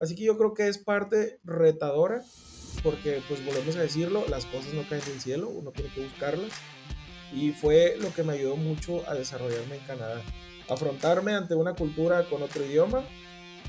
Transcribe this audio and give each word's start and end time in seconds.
Así 0.00 0.14
que 0.14 0.24
yo 0.24 0.38
creo 0.38 0.54
que 0.54 0.66
es 0.66 0.78
parte 0.78 1.38
retadora, 1.44 2.22
porque 2.82 3.22
pues 3.28 3.44
volvemos 3.44 3.76
a 3.76 3.82
decirlo, 3.82 4.24
las 4.28 4.46
cosas 4.46 4.72
no 4.72 4.88
caen 4.88 5.04
del 5.04 5.20
cielo, 5.20 5.48
uno 5.48 5.72
tiene 5.72 5.92
que 5.92 6.02
buscarlas. 6.02 6.50
Y 7.32 7.52
fue 7.52 7.96
lo 8.00 8.12
que 8.12 8.22
me 8.22 8.32
ayudó 8.32 8.56
mucho 8.56 9.08
a 9.08 9.14
desarrollarme 9.14 9.76
en 9.76 9.84
Canadá. 9.84 10.22
Afrontarme 10.68 11.34
ante 11.34 11.54
una 11.54 11.74
cultura 11.74 12.28
con 12.28 12.42
otro 12.42 12.64
idioma, 12.64 13.04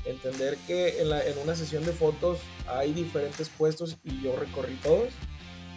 entender 0.06 0.56
que 0.66 1.02
en, 1.02 1.12
en 1.12 1.38
una 1.42 1.54
sesión 1.54 1.84
de 1.84 1.92
fotos 1.92 2.38
hay 2.66 2.92
diferentes 2.92 3.50
puestos 3.50 3.98
y 4.02 4.22
yo 4.22 4.34
recorrí 4.34 4.74
todos 4.82 5.12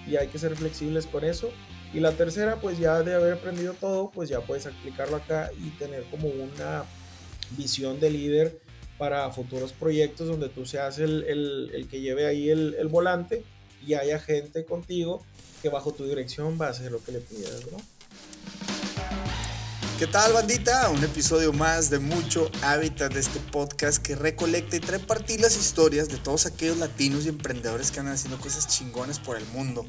y 0.08 0.16
hay 0.16 0.30
que 0.30 0.40
ser 0.40 0.56
flexibles 0.56 1.06
con 1.06 1.26
eso. 1.26 1.52
Y 1.94 2.00
la 2.00 2.14
tercera, 2.14 2.62
pues 2.62 2.80
ya 2.80 3.04
de 3.04 3.14
haber 3.14 3.34
aprendido 3.34 3.74
todo, 3.74 4.10
pues 4.12 4.30
ya 4.30 4.40
puedes 4.40 4.66
aplicarlo 4.66 5.18
acá 5.18 5.52
y 5.58 5.70
tener 5.72 6.04
como 6.06 6.30
una 6.30 6.86
visión 7.58 8.00
de 8.00 8.10
líder 8.10 8.65
para 8.98 9.30
futuros 9.32 9.74
proyectos 9.74 10.28
donde 10.28 10.50
tú 10.50 10.66
seas 10.66 11.00
el, 11.00 11.24
el, 11.24 11.72
el 11.74 11.88
que 11.88 12.02
lleve 12.02 12.28
ahí 12.28 12.50
el, 12.50 12.76
el, 12.80 12.88
volante 12.88 13.44
y 13.86 13.94
haya 13.94 14.20
gente 14.20 14.66
contigo 14.66 15.24
que 15.62 15.70
bajo 15.70 15.94
tu 15.94 16.06
dirección 16.06 16.58
va 16.60 16.68
a 16.68 16.70
hacer 16.70 16.92
lo 16.92 17.04
que 17.04 17.12
le 17.12 17.20
pidas, 17.20 17.62
¿no? 17.72 17.78
¿Qué 20.00 20.08
tal, 20.08 20.34
bandita? 20.34 20.90
Un 20.90 21.02
episodio 21.06 21.54
más 21.54 21.90
de 21.90 22.00
mucho 22.00 22.52
hábitat 22.62 23.14
de 23.14 23.22
este 23.22 23.40
podcast 23.40 24.02
que 24.04 24.14
recolecta 24.16 24.76
y 24.76 24.82
trae 24.82 25.00
partir 25.00 25.40
las 25.40 25.56
historias 25.56 26.10
de 26.10 26.18
todos 26.18 26.46
aquellos 26.46 26.78
latinos 26.78 27.26
y 27.26 27.30
emprendedores 27.30 27.92
que 27.92 28.02
andan 28.02 28.16
haciendo 28.16 28.38
cosas 28.38 28.68
chingones 28.68 29.20
por 29.20 29.38
el 29.38 29.46
mundo. 29.48 29.86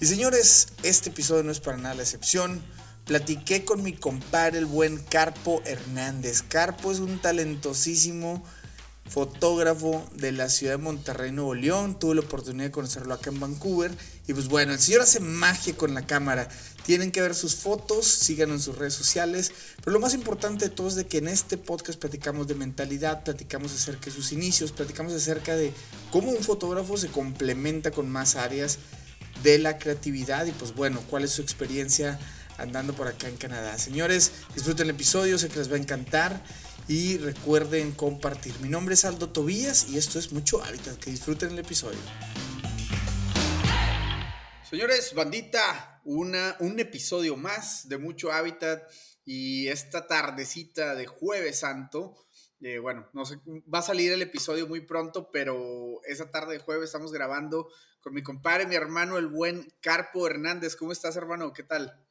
Y 0.00 0.06
señores, 0.06 0.68
este 0.82 1.08
episodio 1.08 1.44
no 1.44 1.50
es 1.50 1.60
para 1.60 1.78
nada 1.78 1.94
la 1.94 2.02
excepción. 2.02 2.62
Platiqué 3.08 3.64
con 3.64 3.82
mi 3.82 3.94
compadre, 3.94 4.58
el 4.58 4.66
buen 4.66 4.98
Carpo 4.98 5.62
Hernández. 5.64 6.42
Carpo 6.42 6.92
es 6.92 6.98
un 6.98 7.18
talentosísimo 7.18 8.44
fotógrafo 9.08 10.06
de 10.14 10.30
la 10.30 10.50
ciudad 10.50 10.74
de 10.74 10.82
Monterrey, 10.82 11.32
Nuevo 11.32 11.54
León. 11.54 11.98
Tuve 11.98 12.16
la 12.16 12.20
oportunidad 12.20 12.66
de 12.66 12.70
conocerlo 12.70 13.14
acá 13.14 13.30
en 13.30 13.40
Vancouver. 13.40 13.96
Y 14.26 14.34
pues 14.34 14.48
bueno, 14.48 14.74
el 14.74 14.78
señor 14.78 15.00
hace 15.00 15.20
magia 15.20 15.74
con 15.74 15.94
la 15.94 16.04
cámara. 16.04 16.50
Tienen 16.84 17.10
que 17.10 17.22
ver 17.22 17.34
sus 17.34 17.56
fotos, 17.56 18.04
síganlo 18.06 18.56
en 18.56 18.60
sus 18.60 18.76
redes 18.76 18.92
sociales. 18.92 19.52
Pero 19.78 19.92
lo 19.92 20.00
más 20.00 20.12
importante 20.12 20.66
de 20.66 20.70
todo 20.70 20.88
es 20.88 20.94
de 20.94 21.06
que 21.06 21.16
en 21.16 21.28
este 21.28 21.56
podcast 21.56 21.98
platicamos 21.98 22.46
de 22.46 22.56
mentalidad, 22.56 23.24
platicamos 23.24 23.72
acerca 23.72 24.04
de 24.04 24.10
sus 24.10 24.32
inicios, 24.32 24.70
platicamos 24.70 25.14
acerca 25.14 25.56
de 25.56 25.72
cómo 26.10 26.30
un 26.30 26.44
fotógrafo 26.44 26.98
se 26.98 27.08
complementa 27.08 27.90
con 27.90 28.10
más 28.10 28.36
áreas 28.36 28.78
de 29.42 29.56
la 29.56 29.78
creatividad 29.78 30.44
y 30.44 30.52
pues 30.52 30.74
bueno, 30.74 31.00
cuál 31.08 31.24
es 31.24 31.30
su 31.30 31.40
experiencia 31.40 32.18
andando 32.58 32.92
por 32.92 33.08
acá 33.08 33.28
en 33.28 33.36
Canadá. 33.36 33.78
Señores, 33.78 34.32
disfruten 34.54 34.84
el 34.84 34.94
episodio, 34.94 35.38
sé 35.38 35.48
que 35.48 35.58
les 35.58 35.70
va 35.70 35.76
a 35.76 35.78
encantar 35.78 36.42
y 36.88 37.18
recuerden 37.18 37.92
compartir. 37.92 38.54
Mi 38.60 38.68
nombre 38.68 38.94
es 38.94 39.04
Aldo 39.04 39.30
Tobías 39.30 39.88
y 39.88 39.98
esto 39.98 40.18
es 40.18 40.32
Mucho 40.32 40.62
Hábitat. 40.62 40.98
Que 40.98 41.10
disfruten 41.10 41.50
el 41.50 41.58
episodio. 41.60 41.98
Señores, 44.68 45.14
bandita, 45.14 46.02
una, 46.04 46.56
un 46.60 46.78
episodio 46.78 47.36
más 47.36 47.88
de 47.88 47.96
Mucho 47.98 48.32
Hábitat 48.32 48.82
y 49.24 49.68
esta 49.68 50.06
tardecita 50.06 50.94
de 50.94 51.06
Jueves 51.06 51.60
Santo. 51.60 52.16
Eh, 52.60 52.78
bueno, 52.78 53.08
no 53.12 53.24
sé, 53.24 53.38
va 53.72 53.78
a 53.78 53.82
salir 53.82 54.12
el 54.12 54.22
episodio 54.22 54.66
muy 54.66 54.80
pronto, 54.80 55.30
pero 55.30 56.00
esa 56.04 56.30
tarde 56.30 56.54
de 56.54 56.58
jueves 56.58 56.86
estamos 56.86 57.12
grabando 57.12 57.68
con 58.00 58.14
mi 58.14 58.22
compadre, 58.22 58.66
mi 58.66 58.74
hermano, 58.74 59.16
el 59.16 59.28
buen 59.28 59.72
Carpo 59.80 60.26
Hernández. 60.26 60.74
¿Cómo 60.74 60.92
estás, 60.92 61.16
hermano? 61.16 61.52
¿Qué 61.52 61.62
tal? 61.62 62.07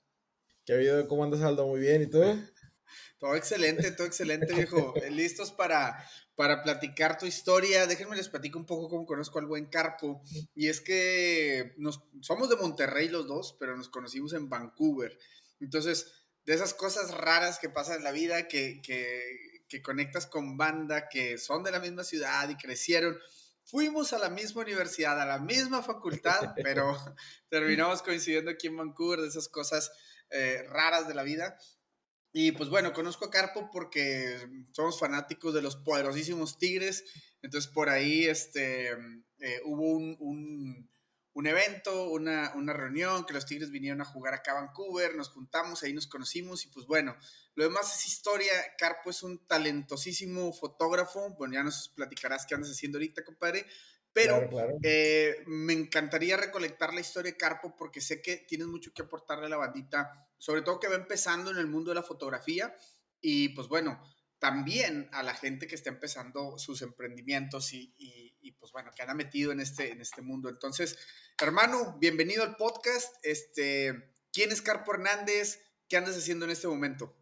¿Qué 0.67 0.73
ha 0.73 0.75
habido? 0.75 1.07
¿Cómo 1.07 1.23
andas, 1.23 1.41
Aldo? 1.43 1.65
Muy 1.65 1.79
bien, 1.79 2.01
¿y 2.01 2.07
tú? 2.07 2.19
Todo 3.19 3.35
excelente, 3.35 3.89
todo 3.91 4.05
excelente, 4.05 4.53
viejo. 4.53 4.93
Listos 5.11 5.51
para, 5.51 5.97
para 6.35 6.61
platicar 6.61 7.17
tu 7.17 7.25
historia. 7.25 7.87
Déjenme 7.87 8.17
les 8.17 8.27
platico 8.27 8.59
un 8.59 8.65
poco 8.65 8.89
cómo 8.89 9.05
conozco 9.05 9.39
al 9.39 9.45
buen 9.45 9.67
Carpo. 9.67 10.21
Y 10.53 10.67
es 10.67 10.81
que 10.81 11.73
nos, 11.77 12.03
somos 12.21 12.49
de 12.49 12.57
Monterrey 12.57 13.07
los 13.07 13.25
dos, 13.27 13.55
pero 13.59 13.75
nos 13.77 13.87
conocimos 13.89 14.33
en 14.33 14.49
Vancouver. 14.49 15.17
Entonces, 15.61 16.11
de 16.45 16.53
esas 16.53 16.73
cosas 16.73 17.11
raras 17.11 17.59
que 17.59 17.69
pasan 17.69 17.97
en 17.97 18.03
la 18.03 18.11
vida, 18.11 18.47
que, 18.49 18.81
que, 18.83 19.63
que 19.69 19.81
conectas 19.81 20.27
con 20.27 20.57
banda, 20.57 21.07
que 21.07 21.37
son 21.37 21.63
de 21.63 21.71
la 21.71 21.79
misma 21.79 22.03
ciudad 22.03 22.47
y 22.49 22.57
crecieron. 22.57 23.17
Fuimos 23.63 24.13
a 24.13 24.19
la 24.19 24.29
misma 24.29 24.61
universidad, 24.63 25.19
a 25.19 25.25
la 25.25 25.39
misma 25.39 25.81
facultad, 25.81 26.53
pero 26.61 26.95
terminamos 27.49 28.01
coincidiendo 28.01 28.51
aquí 28.51 28.67
en 28.67 28.77
Vancouver, 28.77 29.21
de 29.21 29.29
esas 29.29 29.47
cosas 29.47 29.91
eh, 30.31 30.63
raras 30.69 31.07
de 31.07 31.13
la 31.13 31.23
vida. 31.23 31.57
Y 32.31 32.51
pues 32.51 32.69
bueno, 32.69 32.93
conozco 32.93 33.25
a 33.25 33.31
Carpo 33.31 33.69
porque 33.71 34.37
somos 34.71 34.99
fanáticos 34.99 35.53
de 35.53 35.61
los 35.61 35.75
poderosísimos 35.75 36.57
Tigres. 36.57 37.03
Entonces 37.41 37.71
por 37.71 37.89
ahí 37.89 38.25
este, 38.25 38.91
eh, 39.39 39.61
hubo 39.65 39.91
un, 39.91 40.15
un, 40.19 40.89
un 41.33 41.47
evento, 41.47 42.09
una, 42.09 42.51
una, 42.55 42.73
reunión, 42.73 43.25
que 43.25 43.33
los 43.33 43.45
Tigres 43.45 43.71
vinieron 43.71 44.01
a 44.01 44.05
jugar 44.05 44.33
acá 44.33 44.51
a 44.51 44.61
Vancouver, 44.61 45.15
nos 45.15 45.29
juntamos, 45.29 45.83
ahí 45.83 45.93
nos 45.93 46.07
conocimos 46.07 46.65
y 46.65 46.69
pues 46.69 46.85
bueno, 46.87 47.15
lo 47.57 47.63
demás 47.63 47.95
es 47.95 48.07
historia. 48.07 48.53
Carpo 48.77 49.09
es 49.09 49.23
un 49.23 49.47
talentosísimo 49.47 50.53
fotógrafo. 50.53 51.35
Bueno, 51.39 51.55
ya 51.55 51.63
nos 51.63 51.89
platicarás 51.89 52.45
qué 52.45 52.53
andas 52.53 52.69
haciendo 52.69 52.99
ahorita, 52.99 53.25
compadre. 53.25 53.65
Pero 54.17 54.37
claro, 54.37 54.49
claro. 54.49 54.77
Eh, 54.81 55.43
me 55.45 55.73
encantaría 55.73 56.37
recolectar 56.37 56.91
la 56.91 57.01
historia 57.01 57.31
de 57.31 57.37
Carpo 57.37 57.75
porque 57.77 58.01
sé 58.01 58.19
que 58.19 58.37
tienes 58.37 58.65
mucho 58.65 58.91
que 58.91 59.03
aportarle 59.03 59.45
a 59.45 59.49
la 59.49 59.57
bandita, 59.57 60.27
sobre 60.39 60.63
todo 60.63 60.79
que 60.79 60.87
va 60.87 60.95
empezando 60.95 61.51
en 61.51 61.57
el 61.57 61.67
mundo 61.67 61.91
de 61.91 61.95
la 61.95 62.03
fotografía 62.03 62.75
y 63.21 63.49
pues 63.49 63.67
bueno, 63.67 64.01
también 64.39 65.07
a 65.11 65.21
la 65.21 65.35
gente 65.35 65.67
que 65.67 65.75
está 65.75 65.91
empezando 65.91 66.57
sus 66.57 66.81
emprendimientos 66.81 67.73
y, 67.73 67.93
y, 67.95 68.35
y 68.41 68.53
pues 68.53 68.71
bueno, 68.71 68.89
que 68.95 69.03
anda 69.03 69.13
metido 69.13 69.51
en 69.51 69.59
este, 69.59 69.91
en 69.91 70.01
este 70.01 70.23
mundo. 70.23 70.49
Entonces, 70.49 70.97
hermano, 71.39 71.97
bienvenido 71.99 72.41
al 72.41 72.55
podcast. 72.55 73.15
Este, 73.21 74.15
¿Quién 74.33 74.51
es 74.51 74.63
Carpo 74.63 74.95
Hernández? 74.95 75.59
¿Qué 75.87 75.95
andas 75.95 76.17
haciendo 76.17 76.45
en 76.45 76.51
este 76.51 76.67
momento? 76.67 77.15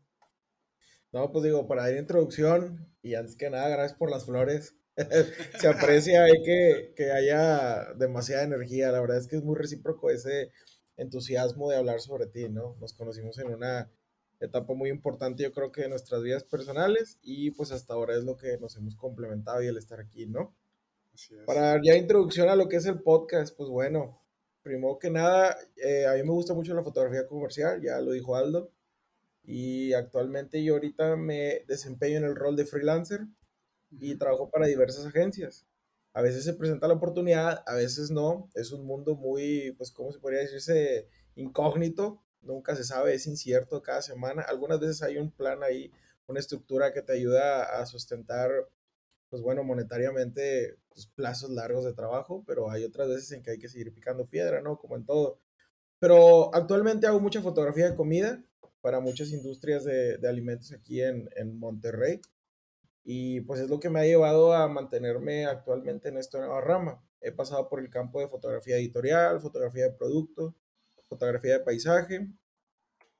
No, 1.11 1.29
pues 1.31 1.43
digo, 1.43 1.67
para 1.67 1.83
a 1.83 1.91
introducción 1.91 2.95
y 3.01 3.15
antes 3.15 3.35
que 3.35 3.49
nada, 3.49 3.67
gracias 3.67 3.97
por 3.97 4.09
las 4.09 4.25
flores. 4.25 4.75
se 5.59 5.67
aprecia 5.67 6.23
ahí 6.23 6.43
que, 6.43 6.93
que, 6.95 7.11
haya 7.11 7.93
demasiada 7.95 8.43
energía. 8.43 8.91
La 8.91 9.01
verdad 9.01 9.17
es 9.17 9.27
que 9.27 9.35
es 9.35 9.43
muy 9.43 9.55
recíproco 9.55 10.09
ese 10.09 10.51
entusiasmo 10.97 11.69
de 11.69 11.77
hablar 11.77 11.99
sobre 11.99 12.27
ti, 12.27 12.49
¿no? 12.49 12.75
Nos 12.79 12.93
conocimos 12.93 13.37
en 13.39 13.53
una 13.53 13.89
etapa 14.39 14.73
muy 14.73 14.89
importante, 14.89 15.43
yo 15.43 15.51
creo 15.51 15.71
que 15.71 15.81
de 15.81 15.89
nuestras 15.89 16.21
vidas 16.21 16.43
personales 16.43 17.19
y 17.21 17.51
pues 17.51 17.71
hasta 17.71 17.93
ahora 17.93 18.15
es 18.15 18.23
lo 18.23 18.37
que 18.37 18.57
nos 18.57 18.75
hemos 18.75 18.95
complementado 18.95 19.61
y 19.63 19.67
el 19.67 19.77
estar 19.77 19.99
aquí, 19.99 20.25
¿no? 20.25 20.53
Para 21.45 21.79
ya 21.81 21.95
introducción 21.95 22.49
a 22.49 22.55
lo 22.55 22.67
que 22.67 22.75
es 22.75 22.85
el 22.85 23.01
podcast, 23.01 23.55
pues 23.55 23.69
bueno, 23.69 24.21
primero 24.63 24.99
que 24.99 25.09
nada, 25.09 25.57
eh, 25.77 26.05
a 26.05 26.13
mí 26.13 26.23
me 26.23 26.31
gusta 26.31 26.53
mucho 26.53 26.73
la 26.73 26.83
fotografía 26.83 27.25
comercial, 27.25 27.81
ya 27.81 27.99
lo 28.01 28.11
dijo 28.11 28.35
Aldo, 28.35 28.69
y 29.45 29.93
actualmente 29.93 30.61
yo 30.63 30.73
ahorita 30.73 31.15
me 31.15 31.63
desempeño 31.67 32.17
en 32.17 32.25
el 32.25 32.35
rol 32.35 32.57
de 32.57 32.65
freelancer 32.65 33.21
y 33.99 34.15
trabajo 34.15 34.49
para 34.49 34.67
diversas 34.67 35.05
agencias. 35.05 35.65
A 36.15 36.21
veces 36.21 36.45
se 36.45 36.53
presenta 36.53 36.87
la 36.87 36.93
oportunidad, 36.93 37.61
a 37.65 37.75
veces 37.75 38.09
no. 38.09 38.49
Es 38.55 38.71
un 38.71 38.85
mundo 38.85 39.15
muy, 39.15 39.73
pues, 39.77 39.91
¿cómo 39.91 40.13
se 40.13 40.19
podría 40.19 40.39
decirse? 40.39 41.09
Incógnito. 41.35 42.23
Nunca 42.41 42.75
se 42.75 42.85
sabe, 42.85 43.13
es 43.13 43.27
incierto 43.27 43.81
cada 43.81 44.01
semana. 44.01 44.43
Algunas 44.43 44.79
veces 44.79 45.01
hay 45.01 45.17
un 45.17 45.31
plan 45.31 45.61
ahí, 45.61 45.91
una 46.27 46.39
estructura 46.39 46.93
que 46.93 47.01
te 47.01 47.11
ayuda 47.13 47.81
a 47.81 47.85
sustentar, 47.85 48.49
pues 49.29 49.41
bueno, 49.41 49.63
monetariamente 49.65 50.77
pues, 50.89 51.07
plazos 51.07 51.49
largos 51.49 51.83
de 51.83 51.93
trabajo, 51.93 52.45
pero 52.47 52.71
hay 52.71 52.85
otras 52.85 53.09
veces 53.09 53.31
en 53.33 53.43
que 53.43 53.51
hay 53.51 53.59
que 53.59 53.67
seguir 53.67 53.93
picando 53.93 54.25
piedra, 54.27 54.61
¿no? 54.61 54.77
Como 54.77 54.95
en 54.95 55.05
todo. 55.05 55.39
Pero 55.99 56.53
actualmente 56.55 57.07
hago 57.07 57.19
mucha 57.19 57.41
fotografía 57.41 57.89
de 57.89 57.95
comida 57.97 58.41
para 58.79 59.01
muchas 59.01 59.31
industrias 59.31 59.83
de, 59.83 60.17
de 60.17 60.29
alimentos 60.29 60.71
aquí 60.71 61.01
en, 61.01 61.29
en 61.35 61.57
Monterrey 61.59 62.21
y 63.07 63.41
pues 63.41 63.61
es 63.61 63.69
lo 63.69 63.79
que 63.79 63.91
me 63.91 63.99
ha 63.99 64.03
llevado 64.03 64.51
a 64.53 64.67
mantenerme 64.67 65.45
actualmente 65.45 66.09
en 66.09 66.17
esta 66.17 66.39
nueva 66.39 66.59
rama. 66.59 67.03
He 67.21 67.31
pasado 67.31 67.69
por 67.69 67.79
el 67.79 67.91
campo 67.91 68.19
de 68.19 68.27
fotografía 68.27 68.77
editorial, 68.77 69.39
fotografía 69.39 69.83
de 69.83 69.91
producto, 69.91 70.55
fotografía 71.07 71.59
de 71.59 71.63
paisaje. 71.63 72.27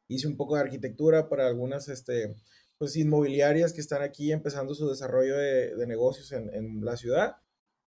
Hice 0.07 0.27
un 0.27 0.37
poco 0.37 0.55
de 0.55 0.61
arquitectura 0.61 1.29
para 1.29 1.45
algunas 1.45 1.87
este, 1.87 2.35
pues, 2.79 2.95
inmobiliarias 2.95 3.73
que 3.73 3.81
están 3.81 4.01
aquí 4.01 4.31
empezando 4.31 4.73
su 4.73 4.89
desarrollo 4.89 5.37
de, 5.37 5.75
de 5.75 5.87
negocios 5.87 6.31
en, 6.31 6.51
en, 6.53 6.83
la 6.83 6.97
ciudad. 6.97 7.37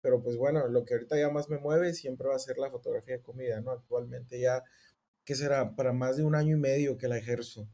Pero 0.01 0.23
pues 0.23 0.37
bueno, 0.37 0.67
lo 0.67 0.85
que 0.85 0.93
ahorita 0.93 1.17
ya 1.19 1.29
más 1.29 1.49
me 1.49 1.59
mueve 1.59 1.93
siempre 1.93 2.29
va 2.29 2.35
a 2.35 2.39
ser 2.39 2.57
la 2.57 2.71
fotografía 2.71 3.17
de 3.17 3.21
comida, 3.21 3.59
¿no? 3.59 3.71
Actualmente 3.71 4.39
ya, 4.39 4.63
¿qué 5.25 5.35
será? 5.35 5.75
Para 5.75 5.91
más 5.91 6.17
de 6.17 6.23
un 6.23 6.35
año 6.35 6.55
y 6.55 6.59
medio 6.59 6.97
que 6.97 7.09
la 7.09 7.17
ejerzo. 7.17 7.67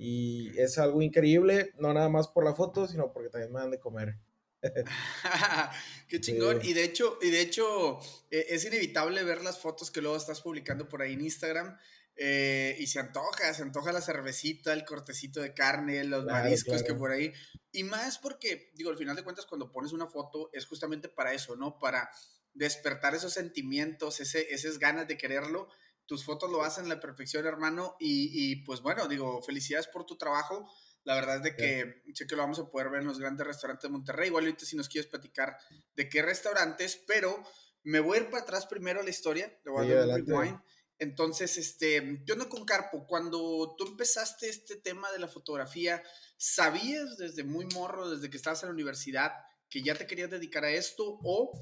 Y 0.00 0.56
es 0.56 0.78
algo 0.78 1.02
increíble, 1.02 1.72
no 1.76 1.92
nada 1.92 2.08
más 2.08 2.28
por 2.28 2.44
la 2.44 2.54
foto, 2.54 2.86
sino 2.86 3.12
porque 3.12 3.30
también 3.30 3.52
me 3.52 3.58
dan 3.58 3.72
de 3.72 3.80
comer. 3.80 4.16
Qué 6.08 6.20
chingón. 6.20 6.62
Sí. 6.62 6.70
Y 6.70 6.72
de 6.72 6.84
hecho, 6.84 7.18
y 7.20 7.30
de 7.30 7.40
hecho, 7.40 7.98
eh, 8.30 8.46
es 8.50 8.64
inevitable 8.64 9.24
ver 9.24 9.42
las 9.42 9.58
fotos 9.58 9.90
que 9.90 10.00
luego 10.00 10.16
estás 10.16 10.40
publicando 10.40 10.88
por 10.88 11.02
ahí 11.02 11.14
en 11.14 11.22
Instagram. 11.22 11.76
Eh, 12.20 12.76
y 12.80 12.88
se 12.88 12.98
antoja, 12.98 13.54
se 13.54 13.62
antoja 13.62 13.92
la 13.92 14.00
cervecita, 14.00 14.72
el 14.72 14.84
cortecito 14.84 15.40
de 15.40 15.54
carne, 15.54 16.02
los 16.04 16.24
mariscos 16.24 16.82
que 16.82 16.94
por 16.94 17.12
ahí. 17.12 17.32
Y 17.70 17.84
más 17.84 18.18
porque, 18.18 18.72
digo, 18.74 18.90
al 18.90 18.96
final 18.96 19.14
de 19.14 19.22
cuentas, 19.22 19.46
cuando 19.46 19.70
pones 19.70 19.92
una 19.92 20.06
foto 20.06 20.50
es 20.52 20.66
justamente 20.66 21.08
para 21.08 21.32
eso, 21.32 21.54
¿no? 21.54 21.78
Para 21.78 22.10
despertar 22.54 23.14
esos 23.14 23.32
sentimientos, 23.32 24.20
ese, 24.20 24.52
esas 24.52 24.78
ganas 24.78 25.06
de 25.06 25.16
quererlo. 25.16 25.68
Tus 26.08 26.24
fotos 26.24 26.50
lo 26.50 26.64
hacen 26.64 26.86
a 26.86 26.88
la 26.88 27.00
perfección, 27.00 27.46
hermano. 27.46 27.94
Y, 28.00 28.30
y, 28.32 28.56
pues 28.64 28.80
bueno, 28.80 29.06
digo, 29.06 29.42
felicidades 29.42 29.86
por 29.88 30.06
tu 30.06 30.16
trabajo. 30.16 30.66
La 31.04 31.14
verdad 31.14 31.36
es 31.36 31.42
de 31.42 31.54
que 31.54 32.02
sé 32.14 32.26
que 32.26 32.34
lo 32.34 32.42
vamos 32.42 32.58
a 32.58 32.70
poder 32.70 32.88
ver 32.88 33.02
en 33.02 33.08
los 33.08 33.18
grandes 33.18 33.46
restaurantes 33.46 33.82
de 33.82 33.90
Monterrey. 33.90 34.28
Igual 34.28 34.44
ahorita 34.44 34.64
si 34.64 34.74
nos 34.74 34.88
quieres 34.88 35.10
platicar 35.10 35.56
de 35.94 36.08
qué 36.08 36.22
restaurantes, 36.22 37.02
pero 37.06 37.44
me 37.82 38.00
voy 38.00 38.16
a 38.16 38.20
ir 38.22 38.30
para 38.30 38.42
atrás 38.42 38.66
primero 38.66 39.00
a 39.00 39.02
la 39.02 39.10
historia. 39.10 39.54
Le 39.64 39.70
voy 39.70 39.92
a 39.92 40.06
dar 40.06 40.20
un 40.20 40.26
rewind. 40.26 40.60
Entonces, 40.98 41.58
este, 41.58 42.22
yo 42.24 42.34
no 42.34 42.48
con 42.48 42.64
Carpo, 42.64 43.06
cuando 43.06 43.74
tú 43.76 43.86
empezaste 43.86 44.48
este 44.48 44.76
tema 44.76 45.12
de 45.12 45.20
la 45.20 45.28
fotografía, 45.28 46.02
¿sabías 46.38 47.18
desde 47.18 47.44
muy 47.44 47.66
morro, 47.66 48.10
desde 48.10 48.30
que 48.30 48.36
estabas 48.36 48.62
en 48.62 48.70
la 48.70 48.74
universidad, 48.74 49.32
que 49.70 49.82
ya 49.82 49.94
te 49.94 50.06
querías 50.06 50.30
dedicar 50.30 50.64
a 50.64 50.70
esto 50.70 51.20
o, 51.22 51.52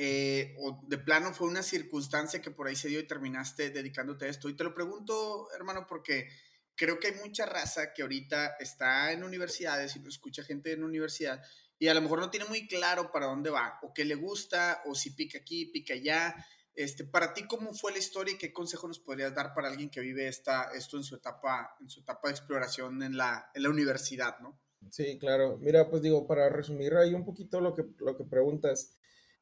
eh, 0.00 0.54
o 0.60 0.80
de 0.86 0.98
plano 0.98 1.34
fue 1.34 1.48
una 1.48 1.62
circunstancia 1.62 2.40
que 2.40 2.52
por 2.52 2.68
ahí 2.68 2.76
se 2.76 2.88
dio 2.88 3.00
y 3.00 3.06
terminaste 3.06 3.70
dedicándote 3.70 4.26
a 4.26 4.28
esto? 4.28 4.48
Y 4.48 4.54
te 4.54 4.62
lo 4.62 4.72
pregunto, 4.72 5.48
hermano, 5.56 5.86
porque 5.88 6.28
creo 6.76 7.00
que 7.00 7.08
hay 7.08 7.14
mucha 7.14 7.46
raza 7.46 7.92
que 7.92 8.02
ahorita 8.02 8.56
está 8.60 9.10
en 9.12 9.24
universidades 9.24 9.96
y 9.96 10.06
escucha 10.06 10.44
gente 10.44 10.72
en 10.72 10.84
universidad 10.84 11.42
y 11.80 11.88
a 11.88 11.94
lo 11.94 12.02
mejor 12.02 12.20
no 12.20 12.30
tiene 12.30 12.46
muy 12.46 12.68
claro 12.68 13.10
para 13.10 13.26
dónde 13.26 13.50
va, 13.50 13.78
o 13.82 13.92
qué 13.92 14.04
le 14.04 14.14
gusta, 14.14 14.82
o 14.86 14.94
si 14.94 15.10
pica 15.10 15.38
aquí, 15.38 15.66
pica 15.66 15.94
allá 15.94 16.34
este, 16.78 17.02
para 17.02 17.34
ti, 17.34 17.42
¿cómo 17.48 17.74
fue 17.74 17.90
la 17.90 17.98
historia 17.98 18.34
y 18.34 18.38
qué 18.38 18.52
consejo 18.52 18.86
nos 18.86 19.00
podrías 19.00 19.34
dar 19.34 19.52
para 19.52 19.66
alguien 19.66 19.90
que 19.90 20.00
vive 20.00 20.28
esta, 20.28 20.70
esto 20.76 20.96
en 20.96 21.02
su 21.02 21.16
etapa, 21.16 21.76
en 21.80 21.90
su 21.90 22.02
etapa 22.02 22.28
de 22.28 22.34
exploración 22.34 23.02
en 23.02 23.16
la, 23.16 23.50
en 23.52 23.64
la 23.64 23.70
universidad, 23.70 24.38
¿no? 24.38 24.60
Sí, 24.88 25.18
claro. 25.18 25.58
Mira, 25.58 25.90
pues 25.90 26.02
digo, 26.02 26.24
para 26.24 26.48
resumir 26.48 26.94
ahí 26.94 27.14
un 27.14 27.24
poquito 27.24 27.60
lo 27.60 27.74
que, 27.74 27.84
lo 27.98 28.16
que 28.16 28.22
preguntas, 28.22 28.96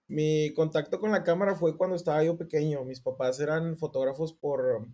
mi 0.08 0.52
contacto 0.54 1.00
con 1.00 1.12
la 1.12 1.24
cámara 1.24 1.54
fue 1.54 1.76
cuando 1.76 1.96
estaba 1.96 2.22
yo 2.24 2.36
pequeño. 2.36 2.84
Mis 2.84 3.00
papás 3.00 3.40
eran 3.40 3.76
fotógrafos 3.76 4.32
por, 4.32 4.86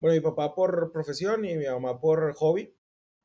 bueno, 0.00 0.14
mi 0.14 0.20
papá 0.20 0.54
por 0.54 0.92
profesión 0.92 1.44
y 1.44 1.56
mi 1.56 1.66
mamá 1.66 2.00
por 2.00 2.34
hobby. 2.34 2.74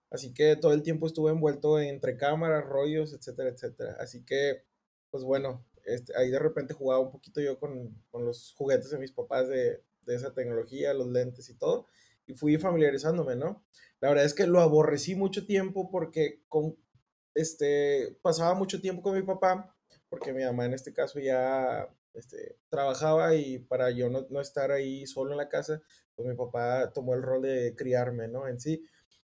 Así 0.09 0.33
que 0.33 0.55
todo 0.55 0.73
el 0.73 0.83
tiempo 0.83 1.07
estuve 1.07 1.31
envuelto 1.31 1.79
entre 1.79 2.17
cámaras, 2.17 2.65
rollos, 2.65 3.13
etcétera, 3.13 3.49
etcétera. 3.49 3.95
Así 3.99 4.25
que, 4.25 4.65
pues 5.09 5.23
bueno, 5.23 5.65
este, 5.85 6.15
ahí 6.17 6.29
de 6.29 6.39
repente 6.39 6.73
jugaba 6.73 7.01
un 7.01 7.11
poquito 7.11 7.41
yo 7.41 7.59
con, 7.59 8.03
con 8.09 8.25
los 8.25 8.53
juguetes 8.57 8.89
de 8.91 8.99
mis 8.99 9.11
papás 9.11 9.47
de, 9.47 9.83
de, 10.01 10.15
esa 10.15 10.33
tecnología, 10.33 10.93
los 10.93 11.07
lentes 11.07 11.49
y 11.49 11.57
todo, 11.57 11.87
y 12.25 12.33
fui 12.33 12.57
familiarizándome, 12.57 13.35
¿no? 13.35 13.65
La 13.99 14.09
verdad 14.09 14.25
es 14.25 14.33
que 14.33 14.47
lo 14.47 14.59
aborrecí 14.59 15.15
mucho 15.15 15.45
tiempo 15.45 15.89
porque 15.89 16.43
con, 16.49 16.75
este, 17.33 18.17
pasaba 18.21 18.53
mucho 18.53 18.81
tiempo 18.81 19.01
con 19.01 19.15
mi 19.15 19.23
papá, 19.23 19.75
porque 20.11 20.33
mi 20.33 20.43
mamá 20.43 20.65
en 20.65 20.73
este 20.73 20.91
caso 20.91 21.19
ya 21.21 21.87
este, 22.13 22.57
trabajaba 22.67 23.33
y 23.33 23.59
para 23.59 23.91
yo 23.91 24.09
no, 24.09 24.27
no 24.29 24.41
estar 24.41 24.69
ahí 24.69 25.07
solo 25.07 25.31
en 25.31 25.37
la 25.37 25.47
casa, 25.47 25.81
pues 26.15 26.27
mi 26.27 26.35
papá 26.35 26.91
tomó 26.93 27.13
el 27.13 27.23
rol 27.23 27.43
de 27.43 27.75
criarme, 27.77 28.27
¿no? 28.27 28.45
En 28.45 28.59
sí. 28.59 28.83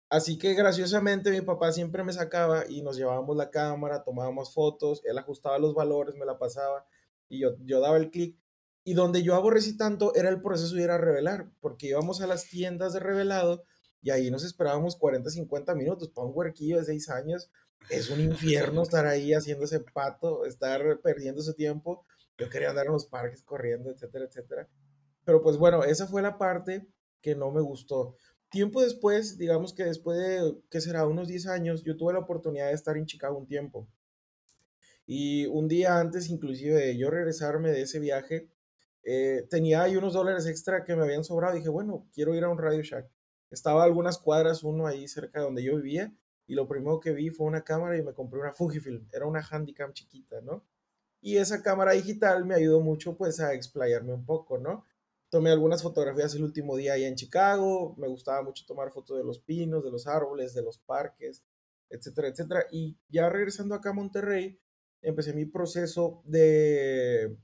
Así 0.09 0.39
que 0.39 0.55
graciosamente 0.55 1.33
mi 1.33 1.41
papá 1.41 1.73
siempre 1.73 2.05
me 2.05 2.13
sacaba 2.13 2.65
y 2.69 2.83
nos 2.83 2.97
llevábamos 2.97 3.37
la 3.37 3.51
cámara, 3.51 4.05
tomábamos 4.05 4.55
fotos, 4.55 5.03
él 5.05 5.19
ajustaba 5.19 5.59
los 5.59 5.75
valores, 5.75 6.15
me 6.15 6.25
la 6.25 6.39
pasaba 6.39 6.87
y 7.29 7.41
yo, 7.41 7.57
yo 7.65 7.81
daba 7.81 7.97
el 7.97 8.13
clic. 8.13 8.39
Y 8.85 8.95
donde 8.95 9.25
yo 9.25 9.35
aborrecí 9.35 9.77
tanto 9.77 10.15
era 10.15 10.29
el 10.29 10.41
proceso 10.41 10.77
de 10.77 10.85
ir 10.85 10.91
a 10.91 10.97
revelar, 10.97 11.51
porque 11.61 11.89
íbamos 11.89 12.21
a 12.23 12.29
las 12.29 12.49
tiendas 12.49 12.93
de 12.93 13.01
revelado 13.01 13.65
y 14.01 14.11
ahí 14.11 14.31
nos 14.31 14.45
esperábamos 14.45 14.95
40, 14.95 15.29
50 15.29 15.75
minutos 15.75 16.09
para 16.11 16.29
un 16.29 16.33
huerquillo 16.37 16.79
de 16.79 16.85
6 16.85 17.11
años. 17.11 17.51
Es 17.91 18.11
un 18.11 18.21
infierno 18.21 18.83
estar 18.83 19.07
ahí 19.07 19.33
haciendo 19.33 19.65
ese 19.65 19.81
pato, 19.81 20.45
estar 20.45 21.01
perdiendo 21.01 21.41
ese 21.41 21.55
tiempo. 21.55 22.07
Yo 22.37 22.49
quería 22.49 22.71
andar 22.71 22.87
en 22.87 22.93
los 22.93 23.07
parques 23.07 23.43
corriendo, 23.43 23.91
etcétera, 23.91 24.27
etcétera. 24.27 24.69
Pero 25.25 25.43
pues 25.43 25.57
bueno, 25.57 25.85
esa 25.85 26.07
fue 26.07 26.23
la 26.23 26.39
parte 26.39 26.87
que 27.21 27.35
no 27.35 27.51
me 27.51 27.61
gustó. 27.61 28.17
Tiempo 28.51 28.81
después, 28.81 29.37
digamos 29.37 29.75
que 29.75 29.85
después 29.85 30.19
de, 30.19 30.55
¿qué 30.71 30.81
será? 30.81 31.07
Unos 31.07 31.29
10 31.29 31.49
años, 31.49 31.85
yo 31.85 31.97
tuve 31.97 32.15
la 32.15 32.21
oportunidad 32.21 32.69
de 32.69 32.75
estar 32.75 32.97
en 32.97 33.07
Chicago 33.07 33.37
un 33.37 33.47
tiempo. 33.47 33.89
Y 35.05 35.47
un 35.47 35.69
día 35.69 35.99
antes, 35.99 36.31
inclusive, 36.31 36.75
de 36.75 36.97
yo 36.97 37.11
regresarme 37.11 37.71
de 37.71 37.83
ese 37.83 37.99
viaje, 37.99 38.51
eh, 39.05 39.47
tenía 39.51 39.83
ahí 39.83 39.97
unos 39.97 40.13
dólares 40.13 40.47
extra 40.47 40.85
que 40.85 40.95
me 40.95 41.03
habían 41.03 41.25
sobrado. 41.25 41.55
dije, 41.55 41.69
bueno, 41.69 42.07
quiero 42.13 42.35
ir 42.35 42.45
a 42.45 42.51
un 42.51 42.59
Radio 42.59 42.83
Shack. 42.83 43.11
Estaba 43.51 43.83
a 43.83 43.85
algunas 43.87 44.19
cuadras, 44.19 44.63
uno 44.63 44.87
ahí 44.87 45.09
cerca 45.09 45.41
de 45.41 45.47
donde 45.47 45.63
yo 45.63 45.77
vivía, 45.77 46.13
y 46.49 46.55
lo 46.55 46.67
primero 46.67 46.99
que 46.99 47.13
vi 47.13 47.31
fue 47.31 47.47
una 47.47 47.63
cámara 47.63 47.97
y 47.97 48.03
me 48.03 48.15
compré 48.15 48.41
una 48.41 48.53
Fujifilm. 48.55 49.07
Era 49.13 49.27
una 49.27 49.43
Handycam 49.43 49.93
chiquita, 49.93 50.41
¿no? 50.41 50.65
Y 51.21 51.37
esa 51.37 51.63
cámara 51.63 51.93
digital 51.93 52.45
me 52.45 52.55
ayudó 52.55 52.81
mucho, 52.81 53.17
pues, 53.17 53.39
a 53.41 53.55
explayarme 53.55 54.15
un 54.15 54.25
poco, 54.25 54.59
¿no? 54.59 54.85
Tomé 55.31 55.51
algunas 55.51 55.83
fotografías 55.83 56.35
el 56.35 56.45
último 56.45 56.77
día 56.77 56.95
ahí 56.95 57.05
en 57.05 57.17
Chicago. 57.17 57.95
Me 57.99 58.09
gustaba 58.09 58.43
mucho 58.43 58.65
tomar 58.67 58.91
fotos 58.93 59.19
de 59.19 59.25
los 59.25 59.41
pinos, 59.41 59.85
de 59.85 59.91
los 59.91 60.07
árboles, 60.07 60.55
de 60.55 60.63
los 60.63 60.79
parques, 60.79 61.45
etcétera, 61.91 62.29
etcétera. 62.29 62.67
Y 62.71 62.97
ya 63.09 63.29
regresando 63.29 63.75
acá 63.75 63.91
a 63.91 63.95
Monterrey, 63.95 64.59
empecé 65.03 65.35
mi 65.35 65.45
proceso 65.45 66.23
de, 66.25 67.37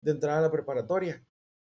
de 0.00 0.10
entrar 0.10 0.38
a 0.38 0.40
la 0.40 0.50
preparatoria. 0.50 1.22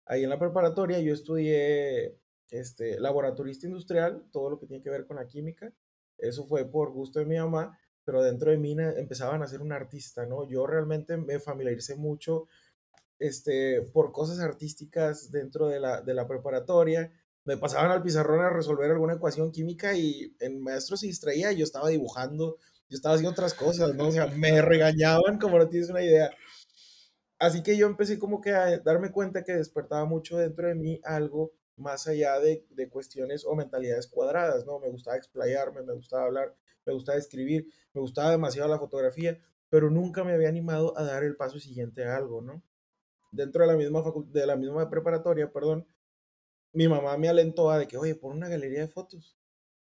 Ahí 0.04 0.24
en 0.24 0.30
la 0.30 0.38
preparatoria 0.38 1.00
yo 1.00 1.14
estudié 1.14 2.18
este, 2.50 3.00
laboratorista 3.00 3.66
industrial, 3.66 4.26
todo 4.32 4.50
lo 4.50 4.58
que 4.58 4.66
tiene 4.66 4.82
que 4.82 4.90
ver 4.90 5.06
con 5.06 5.16
la 5.16 5.26
química. 5.26 5.72
Eso 6.18 6.46
fue 6.46 6.64
por 6.64 6.90
gusto 6.92 7.18
de 7.18 7.26
mi 7.26 7.36
mamá, 7.36 7.78
pero 8.04 8.22
dentro 8.22 8.50
de 8.50 8.56
mí 8.56 8.76
empezaban 8.78 9.42
a 9.42 9.46
ser 9.46 9.60
un 9.60 9.72
artista, 9.72 10.26
¿no? 10.26 10.48
Yo 10.48 10.66
realmente 10.66 11.16
me 11.16 11.38
familiaricé 11.40 11.96
mucho 11.96 12.46
este, 13.18 13.82
por 13.92 14.12
cosas 14.12 14.40
artísticas 14.40 15.30
dentro 15.30 15.68
de 15.68 15.80
la, 15.80 16.00
de 16.00 16.14
la 16.14 16.26
preparatoria. 16.26 17.12
Me 17.44 17.56
pasaban 17.56 17.90
al 17.90 18.02
pizarrón 18.02 18.44
a 18.44 18.50
resolver 18.50 18.90
alguna 18.90 19.14
ecuación 19.14 19.52
química 19.52 19.94
y 19.94 20.34
el 20.40 20.58
maestro 20.58 20.96
se 20.96 21.06
distraía 21.06 21.52
y 21.52 21.58
yo 21.58 21.64
estaba 21.64 21.88
dibujando, 21.88 22.58
yo 22.88 22.96
estaba 22.96 23.14
haciendo 23.14 23.32
otras 23.32 23.54
cosas, 23.54 23.94
¿no? 23.94 24.08
O 24.08 24.12
sea, 24.12 24.26
me 24.26 24.60
regañaban 24.62 25.38
como 25.38 25.58
no 25.58 25.68
tienes 25.68 25.90
una 25.90 26.02
idea. 26.02 26.30
Así 27.38 27.62
que 27.62 27.76
yo 27.76 27.86
empecé 27.86 28.18
como 28.18 28.40
que 28.40 28.50
a 28.50 28.78
darme 28.80 29.12
cuenta 29.12 29.44
que 29.44 29.52
despertaba 29.52 30.04
mucho 30.04 30.38
dentro 30.38 30.68
de 30.68 30.74
mí 30.74 31.00
algo 31.04 31.52
más 31.78 32.06
allá 32.08 32.38
de, 32.40 32.66
de 32.70 32.88
cuestiones 32.88 33.44
o 33.44 33.54
mentalidades 33.54 34.06
cuadradas, 34.06 34.66
¿no? 34.66 34.78
Me 34.80 34.88
gustaba 34.88 35.16
explayarme, 35.16 35.82
me 35.82 35.94
gustaba 35.94 36.24
hablar, 36.24 36.54
me 36.84 36.92
gustaba 36.92 37.18
escribir, 37.18 37.68
me 37.92 38.00
gustaba 38.00 38.30
demasiado 38.30 38.68
la 38.68 38.78
fotografía, 38.78 39.40
pero 39.68 39.90
nunca 39.90 40.24
me 40.24 40.32
había 40.32 40.48
animado 40.48 40.96
a 40.98 41.04
dar 41.04 41.24
el 41.24 41.36
paso 41.36 41.58
siguiente 41.58 42.04
a 42.04 42.16
algo, 42.16 42.40
¿no? 42.42 42.62
dentro 43.30 43.62
de 43.62 43.72
la 43.72 43.76
misma 43.76 44.02
de 44.32 44.46
la 44.46 44.56
misma 44.56 44.88
preparatoria, 44.90 45.52
perdón, 45.52 45.86
mi 46.72 46.88
mamá 46.88 47.16
me 47.16 47.28
alentó 47.28 47.70
a 47.70 47.78
de 47.78 47.88
que, 47.88 47.96
oye, 47.96 48.14
pon 48.14 48.36
una 48.36 48.48
galería 48.48 48.80
de 48.80 48.88
fotos. 48.88 49.36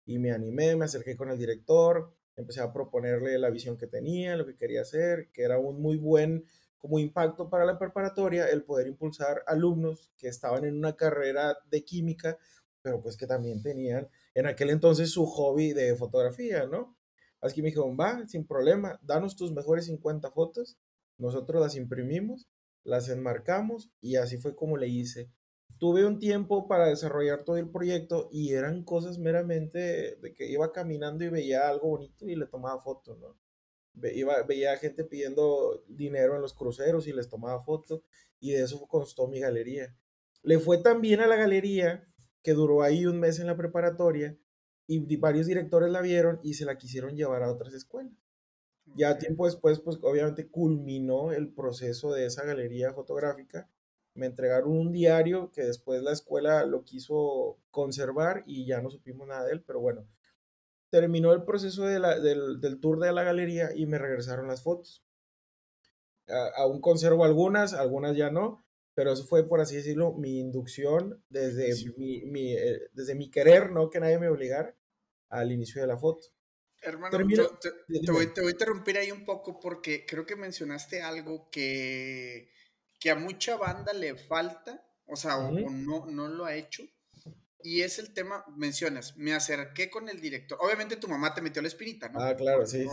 Y 0.06 0.20
me 0.20 0.32
animé, 0.32 0.76
me 0.76 0.86
acerqué 0.86 1.18
con 1.18 1.30
el 1.30 1.38
director, 1.38 2.14
empecé 2.36 2.62
a 2.62 2.72
proponerle 2.72 3.38
la 3.38 3.50
visión 3.50 3.78
que 3.78 3.88
tenía, 3.88 4.38
lo 4.38 4.46
que 4.46 4.56
quería 4.56 4.82
hacer, 4.82 5.30
que 5.34 5.44
era 5.44 5.60
un 5.60 5.82
muy 5.82 5.98
buen 5.98 6.46
como 6.78 7.00
impacto 7.00 7.50
para 7.50 7.66
la 7.66 7.78
preparatoria 7.78 8.48
el 8.50 8.64
poder 8.64 8.88
impulsar 8.88 9.44
alumnos 9.48 10.12
que 10.18 10.28
estaban 10.28 10.66
en 10.66 10.78
una 10.78 10.96
carrera 10.96 11.58
de 11.70 11.84
química, 11.84 12.38
pero 12.82 13.02
pues 13.02 13.18
que 13.18 13.28
también 13.28 13.62
tenían 13.62 14.10
en 14.34 14.48
aquel 14.48 14.70
entonces 14.70 15.12
su 15.12 15.26
hobby 15.26 15.74
de 15.74 15.96
fotografía, 15.96 16.66
¿no? 16.68 16.96
Así 17.42 17.56
que 17.56 17.62
me 17.62 17.70
dijo, 17.70 17.96
va, 17.96 18.28
sin 18.28 18.48
problema, 18.48 19.00
danos 19.02 19.36
tus 19.36 19.52
mejores 19.52 19.86
50 19.86 20.32
fotos, 20.32 20.78
nosotros 21.18 21.62
las 21.62 21.76
imprimimos 21.76 22.48
las 22.88 23.10
enmarcamos 23.10 23.92
y 24.00 24.16
así 24.16 24.38
fue 24.38 24.56
como 24.56 24.78
le 24.78 24.88
hice. 24.88 25.30
Tuve 25.78 26.06
un 26.06 26.20
tiempo 26.20 26.68
para 26.68 26.88
desarrollar 26.88 27.44
todo 27.44 27.58
el 27.58 27.70
proyecto 27.70 28.30
y 28.32 28.54
eran 28.54 28.84
cosas 28.84 29.20
meramente 29.20 30.16
de 30.16 30.34
que 30.34 30.50
iba 30.50 30.72
caminando 30.72 31.26
y 31.26 31.30
veía 31.30 31.68
algo 31.68 31.90
bonito 31.90 32.26
y 32.26 32.36
le 32.36 32.48
tomaba 32.48 32.82
fotos, 32.82 33.20
¿no? 33.20 33.38
Veía 33.98 34.78
gente 34.78 35.04
pidiendo 35.04 35.84
dinero 35.88 36.36
en 36.36 36.42
los 36.42 36.54
cruceros 36.54 37.08
y 37.08 37.14
les 37.14 37.30
tomaba 37.30 37.64
fotos 37.64 38.02
y 38.40 38.52
de 38.52 38.64
eso 38.64 38.88
constó 38.88 39.28
mi 39.28 39.40
galería. 39.40 39.96
Le 40.44 40.60
fue 40.60 40.78
tan 40.78 41.02
bien 41.02 41.20
a 41.20 41.28
la 41.28 41.36
galería 41.36 42.08
que 42.44 42.54
duró 42.54 42.84
ahí 42.84 43.06
un 43.06 43.20
mes 43.20 43.40
en 43.40 43.48
la 43.48 43.58
preparatoria 43.58 44.38
y 44.88 45.18
varios 45.18 45.48
directores 45.48 45.92
la 45.92 46.02
vieron 46.02 46.40
y 46.44 46.54
se 46.54 46.66
la 46.66 46.78
quisieron 46.78 47.16
llevar 47.16 47.44
a 47.44 47.52
otras 47.52 47.74
escuelas. 47.74 48.14
Ya 48.96 49.18
tiempo 49.18 49.46
después, 49.46 49.80
pues 49.80 49.98
obviamente 50.02 50.48
culminó 50.48 51.34
el 51.34 51.54
proceso 51.54 52.14
de 52.14 52.26
esa 52.26 52.46
galería 52.46 52.94
fotográfica. 52.94 53.70
Me 54.14 54.28
entregaron 54.28 54.72
un 54.72 54.92
diario 54.94 55.52
que 55.52 55.64
después 55.64 56.02
la 56.02 56.14
escuela 56.14 56.66
lo 56.66 56.84
quiso 56.86 57.60
conservar 57.70 58.44
y 58.48 58.66
ya 58.66 58.82
no 58.82 58.90
supimos 58.90 59.28
nada 59.28 59.46
de 59.46 59.54
él, 59.54 59.62
pero 59.62 59.82
bueno, 59.82 60.08
terminó 60.90 61.34
el 61.34 61.44
proceso 61.44 61.84
de 61.84 62.00
la, 62.00 62.20
del, 62.20 62.60
del, 62.60 62.80
tour 62.80 63.00
de 63.00 63.12
la 63.12 63.24
galería 63.24 63.70
y 63.76 63.86
me 63.86 63.98
regresaron 63.98 64.48
las 64.48 64.64
fotos. 64.64 65.04
aún 66.56 66.82
conservo 66.82 67.26
algunas, 67.26 67.74
algunas 67.74 68.16
ya 68.16 68.30
no, 68.30 68.66
pero 68.94 69.12
eso 69.12 69.26
fue, 69.26 69.48
por 69.48 69.62
así 69.62 69.76
decirlo, 69.76 70.14
mi 70.14 70.40
inducción 70.40 71.24
desde 71.30 71.72
mi, 71.98 72.26
mi, 72.26 72.54
eh, 72.54 72.90
desde 72.94 73.16
mi 73.16 73.30
querer, 73.30 73.72
no 73.72 73.90
que 73.90 74.00
nadie 74.00 74.18
me 74.18 74.28
obligara, 74.28 74.76
al 75.30 75.52
inicio 75.52 75.82
de 75.82 75.88
la 75.88 75.98
foto. 75.98 76.28
Hermano, 76.82 77.18
te, 77.18 77.24
voy, 77.24 78.34
te, 78.34 78.42
voy, 78.42 78.50
a 78.50 78.52
interrumpir 78.52 78.98
ahí 78.98 79.12
un 79.12 79.26
poco 79.26 79.60
porque 79.60 80.06
creo 80.06 80.26
que 80.26 80.36
mencionaste 80.36 81.02
algo 81.02 81.50
que, 81.52 82.50
que 83.00 83.10
a 83.10 83.16
mucha 83.16 83.58
banda 83.58 83.94
le 83.94 84.16
falta, 84.16 84.84
o 85.06 85.16
sea, 85.16 85.38
o, 85.38 85.52
no, 85.52 86.06
no 86.06 86.28
lo 86.28 86.46
ha 86.46 86.56
hecho. 86.56 86.84
Y 87.62 87.82
es 87.82 88.00
el 88.00 88.14
tema, 88.14 88.46
mencionas, 88.56 89.18
me 89.18 89.34
acerqué 89.34 89.90
con 89.90 90.10
el 90.10 90.22
director. 90.22 90.58
Obviamente 90.62 90.96
tu 90.96 91.08
mamá 91.08 91.34
te 91.34 91.42
metió 91.42 91.62
la 91.62 91.68
espinita, 91.68 92.10
¿no? 92.10 92.20
Ah, 92.22 92.36
claro, 92.36 92.66
sí. 92.66 92.86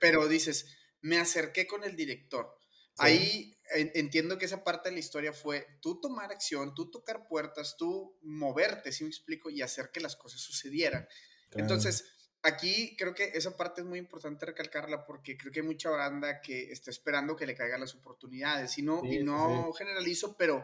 Pero 0.00 0.28
dices, 0.28 0.76
me 1.00 1.18
acerqué 1.18 1.66
con 1.66 1.84
el 1.84 1.96
director. 1.96 2.56
Ahí 2.98 3.58
entiendo 3.74 4.38
que 4.38 4.44
esa 4.44 4.62
parte 4.64 4.90
de 4.90 4.94
la 4.94 5.00
historia 5.00 5.32
fue 5.32 5.66
tú 5.80 5.98
tomar 6.00 6.30
acción, 6.30 6.74
tú 6.74 6.90
tocar 6.90 7.26
puertas, 7.26 7.76
tú 7.78 8.18
moverte, 8.22 8.92
si 8.92 9.04
me 9.04 9.10
explico, 9.10 9.50
y 9.50 9.62
hacer 9.62 9.90
que 9.90 10.00
las 10.00 10.14
cosas 10.14 10.40
sucedieran. 10.40 11.08
Entonces, 11.52 12.04
aquí 12.42 12.96
creo 12.96 13.14
que 13.14 13.32
esa 13.34 13.56
parte 13.56 13.80
es 13.80 13.86
muy 13.86 13.98
importante 13.98 14.46
recalcarla 14.46 15.04
porque 15.04 15.36
creo 15.36 15.52
que 15.52 15.60
hay 15.60 15.66
mucha 15.66 15.90
banda 15.90 16.40
que 16.42 16.70
está 16.70 16.90
esperando 16.90 17.34
que 17.34 17.46
le 17.46 17.54
caigan 17.54 17.80
las 17.80 17.94
oportunidades 17.94 18.76
y 18.78 18.82
no, 18.82 19.02
y 19.04 19.22
no 19.22 19.72
generalizo, 19.72 20.36
pero 20.36 20.62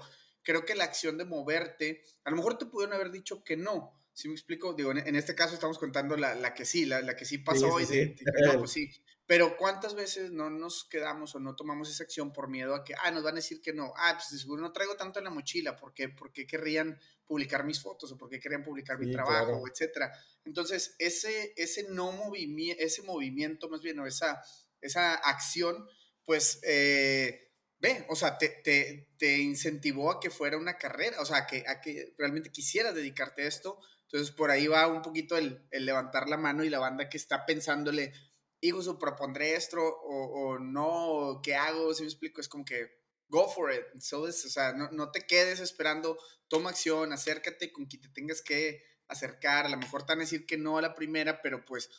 creo 0.48 0.64
que 0.64 0.74
la 0.74 0.84
acción 0.84 1.18
de 1.18 1.26
moverte, 1.26 2.02
a 2.24 2.30
lo 2.30 2.36
mejor 2.36 2.56
te 2.56 2.64
pudieron 2.64 2.94
haber 2.94 3.10
dicho 3.10 3.44
que 3.44 3.54
no. 3.54 3.92
Si 4.14 4.28
me 4.28 4.34
explico? 4.34 4.72
Digo, 4.72 4.92
en, 4.92 5.14
este 5.14 5.34
caso 5.34 5.52
estamos 5.52 5.78
contando 5.78 6.16
la, 6.16 6.34
la 6.34 6.54
que 6.54 6.64
sí, 6.64 6.86
la, 6.86 7.02
la, 7.02 7.14
que 7.14 7.26
sí 7.26 7.36
pasó 7.36 7.78
y 7.78 7.84
de, 7.84 8.16
no, 8.46 8.58
pues 8.60 8.70
sí. 8.72 8.90
Pero 9.26 9.58
¿cuántas 9.58 9.94
veces 9.94 10.30
no 10.30 10.48
nos 10.48 10.88
quedamos 10.88 11.34
o 11.34 11.38
no 11.38 11.54
tomamos 11.54 11.90
esa 11.90 12.04
acción 12.04 12.32
por 12.32 12.48
miedo 12.48 12.74
a 12.74 12.82
que, 12.82 12.94
ah, 12.94 13.10
nos 13.10 13.24
van 13.24 13.34
a 13.34 13.42
decir 13.44 13.60
que 13.60 13.74
no? 13.74 13.92
Ah, 13.98 14.14
pues 14.14 14.40
seguro 14.40 14.62
no 14.62 14.72
traigo 14.72 14.96
tanto 14.96 15.18
en 15.18 15.26
la 15.26 15.30
mochila, 15.30 15.76
¿por 15.76 15.92
qué, 15.92 16.08
¿Por 16.08 16.32
qué 16.32 16.46
querrían 16.46 16.98
publicar 17.26 17.64
mis 17.64 17.82
fotos 17.82 18.10
o 18.12 18.16
por 18.16 18.30
qué 18.30 18.40
querían 18.40 18.64
publicar 18.64 18.98
mi 18.98 19.12
trabajo, 19.12 19.62
etcétera? 19.70 20.10
Entonces, 20.46 20.96
ese, 20.98 21.52
ese 21.58 21.90
no 21.90 22.10
movimiento, 22.12 22.82
ese 22.82 23.02
movimiento 23.02 23.68
más 23.68 23.82
bien, 23.82 23.98
o 23.98 24.06
esa, 24.06 24.42
esa 24.80 25.14
acción, 25.14 25.86
pues, 26.24 26.58
eh, 26.62 27.47
ve, 27.80 28.06
o 28.08 28.16
sea, 28.16 28.38
te, 28.38 28.48
te, 28.48 29.08
te, 29.18 29.38
incentivó 29.38 30.10
a 30.10 30.20
que 30.20 30.30
fuera 30.30 30.56
una 30.56 30.78
carrera, 30.78 31.20
o 31.20 31.24
sea, 31.24 31.38
a 31.38 31.46
que, 31.46 31.64
a 31.66 31.80
que 31.80 32.14
realmente 32.18 32.50
quisieras 32.50 32.94
dedicarte 32.94 33.42
a 33.42 33.48
esto. 33.48 33.78
Entonces, 34.02 34.34
por 34.34 34.50
ahí 34.50 34.66
va 34.66 34.86
un 34.86 35.02
poquito 35.02 35.36
el, 35.36 35.66
el 35.70 35.84
levantar 35.84 36.28
la 36.28 36.36
mano 36.36 36.64
y 36.64 36.70
la 36.70 36.78
banda 36.78 37.08
que 37.08 37.18
está 37.18 37.44
pensándole, 37.46 38.12
hijo, 38.60 38.82
su 38.82 38.98
propondré 38.98 39.54
esto 39.54 39.78
o, 39.80 40.52
o, 40.52 40.58
no, 40.58 41.40
¿qué 41.42 41.54
hago? 41.54 41.94
Si 41.94 42.02
me 42.02 42.08
explico, 42.08 42.40
es 42.40 42.48
como 42.48 42.64
que 42.64 42.98
go 43.28 43.48
for 43.48 43.72
it. 43.72 43.84
o 43.94 44.32
sea, 44.32 44.72
no, 44.72 44.90
no, 44.90 45.10
te 45.10 45.26
quedes 45.26 45.60
esperando, 45.60 46.18
toma 46.48 46.70
acción, 46.70 47.12
acércate 47.12 47.72
con 47.72 47.86
quien 47.86 48.02
te 48.02 48.08
tengas 48.08 48.42
que 48.42 48.82
acercar. 49.06 49.66
A 49.66 49.68
lo 49.68 49.76
mejor 49.76 50.04
te 50.04 50.12
van 50.12 50.20
a 50.20 50.24
decir 50.24 50.46
que 50.46 50.56
no 50.56 50.78
a 50.78 50.82
la 50.82 50.94
primera, 50.94 51.40
pero 51.42 51.64
pues 51.64 51.90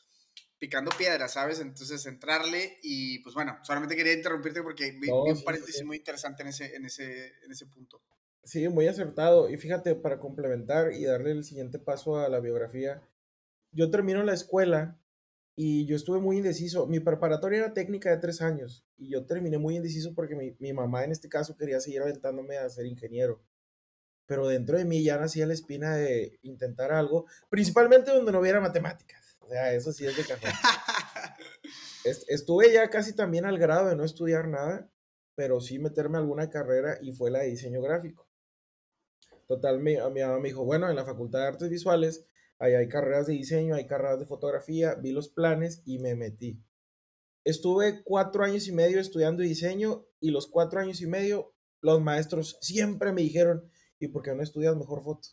picando 0.59 0.91
piedra, 0.97 1.27
¿sabes? 1.27 1.59
Entonces 1.61 2.05
entrarle 2.05 2.77
y 2.83 3.19
pues 3.19 3.33
bueno, 3.33 3.57
solamente 3.63 3.95
quería 3.95 4.13
interrumpirte 4.13 4.61
porque 4.61 4.91
vi, 4.91 5.09
un 5.09 5.41
paréntesis 5.43 5.83
muy 5.83 5.97
interesante 5.97 6.43
en 6.43 6.49
ese, 6.49 6.75
en, 6.75 6.85
ese, 6.85 7.33
en 7.43 7.51
ese 7.51 7.65
punto. 7.65 8.01
Sí, 8.43 8.67
muy 8.67 8.87
acertado. 8.87 9.49
Y 9.49 9.57
fíjate, 9.57 9.95
para 9.95 10.19
complementar 10.19 10.91
y 10.93 11.05
darle 11.05 11.31
el 11.31 11.43
siguiente 11.43 11.79
paso 11.79 12.17
a 12.17 12.29
la 12.29 12.39
biografía, 12.39 13.01
yo 13.71 13.89
termino 13.89 14.23
la 14.23 14.33
escuela 14.33 14.99
y 15.55 15.85
yo 15.85 15.95
estuve 15.95 16.19
muy 16.19 16.37
indeciso. 16.37 16.87
Mi 16.87 16.99
preparatoria 16.99 17.59
era 17.59 17.73
técnica 17.73 18.09
de 18.09 18.17
tres 18.17 18.41
años 18.41 18.85
y 18.97 19.09
yo 19.09 19.25
terminé 19.25 19.57
muy 19.57 19.75
indeciso 19.75 20.13
porque 20.13 20.35
mi, 20.35 20.55
mi, 20.59 20.73
mamá 20.73 21.03
en 21.03 21.11
este 21.11 21.29
caso 21.29 21.55
quería 21.55 21.79
seguir 21.79 22.01
aventándome 22.01 22.57
a 22.57 22.69
ser 22.69 22.85
ingeniero. 22.85 23.41
Pero 24.25 24.47
dentro 24.47 24.77
de 24.77 24.85
mí 24.85 25.03
ya 25.03 25.17
nacía 25.17 25.45
la 25.45 25.53
espina 25.53 25.95
de 25.95 26.39
intentar 26.43 26.91
algo, 26.91 27.25
principalmente 27.49 28.11
donde 28.11 28.31
no 28.31 28.39
hubiera 28.39 28.61
matemáticas. 28.61 29.28
O 29.49 29.51
sea, 29.51 29.73
eso 29.73 29.91
sí 29.91 30.05
es 30.05 30.15
de 30.15 30.23
cajón. 30.23 30.51
Estuve 32.27 32.71
ya 32.71 32.87
casi 32.91 33.15
también 33.15 33.45
al 33.45 33.57
grado 33.57 33.89
de 33.89 33.95
no 33.95 34.03
estudiar 34.03 34.47
nada, 34.47 34.91
pero 35.33 35.59
sí 35.59 35.79
meterme 35.79 36.17
a 36.17 36.21
alguna 36.21 36.51
carrera 36.51 36.99
y 37.01 37.13
fue 37.13 37.31
la 37.31 37.39
de 37.39 37.47
diseño 37.47 37.81
gráfico. 37.81 38.29
Total, 39.47 39.79
mi, 39.79 39.95
mi 40.13 40.21
mamá 40.21 40.37
me 40.37 40.49
dijo, 40.49 40.65
bueno, 40.65 40.87
en 40.87 40.95
la 40.95 41.03
Facultad 41.03 41.39
de 41.39 41.47
Artes 41.47 41.69
Visuales 41.71 42.27
hay 42.59 42.87
carreras 42.89 43.25
de 43.25 43.33
diseño, 43.33 43.73
hay 43.73 43.87
carreras 43.87 44.19
de 44.19 44.27
fotografía, 44.27 44.93
vi 44.93 45.13
los 45.13 45.29
planes 45.29 45.81
y 45.83 45.97
me 45.97 46.13
metí. 46.13 46.63
Estuve 47.43 48.03
cuatro 48.03 48.43
años 48.43 48.67
y 48.67 48.71
medio 48.71 48.99
estudiando 48.99 49.41
diseño 49.41 50.05
y 50.19 50.29
los 50.29 50.45
cuatro 50.45 50.79
años 50.79 51.01
y 51.01 51.07
medio 51.07 51.55
los 51.81 51.99
maestros 52.01 52.59
siempre 52.61 53.13
me 53.13 53.23
dijeron, 53.23 53.67
¿y 53.97 54.09
por 54.09 54.21
qué 54.21 54.35
no 54.35 54.43
estudias 54.43 54.75
mejor 54.75 55.03
foto? 55.03 55.29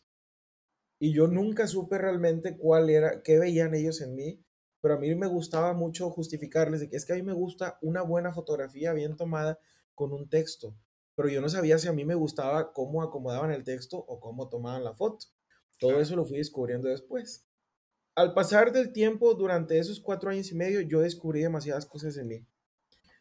Y 0.99 1.13
yo 1.13 1.27
nunca 1.27 1.67
supe 1.67 1.99
realmente 1.99 2.57
cuál 2.57 2.89
era, 2.91 3.23
qué 3.23 3.39
veían 3.39 3.75
ellos 3.75 4.01
en 4.01 4.15
mí, 4.15 4.43
pero 4.81 4.95
a 4.95 4.99
mí 4.99 5.15
me 5.15 5.27
gustaba 5.27 5.73
mucho 5.73 6.11
justificarles 6.11 6.81
de 6.81 6.89
que 6.89 6.97
es 6.97 7.05
que 7.05 7.13
a 7.13 7.17
mí 7.17 7.23
me 7.23 7.33
gusta 7.33 7.79
una 7.83 8.03
buena 8.03 8.33
fotografía 8.33 8.93
bien 8.93 9.17
tomada 9.17 9.59
con 9.95 10.13
un 10.13 10.29
texto, 10.29 10.75
pero 11.15 11.29
yo 11.29 11.41
no 11.41 11.49
sabía 11.49 11.79
si 11.79 11.89
a 11.89 11.93
mí 11.93 12.05
me 12.05 12.15
gustaba 12.15 12.73
cómo 12.73 13.03
acomodaban 13.03 13.51
el 13.51 13.65
texto 13.65 13.99
o 13.99 14.21
cómo 14.21 14.49
tomaban 14.49 14.85
la 14.85 14.95
foto. 14.95 15.27
Todo 15.79 16.01
eso 16.01 16.17
lo 16.17 16.25
fui 16.25 16.39
descubriendo 16.39 16.89
después. 16.89 17.47
Al 18.15 18.33
pasar 18.33 18.73
del 18.73 18.93
tiempo, 18.93 19.35
durante 19.35 19.79
esos 19.79 20.01
cuatro 20.01 20.31
años 20.31 20.51
y 20.51 20.55
medio, 20.55 20.81
yo 20.81 21.01
descubrí 21.01 21.43
demasiadas 21.43 21.85
cosas 21.85 22.17
en 22.17 22.29
mí. 22.29 22.47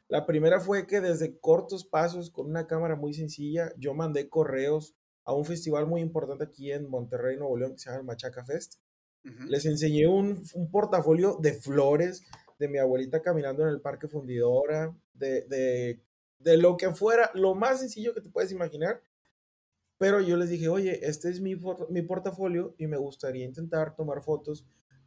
La 0.07 0.25
primera 0.25 0.59
fue 0.59 0.85
que 0.87 1.01
desde 1.01 1.37
cortos 1.39 1.83
pasos, 1.83 2.29
con 2.29 2.47
una 2.47 2.67
cámara 2.67 2.95
muy 2.95 3.13
sencilla, 3.13 3.73
yo 3.77 3.93
mandé 3.93 4.29
correos 4.29 4.95
a 5.25 5.33
un 5.33 5.43
festival 5.43 5.87
muy 5.87 6.01
importante 6.01 6.43
aquí 6.43 6.71
en 6.71 6.89
Monterrey, 6.89 7.37
Nuevo 7.37 7.57
León, 7.57 7.73
que 7.73 7.79
se 7.79 7.89
llama 7.89 7.99
el 7.99 8.05
Machaca 8.05 8.45
Fest. 8.45 8.75
Les 9.47 9.65
enseñé 9.65 10.05
un, 10.05 10.43
un, 10.53 10.69
portafolio 10.69 11.37
de 11.41 11.53
flores 11.53 12.23
de 12.59 12.67
mi 12.67 12.77
abuelita 12.77 13.23
caminando 13.23 13.63
en 13.63 13.69
el 13.69 13.81
Parque 13.81 14.07
Fundidora, 14.07 14.95
de, 15.15 15.41
de, 15.47 15.99
de 16.37 16.57
lo 16.57 16.77
que 16.77 16.91
fuera, 16.91 17.31
lo 17.33 17.55
más 17.55 17.79
sencillo 17.79 18.13
que 18.13 18.21
te 18.21 18.29
puedes 18.29 18.51
imaginar, 18.51 19.01
pero 19.97 20.21
yo 20.21 20.37
les 20.37 20.49
dije, 20.49 20.67
oye, 20.67 21.07
este 21.07 21.29
es 21.29 21.39
mi, 21.39 21.55
mi 21.89 22.01
portafolio 22.03 22.75
y 22.77 22.85
me 22.85 22.97
gustaría 22.97 23.45
intentar 23.45 23.95
tomar 23.95 24.21
fotos 24.21 24.63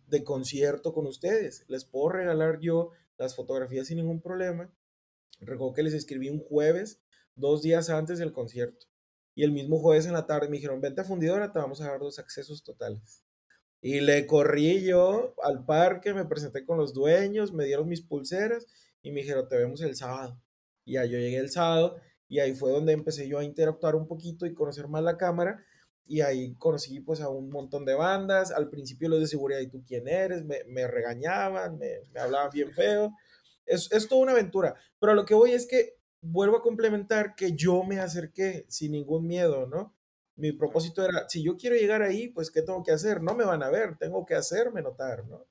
de 0.08 0.24
concierto 0.24 0.92
con 0.92 1.06
ustedes. 1.06 1.64
Les 1.68 1.84
puedo 1.84 2.08
regalar 2.08 2.58
yo 2.58 2.90
las 3.18 3.36
fotografías 3.36 3.86
sin 3.86 3.98
ningún 3.98 4.20
problema. 4.20 4.72
Recuerdo 5.40 5.74
que 5.74 5.82
les 5.84 5.94
escribí 5.94 6.28
un 6.28 6.40
jueves, 6.40 7.00
dos 7.36 7.62
días 7.62 7.88
antes 7.88 8.18
del 8.18 8.32
concierto. 8.32 8.87
Y 9.38 9.44
el 9.44 9.52
mismo 9.52 9.78
jueves 9.78 10.04
en 10.04 10.14
la 10.14 10.26
tarde 10.26 10.48
me 10.48 10.56
dijeron, 10.56 10.80
vente 10.80 11.00
a 11.00 11.04
fundidora, 11.04 11.52
te 11.52 11.60
vamos 11.60 11.80
a 11.80 11.86
dar 11.86 12.00
dos 12.00 12.18
accesos 12.18 12.64
totales. 12.64 13.22
Y 13.80 14.00
le 14.00 14.26
corrí 14.26 14.82
yo 14.82 15.32
al 15.44 15.64
parque, 15.64 16.12
me 16.12 16.24
presenté 16.24 16.66
con 16.66 16.76
los 16.76 16.92
dueños, 16.92 17.52
me 17.52 17.64
dieron 17.64 17.88
mis 17.88 18.02
pulseras 18.02 18.66
y 19.00 19.12
me 19.12 19.20
dijeron, 19.20 19.46
te 19.46 19.56
vemos 19.56 19.80
el 19.82 19.94
sábado. 19.94 20.42
Y 20.84 20.94
ya 20.94 21.04
yo 21.04 21.18
llegué 21.18 21.36
el 21.36 21.50
sábado 21.50 22.00
y 22.26 22.40
ahí 22.40 22.52
fue 22.52 22.72
donde 22.72 22.92
empecé 22.92 23.28
yo 23.28 23.38
a 23.38 23.44
interactuar 23.44 23.94
un 23.94 24.08
poquito 24.08 24.44
y 24.44 24.54
conocer 24.54 24.88
más 24.88 25.04
la 25.04 25.16
cámara. 25.16 25.64
Y 26.04 26.20
ahí 26.20 26.56
conocí 26.56 26.98
pues 26.98 27.20
a 27.20 27.28
un 27.28 27.48
montón 27.48 27.84
de 27.84 27.94
bandas. 27.94 28.50
Al 28.50 28.68
principio 28.68 29.08
los 29.08 29.20
de 29.20 29.28
seguridad, 29.28 29.60
¿y 29.60 29.68
tú 29.68 29.84
quién 29.86 30.08
eres? 30.08 30.42
Me, 30.44 30.88
regañaban, 30.88 31.78
me, 31.78 32.00
me, 32.12 32.18
hablaban 32.18 32.50
bien 32.50 32.72
feo. 32.72 33.14
Es, 33.64 33.88
es 33.92 34.08
toda 34.08 34.20
una 34.20 34.32
aventura. 34.32 34.74
Pero 34.98 35.14
lo 35.14 35.24
que 35.24 35.34
voy 35.34 35.52
es 35.52 35.64
que 35.64 35.97
vuelvo 36.30 36.56
a 36.58 36.62
complementar 36.62 37.34
que 37.34 37.52
yo 37.52 37.82
me 37.84 38.00
acerqué 38.00 38.66
sin 38.68 38.92
ningún 38.92 39.26
miedo, 39.26 39.66
¿no? 39.66 39.94
Mi 40.36 40.52
propósito 40.52 41.04
era, 41.04 41.28
si 41.28 41.42
yo 41.42 41.56
quiero 41.56 41.76
llegar 41.76 42.02
ahí, 42.02 42.28
pues 42.28 42.50
¿qué 42.50 42.62
tengo 42.62 42.82
que 42.82 42.92
hacer? 42.92 43.22
No 43.22 43.34
me 43.34 43.44
van 43.44 43.62
a 43.62 43.70
ver, 43.70 43.96
tengo 43.98 44.24
que 44.24 44.34
hacerme 44.34 44.82
notar, 44.82 45.26
¿no? 45.26 45.46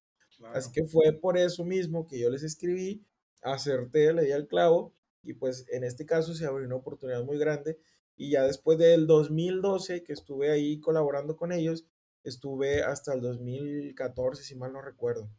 Así 0.54 0.72
que 0.72 0.86
fue 0.86 1.14
por 1.14 1.38
eso 1.38 1.66
mismo 1.66 2.08
que 2.08 2.20
yo 2.20 2.30
les 2.30 2.44
escribí, 2.44 3.04
acerté, 3.42 4.14
le 4.14 4.24
di 4.24 4.32
al 4.32 4.48
clavo 4.48 4.94
y 5.24 5.34
pues 5.34 5.66
en 5.70 5.84
este 5.84 6.06
caso 6.06 6.34
se 6.36 6.46
abrió 6.46 6.68
una 6.68 6.76
oportunidad 6.76 7.24
muy 7.24 7.40
grande 7.40 7.80
y 8.16 8.32
ya 8.32 8.44
después 8.44 8.78
del 8.78 9.08
2012 9.08 10.04
que 10.04 10.14
estuve 10.14 10.52
ahí 10.52 10.80
colaborando 10.80 11.36
con 11.36 11.52
ellos, 11.52 11.86
estuve 12.24 12.84
hasta 12.84 13.14
el 13.14 13.22
2014 13.22 14.44
si 14.44 14.56
mal 14.56 14.74
no 14.74 14.82
recuerdo. 14.82 15.30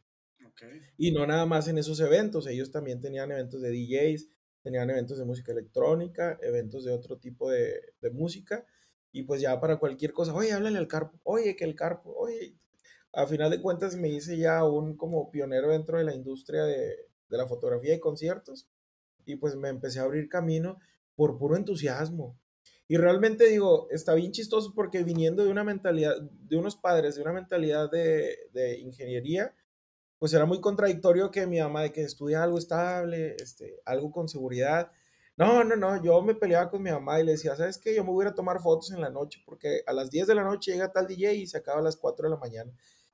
Y 0.97 1.13
no 1.13 1.25
nada 1.25 1.47
más 1.47 1.69
en 1.69 1.79
esos 1.79 2.01
eventos, 2.01 2.49
ellos 2.49 2.73
también 2.73 3.01
tenían 3.01 3.31
eventos 3.31 3.63
de 3.63 3.71
DJs, 3.71 4.29
tenían 4.69 4.91
eventos 4.91 5.17
de 5.17 5.25
música 5.25 5.53
electrónica, 5.53 6.39
eventos 6.43 6.85
de 6.85 6.93
otro 6.93 7.17
tipo 7.17 7.51
de, 7.51 7.81
de 8.03 8.11
música 8.11 8.67
y 9.11 9.23
pues 9.23 9.41
ya 9.41 9.59
para 9.59 9.79
cualquier 9.79 10.13
cosa, 10.13 10.35
oye, 10.35 10.53
háblale 10.53 10.77
al 10.77 10.87
carpo, 10.87 11.19
oye, 11.23 11.57
que 11.57 11.65
el 11.65 11.75
carpo, 11.75 12.15
oye, 12.15 12.55
a 13.15 13.27
final 13.27 13.51
de 13.51 13.63
cuentas 13.63 13.97
me 13.97 14.11
hice 14.11 14.37
ya 14.37 14.63
un 14.67 14.95
como 14.99 15.31
pionero 15.31 15.71
dentro 15.71 15.97
de 15.97 16.05
la 16.05 16.15
industria 16.15 16.65
de, 16.65 16.97
de 17.31 17.37
la 17.39 17.47
fotografía 17.47 17.95
y 17.95 17.99
conciertos 17.99 18.69
y 19.25 19.37
pues 19.37 19.57
me 19.57 19.71
empecé 19.71 20.01
a 20.01 20.03
abrir 20.03 20.29
camino 20.29 20.79
por 21.17 21.39
puro 21.39 21.57
entusiasmo. 21.57 22.39
Y 22.89 22.99
realmente 22.99 23.47
digo, 23.47 23.89
está 23.91 24.13
bien 24.13 24.33
chistoso 24.33 24.75
porque 24.75 25.03
viniendo 25.03 25.45
de 25.45 25.51
una 25.51 25.65
mentalidad, 25.65 26.21
de 26.21 26.57
unos 26.59 26.77
padres, 26.77 27.17
de 27.17 27.23
una 27.23 27.33
mentalidad 27.33 27.91
de, 27.91 28.37
de 28.53 28.79
ingeniería, 28.81 29.55
pues 30.19 30.33
era 30.35 30.47
muy 30.47 30.61
contradictorio 30.61 31.31
que 31.31 31.47
mi 31.47 31.61
mamá 31.61 31.83
de 31.83 31.93
que 31.93 32.03
estudia 32.03 32.43
algo 32.43 32.59
estable, 32.59 33.37
este, 33.39 33.81
algo 33.85 34.11
con 34.11 34.29
seguridad, 34.29 34.91
No, 35.37 35.63
no, 35.63 35.77
no, 35.77 36.03
yo 36.03 36.21
me 36.23 36.35
peleaba 36.35 36.69
con 36.71 36.83
mi 36.83 36.91
mamá 36.91 37.21
y 37.21 37.25
le 37.25 37.33
decía, 37.33 37.55
¿sabes 37.55 37.79
qué? 37.79 37.95
Yo 37.95 38.03
me 38.05 38.11
voy 38.11 38.27
a 38.27 38.35
tomar 38.35 38.61
fotos 38.61 38.91
en 38.91 39.01
la 39.01 39.09
noche 39.11 39.41
porque 39.47 39.83
a 39.87 39.93
las 39.93 40.11
10 40.11 40.27
de 40.27 40.35
la 40.35 40.43
noche 40.43 40.73
llega 40.73 40.93
tal 40.93 41.07
DJ 41.07 41.33
y 41.33 41.47
se 41.47 41.59
acaba 41.59 41.79
a 41.79 41.83
las 41.83 41.97
4 41.97 42.25
de 42.29 42.31
la 42.35 42.41
mañana. 42.41 42.73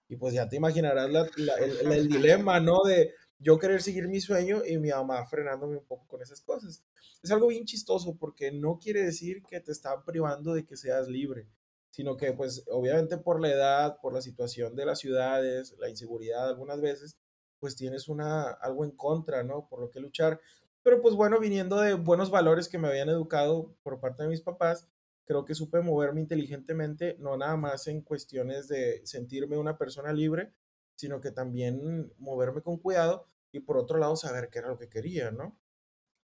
Y 0.08 0.16
pues 0.16 0.34
ya 0.34 0.48
te 0.48 0.56
imaginarás 0.56 1.10
la- 1.10 1.28
el, 1.58 1.92
el 1.92 2.08
dilema, 2.08 2.60
¿no? 2.60 2.82
De 2.84 3.12
yo 3.38 3.58
querer 3.58 3.82
seguir 3.82 4.08
mi 4.08 4.20
sueño 4.20 4.62
y 4.64 4.78
mi 4.78 4.90
mamá 4.90 5.26
frenándome 5.26 5.76
un 5.76 5.84
poco 5.84 6.06
con 6.06 6.22
esas 6.22 6.40
cosas. 6.40 6.82
Es 7.22 7.30
algo 7.30 7.48
bien 7.48 7.64
chistoso 7.64 8.16
porque 8.18 8.52
no 8.52 8.78
quiere 8.78 9.02
decir 9.02 9.42
que 9.44 9.60
te 9.60 9.72
está 9.72 10.02
privando 10.04 10.54
de 10.54 10.64
que 10.64 10.76
seas 10.76 11.08
libre, 11.08 11.46
sino 11.94 12.16
que 12.16 12.32
pues 12.32 12.64
obviamente 12.72 13.18
por 13.18 13.40
la 13.40 13.52
edad, 13.52 14.00
por 14.02 14.12
la 14.12 14.20
situación 14.20 14.74
de 14.74 14.84
las 14.84 14.98
ciudades, 14.98 15.76
la 15.78 15.88
inseguridad 15.88 16.48
algunas 16.48 16.80
veces, 16.80 17.20
pues 17.60 17.76
tienes 17.76 18.08
una, 18.08 18.50
algo 18.50 18.84
en 18.84 18.90
contra, 18.90 19.44
¿no? 19.44 19.68
Por 19.68 19.78
lo 19.78 19.92
que 19.92 20.00
luchar. 20.00 20.40
Pero 20.82 21.00
pues 21.00 21.14
bueno, 21.14 21.38
viniendo 21.38 21.80
de 21.80 21.94
buenos 21.94 22.32
valores 22.32 22.68
que 22.68 22.78
me 22.78 22.88
habían 22.88 23.10
educado 23.10 23.76
por 23.84 24.00
parte 24.00 24.24
de 24.24 24.28
mis 24.28 24.40
papás, 24.40 24.88
creo 25.24 25.44
que 25.44 25.54
supe 25.54 25.82
moverme 25.82 26.20
inteligentemente, 26.20 27.14
no 27.20 27.36
nada 27.36 27.56
más 27.56 27.86
en 27.86 28.02
cuestiones 28.02 28.66
de 28.66 29.06
sentirme 29.06 29.56
una 29.56 29.78
persona 29.78 30.12
libre, 30.12 30.52
sino 30.96 31.20
que 31.20 31.30
también 31.30 32.12
moverme 32.18 32.60
con 32.60 32.78
cuidado 32.78 33.28
y 33.52 33.60
por 33.60 33.76
otro 33.76 34.00
lado 34.00 34.16
saber 34.16 34.48
qué 34.50 34.58
era 34.58 34.68
lo 34.68 34.78
que 34.78 34.88
quería, 34.88 35.30
¿no? 35.30 35.56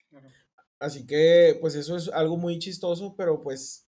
Claro. 0.10 0.30
Así 0.80 1.06
que 1.06 1.58
pues 1.60 1.76
eso 1.76 1.98
es 1.98 2.08
algo 2.08 2.38
muy 2.38 2.58
chistoso, 2.58 3.16
pero 3.18 3.42
pues 3.42 3.87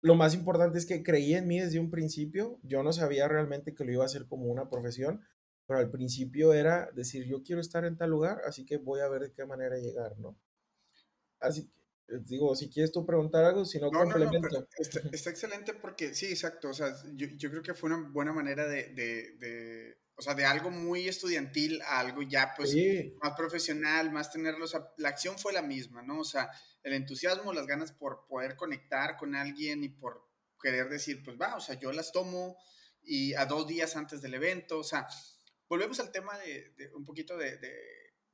lo 0.00 0.14
más 0.14 0.34
importante 0.34 0.78
es 0.78 0.86
que 0.86 1.02
creí 1.02 1.34
en 1.34 1.46
mí 1.48 1.60
desde 1.60 1.80
un 1.80 1.90
principio. 1.90 2.58
Yo 2.62 2.82
no 2.82 2.92
sabía 2.92 3.28
realmente 3.28 3.74
que 3.74 3.84
lo 3.84 3.92
iba 3.92 4.02
a 4.04 4.06
hacer 4.06 4.26
como 4.26 4.46
una 4.46 4.68
profesión, 4.70 5.24
pero 5.66 5.80
al 5.80 5.90
principio 5.90 6.52
era 6.54 6.90
decir, 6.94 7.24
yo 7.26 7.42
quiero 7.42 7.60
estar 7.60 7.84
en 7.84 7.96
tal 7.96 8.10
lugar, 8.10 8.40
así 8.46 8.64
que 8.64 8.78
voy 8.78 9.00
a 9.00 9.08
ver 9.08 9.22
de 9.22 9.32
qué 9.32 9.44
manera 9.46 9.76
llegar, 9.78 10.18
¿no? 10.18 10.38
Así 11.40 11.66
que, 11.68 12.14
eh, 12.16 12.20
digo, 12.24 12.54
si 12.56 12.68
quieres 12.70 12.92
tú 12.92 13.04
preguntar 13.04 13.44
algo, 13.44 13.64
si 13.64 13.78
no, 13.80 13.90
No, 13.90 14.04
no, 14.04 14.16
no, 14.18 14.30
pero 14.30 14.30
complemento. 14.30 14.68
está, 14.78 15.00
está 15.12 15.30
excelente 15.30 15.74
porque 15.74 16.14
sí, 16.14 16.26
exacto. 16.26 16.68
O 16.70 16.74
sea, 16.74 16.94
yo, 17.14 17.26
yo 17.36 17.50
creo 17.50 17.62
que 17.62 17.74
fue 17.74 17.90
una 17.92 18.08
buena 18.10 18.32
manera 18.32 18.66
de, 18.66 18.88
de, 18.94 19.36
de, 19.38 19.98
o 20.18 20.22
sea, 20.22 20.34
de 20.34 20.44
algo 20.44 20.70
muy 20.70 21.08
estudiantil 21.08 21.80
a 21.82 22.00
algo 22.00 22.22
ya, 22.22 22.52
pues, 22.56 22.72
Sí, 22.72 23.14
más 23.22 23.34
profesional, 23.36 24.10
más 24.10 24.32
tenerlo. 24.32 24.64
O 24.64 24.68
sea, 24.68 24.92
la 24.96 25.10
acción 25.10 25.38
fue 25.38 25.52
la 25.52 25.62
misma, 25.62 26.02
¿no? 26.02 26.18
O 26.20 26.24
sea, 26.24 26.50
el 26.82 26.92
entusiasmo, 26.94 27.52
las 27.52 27.68
ganas 27.68 27.92
por 27.92 28.26
poder 28.26 28.56
conectar 28.56 29.16
con 29.16 29.36
alguien 29.36 29.84
y 29.84 29.90
por 29.90 30.28
querer 30.60 30.88
decir, 30.88 31.22
pues 31.22 31.36
va, 31.40 31.54
o 31.54 31.60
sea, 31.60 31.78
yo 31.78 31.92
las 31.92 32.10
tomo 32.10 32.56
y 33.00 33.32
a 33.34 33.46
dos 33.46 33.68
días 33.68 33.94
antes 33.94 34.20
del 34.20 34.34
evento, 34.34 34.80
o 34.80 34.84
sea, 34.84 35.06
volvemos 35.68 36.00
al 36.00 36.10
tema 36.10 36.36
de, 36.38 36.70
de 36.76 36.92
un 36.94 37.04
poquito 37.04 37.36
de, 37.36 37.56
de, 37.58 37.74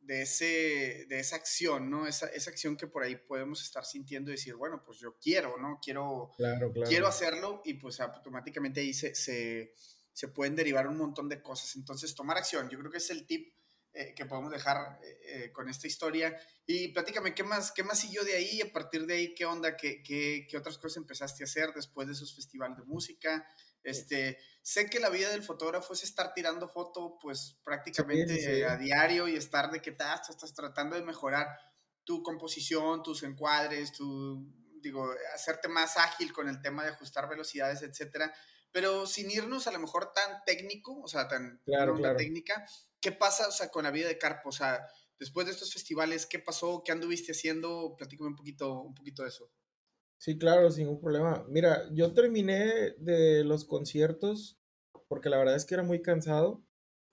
de, 0.00 0.22
ese, 0.22 1.04
de 1.06 1.20
esa 1.20 1.36
acción, 1.36 1.90
¿no? 1.90 2.06
Esa, 2.06 2.28
esa 2.28 2.50
acción 2.50 2.78
que 2.78 2.86
por 2.86 3.02
ahí 3.02 3.16
podemos 3.16 3.62
estar 3.62 3.84
sintiendo 3.84 4.30
y 4.30 4.36
decir, 4.36 4.54
bueno, 4.54 4.82
pues 4.82 4.98
yo 5.00 5.18
quiero, 5.18 5.58
¿no? 5.58 5.78
Quiero, 5.82 6.30
claro, 6.38 6.72
quiero 6.72 6.86
claro. 6.86 7.08
hacerlo 7.08 7.62
y 7.62 7.74
pues 7.74 8.00
automáticamente 8.00 8.80
ahí 8.80 8.94
se, 8.94 9.14
se, 9.14 9.74
se 10.14 10.28
pueden 10.28 10.56
derivar 10.56 10.86
un 10.86 10.96
montón 10.96 11.28
de 11.28 11.42
cosas. 11.42 11.76
Entonces, 11.76 12.14
tomar 12.14 12.38
acción, 12.38 12.70
yo 12.70 12.78
creo 12.78 12.90
que 12.90 12.98
es 12.98 13.10
el 13.10 13.26
tip 13.26 13.52
eh, 13.92 14.14
que 14.14 14.24
podemos 14.26 14.50
dejar 14.50 14.98
eh, 15.02 15.18
eh, 15.26 15.52
con 15.52 15.68
esta 15.68 15.86
historia. 15.86 16.36
Y 16.66 16.88
platícame, 16.88 17.34
¿qué 17.34 17.42
más, 17.42 17.72
¿qué 17.72 17.82
más 17.82 17.98
siguió 17.98 18.24
de 18.24 18.34
ahí? 18.34 18.62
A 18.62 18.72
partir 18.72 19.06
de 19.06 19.14
ahí, 19.14 19.34
¿qué 19.34 19.44
onda? 19.44 19.76
¿Qué, 19.76 20.02
qué, 20.02 20.46
qué 20.48 20.56
otras 20.56 20.78
cosas 20.78 20.96
empezaste 20.96 21.42
a 21.42 21.46
hacer 21.46 21.72
después 21.74 22.06
de 22.06 22.14
esos 22.14 22.34
festivales 22.34 22.78
de 22.78 22.84
música? 22.84 23.46
Este, 23.82 24.38
sé 24.62 24.88
que 24.88 24.98
la 24.98 25.10
vida 25.10 25.28
del 25.30 25.42
fotógrafo 25.42 25.92
es 25.92 26.04
estar 26.04 26.32
tirando 26.32 26.68
foto, 26.68 27.18
pues 27.20 27.38
Sí, 27.38 27.50
sí, 27.50 27.60
prácticamente 27.62 28.64
a 28.64 28.76
diario 28.76 29.28
y 29.28 29.36
estar 29.36 29.70
de 29.70 29.82
que 29.82 29.90
estás, 29.90 30.30
estás 30.30 30.54
tratando 30.54 30.96
de 30.96 31.02
mejorar 31.02 31.46
tu 32.02 32.22
composición, 32.22 33.02
tus 33.02 33.22
encuadres, 33.22 33.92
tu, 33.92 34.44
digo, 34.80 35.08
hacerte 35.34 35.68
más 35.68 35.96
ágil 35.96 36.32
con 36.32 36.48
el 36.48 36.60
tema 36.60 36.82
de 36.82 36.90
ajustar 36.90 37.28
velocidades, 37.28 37.82
etcétera. 37.82 38.32
Pero 38.74 39.06
sin 39.06 39.30
irnos 39.30 39.66
a 39.66 39.72
lo 39.72 39.78
mejor 39.78 40.12
tan 40.12 40.42
técnico, 40.44 41.00
o 41.00 41.08
sea, 41.08 41.28
tan 41.28 41.62
Claro, 41.64 41.94
claro. 41.94 42.18
técnica, 42.18 42.66
¿qué 43.00 43.12
pasa, 43.12 43.48
o 43.48 43.52
sea, 43.52 43.70
con 43.70 43.84
la 43.84 43.90
vida 43.90 44.08
de 44.08 44.18
Carpo? 44.18 44.50
O 44.50 44.52
sea, 44.52 44.86
después 45.18 45.46
de 45.46 45.52
estos 45.52 45.72
festivales, 45.72 46.26
¿qué 46.26 46.40
pasó? 46.40 46.82
¿Qué 46.84 46.92
anduviste 46.92 47.32
haciendo? 47.32 47.94
Platícame 47.96 48.30
un 48.30 48.36
poquito, 48.36 48.82
un 48.82 48.94
poquito 48.94 49.22
de 49.22 49.28
eso. 49.30 49.50
Sí, 50.18 50.38
claro, 50.38 50.70
sin 50.70 50.84
ningún 50.86 51.00
problema. 51.00 51.44
Mira, 51.48 51.82
yo 51.92 52.14
terminé 52.14 52.94
de 52.98 53.44
los 53.44 53.64
conciertos 53.64 54.58
porque 55.08 55.28
la 55.28 55.38
verdad 55.38 55.56
es 55.56 55.66
que 55.66 55.74
era 55.74 55.82
muy 55.82 56.00
cansado. 56.02 56.64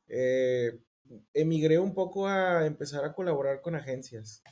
Eh, 0.07 0.81
emigré 1.33 1.79
un 1.79 1.93
poco 1.93 2.27
a 2.27 2.65
empezar 2.65 3.05
a 3.05 3.13
colaborar 3.13 3.61
con 3.61 3.75
agencias 3.75 4.43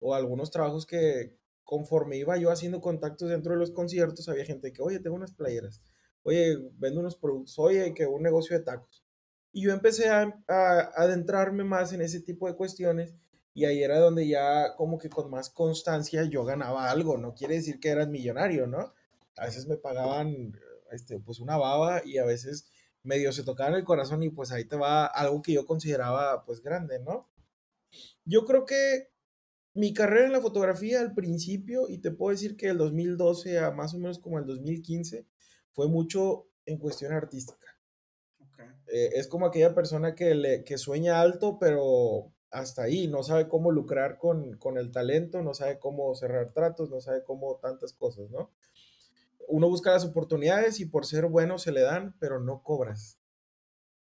o 0.00 0.14
algunos 0.14 0.50
trabajos 0.50 0.86
que 0.86 1.36
conforme 1.64 2.16
iba 2.18 2.36
yo 2.38 2.50
haciendo 2.50 2.80
contactos 2.80 3.30
dentro 3.30 3.52
de 3.52 3.58
los 3.60 3.70
conciertos, 3.72 4.28
había 4.28 4.44
gente 4.44 4.72
que, 4.72 4.82
oye, 4.82 5.00
tengo 5.00 5.16
unas 5.16 5.34
playeras, 5.34 5.82
oye, 6.22 6.58
vendo 6.78 7.00
unos 7.00 7.16
productos, 7.16 7.58
oye, 7.58 7.94
que 7.94 8.06
un 8.06 8.22
negocio 8.22 8.56
de 8.58 8.64
tacos. 8.64 9.04
Y 9.52 9.62
yo 9.64 9.72
empecé 9.72 10.08
a, 10.08 10.42
a 10.48 10.80
adentrarme 10.96 11.64
más 11.64 11.92
en 11.92 12.02
ese 12.02 12.20
tipo 12.20 12.46
de 12.46 12.54
cuestiones 12.54 13.14
y 13.52 13.64
ahí 13.64 13.82
era 13.82 13.98
donde 13.98 14.28
ya 14.28 14.74
como 14.76 14.98
que 14.98 15.10
con 15.10 15.30
más 15.30 15.50
constancia 15.50 16.24
yo 16.24 16.44
ganaba 16.44 16.90
algo, 16.90 17.18
no 17.18 17.34
quiere 17.34 17.56
decir 17.56 17.80
que 17.80 17.88
eran 17.88 18.10
millonario, 18.10 18.66
¿no? 18.66 18.94
A 19.36 19.46
veces 19.46 19.66
me 19.66 19.76
pagaban 19.76 20.52
este, 20.92 21.18
pues 21.18 21.40
una 21.40 21.56
baba 21.56 22.02
y 22.04 22.18
a 22.18 22.24
veces 22.24 22.70
medio 23.02 23.32
se 23.32 23.42
tocaban 23.42 23.74
el 23.74 23.84
corazón 23.84 24.22
y 24.22 24.30
pues 24.30 24.52
ahí 24.52 24.64
te 24.64 24.76
va 24.76 25.06
algo 25.06 25.42
que 25.42 25.52
yo 25.52 25.66
consideraba 25.66 26.44
pues 26.44 26.62
grande, 26.62 27.00
¿no? 27.00 27.28
Yo 28.24 28.44
creo 28.44 28.64
que 28.66 29.10
mi 29.74 29.94
carrera 29.94 30.26
en 30.26 30.32
la 30.32 30.40
fotografía 30.40 31.00
al 31.00 31.14
principio, 31.14 31.88
y 31.88 31.98
te 31.98 32.10
puedo 32.10 32.32
decir 32.32 32.56
que 32.56 32.68
el 32.68 32.78
2012 32.78 33.58
a 33.58 33.70
más 33.70 33.94
o 33.94 33.98
menos 33.98 34.18
como 34.18 34.38
el 34.38 34.46
2015, 34.46 35.26
fue 35.72 35.88
mucho 35.88 36.48
en 36.66 36.78
cuestión 36.78 37.12
artística. 37.12 37.66
Okay. 38.52 38.66
Eh, 38.88 39.10
es 39.14 39.26
como 39.26 39.46
aquella 39.46 39.74
persona 39.74 40.14
que, 40.14 40.34
le, 40.34 40.64
que 40.64 40.78
sueña 40.78 41.20
alto, 41.20 41.58
pero 41.58 42.32
hasta 42.50 42.82
ahí, 42.82 43.06
no 43.06 43.22
sabe 43.22 43.48
cómo 43.48 43.70
lucrar 43.70 44.18
con, 44.18 44.56
con 44.56 44.76
el 44.76 44.90
talento, 44.90 45.42
no 45.42 45.54
sabe 45.54 45.78
cómo 45.78 46.14
cerrar 46.14 46.52
tratos, 46.52 46.90
no 46.90 47.00
sabe 47.00 47.22
cómo 47.22 47.56
tantas 47.56 47.92
cosas, 47.92 48.30
¿no? 48.30 48.50
Uno 49.48 49.68
busca 49.68 49.92
las 49.92 50.04
oportunidades 50.04 50.80
y 50.80 50.86
por 50.86 51.06
ser 51.06 51.26
bueno 51.26 51.58
se 51.58 51.72
le 51.72 51.80
dan, 51.80 52.16
pero 52.18 52.40
no 52.40 52.62
cobras. 52.62 53.18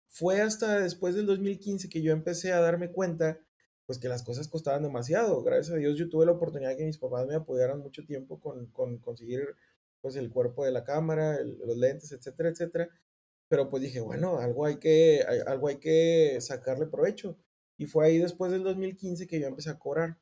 Fue 0.07 0.41
hasta 0.41 0.79
después 0.79 1.15
del 1.15 1.25
2015 1.25 1.89
que 1.89 2.01
yo 2.01 2.11
empecé 2.11 2.53
a 2.53 2.61
darme 2.61 2.91
cuenta 2.91 3.39
pues 3.85 3.99
que 3.99 4.09
las 4.09 4.23
cosas 4.23 4.49
costaban 4.49 4.83
demasiado. 4.83 5.41
Gracias 5.43 5.73
a 5.73 5.77
Dios 5.77 5.97
yo 5.97 6.09
tuve 6.09 6.25
la 6.25 6.33
oportunidad 6.33 6.71
de 6.71 6.77
que 6.77 6.85
mis 6.85 6.97
papás 6.97 7.25
me 7.27 7.35
apoyaran 7.35 7.79
mucho 7.79 8.05
tiempo 8.05 8.39
con, 8.39 8.67
con 8.67 8.97
conseguir 8.97 9.55
pues 10.01 10.15
el 10.15 10.29
cuerpo 10.29 10.65
de 10.65 10.71
la 10.71 10.83
cámara, 10.83 11.39
los 11.43 11.77
lentes, 11.77 12.11
etcétera, 12.11 12.49
etcétera. 12.49 12.89
Pero 13.47 13.69
pues 13.69 13.83
dije, 13.83 13.99
bueno, 13.99 14.39
algo 14.39 14.65
hay 14.65 14.77
que, 14.77 15.23
algo 15.45 15.69
hay 15.69 15.77
que 15.77 16.37
sacarle 16.41 16.87
provecho. 16.87 17.37
Y 17.77 17.85
fue 17.85 18.05
ahí 18.05 18.17
después 18.17 18.51
del 18.51 18.63
2015 18.63 19.27
que 19.27 19.39
yo 19.39 19.47
empecé 19.47 19.69
a 19.69 19.79
cobrar. 19.79 20.17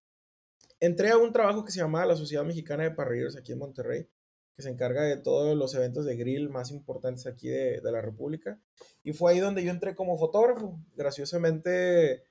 Entré 0.79 1.09
a 1.09 1.17
un 1.17 1.31
trabajo 1.31 1.63
que 1.63 1.71
se 1.71 1.79
llamaba 1.79 2.05
la 2.05 2.15
Sociedad 2.15 2.43
Mexicana 2.43 2.83
de 2.83 2.91
Parrilleros 2.91 3.37
aquí 3.37 3.53
en 3.53 3.59
Monterrey, 3.59 4.09
que 4.55 4.61
se 4.61 4.69
encarga 4.69 5.03
de 5.03 5.17
todos 5.17 5.57
los 5.57 5.73
eventos 5.73 6.05
de 6.05 6.15
grill 6.15 6.49
más 6.49 6.71
importantes 6.71 7.25
aquí 7.27 7.47
de, 7.47 7.81
de 7.81 7.91
la 7.91 8.01
República. 8.01 8.59
Y 9.03 9.13
fue 9.13 9.31
ahí 9.31 9.39
donde 9.39 9.63
yo 9.63 9.71
entré 9.71 9.95
como 9.95 10.17
fotógrafo. 10.17 10.79
Graciosamente, 10.95 12.23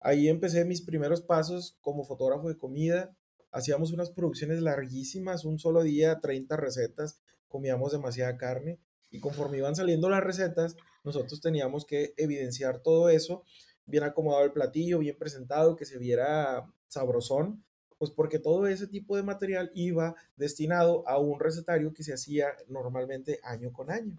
ahí 0.00 0.28
empecé 0.28 0.64
mis 0.64 0.82
primeros 0.82 1.20
pasos 1.20 1.78
como 1.80 2.04
fotógrafo 2.04 2.48
de 2.48 2.56
comida. 2.56 3.14
Hacíamos 3.52 3.92
unas 3.92 4.10
producciones 4.10 4.60
larguísimas, 4.60 5.44
un 5.44 5.58
solo 5.58 5.82
día, 5.82 6.20
30 6.20 6.56
recetas, 6.56 7.20
comíamos 7.48 7.92
demasiada 7.92 8.36
carne 8.36 8.78
y 9.10 9.20
conforme 9.20 9.58
iban 9.58 9.74
saliendo 9.74 10.08
las 10.08 10.22
recetas, 10.22 10.76
nosotros 11.02 11.40
teníamos 11.40 11.84
que 11.84 12.14
evidenciar 12.16 12.80
todo 12.80 13.08
eso, 13.08 13.42
bien 13.86 14.04
acomodado 14.04 14.44
el 14.44 14.52
platillo, 14.52 14.98
bien 14.98 15.18
presentado, 15.18 15.76
que 15.76 15.84
se 15.84 15.98
viera 15.98 16.70
sabrosón, 16.86 17.64
pues 17.98 18.10
porque 18.10 18.38
todo 18.38 18.66
ese 18.66 18.86
tipo 18.86 19.16
de 19.16 19.22
material 19.22 19.70
iba 19.74 20.14
destinado 20.36 21.06
a 21.08 21.18
un 21.18 21.40
recetario 21.40 21.92
que 21.92 22.04
se 22.04 22.14
hacía 22.14 22.48
normalmente 22.68 23.40
año 23.42 23.72
con 23.72 23.90
año. 23.90 24.16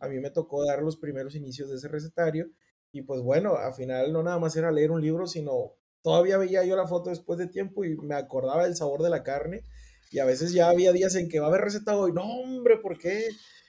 A 0.00 0.08
mí 0.08 0.18
me 0.20 0.30
tocó 0.30 0.66
dar 0.66 0.82
los 0.82 0.96
primeros 0.96 1.34
inicios 1.34 1.70
de 1.70 1.76
ese 1.76 1.88
recetario 1.88 2.50
y 2.92 3.02
pues 3.02 3.22
bueno, 3.22 3.56
al 3.56 3.74
final 3.74 4.12
no 4.12 4.22
nada 4.22 4.38
más 4.38 4.56
era 4.56 4.70
leer 4.70 4.90
un 4.90 5.00
libro, 5.00 5.26
sino 5.26 5.72
todavía 6.06 6.38
veía 6.38 6.64
yo 6.64 6.76
la 6.76 6.86
foto 6.86 7.10
después 7.10 7.36
de 7.36 7.48
tiempo 7.48 7.84
y 7.84 7.96
me 7.96 8.14
acordaba 8.14 8.62
del 8.62 8.76
sabor 8.76 9.02
de 9.02 9.10
la 9.10 9.24
carne 9.24 9.64
y 10.12 10.20
a 10.20 10.24
veces 10.24 10.52
ya 10.52 10.68
había 10.68 10.92
días 10.92 11.16
en 11.16 11.28
que 11.28 11.40
va 11.40 11.46
a 11.46 11.48
haber 11.48 11.62
receta 11.62 11.96
hoy, 11.96 12.12
no 12.12 12.22
hombre, 12.22 12.76
¿por 12.76 12.96
qué? 12.96 13.26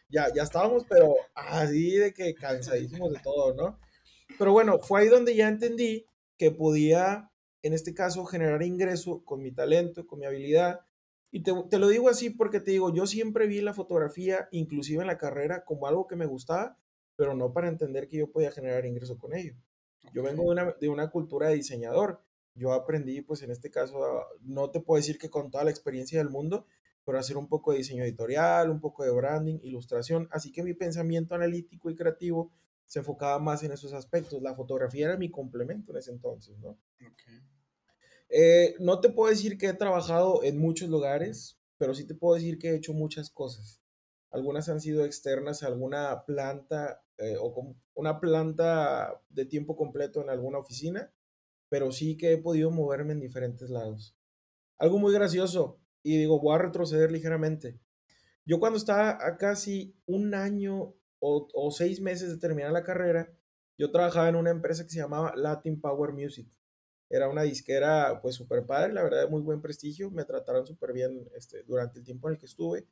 Ya, 0.07 0.31
ya 0.31 0.43
estábamos, 0.43 0.85
pero 0.87 1.15
así 1.33 1.93
de 1.93 2.13
que 2.13 2.35
cansadísimos 2.35 3.11
de 3.11 3.17
todo, 3.23 3.55
¿no? 3.55 3.79
Pero 4.37 4.51
bueno, 4.51 4.77
fue 4.77 5.01
ahí 5.01 5.07
donde 5.07 5.35
ya 5.35 5.47
entendí 5.47 6.05
que 6.37 6.51
podía, 6.51 7.31
en 7.63 7.73
este 7.73 7.95
caso, 7.95 8.23
generar 8.25 8.61
ingreso 8.61 9.25
con 9.25 9.41
mi 9.41 9.51
talento, 9.51 10.05
con 10.05 10.19
mi 10.19 10.27
habilidad. 10.27 10.81
Y 11.31 11.41
te, 11.41 11.53
te, 11.71 11.79
lo 11.79 11.87
digo 11.87 12.07
así 12.07 12.29
porque 12.29 12.59
te 12.59 12.69
digo, 12.69 12.93
yo 12.93 13.07
siempre 13.07 13.47
vi 13.47 13.61
la 13.61 13.73
fotografía, 13.73 14.47
inclusive 14.51 15.01
en 15.01 15.07
la 15.07 15.17
carrera, 15.17 15.65
como 15.65 15.87
algo 15.87 16.05
que 16.05 16.15
me 16.15 16.27
gustaba, 16.27 16.77
pero 17.15 17.33
no 17.33 17.51
para 17.51 17.67
entender 17.67 18.07
que 18.07 18.17
yo 18.17 18.31
podía 18.31 18.51
generar 18.51 18.85
ingreso 18.85 19.17
con 19.17 19.33
ello. 19.33 19.55
Yo 20.13 20.21
vengo 20.21 20.43
de 20.43 20.49
una, 20.49 20.75
de 20.79 20.87
una 20.87 21.09
cultura 21.09 21.49
de 21.49 21.55
diseñador. 21.55 22.21
Yo 22.57 22.73
aprendí, 22.73 23.21
pues 23.21 23.41
en 23.43 23.51
este 23.51 23.69
caso, 23.69 24.25
no 24.41 24.69
te 24.71 24.79
puedo 24.79 24.97
decir 24.97 25.17
que 25.17 25.29
con 25.29 25.51
toda 25.51 25.63
la 25.63 25.69
experiencia 25.69 26.17
del 26.19 26.29
mundo, 26.29 26.65
pero 27.05 27.19
hacer 27.19 27.37
un 27.37 27.47
poco 27.47 27.71
de 27.71 27.77
diseño 27.77 28.03
editorial, 28.03 28.69
un 28.69 28.81
poco 28.81 29.03
de 29.03 29.11
branding, 29.11 29.59
ilustración. 29.63 30.27
Así 30.31 30.51
que 30.51 30.63
mi 30.63 30.73
pensamiento 30.73 31.35
analítico 31.35 31.89
y 31.89 31.95
creativo 31.95 32.51
se 32.85 32.99
enfocaba 32.99 33.39
más 33.39 33.63
en 33.63 33.71
esos 33.71 33.93
aspectos. 33.93 34.41
La 34.41 34.55
fotografía 34.55 35.05
era 35.05 35.17
mi 35.17 35.29
complemento 35.31 35.91
en 35.91 35.99
ese 35.99 36.11
entonces, 36.11 36.57
¿no? 36.59 36.77
Eh, 38.29 38.75
no 38.79 38.99
te 38.99 39.09
puedo 39.09 39.29
decir 39.29 39.57
que 39.57 39.67
he 39.67 39.73
trabajado 39.73 40.43
en 40.43 40.57
muchos 40.57 40.89
lugares, 40.89 41.57
pero 41.77 41.93
sí 41.93 42.05
te 42.05 42.15
puedo 42.15 42.35
decir 42.35 42.57
que 42.57 42.71
he 42.71 42.75
hecho 42.75 42.93
muchas 42.93 43.29
cosas. 43.29 43.81
Algunas 44.31 44.67
han 44.67 44.81
sido 44.81 45.05
externas 45.05 45.63
a 45.63 45.67
alguna 45.67 46.25
planta 46.25 47.01
eh, 47.17 47.35
o 47.39 47.53
como 47.53 47.75
una 47.93 48.19
planta 48.19 49.21
de 49.29 49.45
tiempo 49.45 49.75
completo 49.75 50.21
en 50.21 50.29
alguna 50.29 50.59
oficina, 50.59 51.11
pero 51.69 51.91
sí 51.91 52.17
que 52.17 52.33
he 52.33 52.37
podido 52.37 52.71
moverme 52.71 53.13
en 53.13 53.19
diferentes 53.19 53.69
lados. 53.69 54.15
Algo 54.77 54.99
muy 54.99 55.13
gracioso, 55.13 55.79
y 56.03 56.17
digo, 56.17 56.39
voy 56.39 56.55
a 56.55 56.59
retroceder 56.59 57.11
ligeramente. 57.11 57.79
Yo 58.45 58.59
cuando 58.59 58.77
estaba 58.77 59.17
a 59.25 59.37
casi 59.37 59.95
un 60.05 60.33
año 60.33 60.95
o, 61.19 61.47
o 61.53 61.71
seis 61.71 61.99
meses 61.99 62.29
de 62.29 62.37
terminar 62.37 62.71
la 62.71 62.83
carrera, 62.83 63.33
yo 63.77 63.91
trabajaba 63.91 64.29
en 64.29 64.35
una 64.35 64.51
empresa 64.51 64.83
que 64.83 64.89
se 64.89 64.99
llamaba 64.99 65.33
Latin 65.35 65.79
Power 65.79 66.13
Music. 66.13 66.47
Era 67.09 67.29
una 67.29 67.43
disquera 67.43 68.19
pues 68.21 68.35
súper 68.35 68.65
padre, 68.65 68.93
la 68.93 69.03
verdad 69.03 69.21
de 69.21 69.29
muy 69.29 69.41
buen 69.41 69.61
prestigio, 69.61 70.11
me 70.11 70.25
trataron 70.25 70.65
súper 70.65 70.93
bien 70.93 71.29
este, 71.35 71.63
durante 71.63 71.99
el 71.99 72.05
tiempo 72.05 72.27
en 72.27 72.33
el 72.33 72.39
que 72.39 72.47
estuve. 72.47 72.87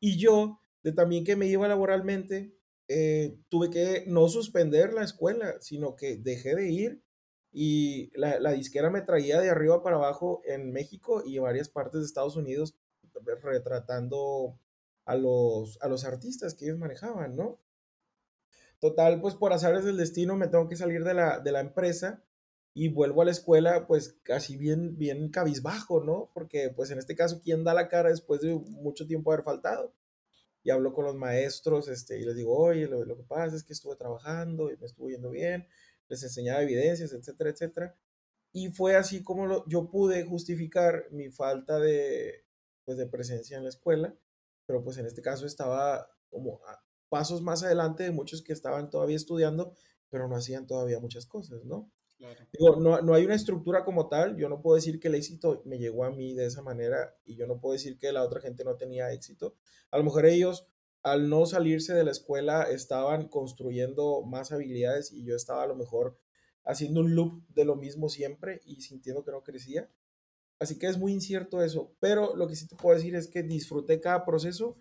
Y 0.00 0.18
yo, 0.18 0.60
de 0.82 0.92
también 0.92 1.24
que 1.24 1.36
me 1.36 1.46
iba 1.46 1.66
laboralmente, 1.68 2.54
eh, 2.88 3.38
tuve 3.48 3.70
que 3.70 4.04
no 4.06 4.28
suspender 4.28 4.92
la 4.92 5.04
escuela, 5.04 5.56
sino 5.60 5.96
que 5.96 6.16
dejé 6.16 6.54
de 6.54 6.70
ir 6.70 7.02
y 7.58 8.10
la, 8.14 8.38
la, 8.38 8.52
disquera 8.52 8.90
me 8.90 9.00
traía 9.00 9.40
de 9.40 9.48
arriba 9.48 9.82
para 9.82 9.96
abajo 9.96 10.42
en 10.44 10.72
México 10.72 11.22
y 11.24 11.38
en 11.38 11.42
varias 11.44 11.70
partes 11.70 12.02
de 12.02 12.06
Estados 12.06 12.36
Unidos 12.36 12.76
retratando 13.42 14.60
a 15.06 15.16
los, 15.16 15.80
a 15.80 15.88
los 15.88 16.04
artistas 16.04 16.52
que 16.52 16.66
ellos 16.66 16.76
manejaban, 16.76 17.34
¿no? 17.34 17.58
Total, 18.78 19.22
pues 19.22 19.34
por 19.36 19.54
azares 19.54 19.86
del 19.86 19.96
destino 19.96 20.36
me 20.36 20.48
tengo 20.48 20.68
que 20.68 20.76
salir 20.76 21.02
de 21.02 21.14
la, 21.14 21.40
de 21.40 21.50
la 21.50 21.60
empresa 21.60 22.22
y 22.74 22.88
vuelvo 22.88 23.22
a 23.22 23.24
la 23.24 23.30
escuela 23.30 23.86
pues 23.86 24.18
casi 24.22 24.58
bien, 24.58 24.98
bien 24.98 25.30
cabizbajo, 25.30 26.04
¿no? 26.04 26.30
Porque 26.34 26.68
pues 26.76 26.90
en 26.90 26.98
este 26.98 27.16
caso, 27.16 27.40
¿quién 27.42 27.64
da 27.64 27.72
la 27.72 27.88
cara 27.88 28.10
después 28.10 28.42
de 28.42 28.54
mucho 28.54 29.06
tiempo 29.06 29.32
haber 29.32 29.46
faltado? 29.46 29.94
Y 30.62 30.68
hablo 30.68 30.92
con 30.92 31.06
los 31.06 31.14
maestros 31.14 31.88
este, 31.88 32.20
y 32.20 32.24
les 32.26 32.36
digo, 32.36 32.54
oye, 32.54 32.86
lo, 32.86 33.02
lo 33.06 33.16
que 33.16 33.22
pasa 33.22 33.56
es 33.56 33.64
que 33.64 33.72
estuve 33.72 33.96
trabajando 33.96 34.70
y 34.70 34.76
me 34.76 34.84
estuvo 34.84 35.08
yendo 35.08 35.30
bien, 35.30 35.66
les 36.08 36.22
enseñaba 36.22 36.62
evidencias, 36.62 37.12
etcétera, 37.12 37.50
etcétera. 37.50 37.96
Y 38.52 38.70
fue 38.70 38.96
así 38.96 39.22
como 39.22 39.46
lo, 39.46 39.66
yo 39.68 39.90
pude 39.90 40.24
justificar 40.24 41.06
mi 41.10 41.30
falta 41.30 41.78
de, 41.78 42.46
pues, 42.84 42.96
de 42.98 43.06
presencia 43.06 43.56
en 43.56 43.64
la 43.64 43.68
escuela, 43.68 44.16
pero 44.66 44.82
pues 44.82 44.96
en 44.98 45.06
este 45.06 45.22
caso 45.22 45.46
estaba 45.46 46.08
como 46.28 46.60
a 46.66 46.82
pasos 47.08 47.42
más 47.42 47.62
adelante 47.62 48.04
de 48.04 48.10
muchos 48.10 48.42
que 48.42 48.52
estaban 48.52 48.90
todavía 48.90 49.16
estudiando, 49.16 49.74
pero 50.08 50.28
no 50.28 50.36
hacían 50.36 50.66
todavía 50.66 51.00
muchas 51.00 51.26
cosas, 51.26 51.64
¿no? 51.64 51.90
Digo, 52.52 52.76
no, 52.76 53.00
no, 53.02 53.14
hay 53.14 53.26
una 53.26 53.34
estructura 53.34 53.84
como 53.84 54.08
tal, 54.08 54.36
yo 54.36 54.48
no 54.48 54.62
puedo 54.62 54.76
decir 54.76 54.98
que 54.98 55.08
el 55.08 55.16
éxito 55.16 55.62
me 55.66 55.78
llegó 55.78 56.04
a 56.04 56.10
mí 56.10 56.32
de 56.32 56.46
esa 56.46 56.62
manera 56.62 57.14
y 57.26 57.36
yo 57.36 57.46
no 57.46 57.60
puedo 57.60 57.74
decir 57.74 57.98
que 57.98 58.10
la 58.10 58.22
otra 58.22 58.40
gente 58.40 58.64
no 58.64 58.76
tenía 58.76 59.12
éxito. 59.12 59.54
A 59.90 59.98
lo 59.98 60.04
mejor 60.04 60.24
ellos, 60.24 60.66
al 61.06 61.28
no 61.28 61.46
salirse 61.46 61.94
de 61.94 62.04
la 62.04 62.10
escuela, 62.10 62.64
estaban 62.64 63.28
construyendo 63.28 64.22
más 64.22 64.52
habilidades 64.52 65.12
y 65.12 65.24
yo 65.24 65.36
estaba 65.36 65.62
a 65.62 65.66
lo 65.66 65.76
mejor 65.76 66.18
haciendo 66.64 67.00
un 67.00 67.14
loop 67.14 67.46
de 67.48 67.64
lo 67.64 67.76
mismo 67.76 68.08
siempre 68.08 68.60
y 68.64 68.80
sintiendo 68.80 69.24
que 69.24 69.30
no 69.30 69.42
crecía. 69.42 69.88
Así 70.58 70.78
que 70.78 70.86
es 70.86 70.98
muy 70.98 71.12
incierto 71.12 71.62
eso, 71.62 71.94
pero 72.00 72.34
lo 72.34 72.48
que 72.48 72.56
sí 72.56 72.66
te 72.66 72.76
puedo 72.76 72.96
decir 72.96 73.14
es 73.14 73.28
que 73.28 73.42
disfruté 73.42 74.00
cada 74.00 74.24
proceso, 74.24 74.76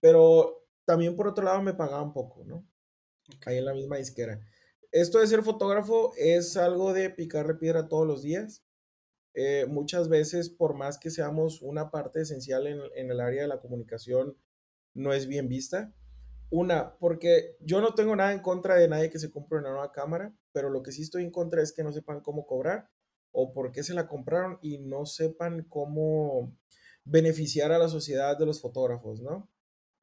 pero 0.00 0.66
también 0.84 1.14
por 1.14 1.28
otro 1.28 1.44
lado 1.44 1.62
me 1.62 1.74
pagaba 1.74 2.02
un 2.02 2.12
poco, 2.12 2.44
¿no? 2.44 2.66
Ahí 3.46 3.58
en 3.58 3.66
la 3.66 3.74
misma 3.74 3.96
disquera 3.96 4.40
esto 4.92 5.20
de 5.20 5.26
ser 5.26 5.42
fotógrafo 5.42 6.12
es 6.16 6.56
algo 6.56 6.92
de 6.92 7.10
picarle 7.10 7.54
piedra 7.54 7.88
todos 7.88 8.06
los 8.06 8.22
días. 8.22 8.64
Eh, 9.34 9.66
muchas 9.68 10.08
veces, 10.08 10.50
por 10.50 10.74
más 10.74 10.98
que 10.98 11.10
seamos 11.10 11.62
una 11.62 11.90
parte 11.90 12.22
esencial 12.22 12.66
en, 12.66 12.80
en, 12.96 13.10
el 13.10 13.20
área 13.20 13.42
de 13.42 13.48
la 13.48 13.60
comunicación, 13.60 14.36
no 14.94 15.12
es 15.12 15.26
bien 15.26 15.48
vista. 15.48 15.92
Una, 16.50 16.96
porque 16.98 17.56
yo 17.60 17.80
no 17.80 17.94
tengo 17.94 18.16
nada 18.16 18.32
en 18.32 18.40
contra 18.40 18.74
de 18.76 18.88
nadie 18.88 19.10
que 19.10 19.18
se 19.18 19.30
compre 19.30 19.58
una 19.58 19.70
nueva 19.70 19.92
cámara, 19.92 20.34
pero 20.52 20.68
lo 20.68 20.82
que 20.82 20.92
sí 20.92 21.02
estoy 21.02 21.22
en 21.22 21.30
contra 21.30 21.62
es 21.62 21.72
que 21.72 21.84
no 21.84 21.92
sepan 21.92 22.20
cómo 22.20 22.46
cobrar 22.46 22.90
o 23.32 23.52
por 23.52 23.70
qué 23.70 23.84
se 23.84 23.94
la 23.94 24.08
compraron 24.08 24.58
y 24.60 24.78
no 24.78 25.06
sepan 25.06 25.64
cómo 25.68 26.56
beneficiar 27.04 27.70
a 27.72 27.78
la 27.78 27.88
sociedad 27.88 28.36
de 28.36 28.46
los 28.46 28.60
fotógrafos, 28.60 29.20
¿no? 29.20 29.48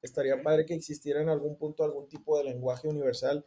Estaría 0.00 0.42
padre 0.42 0.64
que 0.64 0.74
existiera 0.74 1.20
en 1.20 1.28
algún 1.28 1.58
punto 1.58 1.84
algún 1.84 2.08
tipo 2.08 2.38
de 2.38 2.44
lenguaje 2.44 2.88
universal 2.88 3.44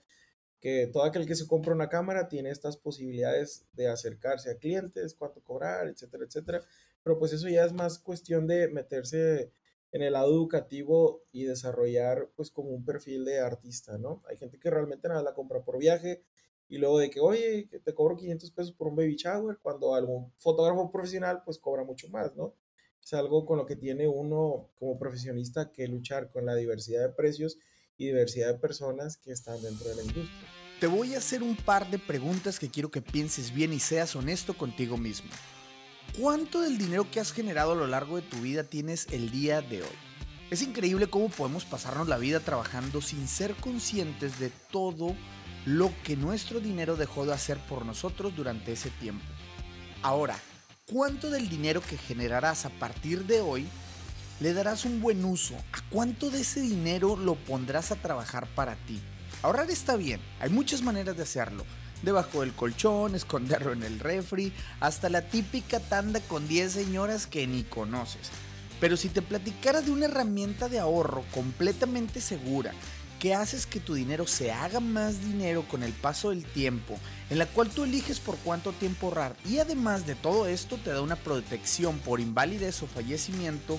que 0.59 0.87
todo 0.93 1.03
aquel 1.03 1.25
que 1.25 1.35
se 1.35 1.47
compra 1.47 1.73
una 1.73 1.89
cámara 1.89 2.27
tiene 2.29 2.51
estas 2.51 2.77
posibilidades 2.77 3.65
de 3.73 3.87
acercarse 3.87 4.51
a 4.51 4.57
clientes, 4.57 5.15
cuánto 5.15 5.41
cobrar, 5.43 5.87
etcétera, 5.87 6.25
etcétera. 6.25 6.61
Pero 7.03 7.17
pues 7.17 7.33
eso 7.33 7.49
ya 7.49 7.65
es 7.65 7.73
más 7.73 7.97
cuestión 7.97 8.45
de 8.45 8.67
meterse 8.67 9.51
en 9.91 10.01
el 10.01 10.13
lado 10.13 10.31
educativo 10.31 11.23
y 11.31 11.43
desarrollar 11.43 12.31
pues 12.35 12.49
como 12.49 12.69
un 12.69 12.85
perfil 12.85 13.25
de 13.25 13.39
artista, 13.39 13.97
¿no? 13.97 14.23
Hay 14.29 14.37
gente 14.37 14.59
que 14.59 14.69
realmente 14.69 15.07
nada 15.07 15.21
la 15.21 15.33
compra 15.33 15.63
por 15.63 15.77
viaje 15.77 16.23
y 16.69 16.77
luego 16.77 16.99
de 16.99 17.09
que, 17.09 17.19
oye, 17.19 17.69
te 17.83 17.93
cobro 17.93 18.15
500 18.15 18.51
pesos 18.51 18.71
por 18.71 18.87
un 18.87 18.95
baby 18.95 19.17
shower, 19.17 19.57
cuando 19.61 19.93
algún 19.93 20.31
fotógrafo 20.37 20.89
profesional 20.89 21.41
pues 21.43 21.57
cobra 21.57 21.83
mucho 21.83 22.07
más, 22.09 22.33
¿no? 22.35 22.55
Es 23.03 23.13
algo 23.13 23.45
con 23.45 23.57
lo 23.57 23.65
que 23.65 23.75
tiene 23.75 24.07
uno 24.07 24.69
como 24.75 24.97
profesionista 24.97 25.71
que 25.71 25.87
luchar 25.87 26.31
con 26.31 26.45
la 26.45 26.55
diversidad 26.55 27.01
de 27.01 27.13
precios 27.13 27.57
y 27.97 28.05
diversidad 28.05 28.53
de 28.53 28.59
personas 28.59 29.17
que 29.17 29.31
están 29.31 29.61
dentro 29.61 29.89
de 29.89 29.95
la 29.95 30.03
industria. 30.03 30.47
Te 30.79 30.87
voy 30.87 31.13
a 31.13 31.17
hacer 31.17 31.43
un 31.43 31.57
par 31.57 31.91
de 31.91 31.99
preguntas 31.99 32.57
que 32.57 32.69
quiero 32.69 32.89
que 32.89 33.01
pienses 33.01 33.53
bien 33.53 33.73
y 33.73 33.79
seas 33.79 34.15
honesto 34.15 34.57
contigo 34.57 34.97
mismo. 34.97 35.29
¿Cuánto 36.19 36.59
del 36.59 36.77
dinero 36.77 37.09
que 37.09 37.21
has 37.21 37.31
generado 37.31 37.71
a 37.71 37.75
lo 37.75 37.87
largo 37.87 38.17
de 38.17 38.21
tu 38.21 38.41
vida 38.41 38.65
tienes 38.65 39.07
el 39.11 39.31
día 39.31 39.61
de 39.61 39.83
hoy? 39.83 39.97
Es 40.49 40.61
increíble 40.61 41.07
cómo 41.07 41.29
podemos 41.29 41.63
pasarnos 41.63 42.09
la 42.09 42.17
vida 42.17 42.41
trabajando 42.41 43.01
sin 43.01 43.29
ser 43.29 43.55
conscientes 43.55 44.37
de 44.37 44.49
todo 44.71 45.15
lo 45.65 45.89
que 46.03 46.17
nuestro 46.17 46.59
dinero 46.59 46.97
dejó 46.97 47.25
de 47.25 47.33
hacer 47.33 47.57
por 47.59 47.85
nosotros 47.85 48.35
durante 48.35 48.73
ese 48.73 48.89
tiempo. 48.89 49.23
Ahora, 50.01 50.37
¿cuánto 50.85 51.29
del 51.29 51.47
dinero 51.47 51.79
que 51.81 51.97
generarás 51.97 52.65
a 52.65 52.71
partir 52.71 53.25
de 53.25 53.39
hoy 53.39 53.65
le 54.41 54.53
darás 54.53 54.83
un 54.83 54.99
buen 54.99 55.23
uso? 55.23 55.55
¿A 55.71 55.81
cuánto 55.89 56.29
de 56.29 56.41
ese 56.41 56.59
dinero 56.59 57.15
lo 57.15 57.35
pondrás 57.35 57.91
a 57.93 57.95
trabajar 57.95 58.47
para 58.53 58.75
ti? 58.75 58.99
Ahorrar 59.43 59.71
está 59.71 59.95
bien, 59.95 60.19
hay 60.41 60.49
muchas 60.49 60.81
maneras 60.81 61.15
de 61.15 61.23
hacerlo. 61.23 61.65
Debajo 62.01 62.41
del 62.41 62.53
colchón, 62.53 63.15
esconderlo 63.15 63.73
en 63.73 63.83
el 63.83 63.99
refri, 63.99 64.53
hasta 64.79 65.09
la 65.09 65.21
típica 65.21 65.79
tanda 65.79 66.19
con 66.21 66.47
10 66.47 66.71
señoras 66.71 67.27
que 67.27 67.45
ni 67.45 67.63
conoces. 67.63 68.29
Pero 68.79 68.97
si 68.97 69.09
te 69.09 69.21
platicara 69.21 69.81
de 69.81 69.91
una 69.91 70.05
herramienta 70.05 70.67
de 70.67 70.79
ahorro 70.79 71.23
completamente 71.31 72.19
segura, 72.19 72.73
que 73.21 73.35
haces 73.35 73.67
que 73.67 73.79
tu 73.79 73.93
dinero 73.93 74.25
se 74.25 74.51
haga 74.51 74.79
más 74.79 75.23
dinero 75.23 75.63
con 75.69 75.83
el 75.83 75.93
paso 75.93 76.31
del 76.31 76.43
tiempo, 76.43 76.97
en 77.29 77.37
la 77.37 77.45
cual 77.45 77.69
tú 77.69 77.83
eliges 77.83 78.19
por 78.19 78.35
cuánto 78.37 78.71
tiempo 78.73 79.05
ahorrar 79.05 79.35
y 79.45 79.59
además 79.59 80.07
de 80.07 80.15
todo 80.15 80.47
esto 80.47 80.77
te 80.77 80.89
da 80.89 81.03
una 81.03 81.15
protección 81.15 81.99
por 81.99 82.19
invalidez 82.19 82.81
o 82.81 82.87
fallecimiento, 82.87 83.77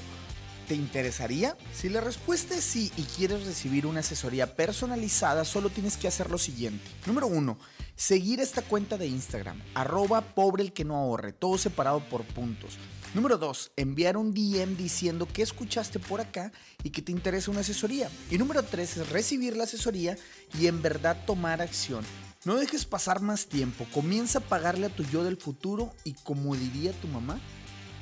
¿Te 0.73 0.77
interesaría? 0.77 1.55
Si 1.75 1.91
la 1.91 2.01
respuesta 2.01 2.57
es 2.57 2.65
sí 2.65 2.91
y 2.97 3.03
quieres 3.03 3.45
recibir 3.45 3.85
una 3.85 4.01
asesoría 4.01 4.57
personalizada, 4.57 5.45
solo 5.45 5.69
tienes 5.69 5.99
que 5.99 6.09
hacer 6.09 6.31
lo 6.31 6.39
siguiente. 6.39 6.83
Número 7.05 7.27
uno, 7.27 7.59
seguir 7.95 8.41
esta 8.41 8.63
cuenta 8.63 8.97
de 8.97 9.07
Instagram, 9.07 9.61
arroba 9.75 10.23
pobre 10.35 10.63
el 10.63 10.73
que 10.73 10.87
no 10.87 10.97
ahorre, 10.97 11.35
todo 11.35 11.59
separado 11.59 12.03
por 12.09 12.25
puntos. 12.25 12.79
Número 13.13 13.37
2. 13.37 13.73
Enviar 13.77 14.17
un 14.17 14.33
DM 14.33 14.75
diciendo 14.79 15.29
que 15.31 15.43
escuchaste 15.43 15.99
por 15.99 16.23
acá 16.23 16.51
y 16.83 16.89
que 16.89 17.03
te 17.03 17.13
interesa 17.13 17.51
una 17.51 17.61
asesoría. 17.61 18.09
Y 18.31 18.39
número 18.39 18.63
3 18.63 18.97
es 18.97 19.11
recibir 19.11 19.59
la 19.59 19.65
asesoría 19.65 20.17
y 20.59 20.69
en 20.69 20.81
verdad 20.81 21.19
tomar 21.27 21.61
acción. 21.61 22.03
No 22.47 22.57
dejes 22.57 22.87
pasar 22.87 23.21
más 23.21 23.45
tiempo, 23.45 23.87
comienza 23.93 24.39
a 24.39 24.43
pagarle 24.43 24.87
a 24.87 24.97
tu 24.97 25.05
yo 25.05 25.23
del 25.23 25.37
futuro 25.37 25.93
y 26.03 26.15
como 26.15 26.57
diría 26.57 26.93
tu 26.93 27.09
mamá, 27.09 27.39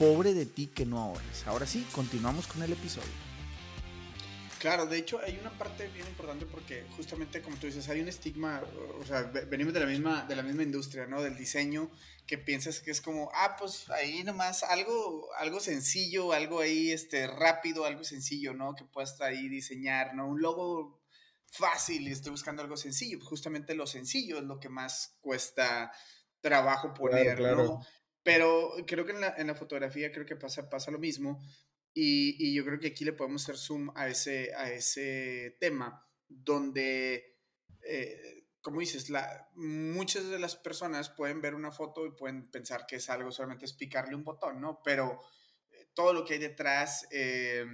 pobre 0.01 0.33
de 0.33 0.47
ti 0.47 0.69
que 0.69 0.87
no 0.87 0.99
ahorres. 0.99 1.47
Ahora 1.47 1.67
sí, 1.67 1.87
continuamos 1.93 2.47
con 2.47 2.63
el 2.63 2.73
episodio. 2.73 3.13
Claro, 4.59 4.87
de 4.87 4.97
hecho 4.97 5.21
hay 5.23 5.39
una 5.39 5.51
parte 5.51 5.89
bien 5.89 6.07
importante 6.07 6.47
porque 6.47 6.87
justamente 6.97 7.43
como 7.43 7.57
tú 7.57 7.67
dices, 7.67 7.87
hay 7.91 8.01
un 8.01 8.09
estigma, 8.09 8.63
o 8.99 9.05
sea, 9.05 9.23
venimos 9.23 9.75
de 9.75 9.81
la 9.81 9.87
misma, 9.87 10.25
de 10.25 10.37
la 10.37 10.43
misma 10.43 10.63
industria, 10.63 11.07
¿no? 11.07 11.21
Del 11.23 11.37
diseño, 11.37 11.91
que 12.27 12.39
piensas 12.39 12.81
que 12.81 12.91
es 12.91 13.03
como, 13.03 13.31
ah, 13.35 13.57
pues 13.59 13.91
ahí 13.91 14.25
nomás 14.25 14.63
algo, 14.63 15.29
algo 15.39 15.61
sencillo, 15.61 16.33
algo 16.33 16.61
ahí 16.61 16.93
este, 16.93 17.27
rápido, 17.27 17.85
algo 17.85 18.03
sencillo, 18.03 18.55
¿no? 18.55 18.75
Que 18.75 18.85
puedas 18.85 19.21
ahí 19.21 19.51
diseñar, 19.51 20.15
¿no? 20.15 20.29
Un 20.29 20.41
logo 20.41 21.03
fácil 21.45 22.09
y 22.09 22.13
estoy 22.13 22.31
buscando 22.31 22.63
algo 22.63 22.79
sencillo. 22.79 23.21
Justamente 23.21 23.75
lo 23.75 23.87
sencillo 23.87 24.39
es 24.39 24.45
lo 24.45 24.61
que 24.61 24.71
más 24.71 25.19
cuesta 25.21 25.93
trabajo 26.41 26.95
poner, 26.95 27.39
¿no? 27.39 27.83
Pero 28.23 28.75
creo 28.87 29.07
que 29.07 29.13
en 29.13 29.21
la, 29.21 29.35
en 29.37 29.47
la 29.47 29.55
fotografía 29.55 30.13
creo 30.13 30.27
que 30.27 30.37
pasa, 30.37 30.69
pasa 30.69 30.91
lo 30.91 30.99
mismo 30.99 31.41
y, 31.93 32.37
y, 32.39 32.55
yo 32.55 32.65
creo 32.65 32.79
que 32.79 32.89
aquí 32.89 33.05
le 33.05 33.13
podemos 33.13 33.43
hacer 33.43 33.57
zoom 33.57 33.91
a 33.97 34.09
ese, 34.09 34.55
a 34.55 34.71
ese 34.71 35.57
tema 35.59 36.07
donde, 36.29 37.39
eh, 37.83 38.45
como 38.61 38.81
dices, 38.81 39.11
la, 39.11 39.51
muchas 39.55 40.29
de 40.29 40.39
las 40.39 40.55
personas 40.55 41.11
pueden 41.11 41.41
ver 41.41 41.55
una 41.55 41.73
foto 41.73 42.07
y 42.07 42.13
pueden 42.13 42.49
pensar 42.51 42.87
que 42.87 42.97
es 42.97 43.11
algo 43.11 43.33
solamente 43.33 43.65
es 43.65 43.73
picarle 43.73 44.15
un 44.15 44.23
botón, 44.23 44.61
¿no? 44.61 44.81
Pero 44.85 45.21
eh, 45.71 45.89
todo 45.95 46.13
lo 46.13 46.25
que 46.25 46.35
hay 46.35 46.41
detrás... 46.41 47.07
Eh, 47.11 47.65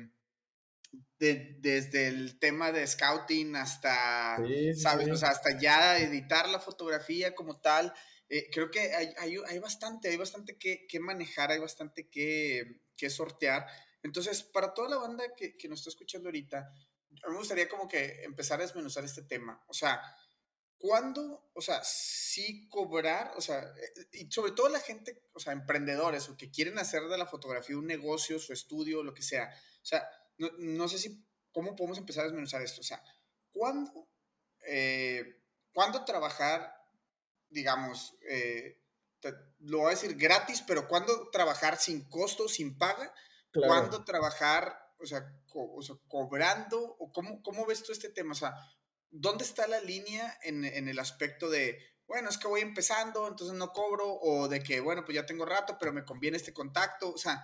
de, 1.18 1.56
desde 1.58 2.08
el 2.08 2.38
tema 2.38 2.72
de 2.72 2.86
scouting 2.86 3.56
hasta, 3.56 4.36
¿sabes? 4.80 5.10
O 5.10 5.16
sea, 5.16 5.30
hasta 5.30 5.58
ya 5.58 5.98
editar 5.98 6.48
la 6.48 6.60
fotografía 6.60 7.34
como 7.34 7.60
tal. 7.60 7.92
Eh, 8.28 8.48
creo 8.50 8.70
que 8.70 8.94
hay, 8.94 9.12
hay, 9.18 9.36
hay, 9.46 9.58
bastante, 9.58 10.08
hay 10.08 10.16
bastante 10.16 10.58
que, 10.58 10.86
que 10.86 11.00
manejar, 11.00 11.50
hay 11.52 11.60
bastante 11.60 12.08
que, 12.08 12.82
que, 12.96 13.08
sortear. 13.10 13.66
Entonces, 14.02 14.42
para 14.42 14.74
toda 14.74 14.88
la 14.88 14.96
banda 14.96 15.24
que, 15.36 15.56
que 15.56 15.68
nos 15.68 15.80
está 15.80 15.90
escuchando 15.90 16.28
ahorita, 16.28 16.72
me 17.28 17.36
gustaría 17.36 17.68
como 17.68 17.88
que 17.88 18.24
empezar 18.24 18.60
a 18.60 18.64
desmenuzar 18.64 19.04
este 19.04 19.22
tema. 19.22 19.62
O 19.68 19.74
sea, 19.74 20.00
¿cuándo, 20.78 21.50
o 21.54 21.60
sea, 21.60 21.80
sí 21.84 22.68
cobrar, 22.68 23.32
o 23.36 23.40
sea, 23.40 23.60
eh, 23.60 24.08
y 24.12 24.30
sobre 24.30 24.52
todo 24.52 24.68
la 24.68 24.80
gente, 24.80 25.22
o 25.32 25.40
sea, 25.40 25.52
emprendedores 25.52 26.28
o 26.28 26.36
que 26.36 26.50
quieren 26.50 26.78
hacer 26.78 27.02
de 27.04 27.18
la 27.18 27.26
fotografía 27.26 27.78
un 27.78 27.86
negocio, 27.86 28.38
su 28.38 28.52
estudio, 28.52 29.02
lo 29.02 29.14
que 29.14 29.22
sea. 29.22 29.48
O 29.82 29.86
sea, 29.86 30.08
no, 30.38 30.50
no, 30.58 30.88
sé 30.88 30.98
si, 30.98 31.24
¿cómo 31.52 31.74
podemos 31.74 31.98
empezar 31.98 32.22
a 32.22 32.26
desmenuzar 32.26 32.62
esto? 32.62 32.80
O 32.80 32.84
sea, 32.84 33.02
¿cuándo, 33.52 34.08
eh, 34.66 35.42
¿cuándo 35.72 36.04
trabajar, 36.04 36.75
digamos, 37.50 38.16
eh, 38.28 38.80
lo 39.60 39.78
voy 39.78 39.88
a 39.88 39.90
decir 39.90 40.14
gratis, 40.16 40.62
pero 40.66 40.86
¿cuándo 40.86 41.30
trabajar 41.30 41.78
sin 41.78 42.08
costo, 42.08 42.48
sin 42.48 42.76
paga? 42.78 43.12
¿Cuándo 43.52 44.04
trabajar, 44.04 44.78
o 44.98 45.06
sea, 45.06 45.26
o 45.54 45.82
sea 45.82 45.96
cobrando? 46.08 46.78
¿O 46.98 47.10
cómo, 47.10 47.42
cómo, 47.42 47.64
ves 47.66 47.82
tú 47.82 47.92
este 47.92 48.10
tema? 48.10 48.32
O 48.32 48.36
sea, 48.36 48.54
¿dónde 49.10 49.44
está 49.44 49.66
la 49.66 49.80
línea 49.80 50.38
en, 50.42 50.64
en 50.64 50.88
el 50.88 50.98
aspecto 50.98 51.48
de, 51.48 51.78
bueno, 52.06 52.28
es 52.28 52.36
que 52.36 52.48
voy 52.48 52.60
empezando, 52.60 53.26
entonces 53.26 53.56
no 53.56 53.72
cobro, 53.72 54.12
o 54.20 54.48
de 54.48 54.62
que, 54.62 54.80
bueno, 54.80 55.04
pues 55.04 55.16
ya 55.16 55.24
tengo 55.24 55.46
rato, 55.46 55.76
pero 55.80 55.92
me 55.92 56.04
conviene 56.04 56.36
este 56.36 56.52
contacto? 56.52 57.12
O 57.12 57.18
sea, 57.18 57.42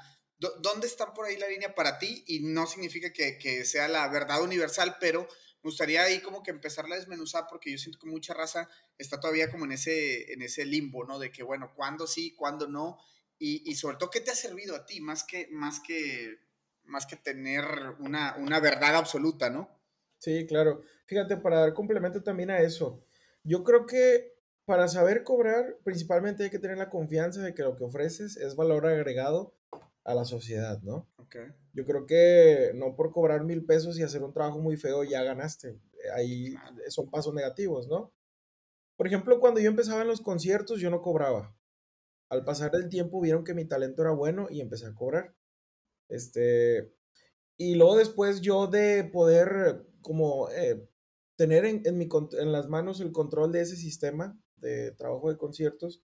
¿Dónde 0.61 0.89
está 0.89 1.15
por 1.15 1.27
ahí 1.27 1.37
la 1.37 1.47
línea 1.47 1.75
para 1.75 1.99
ti? 1.99 2.25
Y 2.27 2.41
no 2.41 2.67
significa 2.67 3.13
que, 3.13 3.39
que, 3.39 3.65
sea 3.65 3.87
la 3.87 4.09
verdad 4.09 4.43
universal, 4.43 4.97
pero 4.99 5.29
me 5.63 5.69
gustaría 5.69 6.03
ahí 6.03 6.21
como 6.21 6.43
que 6.43 6.51
empezarla 6.51 6.97
a 6.97 6.99
desmenuzar 6.99 7.47
porque 7.49 7.71
yo 7.71 7.79
siento 7.79 7.99
que 7.99 8.11
mucha 8.11 8.35
raza 8.35 8.69
está 8.99 9.21
todavía 9.21 9.51
como 9.51 9.65
en 9.65 9.73
ese, 9.73 10.33
en 10.33 10.43
ese 10.43 10.65
limbo, 10.67 11.05
¿no? 11.05 11.21
De 11.21 11.31
que, 11.31 11.45
bueno, 11.45 11.73
¿cuándo 11.77 12.07
sí, 12.09 12.35
cuándo 12.35 12.67
no? 12.67 12.99
Y, 13.39 13.63
y 13.71 13.77
sobre 13.77 13.97
todo, 13.97 14.11
¿qué 14.11 14.21
te 14.21 14.33
ha 14.33 14.35
servido 14.35 14.75
a 14.75 14.85
ti? 14.87 15.01
Más 15.01 15.23
que, 15.23 15.49
más 15.53 15.79
que, 15.81 16.39
más 16.85 17.07
que 17.07 17.17
tener 17.17 17.65
una, 18.01 18.35
una 18.39 18.59
verdad 18.59 18.97
absoluta, 18.97 19.51
¿no? 19.51 19.71
Sí, 20.19 20.47
claro. 20.47 20.83
Fíjate, 21.07 21.37
para 21.37 21.61
dar 21.61 21.75
complemento 21.75 22.23
también 22.23 22.51
a 22.51 22.61
eso, 22.61 23.05
yo 23.45 23.63
creo 23.63 23.87
que 23.87 24.33
para 24.65 24.89
saber 24.89 25.23
cobrar, 25.23 25.79
principalmente 25.85 26.45
hay 26.45 26.51
que 26.51 26.59
tener 26.59 26.79
la 26.79 26.91
confianza 26.91 27.41
de 27.41 27.55
que 27.55 27.63
lo 27.63 27.77
que 27.77 27.85
ofreces 27.85 28.37
es 28.37 28.57
valor 28.57 28.87
agregado 28.87 29.55
a 30.05 30.15
la 30.15 30.25
sociedad, 30.25 30.81
¿no? 30.83 31.09
Okay. 31.17 31.47
Yo 31.73 31.85
creo 31.85 32.07
que 32.07 32.73
no 32.75 32.97
por 32.97 33.13
cobrar 33.13 33.45
mil 33.45 33.65
pesos 33.65 33.99
y 33.99 34.03
hacer 34.03 34.23
un 34.23 34.33
trabajo 34.33 34.59
muy 34.61 34.77
feo 34.77 35.05
ya 35.05 35.23
ganaste. 35.23 35.81
Ahí 36.15 36.55
son 36.89 37.11
pasos 37.11 37.35
negativos, 37.35 37.89
¿no? 37.89 38.13
Por 38.97 39.07
ejemplo, 39.07 39.41
cuando 39.41 39.61
yo 39.61 39.69
empezaba 39.69 40.03
en 40.03 40.09
los 40.09 40.21
conciertos, 40.21 40.81
yo 40.81 40.91
no 40.91 41.03
cobraba. 41.03 41.55
Al 42.29 42.45
pasar 42.45 42.71
del 42.71 42.89
tiempo 42.89 43.21
vieron 43.21 43.45
que 43.45 43.55
mi 43.55 43.65
talento 43.65 44.03
era 44.03 44.13
bueno 44.13 44.49
y 44.51 44.61
empecé 44.61 44.87
a 44.87 44.95
cobrar. 44.95 45.35
Este, 46.09 46.93
y 47.57 47.75
luego 47.75 47.97
después 47.97 48.41
yo 48.41 48.67
de 48.67 49.05
poder 49.05 49.87
como 50.03 50.51
eh, 50.51 50.89
tener 51.37 51.65
en, 51.65 51.83
en, 51.85 51.97
mi, 51.97 52.09
en 52.39 52.53
las 52.53 52.69
manos 52.69 53.01
el 53.01 53.13
control 53.13 53.53
de 53.53 53.63
ese 53.63 53.77
sistema 53.77 54.39
de 54.57 54.93
trabajo 54.93 55.31
de 55.31 55.37
conciertos, 55.37 56.03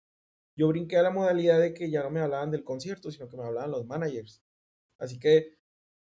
yo 0.58 0.66
brinqué 0.66 0.96
a 0.96 1.04
la 1.04 1.10
modalidad 1.10 1.60
de 1.60 1.72
que 1.72 1.88
ya 1.88 2.02
no 2.02 2.10
me 2.10 2.20
hablaban 2.20 2.50
del 2.50 2.64
concierto, 2.64 3.12
sino 3.12 3.28
que 3.28 3.36
me 3.36 3.44
hablaban 3.44 3.70
los 3.70 3.86
managers. 3.86 4.42
Así 4.98 5.20
que, 5.20 5.56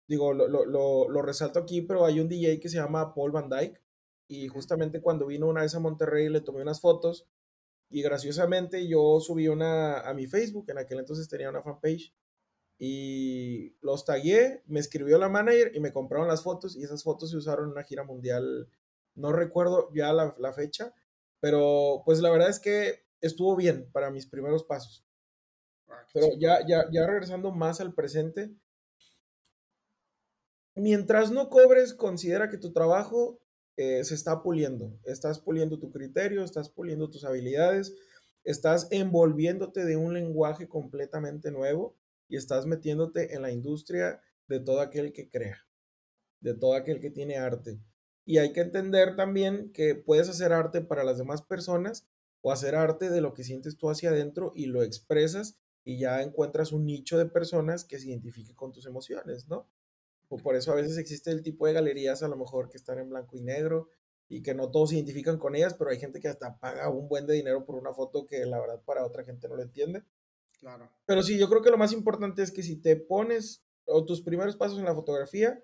digo, 0.08 0.34
lo, 0.34 0.48
lo, 0.48 1.08
lo, 1.08 1.22
resalto 1.22 1.60
aquí, 1.60 1.84
pero 1.84 2.06
hay 2.06 2.20
un 2.20 2.28
DJ 2.28 2.60
que 2.60 2.68
se 2.68 2.78
llama 2.78 3.14
Paul 3.14 3.32
Van 3.32 3.50
Dyke 3.50 3.80
y 4.28 4.48
justamente 4.48 5.00
cuando 5.00 5.28
vino 5.28 5.48
una 5.48 5.62
vez 5.62 5.76
a 5.76 5.80
Monterrey 5.80 6.28
le 6.30 6.42
tomé 6.42 6.64
unas 6.64 6.82
fotos 6.82 7.28
y 7.90 8.02
graciosamente 8.02 8.88
yo 8.88 9.20
subí 9.20 9.48
una 9.48 10.00
a 10.00 10.14
mi 10.16 10.26
Facebook, 10.26 10.66
en 10.72 10.80
aquel 10.80 11.00
entonces 11.00 11.30
tenía 11.30 11.52
una 11.52 11.62
fanpage 11.62 12.16
y 12.80 13.76
los 13.82 14.06
tagué, 14.06 14.64
me 14.66 14.80
escribió 14.80 15.20
la 15.20 15.30
manager 15.30 15.72
y 15.76 15.80
me 15.80 15.94
compraron 15.94 16.28
las 16.28 16.42
fotos 16.42 16.76
y 16.76 16.84
esas 16.84 17.04
fotos 17.04 17.30
se 17.30 17.38
usaron 17.38 17.66
en 17.66 17.72
una 17.74 17.84
gira 17.84 18.04
mundial, 18.04 18.70
no 19.14 19.32
recuerdo 19.34 19.92
ya 19.94 20.14
la, 20.14 20.36
la 20.40 20.52
fecha, 20.52 20.96
pero 21.40 22.02
pues 22.06 22.22
la 22.22 22.32
verdad 22.32 22.50
es 22.50 22.60
que 22.60 23.07
estuvo 23.22 23.56
bien 23.56 23.90
para 23.92 24.12
mis 24.12 24.26
primeros 24.26 24.64
pasos. 24.64 25.06
Ah, 25.88 26.06
Pero 26.14 26.28
ya, 26.38 26.66
ya, 26.68 26.86
ya 26.92 27.08
regresando 27.08 27.52
más 27.52 27.80
al 27.82 27.94
presente, 27.94 28.52
mientras 30.76 31.32
no 31.32 31.50
cobres, 31.50 31.94
considera 31.94 32.50
que 32.50 32.58
tu 32.58 32.72
trabajo 32.72 33.40
eh, 33.78 34.04
se 34.04 34.16
está 34.16 34.42
puliendo. 34.42 35.00
Estás 35.04 35.40
puliendo 35.40 35.80
tu 35.80 35.92
criterio, 35.92 36.44
estás 36.44 36.70
puliendo 36.70 37.10
tus 37.10 37.24
habilidades, 37.24 37.96
estás 38.44 38.88
envolviéndote 38.92 39.86
de 39.86 39.98
un 39.98 40.14
lenguaje 40.14 40.68
completamente 40.68 41.52
nuevo 41.52 41.96
y 42.28 42.38
estás 42.38 42.66
metiéndote 42.66 43.36
en 43.36 43.42
la 43.42 43.52
industria 43.52 44.22
de 44.48 44.60
todo 44.60 44.82
aquel 44.82 45.14
que 45.14 45.30
crea, 45.30 45.66
de 46.40 46.54
todo 46.54 46.74
aquel 46.74 47.00
que 47.00 47.12
tiene 47.12 47.38
arte. 47.38 47.80
Y 48.26 48.40
hay 48.40 48.52
que 48.52 48.62
entender 48.62 49.16
también 49.16 49.72
que 49.72 49.96
puedes 49.96 50.28
hacer 50.28 50.54
arte 50.54 50.82
para 50.82 51.04
las 51.04 51.18
demás 51.18 51.42
personas 51.42 52.08
o 52.48 52.52
hacer 52.54 52.76
arte 52.76 53.10
de 53.10 53.20
lo 53.20 53.34
que 53.34 53.44
sientes 53.44 53.78
tú 53.78 53.90
hacia 53.90 54.10
adentro 54.10 54.54
y 54.56 54.68
lo 54.68 54.82
expresas 54.82 55.58
y 55.84 56.00
ya 56.00 56.22
encuentras 56.22 56.72
un 56.72 56.86
nicho 56.86 57.18
de 57.18 57.26
personas 57.26 57.84
que 57.84 58.00
se 58.00 58.08
identifique 58.08 58.56
con 58.56 58.72
tus 58.72 58.86
emociones, 58.86 59.50
¿no? 59.50 59.68
O 60.30 60.38
por 60.38 60.56
eso 60.56 60.72
a 60.72 60.76
veces 60.76 60.98
existe 60.98 61.30
el 61.30 61.44
tipo 61.44 61.68
de 61.68 61.74
galerías 61.74 62.24
a 62.24 62.30
lo 62.30 62.38
mejor 62.38 62.70
que 62.70 62.78
están 62.78 63.00
en 63.00 63.10
blanco 63.10 63.36
y 63.36 63.42
negro 63.42 63.90
y 64.30 64.44
que 64.44 64.54
no 64.54 64.72
todos 64.72 64.92
se 64.92 64.96
identifican 64.96 65.38
con 65.38 65.56
ellas, 65.56 65.74
pero 65.74 65.90
hay 65.90 66.00
gente 66.00 66.22
que 66.22 66.30
hasta 66.30 66.58
paga 66.58 66.90
un 66.90 67.10
buen 67.10 67.28
de 67.28 67.34
dinero 67.34 67.66
por 67.66 67.76
una 67.76 67.94
foto 67.94 68.26
que 68.26 68.46
la 68.46 68.62
verdad 68.62 68.82
para 68.86 69.06
otra 69.06 69.26
gente 69.26 69.50
no 69.50 69.58
lo 69.58 69.64
entiende. 69.64 70.06
Claro. 70.58 70.90
Pero 71.06 71.24
sí, 71.24 71.38
yo 71.38 71.50
creo 71.50 71.62
que 71.62 71.70
lo 71.70 71.78
más 71.78 71.92
importante 71.92 72.44
es 72.44 72.52
que 72.52 72.64
si 72.64 72.78
te 72.78 72.96
pones 72.96 73.62
o 73.84 74.06
tus 74.06 74.22
primeros 74.22 74.56
pasos 74.56 74.80
en 74.80 74.86
la 74.86 74.96
fotografía, 74.96 75.62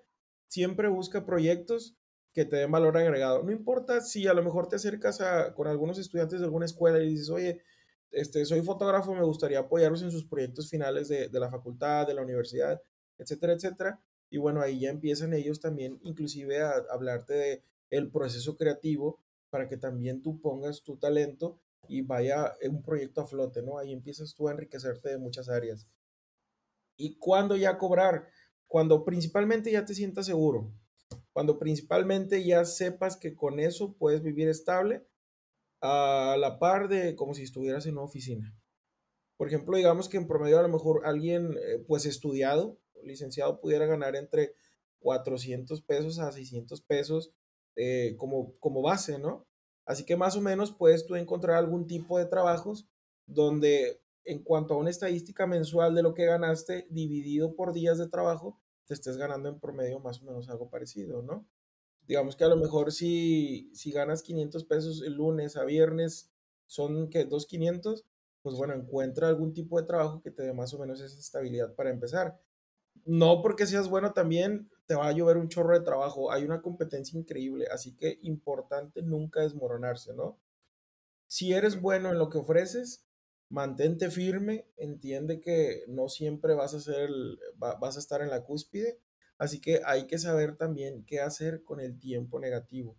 siempre 0.48 0.88
busca 0.88 1.24
proyectos 1.24 1.96
que 2.34 2.44
te 2.44 2.56
den 2.56 2.70
valor 2.70 2.96
agregado. 2.98 3.42
No 3.44 3.52
importa 3.52 4.00
si 4.00 4.26
a 4.26 4.34
lo 4.34 4.42
mejor 4.42 4.68
te 4.68 4.76
acercas 4.76 5.20
a, 5.20 5.54
con 5.54 5.68
algunos 5.68 5.98
estudiantes 5.98 6.40
de 6.40 6.46
alguna 6.46 6.66
escuela 6.66 6.98
y 7.02 7.08
dices, 7.08 7.30
oye, 7.30 7.62
este, 8.10 8.44
soy 8.44 8.60
fotógrafo, 8.60 9.14
me 9.14 9.24
gustaría 9.24 9.60
apoyarlos 9.60 10.02
en 10.02 10.10
sus 10.10 10.24
proyectos 10.24 10.68
finales 10.68 11.08
de, 11.08 11.28
de 11.28 11.40
la 11.40 11.48
facultad, 11.48 12.06
de 12.06 12.14
la 12.14 12.22
universidad, 12.22 12.82
etcétera, 13.18 13.54
etcétera. 13.54 14.00
Y 14.30 14.38
bueno, 14.38 14.60
ahí 14.60 14.80
ya 14.80 14.90
empiezan 14.90 15.32
ellos 15.32 15.60
también 15.60 16.00
inclusive 16.02 16.60
a, 16.60 16.72
hablarte 16.90 17.34
de 17.34 17.62
el 17.90 18.10
proceso 18.10 18.56
creativo 18.56 19.20
para 19.50 19.68
que 19.68 19.76
también 19.76 20.22
tú 20.22 20.40
pongas 20.40 20.82
tu 20.82 20.96
talento 20.96 21.60
y 21.86 22.02
vaya 22.02 22.54
un 22.68 22.82
proyecto 22.82 23.20
a 23.20 23.26
flote, 23.26 23.62
¿no? 23.62 23.78
Ahí 23.78 23.92
empiezas 23.92 24.34
tú 24.34 24.48
a 24.48 24.52
enriquecerte 24.52 25.10
de 25.10 25.18
muchas 25.18 25.48
áreas. 25.48 25.86
¿Y 26.96 27.16
cuándo 27.18 27.54
ya 27.54 27.78
cobrar? 27.78 28.26
Cuando 28.66 29.04
principalmente 29.04 29.70
ya 29.70 29.84
te 29.84 29.94
sientas 29.94 30.26
seguro, 30.26 30.72
cuando 31.34 31.58
principalmente 31.58 32.44
ya 32.44 32.64
sepas 32.64 33.16
que 33.16 33.34
con 33.34 33.58
eso 33.58 33.96
puedes 33.98 34.22
vivir 34.22 34.48
estable 34.48 35.04
a 35.82 36.36
la 36.38 36.60
par 36.60 36.88
de 36.88 37.16
como 37.16 37.34
si 37.34 37.42
estuvieras 37.42 37.86
en 37.86 37.94
una 37.94 38.04
oficina. 38.04 38.56
Por 39.36 39.48
ejemplo, 39.48 39.76
digamos 39.76 40.08
que 40.08 40.16
en 40.16 40.28
promedio 40.28 40.60
a 40.60 40.62
lo 40.62 40.68
mejor 40.68 41.04
alguien 41.04 41.52
eh, 41.54 41.84
pues 41.88 42.06
estudiado, 42.06 42.78
licenciado, 43.02 43.60
pudiera 43.60 43.84
ganar 43.84 44.14
entre 44.14 44.54
400 45.00 45.82
pesos 45.82 46.20
a 46.20 46.30
600 46.30 46.80
pesos 46.82 47.32
eh, 47.74 48.14
como, 48.16 48.56
como 48.60 48.80
base, 48.80 49.18
¿no? 49.18 49.44
Así 49.86 50.06
que 50.06 50.16
más 50.16 50.36
o 50.36 50.40
menos 50.40 50.72
puedes 50.72 51.04
tú 51.04 51.16
encontrar 51.16 51.56
algún 51.56 51.88
tipo 51.88 52.16
de 52.16 52.26
trabajos 52.26 52.88
donde 53.26 54.00
en 54.24 54.44
cuanto 54.44 54.74
a 54.74 54.78
una 54.78 54.90
estadística 54.90 55.48
mensual 55.48 55.96
de 55.96 56.02
lo 56.04 56.14
que 56.14 56.26
ganaste 56.26 56.86
dividido 56.90 57.56
por 57.56 57.72
días 57.72 57.98
de 57.98 58.08
trabajo, 58.08 58.62
te 58.86 58.94
estés 58.94 59.16
ganando 59.16 59.48
en 59.48 59.60
promedio 59.60 60.00
más 60.00 60.20
o 60.20 60.24
menos 60.24 60.48
algo 60.48 60.68
parecido, 60.70 61.22
¿no? 61.22 61.46
Digamos 62.06 62.36
que 62.36 62.44
a 62.44 62.48
lo 62.48 62.56
mejor 62.56 62.92
si, 62.92 63.70
si 63.74 63.90
ganas 63.90 64.22
500 64.22 64.64
pesos 64.64 65.02
el 65.02 65.14
lunes 65.14 65.56
a 65.56 65.64
viernes, 65.64 66.30
son 66.66 67.08
que 67.08 67.28
2.500, 67.28 68.04
pues 68.42 68.56
bueno, 68.56 68.74
encuentra 68.74 69.28
algún 69.28 69.54
tipo 69.54 69.80
de 69.80 69.86
trabajo 69.86 70.20
que 70.20 70.30
te 70.30 70.42
dé 70.42 70.52
más 70.52 70.74
o 70.74 70.78
menos 70.78 71.00
esa 71.00 71.18
estabilidad 71.18 71.74
para 71.74 71.90
empezar. 71.90 72.38
No 73.04 73.42
porque 73.42 73.66
seas 73.66 73.88
bueno 73.88 74.12
también 74.12 74.70
te 74.86 74.94
va 74.94 75.08
a 75.08 75.12
llover 75.12 75.38
un 75.38 75.48
chorro 75.48 75.78
de 75.78 75.84
trabajo, 75.84 76.30
hay 76.30 76.44
una 76.44 76.60
competencia 76.60 77.18
increíble, 77.18 77.66
así 77.72 77.96
que 77.96 78.18
importante 78.22 79.02
nunca 79.02 79.40
desmoronarse, 79.40 80.14
¿no? 80.14 80.38
Si 81.26 81.52
eres 81.52 81.80
bueno 81.80 82.10
en 82.10 82.18
lo 82.18 82.28
que 82.28 82.38
ofreces, 82.38 83.04
mantente 83.54 84.10
firme, 84.10 84.66
entiende 84.76 85.40
que 85.40 85.84
no 85.86 86.08
siempre 86.08 86.54
vas 86.54 86.74
a, 86.74 86.80
ser 86.80 87.08
vas 87.56 87.96
a 87.96 88.00
estar 88.00 88.20
en 88.20 88.28
la 88.28 88.42
cúspide, 88.42 88.98
así 89.38 89.60
que 89.60 89.80
hay 89.86 90.08
que 90.08 90.18
saber 90.18 90.56
también 90.56 91.04
qué 91.06 91.20
hacer 91.20 91.62
con 91.62 91.78
el 91.80 91.96
tiempo 92.00 92.40
negativo. 92.40 92.96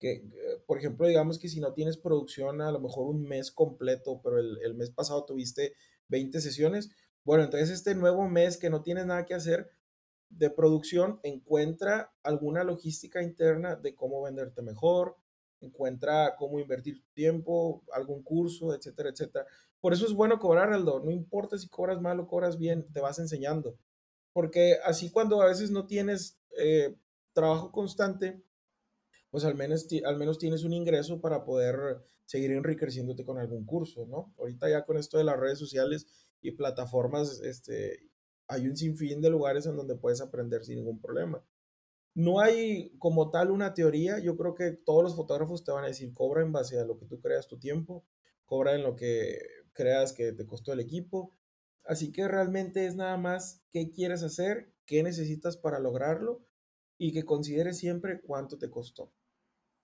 Que, 0.00 0.14
eh, 0.14 0.62
por 0.66 0.78
ejemplo, 0.78 1.06
digamos 1.06 1.38
que 1.38 1.48
si 1.48 1.60
no 1.60 1.74
tienes 1.74 1.96
producción 1.96 2.60
a 2.60 2.72
lo 2.72 2.80
mejor 2.80 3.06
un 3.06 3.22
mes 3.22 3.52
completo, 3.52 4.20
pero 4.20 4.38
el, 4.38 4.58
el 4.64 4.74
mes 4.74 4.90
pasado 4.90 5.24
tuviste 5.24 5.74
20 6.08 6.40
sesiones, 6.40 6.90
bueno, 7.22 7.44
entonces 7.44 7.70
este 7.70 7.94
nuevo 7.94 8.28
mes 8.28 8.56
que 8.56 8.70
no 8.70 8.82
tienes 8.82 9.06
nada 9.06 9.24
que 9.24 9.34
hacer 9.34 9.70
de 10.28 10.50
producción, 10.50 11.20
encuentra 11.22 12.12
alguna 12.24 12.64
logística 12.64 13.22
interna 13.22 13.76
de 13.76 13.94
cómo 13.94 14.22
venderte 14.22 14.60
mejor, 14.60 15.16
encuentra 15.60 16.34
cómo 16.36 16.58
invertir 16.58 17.00
tu 17.00 17.08
tiempo, 17.12 17.84
algún 17.92 18.24
curso, 18.24 18.74
etcétera, 18.74 19.10
etcétera. 19.10 19.46
Por 19.84 19.92
eso 19.92 20.06
es 20.06 20.14
bueno 20.14 20.38
cobrar, 20.38 20.72
Aldo. 20.72 21.00
No 21.00 21.10
importa 21.10 21.58
si 21.58 21.68
cobras 21.68 22.00
mal 22.00 22.18
o 22.18 22.26
cobras 22.26 22.56
bien, 22.56 22.90
te 22.90 23.00
vas 23.00 23.18
enseñando. 23.18 23.76
Porque 24.32 24.78
así 24.82 25.10
cuando 25.10 25.42
a 25.42 25.46
veces 25.46 25.70
no 25.70 25.86
tienes 25.86 26.40
eh, 26.56 26.96
trabajo 27.34 27.70
constante, 27.70 28.42
pues 29.28 29.44
al 29.44 29.56
menos, 29.56 29.86
al 30.06 30.16
menos 30.16 30.38
tienes 30.38 30.64
un 30.64 30.72
ingreso 30.72 31.20
para 31.20 31.44
poder 31.44 32.02
seguir 32.24 32.52
enriqueciéndote 32.52 33.26
con 33.26 33.36
algún 33.36 33.66
curso, 33.66 34.06
¿no? 34.06 34.32
Ahorita 34.38 34.70
ya 34.70 34.86
con 34.86 34.96
esto 34.96 35.18
de 35.18 35.24
las 35.24 35.38
redes 35.38 35.58
sociales 35.58 36.06
y 36.40 36.52
plataformas, 36.52 37.42
este, 37.42 38.08
hay 38.48 38.66
un 38.66 38.78
sinfín 38.78 39.20
de 39.20 39.28
lugares 39.28 39.66
en 39.66 39.76
donde 39.76 39.96
puedes 39.96 40.22
aprender 40.22 40.64
sin 40.64 40.76
ningún 40.76 40.98
problema. 40.98 41.44
No 42.14 42.40
hay 42.40 42.96
como 42.96 43.30
tal 43.30 43.50
una 43.50 43.74
teoría, 43.74 44.18
yo 44.18 44.34
creo 44.38 44.54
que 44.54 44.70
todos 44.70 45.02
los 45.02 45.14
fotógrafos 45.14 45.62
te 45.62 45.72
van 45.72 45.84
a 45.84 45.88
decir, 45.88 46.10
cobra 46.14 46.40
en 46.40 46.52
base 46.52 46.80
a 46.80 46.86
lo 46.86 46.96
que 46.96 47.04
tú 47.04 47.20
creas 47.20 47.46
tu 47.48 47.58
tiempo, 47.58 48.06
cobra 48.46 48.74
en 48.74 48.82
lo 48.82 48.96
que 48.96 49.63
creas 49.74 50.12
que 50.12 50.32
te 50.32 50.46
costó 50.46 50.72
el 50.72 50.80
equipo. 50.80 51.32
Así 51.84 52.12
que 52.12 52.26
realmente 52.28 52.86
es 52.86 52.96
nada 52.96 53.16
más 53.18 53.62
qué 53.70 53.90
quieres 53.90 54.22
hacer, 54.22 54.72
qué 54.86 55.02
necesitas 55.02 55.56
para 55.58 55.80
lograrlo 55.80 56.46
y 56.98 57.12
que 57.12 57.24
consideres 57.24 57.78
siempre 57.78 58.20
cuánto 58.22 58.58
te 58.58 58.70
costó. 58.70 59.12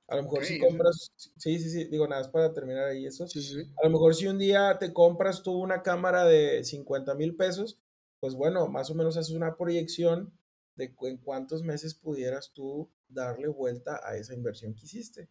A 0.08 0.16
lo 0.16 0.24
mejor 0.24 0.44
si 0.44 0.58
compras, 0.58 1.12
sí, 1.16 1.58
sí, 1.60 1.70
sí, 1.70 1.84
digo 1.84 2.08
nada, 2.08 2.22
es 2.22 2.28
para 2.28 2.52
terminar 2.52 2.88
ahí 2.88 3.06
eso. 3.06 3.24
A 3.24 3.84
lo 3.84 3.90
mejor 3.90 4.14
si 4.14 4.26
un 4.26 4.38
día 4.38 4.76
te 4.80 4.92
compras 4.92 5.42
tú 5.42 5.52
una 5.52 5.82
cámara 5.82 6.24
de 6.24 6.64
50 6.64 7.14
mil 7.14 7.36
pesos, 7.36 7.78
pues 8.18 8.34
bueno, 8.34 8.66
más 8.68 8.90
o 8.90 8.94
menos 8.94 9.16
haces 9.16 9.34
una 9.36 9.56
proyección 9.56 10.32
de 10.74 10.94
en 11.02 11.16
cuántos 11.18 11.62
meses 11.62 11.94
pudieras 11.94 12.52
tú 12.52 12.90
darle 13.08 13.48
vuelta 13.48 14.00
a 14.02 14.16
esa 14.16 14.34
inversión 14.34 14.74
que 14.74 14.86
hiciste. 14.86 15.28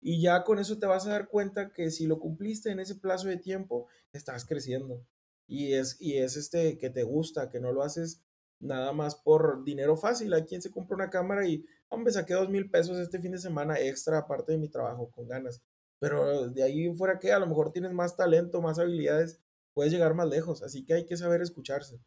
Y 0.00 0.22
ya 0.22 0.44
con 0.44 0.58
eso 0.58 0.78
te 0.78 0.86
vas 0.86 1.06
a 1.06 1.10
dar 1.10 1.28
cuenta 1.28 1.72
que 1.72 1.90
si 1.90 2.06
lo 2.06 2.18
cumpliste 2.18 2.70
en 2.70 2.80
ese 2.80 2.94
plazo 2.94 3.28
de 3.28 3.36
tiempo, 3.36 3.88
estás 4.12 4.44
creciendo. 4.44 5.04
Y 5.46 5.72
es, 5.72 6.00
y 6.00 6.18
es 6.18 6.36
este 6.36 6.78
que 6.78 6.90
te 6.90 7.02
gusta, 7.02 7.48
que 7.48 7.60
no 7.60 7.72
lo 7.72 7.82
haces 7.82 8.22
nada 8.60 8.92
más 8.92 9.16
por 9.16 9.64
dinero 9.64 9.96
fácil. 9.96 10.32
Hay 10.34 10.44
quien 10.44 10.62
se 10.62 10.70
compra 10.70 10.96
una 10.96 11.10
cámara 11.10 11.46
y, 11.46 11.64
hombre, 11.88 12.12
saqué 12.12 12.34
dos 12.34 12.48
mil 12.48 12.70
pesos 12.70 12.98
este 12.98 13.20
fin 13.20 13.32
de 13.32 13.38
semana 13.38 13.78
extra 13.80 14.18
aparte 14.18 14.52
de 14.52 14.58
mi 14.58 14.68
trabajo 14.68 15.10
con 15.10 15.26
ganas. 15.26 15.62
Pero 15.98 16.48
de 16.50 16.62
ahí 16.62 16.94
fuera 16.94 17.18
que 17.18 17.32
a 17.32 17.38
lo 17.38 17.46
mejor 17.46 17.72
tienes 17.72 17.92
más 17.92 18.16
talento, 18.16 18.62
más 18.62 18.78
habilidades, 18.78 19.40
puedes 19.74 19.92
llegar 19.92 20.14
más 20.14 20.28
lejos. 20.28 20.62
Así 20.62 20.84
que 20.84 20.94
hay 20.94 21.06
que 21.06 21.16
saber 21.16 21.40
escucharse. 21.42 22.00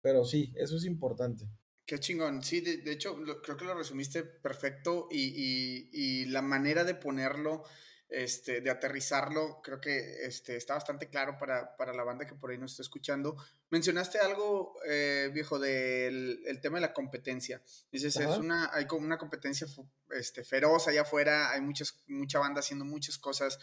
Pero 0.00 0.24
sí, 0.24 0.52
eso 0.56 0.76
es 0.76 0.84
importante. 0.84 1.48
Qué 1.88 1.98
chingón. 1.98 2.44
Sí, 2.44 2.60
de, 2.60 2.92
hecho, 2.92 3.16
creo 3.42 3.56
que 3.56 3.64
lo 3.64 3.74
resumiste 3.74 4.22
perfecto 4.22 5.08
y, 5.10 6.26
la 6.26 6.42
manera 6.42 6.84
de 6.84 6.94
ponerlo, 6.94 7.64
este, 8.10 8.60
de 8.60 8.68
aterrizarlo, 8.68 9.62
creo 9.62 9.80
que 9.80 10.26
este, 10.26 10.56
está 10.56 10.74
bastante 10.74 11.08
claro 11.08 11.38
para, 11.38 11.94
la 11.94 12.04
banda 12.04 12.26
que 12.26 12.34
por 12.34 12.50
ahí 12.50 12.58
nos 12.58 12.72
está 12.72 12.82
escuchando. 12.82 13.38
Mencionaste 13.70 14.18
algo, 14.18 14.74
eh, 14.86 15.30
viejo, 15.32 15.58
del 15.58 16.42
el 16.44 16.60
tema 16.60 16.76
de 16.76 16.82
la 16.82 16.92
competencia. 16.92 17.62
Dices, 17.90 18.16
es 18.16 18.36
una, 18.36 18.70
hay 18.74 18.86
como 18.86 19.06
una 19.06 19.16
competencia 19.16 19.66
este, 20.10 20.44
feroz 20.44 20.88
allá 20.88 21.02
afuera, 21.02 21.52
hay 21.52 21.62
muchas, 21.62 22.04
mucha 22.06 22.38
banda 22.38 22.60
haciendo 22.60 22.84
muchas 22.84 23.16
cosas 23.16 23.58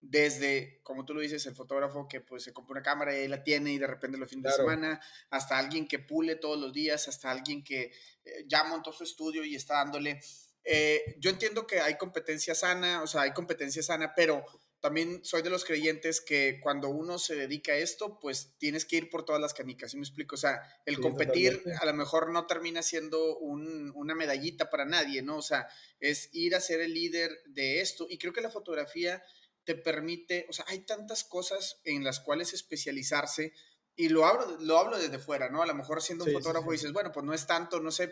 desde, 0.00 0.80
como 0.82 1.04
tú 1.04 1.14
lo 1.14 1.20
dices, 1.20 1.44
el 1.46 1.54
fotógrafo 1.54 2.06
que 2.08 2.20
pues 2.20 2.44
se 2.44 2.52
compra 2.52 2.72
una 2.72 2.82
cámara 2.82 3.12
y 3.14 3.22
ahí 3.22 3.28
la 3.28 3.42
tiene 3.42 3.72
y 3.72 3.78
de 3.78 3.86
repente 3.86 4.18
lo 4.18 4.26
fin 4.26 4.42
de 4.42 4.52
semana, 4.52 5.00
hasta 5.30 5.58
alguien 5.58 5.88
que 5.88 5.98
pule 5.98 6.36
todos 6.36 6.58
los 6.58 6.72
días, 6.72 7.08
hasta 7.08 7.30
alguien 7.30 7.64
que 7.64 7.92
eh, 8.24 8.44
ya 8.46 8.64
montó 8.64 8.92
su 8.92 9.04
estudio 9.04 9.44
y 9.44 9.54
está 9.54 9.74
dándole. 9.74 10.20
Eh, 10.64 11.16
yo 11.18 11.30
entiendo 11.30 11.66
que 11.66 11.80
hay 11.80 11.96
competencia 11.96 12.54
sana, 12.54 13.02
o 13.02 13.06
sea, 13.06 13.22
hay 13.22 13.32
competencia 13.32 13.82
sana, 13.82 14.12
pero 14.14 14.44
también 14.80 15.24
soy 15.24 15.42
de 15.42 15.50
los 15.50 15.64
creyentes 15.64 16.20
que 16.20 16.60
cuando 16.62 16.88
uno 16.88 17.18
se 17.18 17.34
dedica 17.34 17.72
a 17.72 17.76
esto, 17.76 18.20
pues 18.20 18.54
tienes 18.58 18.84
que 18.84 18.96
ir 18.96 19.10
por 19.10 19.24
todas 19.24 19.40
las 19.40 19.52
canicas, 19.52 19.90
¿sí 19.90 19.96
me 19.96 20.04
explico? 20.04 20.36
O 20.36 20.38
sea, 20.38 20.62
el 20.86 21.00
competir 21.00 21.62
a 21.80 21.84
lo 21.84 21.94
mejor 21.94 22.30
no 22.30 22.46
termina 22.46 22.82
siendo 22.82 23.38
una 23.38 24.14
medallita 24.14 24.70
para 24.70 24.84
nadie, 24.84 25.22
¿no? 25.22 25.38
O 25.38 25.42
sea, 25.42 25.68
es 25.98 26.28
ir 26.32 26.54
a 26.54 26.60
ser 26.60 26.80
el 26.80 26.94
líder 26.94 27.42
de 27.46 27.80
esto. 27.80 28.06
Y 28.08 28.18
creo 28.18 28.32
que 28.32 28.40
la 28.40 28.50
fotografía 28.50 29.22
te 29.68 29.74
permite, 29.74 30.46
o 30.48 30.52
sea, 30.54 30.64
hay 30.68 30.78
tantas 30.78 31.24
cosas 31.24 31.82
en 31.84 32.02
las 32.02 32.20
cuales 32.20 32.54
especializarse 32.54 33.52
y 33.94 34.08
lo 34.08 34.24
hablo, 34.24 34.56
lo 34.60 34.78
hablo 34.78 34.96
desde 34.96 35.18
fuera, 35.18 35.50
¿no? 35.50 35.60
A 35.62 35.66
lo 35.66 35.74
mejor 35.74 36.00
siendo 36.00 36.24
un 36.24 36.32
fotógrafo 36.32 36.72
dices, 36.72 36.90
bueno, 36.90 37.12
pues 37.12 37.26
no 37.26 37.34
es 37.34 37.46
tanto, 37.46 37.78
no 37.78 37.90
sé, 37.90 38.10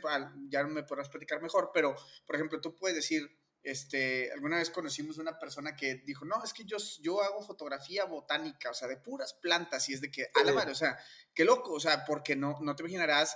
ya 0.51 0.65
me 0.65 0.83
podrás 0.83 1.09
platicar 1.09 1.41
mejor, 1.41 1.71
pero, 1.73 1.97
por 2.27 2.37
ejemplo, 2.37 2.61
tú 2.61 2.77
puedes 2.77 2.95
decir, 2.95 3.27
este, 3.63 4.31
alguna 4.33 4.59
vez 4.59 4.69
conocimos 4.69 5.17
una 5.17 5.39
persona 5.39 5.75
que 5.75 5.95
dijo, 6.05 6.27
no, 6.27 6.45
es 6.45 6.53
que 6.53 6.67
yo, 6.67 6.77
yo 7.01 7.23
hago 7.23 7.43
fotografía 7.43 8.05
botánica, 8.05 8.69
o 8.69 8.75
sea, 8.75 8.87
de 8.87 8.99
puras 8.99 9.33
plantas, 9.33 9.89
y 9.89 9.95
es 9.95 10.03
de 10.03 10.11
que, 10.11 10.29
a 10.35 10.45
la 10.45 10.53
madre, 10.53 10.73
o 10.73 10.75
sea, 10.75 10.99
qué 11.33 11.47
loco, 11.47 11.73
o 11.73 11.81
sea, 11.81 12.05
porque 12.05 12.37
no, 12.37 12.59
no 12.61 12.77
te 12.77 12.83
imaginarás, 12.83 13.35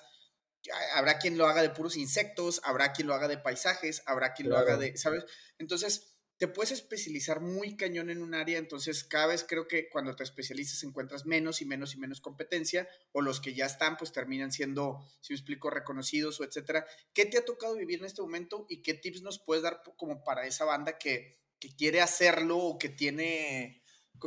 habrá 0.93 1.19
quien 1.19 1.39
lo 1.39 1.47
haga 1.47 1.63
de 1.63 1.71
puros 1.71 1.97
insectos, 1.97 2.61
habrá 2.65 2.93
quien 2.93 3.09
lo 3.09 3.15
haga 3.15 3.29
de 3.29 3.39
paisajes, 3.39 4.03
habrá 4.05 4.35
quien 4.35 4.51
lo 4.51 4.59
haga 4.59 4.77
de, 4.77 4.95
¿sabes? 4.99 5.25
Entonces, 5.57 6.20
te 6.41 6.49
puedes 6.49 6.71
especializar 6.73 7.43
muy 7.43 7.77
cañón 7.77 8.09
en 8.09 8.23
un 8.23 8.35
área, 8.35 8.57
entonces 8.57 9.05
cada 9.05 9.27
vez 9.27 9.45
creo 9.47 9.69
que 9.69 9.91
cuando 9.91 10.17
te 10.17 10.23
especializas 10.23 10.83
encuentras 10.85 11.27
menos 11.27 11.61
y 11.61 11.67
menos 11.67 11.95
y 11.95 11.99
menos 11.99 12.23
competencia, 12.23 12.89
o 13.13 13.21
los 13.21 13.43
que 13.43 13.53
ya 13.53 13.67
están, 13.67 13.99
pues 13.99 14.11
terminan 14.11 14.51
siendo, 14.51 15.07
si 15.21 15.35
me 15.35 15.37
explico, 15.37 15.69
reconocidos 15.69 16.41
o 16.41 16.45
etcétera. 16.45 16.87
¿Qué 17.13 17.27
te 17.27 17.37
ha 17.37 17.45
tocado 17.45 17.77
vivir 17.77 17.99
en 17.99 18.07
este 18.07 18.23
momento 18.23 18.65
y 18.71 18.81
qué 18.81 18.95
tips 18.95 19.21
nos 19.21 19.39
puedes 19.39 19.63
dar 19.63 19.83
como 19.99 20.25
para 20.25 20.47
esa 20.47 20.65
banda 20.65 20.97
que, 20.97 21.39
quiere 21.77 22.01
hacerlo 22.01 22.57
o 22.57 22.79
que 22.79 22.89
tiene, 22.89 23.83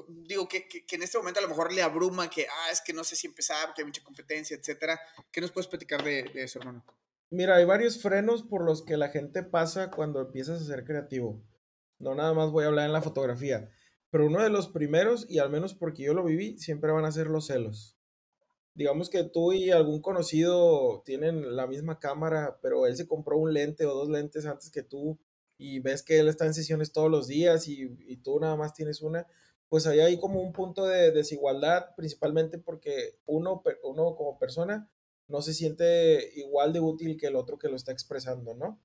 digo, 0.07 0.47
que, 0.47 0.67
en 0.91 1.01
este 1.01 1.17
momento 1.17 1.39
a 1.39 1.43
lo 1.43 1.49
mejor 1.49 1.73
le 1.73 1.81
abruma 1.81 2.29
que, 2.29 2.45
ah, 2.45 2.71
es 2.71 2.81
que 2.81 2.93
no 2.93 3.03
sé 3.03 3.15
si 3.15 3.25
empezar, 3.25 3.73
que 3.73 3.81
hay 3.81 3.87
mucha 3.87 4.03
competencia, 4.03 4.55
etcétera? 4.55 5.01
¿Qué 5.31 5.41
nos 5.41 5.51
puedes 5.51 5.67
platicar 5.67 6.03
de, 6.03 6.29
de 6.31 6.43
eso, 6.43 6.59
hermano? 6.59 6.85
Mira, 7.31 7.55
hay 7.55 7.65
varios 7.65 7.99
frenos 7.99 8.43
por 8.43 8.63
los 8.63 8.85
que 8.85 8.97
la 8.97 9.09
gente 9.09 9.41
pasa 9.41 9.89
cuando 9.89 10.21
empiezas 10.21 10.61
a 10.61 10.65
ser 10.65 10.83
creativo. 10.83 11.41
No 11.99 12.15
nada 12.15 12.33
más 12.33 12.51
voy 12.51 12.63
a 12.65 12.67
hablar 12.67 12.85
en 12.85 12.93
la 12.93 13.01
fotografía. 13.01 13.69
Pero 14.09 14.27
uno 14.27 14.43
de 14.43 14.49
los 14.49 14.67
primeros, 14.67 15.25
y 15.29 15.39
al 15.39 15.49
menos 15.49 15.73
porque 15.73 16.03
yo 16.03 16.13
lo 16.13 16.23
viví, 16.23 16.57
siempre 16.59 16.91
van 16.91 17.05
a 17.05 17.11
ser 17.11 17.27
los 17.27 17.47
celos. 17.47 17.97
Digamos 18.75 19.09
que 19.09 19.23
tú 19.23 19.53
y 19.53 19.71
algún 19.71 20.01
conocido 20.01 21.01
tienen 21.05 21.55
la 21.55 21.67
misma 21.67 21.99
cámara, 21.99 22.59
pero 22.61 22.85
él 22.87 22.95
se 22.95 23.07
compró 23.07 23.37
un 23.37 23.53
lente 23.53 23.85
o 23.85 23.93
dos 23.93 24.09
lentes 24.09 24.45
antes 24.45 24.71
que 24.71 24.83
tú 24.83 25.19
y 25.57 25.79
ves 25.79 26.03
que 26.03 26.19
él 26.19 26.27
está 26.27 26.45
en 26.45 26.53
sesiones 26.53 26.91
todos 26.91 27.09
los 27.09 27.27
días 27.27 27.67
y, 27.67 28.17
tú 28.17 28.39
nada 28.39 28.55
más 28.55 28.73
tienes 28.73 29.01
una, 29.01 29.27
pues 29.69 29.87
ahí 29.87 29.99
hay 29.99 30.19
como 30.19 30.41
un 30.41 30.53
punto 30.53 30.85
de 30.85 31.11
desigualdad, 31.11 31.95
principalmente 31.95 32.57
porque 32.57 33.19
uno, 33.25 33.63
uno 33.83 34.15
como 34.15 34.37
persona 34.39 34.89
no 35.27 35.41
se 35.41 35.53
siente 35.53 36.31
igual 36.35 36.73
de 36.73 36.79
útil 36.79 37.17
que 37.17 37.27
el 37.27 37.35
otro 37.35 37.57
que 37.57 37.69
lo 37.69 37.75
está 37.75 37.91
expresando, 37.91 38.53
¿no? 38.55 38.79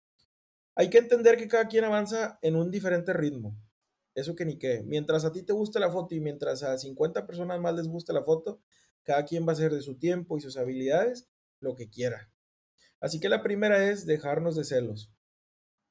Hay 0.78 0.90
que 0.90 0.98
entender 0.98 1.36
que 1.36 1.48
cada 1.48 1.66
quien 1.66 1.82
avanza 1.82 2.38
en 2.40 2.54
un 2.54 2.70
diferente 2.70 3.12
ritmo. 3.12 3.60
Eso 4.14 4.36
que 4.36 4.44
ni 4.44 4.60
qué. 4.60 4.84
Mientras 4.86 5.24
a 5.24 5.32
ti 5.32 5.42
te 5.42 5.52
guste 5.52 5.80
la 5.80 5.90
foto 5.90 6.14
y 6.14 6.20
mientras 6.20 6.62
a 6.62 6.78
50 6.78 7.26
personas 7.26 7.58
más 7.58 7.74
les 7.74 7.88
guste 7.88 8.12
la 8.12 8.22
foto, 8.22 8.62
cada 9.02 9.24
quien 9.24 9.44
va 9.44 9.50
a 9.50 9.52
hacer 9.54 9.74
de 9.74 9.82
su 9.82 9.98
tiempo 9.98 10.38
y 10.38 10.40
sus 10.40 10.56
habilidades 10.56 11.28
lo 11.58 11.74
que 11.74 11.90
quiera. 11.90 12.30
Así 13.00 13.18
que 13.18 13.28
la 13.28 13.42
primera 13.42 13.90
es 13.90 14.06
dejarnos 14.06 14.54
de 14.54 14.62
celos. 14.62 15.10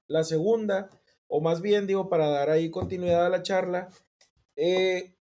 La 0.07 0.23
segunda, 0.23 0.89
o 1.27 1.41
más 1.41 1.59
bien 1.61 1.85
digo, 1.85 2.07
para 2.07 2.29
dar 2.29 2.49
ahí 2.49 2.71
continuidad 2.71 3.25
a 3.25 3.29
la 3.29 3.43
charla, 3.43 3.89
eh, 4.55 5.17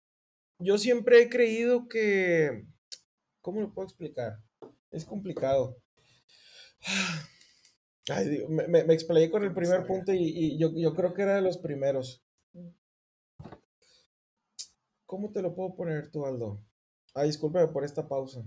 yo 0.57 0.80
siempre 0.80 1.22
he 1.22 1.30
creído 1.30 1.88
que, 1.88 2.66
¿cómo 3.41 3.62
lo 3.62 3.72
puedo 3.72 3.88
explicar? 3.88 4.39
Es 4.89 5.05
complicado. 5.05 5.78
Ay, 8.10 8.45
me, 8.49 8.68
me, 8.68 8.93
explayé 8.93 9.30
con 9.30 9.43
el 9.43 9.54
primer 9.54 9.86
punto 9.86 10.12
y, 10.14 10.58
yo, 10.58 10.72
yo, 10.76 10.95
creo 10.95 11.14
que 11.14 11.22
era 11.22 11.36
de 11.36 11.41
los 11.41 11.58
primeros. 11.58 12.24
¿Cómo 15.06 15.32
te 15.32 15.41
lo 15.41 15.54
puedo 15.54 15.76
poner 15.76 16.10
tú, 16.10 16.26
Aldo? 16.26 16.64
Ay, 17.14 17.28
discúlpeme 17.28 17.68
por 17.68 17.84
esta 17.84 18.08
pausa. 18.08 18.43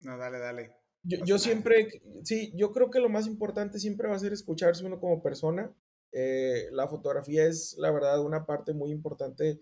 No, 0.00 0.18
dale, 0.18 0.38
dale. 0.38 0.76
Yo, 1.02 1.18
yo 1.24 1.38
siempre, 1.38 2.02
sí, 2.24 2.52
yo 2.56 2.72
creo 2.72 2.90
que 2.90 3.00
lo 3.00 3.08
más 3.08 3.26
importante 3.26 3.78
siempre 3.78 4.08
va 4.08 4.16
a 4.16 4.18
ser 4.18 4.32
escucharse 4.32 4.84
uno 4.84 4.98
como 4.98 5.22
persona. 5.22 5.72
Eh, 6.12 6.68
la 6.72 6.88
fotografía 6.88 7.46
es, 7.46 7.76
la 7.78 7.90
verdad, 7.92 8.20
una 8.24 8.44
parte 8.44 8.72
muy 8.72 8.90
importante, 8.90 9.60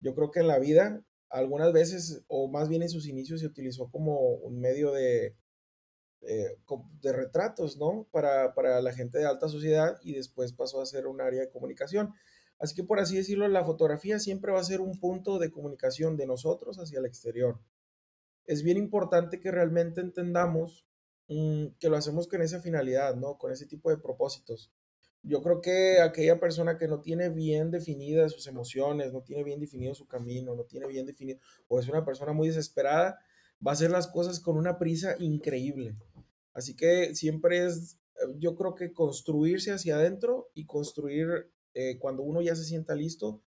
yo 0.00 0.14
creo 0.14 0.30
que 0.30 0.40
en 0.40 0.48
la 0.48 0.58
vida, 0.58 1.04
algunas 1.30 1.72
veces, 1.72 2.24
o 2.26 2.48
más 2.48 2.68
bien 2.68 2.82
en 2.82 2.88
sus 2.88 3.06
inicios, 3.06 3.40
se 3.40 3.46
utilizó 3.46 3.90
como 3.90 4.18
un 4.18 4.60
medio 4.60 4.92
de, 4.92 5.36
eh, 6.26 6.56
de 7.02 7.12
retratos, 7.12 7.76
¿no? 7.76 8.06
Para, 8.10 8.54
para, 8.54 8.80
la 8.80 8.92
gente 8.92 9.18
de 9.18 9.26
alta 9.26 9.48
sociedad 9.48 9.98
y 10.02 10.14
después 10.14 10.52
pasó 10.52 10.80
a 10.80 10.86
ser 10.86 11.06
un 11.06 11.20
área 11.20 11.40
de 11.40 11.50
comunicación. 11.50 12.14
Así 12.58 12.74
que 12.74 12.84
por 12.84 13.00
así 13.00 13.16
decirlo, 13.16 13.46
la 13.48 13.64
fotografía 13.64 14.18
siempre 14.18 14.52
va 14.52 14.60
a 14.60 14.64
ser 14.64 14.80
un 14.80 14.98
punto 14.98 15.38
de 15.38 15.50
comunicación 15.50 16.16
de 16.16 16.26
nosotros 16.26 16.78
hacia 16.78 16.98
el 16.98 17.06
exterior. 17.06 17.60
Es 18.46 18.62
bien 18.62 18.76
importante 18.76 19.40
que 19.40 19.50
realmente 19.50 20.00
entendamos 20.00 20.86
mm, 21.28 21.66
que 21.78 21.88
lo 21.88 21.96
hacemos 21.96 22.28
con 22.28 22.42
esa 22.42 22.60
finalidad, 22.60 23.16
¿no? 23.16 23.36
Con 23.38 23.52
ese 23.52 23.66
tipo 23.66 23.90
de 23.90 23.98
propósitos. 23.98 24.72
Yo 25.22 25.42
creo 25.42 25.62
que 25.62 26.00
aquella 26.00 26.38
persona 26.38 26.76
que 26.76 26.86
no 26.86 27.00
tiene 27.00 27.30
bien 27.30 27.70
definidas 27.70 28.32
sus 28.32 28.46
emociones, 28.46 29.12
no 29.12 29.22
tiene 29.22 29.42
bien 29.42 29.58
definido 29.58 29.94
su 29.94 30.06
camino, 30.06 30.54
no 30.54 30.64
tiene 30.64 30.86
bien 30.86 31.06
definido, 31.06 31.40
o 31.66 31.80
es 31.80 31.88
una 31.88 32.04
persona 32.04 32.32
muy 32.32 32.48
desesperada, 32.48 33.18
va 33.66 33.70
a 33.70 33.74
hacer 33.74 33.90
las 33.90 34.06
cosas 34.06 34.38
con 34.38 34.58
una 34.58 34.78
prisa 34.78 35.16
increíble. 35.18 35.96
Así 36.54 36.74
que 36.74 37.14
siempre 37.14 37.66
es, 37.66 37.98
yo 38.38 38.54
creo 38.54 38.74
que 38.74 38.92
construirse 38.92 39.72
hacia 39.72 39.96
adentro 39.96 40.50
y 40.54 40.66
construir 40.66 41.50
eh, 41.74 41.98
cuando 41.98 42.22
uno 42.22 42.40
ya 42.40 42.54
se 42.54 42.64
sienta 42.64 42.94
listo, 42.94 43.42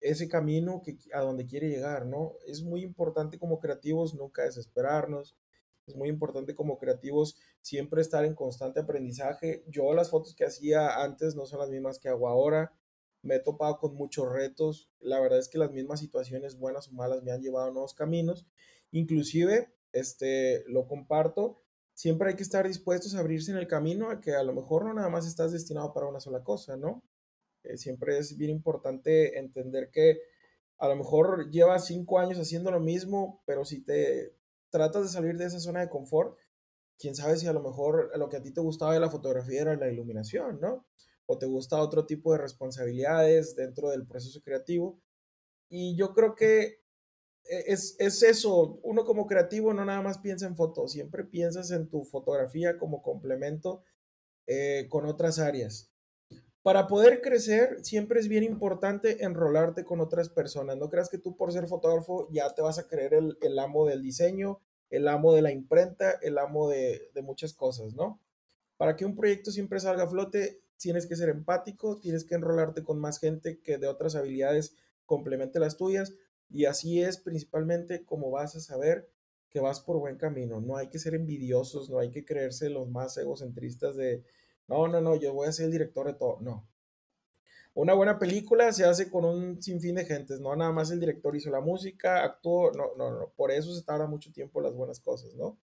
ese 0.00 0.28
camino 0.28 0.82
que, 0.82 0.98
a 1.12 1.20
donde 1.20 1.46
quiere 1.46 1.68
llegar, 1.68 2.06
¿no? 2.06 2.34
Es 2.46 2.62
muy 2.62 2.82
importante 2.82 3.38
como 3.38 3.60
creativos 3.60 4.14
nunca 4.14 4.44
desesperarnos, 4.44 5.36
es 5.86 5.94
muy 5.94 6.08
importante 6.08 6.54
como 6.54 6.78
creativos 6.78 7.36
siempre 7.60 8.02
estar 8.02 8.24
en 8.24 8.34
constante 8.34 8.80
aprendizaje. 8.80 9.64
Yo 9.68 9.92
las 9.94 10.10
fotos 10.10 10.34
que 10.34 10.44
hacía 10.44 11.02
antes 11.02 11.36
no 11.36 11.46
son 11.46 11.60
las 11.60 11.70
mismas 11.70 12.00
que 12.00 12.08
hago 12.08 12.28
ahora. 12.28 12.72
Me 13.22 13.36
he 13.36 13.40
topado 13.40 13.78
con 13.78 13.94
muchos 13.94 14.30
retos. 14.32 14.90
La 14.98 15.20
verdad 15.20 15.38
es 15.38 15.48
que 15.48 15.58
las 15.58 15.70
mismas 15.70 16.00
situaciones, 16.00 16.58
buenas 16.58 16.88
o 16.88 16.92
malas, 16.92 17.22
me 17.22 17.30
han 17.30 17.40
llevado 17.40 17.68
a 17.68 17.70
nuevos 17.70 17.94
caminos. 17.94 18.48
Inclusive, 18.90 19.72
este, 19.92 20.64
lo 20.66 20.88
comparto, 20.88 21.62
siempre 21.96 22.28
hay 22.28 22.36
que 22.36 22.42
estar 22.42 22.66
dispuestos 22.68 23.14
a 23.14 23.20
abrirse 23.20 23.50
en 23.50 23.56
el 23.56 23.66
camino 23.66 24.10
a 24.10 24.20
que 24.20 24.34
a 24.34 24.42
lo 24.42 24.52
mejor 24.52 24.84
no 24.84 24.92
nada 24.92 25.08
más 25.08 25.26
estás 25.26 25.52
destinado 25.52 25.94
para 25.94 26.06
una 26.06 26.20
sola 26.20 26.44
cosa, 26.44 26.76
¿no? 26.76 27.02
Eh, 27.64 27.78
siempre 27.78 28.18
es 28.18 28.36
bien 28.36 28.50
importante 28.50 29.38
entender 29.38 29.90
que 29.90 30.20
a 30.76 30.88
lo 30.88 30.96
mejor 30.96 31.50
llevas 31.50 31.86
cinco 31.86 32.18
años 32.18 32.38
haciendo 32.38 32.70
lo 32.70 32.80
mismo, 32.80 33.42
pero 33.46 33.64
si 33.64 33.82
te 33.82 34.36
tratas 34.68 35.04
de 35.04 35.08
salir 35.08 35.38
de 35.38 35.46
esa 35.46 35.58
zona 35.58 35.80
de 35.80 35.88
confort, 35.88 36.36
quién 36.98 37.14
sabe 37.14 37.38
si 37.38 37.46
a 37.46 37.54
lo 37.54 37.62
mejor 37.62 38.10
lo 38.18 38.28
que 38.28 38.36
a 38.36 38.42
ti 38.42 38.52
te 38.52 38.60
gustaba 38.60 38.92
de 38.92 39.00
la 39.00 39.08
fotografía 39.08 39.62
era 39.62 39.74
la 39.74 39.90
iluminación, 39.90 40.60
¿no? 40.60 40.86
O 41.24 41.38
te 41.38 41.46
gusta 41.46 41.80
otro 41.80 42.04
tipo 42.04 42.32
de 42.32 42.38
responsabilidades 42.38 43.56
dentro 43.56 43.88
del 43.88 44.06
proceso 44.06 44.42
creativo. 44.42 45.00
Y 45.70 45.96
yo 45.96 46.12
creo 46.12 46.34
que 46.34 46.82
es, 47.48 47.96
es, 47.98 48.22
eso, 48.22 48.78
uno 48.82 49.04
como 49.04 49.26
creativo 49.26 49.72
no 49.72 49.84
nada 49.84 50.02
más 50.02 50.18
piensa 50.18 50.46
en 50.46 50.56
fotos, 50.56 50.92
siempre 50.92 51.24
piensas 51.24 51.70
en 51.70 51.88
tu 51.88 52.04
fotografía 52.04 52.78
como 52.78 53.02
complemento 53.02 53.82
eh, 54.46 54.86
con 54.88 55.06
otras 55.06 55.38
áreas. 55.38 55.90
Para 56.62 56.88
poder 56.88 57.20
crecer, 57.20 57.84
siempre 57.84 58.18
es 58.18 58.26
bien 58.26 58.42
importante 58.42 59.24
enrolarte 59.24 59.84
con 59.84 60.00
otras 60.00 60.28
personas. 60.28 60.76
No 60.76 60.90
creas 60.90 61.08
que 61.08 61.18
tú 61.18 61.36
por 61.36 61.52
ser 61.52 61.68
fotógrafo 61.68 62.28
ya 62.32 62.52
te 62.54 62.62
vas 62.62 62.78
a 62.78 62.88
creer 62.88 63.14
el, 63.14 63.38
el 63.40 63.58
amo 63.58 63.86
del 63.86 64.02
diseño, 64.02 64.60
el 64.90 65.06
amo 65.06 65.32
de 65.32 65.42
la 65.42 65.52
imprenta, 65.52 66.18
el 66.22 66.38
amo 66.38 66.68
de, 66.68 67.10
de 67.14 67.22
muchas 67.22 67.54
cosas, 67.54 67.94
¿no? 67.94 68.20
Para 68.76 68.96
que 68.96 69.04
un 69.04 69.14
proyecto 69.14 69.52
siempre 69.52 69.78
salga 69.78 70.04
a 70.04 70.08
flote, 70.08 70.60
tienes 70.76 71.06
que 71.06 71.16
ser 71.16 71.28
empático, 71.28 71.98
tienes 72.00 72.24
que 72.24 72.34
enrolarte 72.34 72.82
con 72.82 72.98
más 72.98 73.20
gente 73.20 73.60
que 73.60 73.78
de 73.78 73.86
otras 73.86 74.16
habilidades 74.16 74.74
complemente 75.06 75.60
las 75.60 75.76
tuyas 75.76 76.14
y 76.50 76.64
así 76.66 77.02
es 77.02 77.18
principalmente 77.18 78.04
como 78.04 78.30
vas 78.30 78.56
a 78.56 78.60
saber 78.60 79.08
que 79.50 79.60
vas 79.60 79.80
por 79.80 79.98
buen 79.98 80.16
camino. 80.16 80.60
No 80.60 80.76
hay 80.76 80.88
que 80.88 80.98
ser 80.98 81.14
envidiosos, 81.14 81.88
no 81.90 81.98
hay 81.98 82.10
que 82.10 82.24
creerse 82.24 82.70
los 82.70 82.88
más 82.88 83.16
egocentristas 83.16 83.96
de, 83.96 84.24
no, 84.68 84.88
no, 84.88 85.00
no, 85.00 85.16
yo 85.16 85.32
voy 85.32 85.48
a 85.48 85.52
ser 85.52 85.66
el 85.66 85.72
director 85.72 86.06
de 86.06 86.14
todo. 86.14 86.38
No. 86.40 86.68
Una 87.74 87.92
buena 87.92 88.18
película 88.18 88.72
se 88.72 88.84
hace 88.84 89.10
con 89.10 89.24
un 89.24 89.62
sinfín 89.62 89.96
de 89.96 90.06
gentes, 90.06 90.40
no 90.40 90.56
nada 90.56 90.72
más 90.72 90.90
el 90.90 90.98
director 90.98 91.36
hizo 91.36 91.50
la 91.50 91.60
música, 91.60 92.24
actuó, 92.24 92.72
no, 92.72 92.94
no, 92.96 93.10
no, 93.10 93.32
por 93.36 93.50
eso 93.50 93.74
se 93.74 93.84
tarda 93.84 94.06
mucho 94.06 94.32
tiempo 94.32 94.62
las 94.62 94.72
buenas 94.72 94.98
cosas, 94.98 95.34
¿no? 95.34 95.58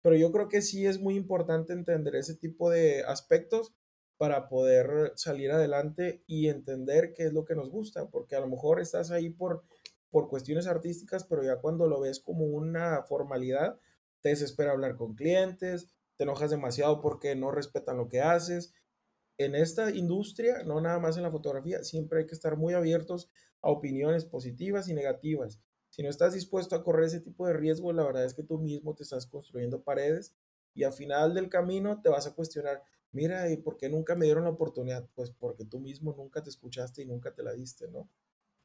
Pero 0.00 0.16
yo 0.16 0.32
creo 0.32 0.48
que 0.48 0.62
sí 0.62 0.86
es 0.86 0.98
muy 0.98 1.14
importante 1.14 1.74
entender 1.74 2.16
ese 2.16 2.34
tipo 2.34 2.70
de 2.70 3.02
aspectos 3.04 3.74
para 4.16 4.48
poder 4.48 5.12
salir 5.16 5.50
adelante 5.50 6.22
y 6.26 6.48
entender 6.48 7.12
qué 7.12 7.24
es 7.24 7.32
lo 7.34 7.44
que 7.44 7.54
nos 7.54 7.70
gusta, 7.70 8.08
porque 8.08 8.34
a 8.34 8.40
lo 8.40 8.48
mejor 8.48 8.80
estás 8.80 9.10
ahí 9.10 9.28
por, 9.28 9.64
por 10.12 10.28
cuestiones 10.28 10.68
artísticas, 10.68 11.24
pero 11.24 11.42
ya 11.42 11.56
cuando 11.56 11.88
lo 11.88 12.00
ves 12.00 12.20
como 12.20 12.44
una 12.44 13.02
formalidad, 13.02 13.80
te 14.20 14.28
desespera 14.28 14.70
hablar 14.72 14.96
con 14.96 15.14
clientes, 15.16 15.88
te 16.16 16.24
enojas 16.24 16.50
demasiado 16.50 17.00
porque 17.00 17.34
no 17.34 17.50
respetan 17.50 17.96
lo 17.96 18.08
que 18.08 18.20
haces. 18.20 18.74
En 19.38 19.54
esta 19.54 19.90
industria, 19.90 20.62
no 20.64 20.80
nada 20.80 21.00
más 21.00 21.16
en 21.16 21.22
la 21.24 21.30
fotografía, 21.30 21.82
siempre 21.82 22.20
hay 22.20 22.26
que 22.26 22.34
estar 22.34 22.56
muy 22.56 22.74
abiertos 22.74 23.30
a 23.62 23.70
opiniones 23.70 24.26
positivas 24.26 24.88
y 24.88 24.94
negativas. 24.94 25.60
Si 25.88 26.02
no 26.02 26.10
estás 26.10 26.34
dispuesto 26.34 26.76
a 26.76 26.84
correr 26.84 27.06
ese 27.06 27.20
tipo 27.20 27.46
de 27.46 27.54
riesgo, 27.54 27.92
la 27.92 28.04
verdad 28.04 28.24
es 28.24 28.34
que 28.34 28.42
tú 28.42 28.58
mismo 28.58 28.94
te 28.94 29.02
estás 29.02 29.26
construyendo 29.26 29.82
paredes 29.82 30.34
y 30.74 30.84
al 30.84 30.92
final 30.92 31.34
del 31.34 31.48
camino 31.48 32.00
te 32.02 32.10
vas 32.10 32.26
a 32.26 32.34
cuestionar, 32.34 32.82
mira, 33.12 33.50
¿y 33.50 33.56
por 33.56 33.78
qué 33.78 33.88
nunca 33.88 34.14
me 34.14 34.26
dieron 34.26 34.44
la 34.44 34.50
oportunidad? 34.50 35.08
Pues 35.14 35.30
porque 35.30 35.64
tú 35.64 35.80
mismo 35.80 36.14
nunca 36.14 36.42
te 36.42 36.50
escuchaste 36.50 37.02
y 37.02 37.06
nunca 37.06 37.34
te 37.34 37.42
la 37.42 37.52
diste, 37.52 37.88
¿no? 37.88 38.08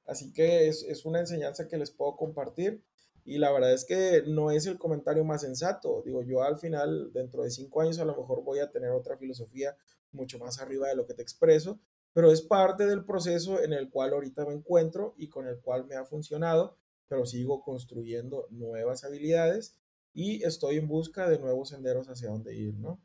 Así 0.08 0.34
que 0.34 0.68
es, 0.68 0.84
es 0.84 1.06
una 1.06 1.20
enseñanza 1.20 1.68
que 1.68 1.78
les 1.78 1.92
puedo 1.92 2.16
compartir 2.16 2.82
y 3.28 3.40
la 3.40 3.52
verdad 3.52 3.74
es 3.74 3.84
que 3.84 4.24
no 4.26 4.52
es 4.52 4.66
el 4.68 4.78
comentario 4.78 5.26
más 5.26 5.42
sensato. 5.42 6.02
Digo, 6.06 6.24
yo 6.24 6.44
al 6.44 6.58
final, 6.58 7.12
dentro 7.12 7.44
de 7.44 7.52
cinco 7.52 7.82
años, 7.82 8.00
a 8.00 8.06
lo 8.06 8.16
mejor 8.16 8.42
voy 8.42 8.60
a 8.60 8.72
tener 8.72 8.92
otra 8.92 9.18
filosofía 9.18 9.76
mucho 10.14 10.40
más 10.40 10.62
arriba 10.62 10.88
de 10.88 10.96
lo 10.96 11.06
que 11.06 11.14
te 11.14 11.24
expreso, 11.24 11.78
pero 12.14 12.32
es 12.32 12.42
parte 12.42 12.86
del 12.86 13.04
proceso 13.04 13.62
en 13.62 13.74
el 13.74 13.90
cual 13.90 14.14
ahorita 14.14 14.46
me 14.46 14.54
encuentro 14.54 15.14
y 15.18 15.28
con 15.28 15.46
el 15.46 15.60
cual 15.60 15.86
me 15.86 15.96
ha 15.96 16.06
funcionado, 16.06 16.78
pero 17.10 17.26
sigo 17.26 17.62
construyendo 17.64 18.48
nuevas 18.50 19.04
habilidades 19.04 19.76
y 20.14 20.42
estoy 20.44 20.78
en 20.78 20.88
busca 20.88 21.30
de 21.30 21.38
nuevos 21.38 21.70
senderos 21.70 22.08
hacia 22.08 22.30
dónde 22.30 22.56
ir, 22.56 22.76
¿no? 22.76 23.02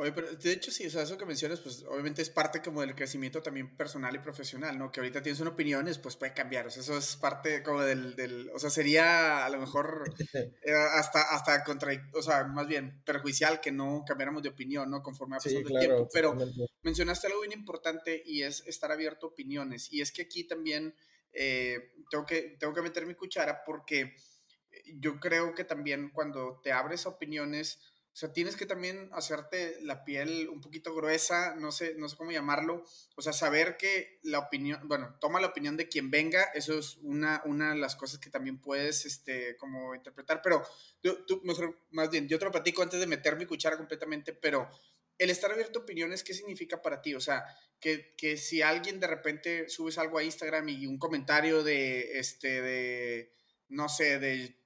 Oye, 0.00 0.12
pero 0.12 0.32
de 0.32 0.52
hecho, 0.52 0.70
sí, 0.70 0.86
o 0.86 0.90
sea, 0.90 1.02
eso 1.02 1.18
que 1.18 1.26
mencionas, 1.26 1.58
pues 1.58 1.82
obviamente 1.82 2.22
es 2.22 2.30
parte 2.30 2.62
como 2.62 2.82
del 2.82 2.94
crecimiento 2.94 3.42
también 3.42 3.76
personal 3.76 4.14
y 4.14 4.20
profesional, 4.20 4.78
¿no? 4.78 4.92
Que 4.92 5.00
ahorita 5.00 5.20
tienes 5.20 5.40
una 5.40 5.50
opinión, 5.50 5.90
pues 6.00 6.14
puede 6.14 6.32
cambiar, 6.32 6.68
o 6.68 6.70
sea, 6.70 6.82
eso 6.82 6.96
es 6.96 7.16
parte 7.16 7.64
como 7.64 7.82
del, 7.82 8.14
del 8.14 8.48
o 8.54 8.60
sea, 8.60 8.70
sería 8.70 9.44
a 9.44 9.50
lo 9.50 9.58
mejor 9.58 10.04
eh, 10.34 10.72
hasta, 10.72 11.34
hasta 11.34 11.64
contra, 11.64 11.90
o 12.14 12.22
sea, 12.22 12.44
más 12.44 12.68
bien 12.68 13.02
perjudicial 13.04 13.60
que 13.60 13.72
no 13.72 14.04
cambiáramos 14.06 14.44
de 14.44 14.50
opinión, 14.50 14.88
¿no? 14.88 15.02
Conforme 15.02 15.34
ha 15.34 15.40
pasado 15.40 15.58
el 15.58 15.66
tiempo. 15.66 16.08
Pero 16.12 16.36
mencionaste 16.82 17.26
algo 17.26 17.40
bien 17.40 17.58
importante 17.58 18.22
y 18.24 18.44
es 18.44 18.62
estar 18.68 18.92
abierto 18.92 19.26
a 19.26 19.30
opiniones. 19.30 19.92
Y 19.92 20.00
es 20.00 20.12
que 20.12 20.22
aquí 20.22 20.44
también 20.44 20.94
eh, 21.32 21.90
tengo, 22.08 22.24
que, 22.24 22.56
tengo 22.60 22.72
que 22.72 22.82
meter 22.82 23.04
mi 23.04 23.14
cuchara 23.14 23.64
porque 23.66 24.14
yo 24.86 25.18
creo 25.18 25.54
que 25.54 25.64
también 25.64 26.10
cuando 26.10 26.60
te 26.62 26.72
abres 26.72 27.06
a 27.06 27.10
opiniones, 27.10 27.80
sea, 28.18 28.32
tienes 28.32 28.56
que 28.56 28.66
también 28.66 29.08
hacerte 29.12 29.78
la 29.82 30.04
piel 30.04 30.48
un 30.48 30.60
poquito 30.60 30.92
gruesa, 30.92 31.54
no 31.54 31.70
sé, 31.70 31.94
no 31.96 32.08
sé 32.08 32.16
cómo 32.16 32.32
llamarlo. 32.32 32.82
O 33.14 33.22
sea, 33.22 33.32
saber 33.32 33.76
que 33.76 34.18
la 34.24 34.40
opinión, 34.40 34.80
bueno, 34.88 35.16
toma 35.20 35.40
la 35.40 35.46
opinión 35.46 35.76
de 35.76 35.88
quien 35.88 36.10
venga, 36.10 36.42
eso 36.52 36.76
es 36.76 36.96
una, 37.02 37.42
una 37.44 37.74
de 37.74 37.78
las 37.78 37.94
cosas 37.94 38.18
que 38.18 38.28
también 38.28 38.60
puedes, 38.60 39.06
este, 39.06 39.56
como 39.56 39.94
interpretar. 39.94 40.42
Pero 40.42 40.66
tú, 41.00 41.40
mejor, 41.44 41.78
más 41.90 42.10
bien, 42.10 42.26
yo 42.26 42.40
te 42.40 42.44
lo 42.44 42.50
platico 42.50 42.82
antes 42.82 42.98
de 42.98 43.06
meter 43.06 43.36
mi 43.36 43.46
cuchara 43.46 43.76
completamente, 43.76 44.32
pero 44.32 44.68
el 45.16 45.30
estar 45.30 45.52
abierto 45.52 45.78
a 45.78 45.82
opiniones, 45.82 46.24
¿qué 46.24 46.34
significa 46.34 46.82
para 46.82 47.00
ti? 47.00 47.14
O 47.14 47.20
sea, 47.20 47.44
que, 47.78 48.16
que 48.16 48.36
si 48.36 48.62
alguien 48.62 48.98
de 48.98 49.06
repente 49.06 49.68
subes 49.68 49.96
algo 49.96 50.18
a 50.18 50.24
Instagram 50.24 50.68
y 50.70 50.86
un 50.86 50.98
comentario 50.98 51.62
de, 51.62 52.18
este, 52.18 52.62
de, 52.62 53.32
no 53.68 53.88
sé, 53.88 54.18
de 54.18 54.58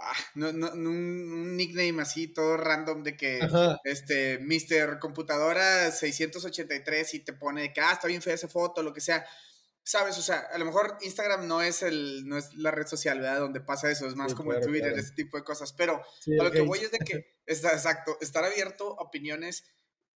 Ah, 0.00 0.14
no, 0.34 0.52
no, 0.52 0.70
un 0.70 1.56
nickname 1.56 2.02
así 2.02 2.28
todo 2.28 2.56
random 2.56 3.02
de 3.02 3.16
que 3.16 3.40
este 3.84 4.38
Mr. 4.38 4.98
Computadora 5.00 5.90
683 5.90 7.14
y 7.14 7.20
te 7.20 7.32
pone 7.32 7.72
que 7.72 7.80
ah, 7.80 7.92
está 7.92 8.06
bien 8.06 8.22
fea 8.22 8.34
esa 8.34 8.48
foto, 8.48 8.82
lo 8.82 8.92
que 8.92 9.00
sea. 9.00 9.26
Sabes, 9.82 10.18
o 10.18 10.22
sea, 10.22 10.46
a 10.52 10.58
lo 10.58 10.66
mejor 10.66 10.98
Instagram 11.00 11.48
no 11.48 11.62
es 11.62 11.82
el 11.82 12.28
no 12.28 12.36
es 12.36 12.54
la 12.54 12.70
red 12.70 12.86
social, 12.86 13.20
¿verdad? 13.20 13.40
Donde 13.40 13.60
pasa 13.60 13.90
eso, 13.90 14.06
es 14.06 14.14
más 14.14 14.34
como 14.34 14.52
el 14.52 14.60
Twitter, 14.60 14.92
ese 14.96 15.14
tipo 15.14 15.36
de 15.36 15.44
cosas, 15.44 15.72
pero 15.72 16.02
a 16.38 16.44
lo 16.44 16.50
que 16.50 16.60
voy 16.60 16.80
es 16.80 16.90
de 16.90 16.98
que 16.98 17.38
está 17.46 17.70
exacto, 17.72 18.18
estar 18.20 18.44
abierto 18.44 19.00
a 19.00 19.04
opiniones 19.04 19.64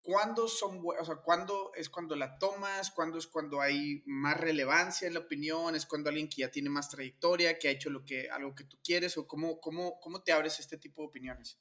¿Cuándo 0.02 0.48
son 0.48 0.82
o 0.84 1.04
sea, 1.04 1.16
cuándo 1.16 1.70
es 1.76 1.88
cuando 1.88 2.16
la 2.16 2.36
tomas? 2.38 2.90
¿Cuándo 2.90 3.18
es 3.18 3.28
cuando 3.28 3.60
hay 3.60 4.02
más 4.04 4.38
relevancia 4.38 5.06
en 5.06 5.14
la 5.14 5.20
opinión? 5.20 5.76
¿Es 5.76 5.86
cuando 5.86 6.08
alguien 6.08 6.28
que 6.28 6.42
ya 6.42 6.50
tiene 6.50 6.70
más 6.70 6.88
trayectoria, 6.88 7.56
que 7.58 7.68
ha 7.68 7.70
hecho 7.70 7.88
lo 7.88 8.04
que, 8.04 8.28
algo 8.28 8.54
que 8.54 8.64
tú 8.64 8.78
quieres? 8.82 9.16
¿O 9.16 9.28
cómo, 9.28 9.60
cómo, 9.60 10.00
cómo 10.00 10.22
te 10.22 10.32
abres 10.32 10.58
a 10.58 10.62
este 10.62 10.76
tipo 10.76 11.02
de 11.02 11.08
opiniones? 11.08 11.56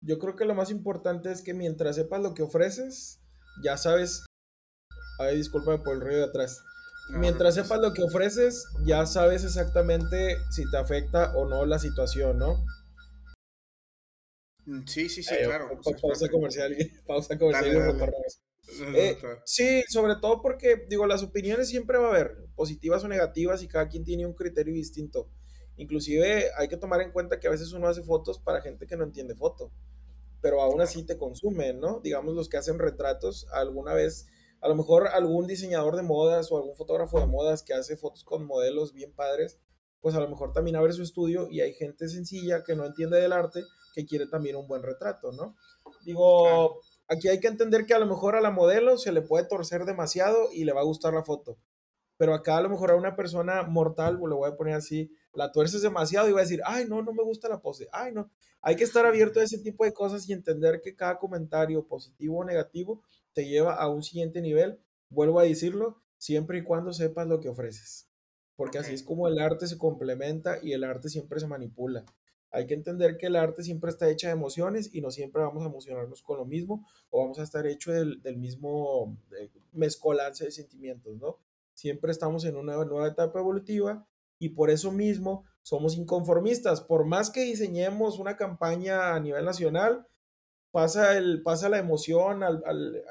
Yo 0.00 0.18
creo 0.18 0.34
que 0.34 0.46
lo 0.46 0.54
más 0.54 0.70
importante 0.70 1.30
es 1.30 1.42
que 1.42 1.52
mientras 1.52 1.96
sepas 1.96 2.22
lo 2.22 2.32
que 2.32 2.42
ofreces, 2.42 3.20
ya 3.62 3.76
sabes. 3.76 4.24
Ay, 5.18 5.36
discúlpame 5.36 5.78
por 5.78 5.94
el 5.94 6.00
ruido 6.00 6.20
de 6.20 6.26
atrás. 6.26 6.62
Mientras 7.10 7.54
sepas 7.54 7.80
lo 7.80 7.92
que 7.92 8.02
ofreces, 8.02 8.66
ya 8.84 9.06
sabes 9.06 9.44
exactamente 9.44 10.38
si 10.50 10.68
te 10.70 10.76
afecta 10.76 11.32
o 11.36 11.46
no 11.46 11.64
la 11.64 11.78
situación, 11.78 12.38
¿no? 12.38 12.64
Mm, 14.66 14.84
sí, 14.86 15.08
sí, 15.08 15.22
sí, 15.22 15.34
claro. 15.44 15.70
pausa 16.02 16.28
comercial, 16.28 16.76
pausa 17.06 17.38
comercial 17.38 17.96
eh, 18.94 19.16
sí, 19.44 19.84
sobre 19.88 20.16
todo 20.16 20.42
porque, 20.42 20.86
digo, 20.88 21.06
las 21.06 21.22
opiniones 21.22 21.68
siempre 21.68 21.98
va 21.98 22.08
a 22.08 22.10
haber, 22.10 22.36
positivas 22.56 23.04
o 23.04 23.08
negativas, 23.08 23.62
y 23.62 23.68
cada 23.68 23.88
quien 23.88 24.04
tiene 24.04 24.26
un 24.26 24.34
criterio 24.34 24.74
distinto. 24.74 25.30
Inclusive 25.76 26.50
hay 26.56 26.68
que 26.68 26.76
tomar 26.76 27.00
en 27.00 27.12
cuenta 27.12 27.38
que 27.38 27.46
a 27.46 27.50
veces 27.50 27.72
uno 27.72 27.86
hace 27.86 28.02
fotos 28.02 28.38
para 28.38 28.60
gente 28.60 28.86
que 28.86 28.96
no 28.96 29.04
entiende 29.04 29.34
foto, 29.34 29.70
pero 30.40 30.60
aún 30.62 30.80
así 30.80 31.04
te 31.04 31.16
consumen, 31.16 31.80
¿no? 31.80 32.00
Digamos 32.00 32.34
los 32.34 32.48
que 32.48 32.56
hacen 32.56 32.78
retratos, 32.78 33.46
alguna 33.52 33.94
vez, 33.94 34.26
a 34.60 34.68
lo 34.68 34.74
mejor 34.74 35.08
algún 35.08 35.46
diseñador 35.46 35.96
de 35.96 36.02
modas 36.02 36.50
o 36.50 36.56
algún 36.56 36.74
fotógrafo 36.74 37.20
de 37.20 37.26
modas 37.26 37.62
que 37.62 37.74
hace 37.74 37.96
fotos 37.96 38.24
con 38.24 38.46
modelos 38.46 38.92
bien 38.92 39.12
padres, 39.12 39.58
pues 40.00 40.14
a 40.14 40.20
lo 40.20 40.28
mejor 40.28 40.52
también 40.52 40.76
abre 40.76 40.92
su 40.92 41.02
estudio 41.02 41.48
y 41.50 41.60
hay 41.60 41.74
gente 41.74 42.08
sencilla 42.08 42.64
que 42.64 42.74
no 42.74 42.84
entiende 42.84 43.20
del 43.20 43.32
arte 43.32 43.62
que 43.96 44.04
quiere 44.04 44.26
también 44.26 44.56
un 44.56 44.68
buen 44.68 44.82
retrato, 44.82 45.32
¿no? 45.32 45.56
Digo, 46.04 46.82
aquí 47.08 47.28
hay 47.28 47.40
que 47.40 47.48
entender 47.48 47.86
que 47.86 47.94
a 47.94 47.98
lo 47.98 48.04
mejor 48.04 48.36
a 48.36 48.42
la 48.42 48.50
modelo 48.50 48.98
se 48.98 49.10
le 49.10 49.22
puede 49.22 49.48
torcer 49.48 49.86
demasiado 49.86 50.50
y 50.52 50.64
le 50.64 50.74
va 50.74 50.82
a 50.82 50.84
gustar 50.84 51.14
la 51.14 51.24
foto. 51.24 51.56
Pero 52.18 52.34
acá 52.34 52.58
a 52.58 52.60
lo 52.60 52.68
mejor 52.68 52.90
a 52.90 52.96
una 52.96 53.16
persona 53.16 53.62
mortal, 53.62 54.18
lo 54.20 54.36
voy 54.36 54.50
a 54.50 54.56
poner 54.56 54.74
así, 54.74 55.10
la 55.32 55.50
tuerces 55.50 55.80
demasiado 55.80 56.28
y 56.28 56.32
va 56.32 56.40
a 56.40 56.42
decir, 56.42 56.60
ay, 56.66 56.84
no, 56.86 57.00
no 57.00 57.14
me 57.14 57.22
gusta 57.22 57.48
la 57.48 57.62
pose, 57.62 57.88
ay, 57.90 58.12
no. 58.12 58.30
Hay 58.60 58.76
que 58.76 58.84
estar 58.84 59.06
abierto 59.06 59.40
a 59.40 59.44
ese 59.44 59.58
tipo 59.58 59.84
de 59.84 59.94
cosas 59.94 60.28
y 60.28 60.34
entender 60.34 60.82
que 60.82 60.94
cada 60.94 61.18
comentario 61.18 61.86
positivo 61.86 62.38
o 62.38 62.44
negativo 62.44 63.02
te 63.32 63.48
lleva 63.48 63.76
a 63.76 63.88
un 63.88 64.02
siguiente 64.02 64.42
nivel. 64.42 64.78
Vuelvo 65.08 65.40
a 65.40 65.44
decirlo, 65.44 66.02
siempre 66.18 66.58
y 66.58 66.64
cuando 66.64 66.92
sepas 66.92 67.26
lo 67.26 67.40
que 67.40 67.48
ofreces. 67.48 68.10
Porque 68.56 68.78
así 68.78 68.92
es 68.92 69.02
como 69.02 69.26
el 69.26 69.38
arte 69.38 69.66
se 69.66 69.78
complementa 69.78 70.58
y 70.62 70.72
el 70.72 70.84
arte 70.84 71.08
siempre 71.08 71.40
se 71.40 71.46
manipula. 71.46 72.04
Hay 72.56 72.66
que 72.66 72.72
entender 72.72 73.18
que 73.18 73.26
el 73.26 73.36
arte 73.36 73.62
siempre 73.62 73.90
está 73.90 74.08
hecha 74.08 74.28
de 74.28 74.32
emociones 74.32 74.88
y 74.94 75.02
no 75.02 75.10
siempre 75.10 75.42
vamos 75.42 75.62
a 75.62 75.66
emocionarnos 75.66 76.22
con 76.22 76.38
lo 76.38 76.46
mismo 76.46 76.86
o 77.10 77.20
vamos 77.20 77.38
a 77.38 77.42
estar 77.42 77.66
hecho 77.66 77.92
del, 77.92 78.18
mismo 78.38 79.14
mezcolanza 79.72 80.46
de 80.46 80.50
sentimientos, 80.50 81.18
¿no? 81.18 81.38
Siempre 81.74 82.10
estamos 82.10 82.46
en 82.46 82.56
una 82.56 82.82
nueva 82.86 83.08
etapa 83.08 83.40
evolutiva 83.40 84.08
y 84.38 84.48
por 84.48 84.70
eso 84.70 84.90
mismo 84.90 85.44
somos 85.60 85.98
inconformistas. 85.98 86.80
Por 86.80 87.04
más 87.04 87.28
que 87.28 87.42
diseñemos 87.42 88.18
una 88.18 88.38
campaña 88.38 89.14
a 89.14 89.20
nivel 89.20 89.44
nacional, 89.44 90.06
pasa, 90.70 91.18
el, 91.18 91.42
pasa 91.42 91.68
la 91.68 91.76
emoción 91.76 92.42
a 92.42 92.52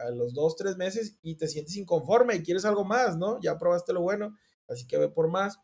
los 0.09 0.33
dos, 0.33 0.55
tres 0.55 0.75
meses 0.75 1.19
y 1.21 1.35
te 1.35 1.47
sientes 1.47 1.77
inconforme 1.77 2.33
y 2.33 2.41
quieres 2.41 2.65
algo 2.65 2.83
más, 2.83 3.15
¿no? 3.15 3.39
Ya 3.41 3.59
probaste 3.59 3.93
lo 3.93 4.01
bueno, 4.01 4.35
así 4.67 4.87
que 4.87 4.97
ve 4.97 5.07
por 5.07 5.29
más. 5.29 5.59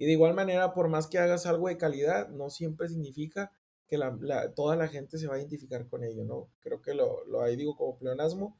Y 0.00 0.06
de 0.06 0.12
igual 0.12 0.32
manera, 0.32 0.72
por 0.72 0.88
más 0.88 1.06
que 1.08 1.18
hagas 1.18 1.44
algo 1.44 1.68
de 1.68 1.76
calidad, 1.76 2.30
no 2.30 2.48
siempre 2.48 2.88
significa 2.88 3.52
que 3.86 3.98
toda 4.56 4.74
la 4.74 4.88
gente 4.88 5.18
se 5.18 5.26
va 5.26 5.34
a 5.34 5.38
identificar 5.38 5.86
con 5.88 6.04
ello, 6.04 6.24
¿no? 6.24 6.48
Creo 6.60 6.80
que 6.80 6.94
lo, 6.94 7.22
lo 7.26 7.42
ahí 7.42 7.54
digo 7.54 7.76
como 7.76 7.98
pleonasmo, 7.98 8.56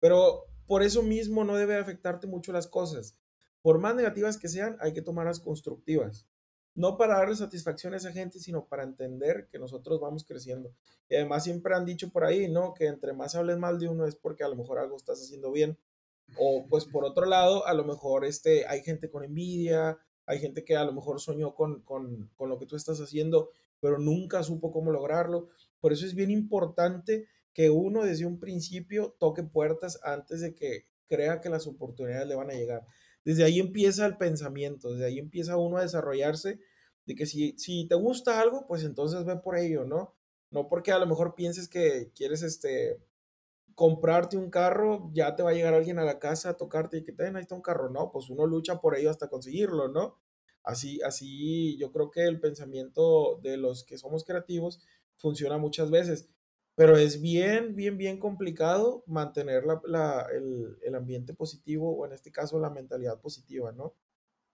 pero 0.00 0.44
por 0.66 0.82
eso 0.82 1.02
mismo 1.02 1.44
no 1.44 1.56
debe 1.56 1.76
afectarte 1.76 2.26
mucho 2.26 2.52
las 2.52 2.66
cosas. 2.66 3.16
Por 3.62 3.78
más 3.78 3.94
negativas 3.94 4.36
que 4.36 4.48
sean, 4.48 4.76
hay 4.80 4.92
que 4.92 5.00
tomarlas 5.00 5.40
constructivas. 5.40 6.26
No 6.74 6.98
para 6.98 7.16
darle 7.16 7.36
satisfacción 7.36 7.94
a 7.94 7.96
esa 7.96 8.12
gente, 8.12 8.38
sino 8.38 8.66
para 8.66 8.82
entender 8.82 9.48
que 9.50 9.58
nosotros 9.58 9.98
vamos 9.98 10.24
creciendo. 10.24 10.74
Y 11.08 11.14
además 11.14 11.44
siempre 11.44 11.74
han 11.74 11.86
dicho 11.86 12.10
por 12.10 12.26
ahí, 12.26 12.50
¿no? 12.50 12.74
Que 12.74 12.88
entre 12.88 13.14
más 13.14 13.34
hables 13.34 13.56
mal 13.56 13.78
de 13.78 13.88
uno 13.88 14.04
es 14.04 14.14
porque 14.14 14.44
a 14.44 14.48
lo 14.48 14.56
mejor 14.56 14.78
algo 14.78 14.96
estás 14.96 15.22
haciendo 15.22 15.52
bien. 15.52 15.78
O 16.36 16.66
pues 16.68 16.84
por 16.84 17.06
otro 17.06 17.24
lado, 17.24 17.66
a 17.66 17.72
lo 17.72 17.84
mejor 17.84 18.26
este, 18.26 18.66
hay 18.66 18.82
gente 18.82 19.10
con 19.10 19.24
envidia, 19.24 19.98
hay 20.26 20.38
gente 20.38 20.64
que 20.64 20.76
a 20.76 20.84
lo 20.84 20.92
mejor 20.92 21.20
soñó 21.20 21.54
con, 21.54 21.82
lo 22.38 22.58
que 22.58 22.66
tú 22.66 22.76
estás 22.76 23.00
haciendo, 23.00 23.50
pero 23.80 23.98
nunca 23.98 24.42
supo 24.42 24.72
cómo 24.72 24.90
lograrlo. 24.92 25.48
Por 25.80 25.92
eso 25.92 26.06
es 26.06 26.14
bien 26.14 26.30
importante 26.30 27.26
que 27.52 27.70
uno 27.70 28.04
desde 28.04 28.26
un 28.26 28.38
principio 28.38 29.14
toque 29.18 29.42
puertas 29.42 30.00
antes 30.02 30.40
de 30.40 30.54
que 30.54 30.86
crea 31.08 31.40
que 31.40 31.50
las 31.50 31.66
oportunidades 31.66 32.26
le 32.26 32.36
van 32.36 32.50
a 32.50 32.54
llegar. 32.54 32.86
Desde 33.24 33.44
ahí 33.44 33.60
empieza 33.60 34.06
el 34.06 34.16
pensamiento, 34.16 34.92
desde 34.92 35.06
ahí 35.06 35.18
empieza 35.18 35.56
uno 35.56 35.76
a 35.76 35.82
desarrollarse 35.82 36.60
de 37.04 37.14
que 37.14 37.26
si, 37.26 37.56
si 37.58 37.86
te 37.86 37.94
gusta 37.94 38.40
algo, 38.40 38.66
pues 38.66 38.84
entonces 38.84 39.24
ve 39.24 39.36
por 39.36 39.56
ello, 39.56 39.84
¿no? 39.84 40.14
No 40.50 40.68
porque 40.68 40.92
a 40.92 40.98
lo 40.98 41.06
mejor 41.06 41.34
pienses 41.34 41.68
que 41.68 42.10
quieres 42.14 42.42
este, 42.42 42.98
comprarte 43.74 44.36
un 44.36 44.50
carro, 44.50 45.10
ya 45.12 45.36
te 45.36 45.42
va 45.42 45.50
a 45.50 45.52
llegar 45.54 45.74
alguien 45.74 45.98
a 45.98 46.04
la 46.04 46.18
casa 46.18 46.50
a 46.50 46.56
tocarte 46.56 46.98
y 46.98 47.04
que 47.04 47.12
te 47.12 47.24
ahí 47.26 47.32
está 47.40 47.54
un 47.54 47.62
carro, 47.62 47.90
no, 47.90 48.10
pues 48.12 48.30
uno 48.30 48.46
lucha 48.46 48.80
por 48.80 48.96
ello 48.96 49.10
hasta 49.10 49.28
conseguirlo, 49.28 49.88
¿no? 49.88 50.20
Así, 50.62 51.00
así 51.02 51.76
yo 51.78 51.92
creo 51.92 52.10
que 52.10 52.24
el 52.24 52.40
pensamiento 52.40 53.38
de 53.42 53.56
los 53.56 53.84
que 53.84 53.98
somos 53.98 54.24
creativos 54.24 54.80
funciona 55.16 55.58
muchas 55.58 55.90
veces, 55.90 56.28
pero 56.74 56.96
es 56.96 57.20
bien, 57.20 57.74
bien, 57.76 57.98
bien 57.98 58.18
complicado 58.18 59.04
mantener 59.06 59.64
la, 59.84 60.26
el, 60.32 60.78
el 60.82 60.94
ambiente 60.94 61.34
positivo 61.34 61.96
o 61.96 62.06
en 62.06 62.12
este 62.12 62.32
caso 62.32 62.58
la 62.60 62.70
mentalidad 62.70 63.20
positiva, 63.20 63.72
¿no? 63.72 63.94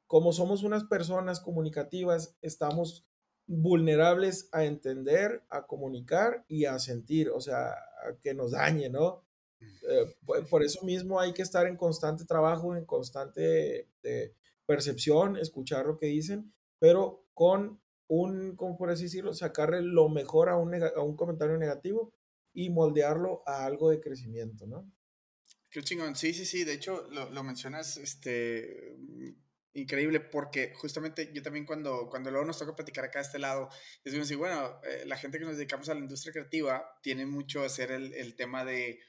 Como 0.07 0.33
somos 0.33 0.63
unas 0.63 0.85
personas 0.85 1.41
comunicativas, 1.41 2.37
estamos 2.43 3.08
vulnerables 3.49 4.49
a 4.53 4.65
entender, 4.65 5.43
a 5.49 5.67
comunicar 5.67 6.45
y 6.49 6.67
a 6.67 6.79
sentir, 6.79 7.31
o 7.31 7.41
sea, 7.41 7.75
que 8.21 8.35
nos 8.35 8.53
dañe, 8.53 8.91
¿no? 8.91 9.25
Eh, 9.61 10.17
por, 10.49 10.63
eso 10.63 10.85
mismo 10.85 11.19
hay 11.19 11.33
que 11.33 11.43
estar 11.43 11.67
en 11.67 11.77
constante 11.77 12.27
trabajo, 12.27 12.77
en 12.77 12.85
constante 12.85 13.89
eh, 14.03 14.35
percepción, 14.67 15.37
escuchar 15.37 15.87
lo 15.87 15.97
que 15.97 16.07
dicen, 16.07 16.53
pero 16.79 17.27
con 17.33 17.81
un, 18.07 18.55
como 18.55 18.77
por 18.77 18.91
así 18.91 19.05
decirlo, 19.05 19.33
sacarle 19.33 19.83
lo 19.83 20.11
mejor 20.11 20.51
a 20.51 20.57
un, 20.57 20.75
a 20.75 21.01
un 21.01 21.17
comentario 21.17 21.57
negativo 21.57 22.13
y 22.53 22.69
moldearlo 22.69 23.43
a 23.47 23.65
algo 23.65 23.91
de 23.91 24.01
crecimiento, 24.01 24.67
¿no? 24.67 24.91
Qué 25.71 25.83
chingón, 25.83 26.17
sí, 26.17 26.35
sí, 26.35 26.45
sí, 26.45 26.65
de 26.65 26.75
hecho 26.75 27.09
lo, 27.11 27.31
lo 27.31 27.43
mencionas, 27.43 27.97
este, 27.97 28.97
increíble 29.75 30.21
porque 30.21 30.73
justamente 30.75 31.31
yo 31.33 31.43
también 31.43 31.67
cuando, 31.67 32.09
cuando 32.09 32.31
luego 32.31 32.47
nos 32.47 32.59
toca 32.59 32.75
platicar 32.75 33.05
acá 33.05 33.21
de 33.21 33.27
este 33.27 33.39
lado, 33.39 33.69
decimos 34.05 34.27
así, 34.27 34.35
bueno, 34.35 34.81
eh, 34.85 35.05
la 35.07 35.17
gente 35.17 35.39
que 35.39 35.45
nos 35.45 35.57
dedicamos 35.57 35.89
a 35.89 35.95
la 35.95 36.01
industria 36.01 36.33
creativa 36.33 36.99
tiene 37.03 37.27
mucho 37.27 37.63
a 37.63 37.67
hacer 37.67 37.91
el, 37.93 38.13
el 38.15 38.35
tema 38.35 38.65
de 38.65 39.01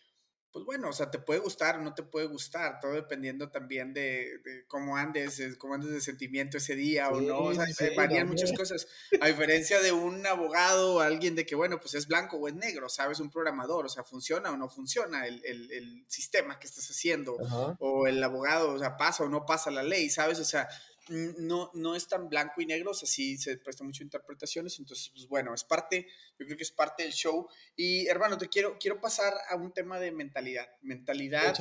pues 0.52 0.66
bueno, 0.66 0.90
o 0.90 0.94
sea, 0.94 1.12
te 1.12 1.20
puede 1.20 1.40
gustar 1.40 1.78
o 1.78 1.82
no 1.82 1.94
te 1.94 2.02
puede 2.02 2.26
gustar, 2.26 2.80
todo 2.80 2.94
dependiendo 2.94 3.52
también 3.52 3.94
de, 3.94 4.42
cómo 4.68 4.98
andes, 4.98 5.40
cómo 5.60 5.76
andes 5.76 5.92
de 5.92 6.02
sentimiento 6.02 6.58
ese 6.58 6.76
día 6.76 7.10
o 7.10 7.22
no, 7.22 7.40
o 7.40 7.54
sea, 7.54 7.66
varían 7.96 8.28
muchas 8.28 8.52
cosas. 8.54 8.88
A 9.22 9.28
diferencia 9.28 9.80
de 9.80 9.92
un 9.92 10.26
abogado 10.26 10.96
o 10.96 11.00
alguien 11.02 11.36
de 11.36 11.46
que, 11.46 11.54
bueno, 11.54 11.80
pues 11.80 11.94
es 11.94 12.08
blanco 12.08 12.38
o 12.38 12.48
es 12.48 12.56
negro, 12.56 12.90
sabes, 12.90 13.20
un 13.20 13.30
programador, 13.30 13.86
o 13.86 13.90
sea, 13.90 14.04
funciona 14.04 14.52
o 14.52 14.58
no 14.58 14.70
funciona 14.70 15.28
el, 15.28 15.44
el, 15.46 15.72
el 15.72 16.06
sistema 16.08 16.58
que 16.60 16.66
estás 16.66 16.90
haciendo, 16.90 17.36
o 17.80 18.08
el 18.08 18.24
abogado, 18.24 18.72
o 18.72 18.80
sea, 18.80 18.98
pasa 18.98 19.24
o 19.24 19.30
no 19.30 19.46
pasa 19.46 19.70
la 19.70 19.84
ley, 19.84 20.10
sabes, 20.10 20.40
o 20.40 20.46
sea, 20.46 20.68
no, 21.10 21.72
no 21.74 21.96
es 21.96 22.08
tan 22.08 22.30
blanco 22.30 22.62
y 22.62 22.66
negro, 22.66 22.92
o 22.92 22.94
sea, 22.94 23.08
sí 23.08 23.38
se 23.38 23.58
presta 23.58 23.84
mucho 23.84 24.04
interpretaciones, 24.04 24.78
entonces, 24.80 25.10
pues 25.14 25.28
bueno, 25.28 25.54
es 25.54 25.64
parte, 25.64 26.08
yo 26.38 26.46
creo 26.46 26.58
que 26.58 26.64
es 26.64 26.72
parte 26.72 27.04
del 27.04 27.14
show. 27.14 27.48
Y 27.76 28.08
hermano, 28.08 28.38
te 28.38 28.48
quiero, 28.48 28.78
quiero 28.80 29.00
pasar 29.00 29.34
a 29.50 29.56
un 29.56 29.74
tema 29.74 30.00
de 30.00 30.12
mentalidad, 30.12 30.68
mentalidad 30.82 31.56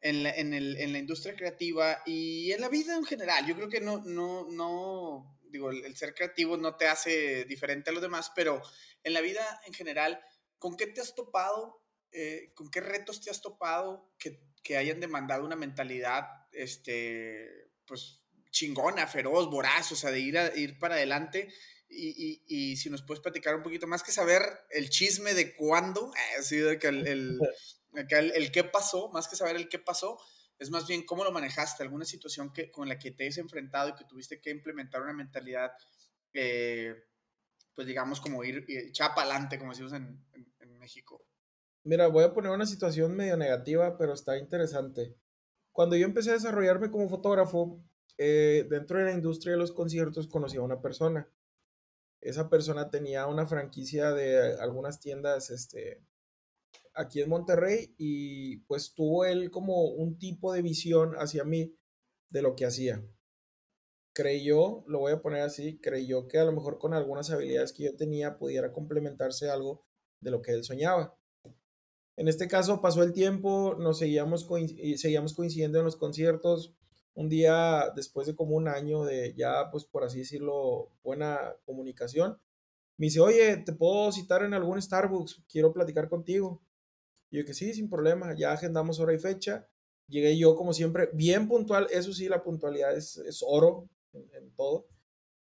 en 0.00 0.22
la, 0.22 0.30
en, 0.30 0.54
el, 0.54 0.76
en 0.76 0.92
la, 0.92 0.98
industria 0.98 1.34
creativa 1.34 2.02
y 2.06 2.52
en 2.52 2.60
la 2.60 2.68
vida 2.68 2.96
en 2.96 3.04
general. 3.04 3.46
Yo 3.46 3.56
creo 3.56 3.68
que 3.68 3.80
no, 3.80 4.02
no, 4.04 4.46
no, 4.50 5.38
digo, 5.50 5.70
el, 5.70 5.96
ser 5.96 6.14
creativo 6.14 6.56
no 6.56 6.76
te 6.76 6.86
hace 6.86 7.44
diferente 7.44 7.90
a 7.90 7.92
los 7.92 8.02
demás, 8.02 8.30
pero 8.34 8.62
en 9.02 9.14
la 9.14 9.20
vida 9.20 9.60
en 9.66 9.72
general, 9.72 10.20
¿con 10.58 10.76
qué 10.76 10.86
te 10.86 11.00
has 11.00 11.14
topado? 11.14 11.82
Eh, 12.12 12.52
¿Con 12.54 12.70
qué 12.70 12.80
retos 12.80 13.20
te 13.20 13.30
has 13.30 13.42
topado 13.42 14.14
que, 14.18 14.40
que 14.62 14.76
hayan 14.76 15.00
demandado 15.00 15.44
una 15.44 15.56
mentalidad, 15.56 16.24
este, 16.52 17.70
pues, 17.86 18.25
chingona, 18.56 19.06
feroz, 19.06 19.50
voraz, 19.50 19.92
o 19.92 19.96
sea, 19.96 20.10
de 20.10 20.20
ir, 20.20 20.38
a, 20.38 20.56
ir 20.56 20.78
para 20.78 20.94
adelante. 20.94 21.52
Y, 21.88 22.42
y, 22.48 22.76
si 22.76 22.90
nos 22.90 23.02
puedes 23.02 23.22
platicar 23.22 23.54
un 23.54 23.62
poquito 23.62 23.86
más 23.86 24.02
que 24.02 24.10
saber 24.10 24.42
el 24.70 24.90
chisme 24.90 25.34
de 25.34 25.54
cuándo, 25.54 26.10
así 26.38 26.56
de 26.56 26.78
que 26.78 26.88
el, 26.88 27.06
el, 27.06 27.38
el, 28.10 28.50
qué 28.50 28.64
pasó, 28.64 29.08
más 29.10 29.28
que 29.28 29.36
saber 29.36 29.56
el 29.56 29.68
qué 29.68 29.78
pasó, 29.78 30.18
es 30.58 30.70
más 30.70 30.86
bien 30.86 31.04
cómo 31.04 31.22
lo 31.22 31.32
manejaste, 31.32 31.82
alguna 31.82 32.04
situación 32.06 32.52
que, 32.52 32.70
con 32.70 32.88
la 32.88 32.98
que 32.98 33.10
te 33.10 33.28
has 33.28 33.38
enfrentado 33.38 33.90
y 33.90 33.94
que 33.94 34.04
tuviste 34.04 34.40
que 34.40 34.50
implementar 34.50 35.02
una 35.02 35.12
mentalidad, 35.12 35.70
eh, 36.32 36.94
pues 37.74 37.86
digamos, 37.86 38.20
como 38.20 38.42
ir 38.42 38.66
chapa 38.92 39.22
adelante, 39.22 39.58
como 39.58 39.72
decimos 39.72 39.92
en, 39.92 40.24
en 40.32 40.78
México. 40.78 41.24
Mira, 41.84 42.08
voy 42.08 42.24
a 42.24 42.32
poner 42.32 42.50
una 42.50 42.66
situación 42.66 43.14
medio 43.14 43.36
negativa, 43.36 43.96
pero 43.96 44.14
está 44.14 44.38
interesante. 44.38 45.14
Cuando 45.70 45.94
yo 45.94 46.06
empecé 46.06 46.30
a 46.30 46.34
desarrollarme 46.34 46.90
como 46.90 47.08
fotógrafo, 47.08 47.80
eh, 48.18 48.66
dentro 48.68 48.98
de 48.98 49.04
la 49.04 49.12
industria 49.12 49.52
de 49.52 49.58
los 49.58 49.72
conciertos 49.72 50.28
conocí 50.28 50.56
a 50.56 50.62
una 50.62 50.80
persona. 50.80 51.30
Esa 52.20 52.48
persona 52.48 52.90
tenía 52.90 53.26
una 53.26 53.46
franquicia 53.46 54.12
de 54.12 54.54
algunas 54.60 55.00
tiendas 55.00 55.50
este, 55.50 56.02
aquí 56.94 57.20
en 57.20 57.28
Monterrey 57.28 57.94
y 57.98 58.58
pues 58.60 58.94
tuvo 58.94 59.24
él 59.24 59.50
como 59.50 59.84
un 59.84 60.18
tipo 60.18 60.52
de 60.52 60.62
visión 60.62 61.14
hacia 61.14 61.44
mí 61.44 61.76
de 62.30 62.42
lo 62.42 62.56
que 62.56 62.66
hacía. 62.66 63.04
Creyó, 64.12 64.82
lo 64.86 65.00
voy 65.00 65.12
a 65.12 65.20
poner 65.20 65.42
así, 65.42 65.78
creyó 65.78 66.26
que 66.26 66.38
a 66.38 66.44
lo 66.44 66.52
mejor 66.52 66.78
con 66.78 66.94
algunas 66.94 67.30
habilidades 67.30 67.72
que 67.72 67.84
yo 67.84 67.96
tenía 67.96 68.38
pudiera 68.38 68.72
complementarse 68.72 69.50
algo 69.50 69.84
de 70.20 70.30
lo 70.30 70.40
que 70.40 70.52
él 70.52 70.64
soñaba. 70.64 71.18
En 72.16 72.28
este 72.28 72.48
caso 72.48 72.80
pasó 72.80 73.02
el 73.02 73.12
tiempo, 73.12 73.76
nos 73.78 73.98
seguíamos, 73.98 74.48
seguíamos 74.96 75.34
coincidiendo 75.34 75.78
en 75.78 75.84
los 75.84 75.96
conciertos. 75.96 76.74
Un 77.16 77.28
día 77.28 77.92
después 77.96 78.26
de 78.28 78.36
como 78.36 78.54
un 78.56 78.68
año 78.68 79.04
de 79.04 79.34
ya, 79.34 79.70
pues 79.72 79.84
por 79.84 80.04
así 80.04 80.18
decirlo, 80.18 80.92
buena 81.02 81.56
comunicación, 81.64 82.38
me 82.98 83.06
dice, 83.06 83.20
oye, 83.20 83.56
¿te 83.58 83.72
puedo 83.72 84.12
citar 84.12 84.44
en 84.44 84.54
algún 84.54 84.80
Starbucks? 84.80 85.42
Quiero 85.48 85.72
platicar 85.72 86.08
contigo. 86.08 86.62
Y 87.30 87.38
yo 87.38 87.44
que 87.44 87.54
sí, 87.54 87.74
sin 87.74 87.90
problema, 87.90 88.34
ya 88.36 88.52
agendamos 88.52 89.00
hora 89.00 89.12
y 89.12 89.18
fecha. 89.18 89.68
Llegué 90.08 90.38
yo 90.38 90.54
como 90.54 90.72
siempre, 90.72 91.10
bien 91.12 91.48
puntual, 91.48 91.88
eso 91.90 92.12
sí, 92.12 92.28
la 92.28 92.42
puntualidad 92.42 92.96
es, 92.96 93.16
es 93.16 93.42
oro 93.46 93.88
en, 94.12 94.30
en, 94.34 94.54
todo. 94.54 94.86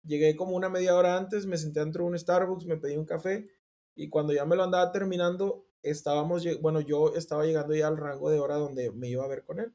Llegué 0.04 0.36
como 0.36 0.56
una 0.56 0.70
media 0.70 0.96
hora 0.96 1.18
antes, 1.18 1.46
me 1.46 1.58
senté 1.58 1.82
dentro 1.82 2.04
de 2.04 2.10
un 2.10 2.18
Starbucks, 2.18 2.66
me 2.66 2.78
pedí 2.78 2.98
un 2.98 3.06
café 3.06 3.48
y 3.96 4.10
cuando 4.10 4.34
ya 4.34 4.46
me 4.46 4.56
lo 4.56 4.64
andaba 4.64 4.92
terminando, 4.92 5.68
estábamos, 5.84 6.46
bueno, 6.62 6.82
yo 6.82 7.14
estaba 7.16 7.46
llegando 7.46 7.76
ya 7.76 7.88
al 7.88 7.98
rango 7.98 8.30
de 8.30 8.40
hora 8.40 8.56
donde 8.56 8.92
me 8.92 9.10
iba 9.10 9.26
a 9.26 9.28
ver 9.28 9.44
con 9.44 9.60
él. 9.60 9.74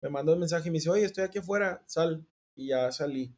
Me 0.00 0.08
mandó 0.08 0.32
un 0.32 0.40
mensaje 0.40 0.68
y 0.68 0.70
me 0.70 0.78
dice, 0.78 0.90
oye, 0.90 1.04
estoy 1.04 1.24
aquí 1.24 1.38
afuera, 1.38 1.82
sal. 1.86 2.26
Y 2.54 2.68
ya 2.68 2.90
salí. 2.92 3.34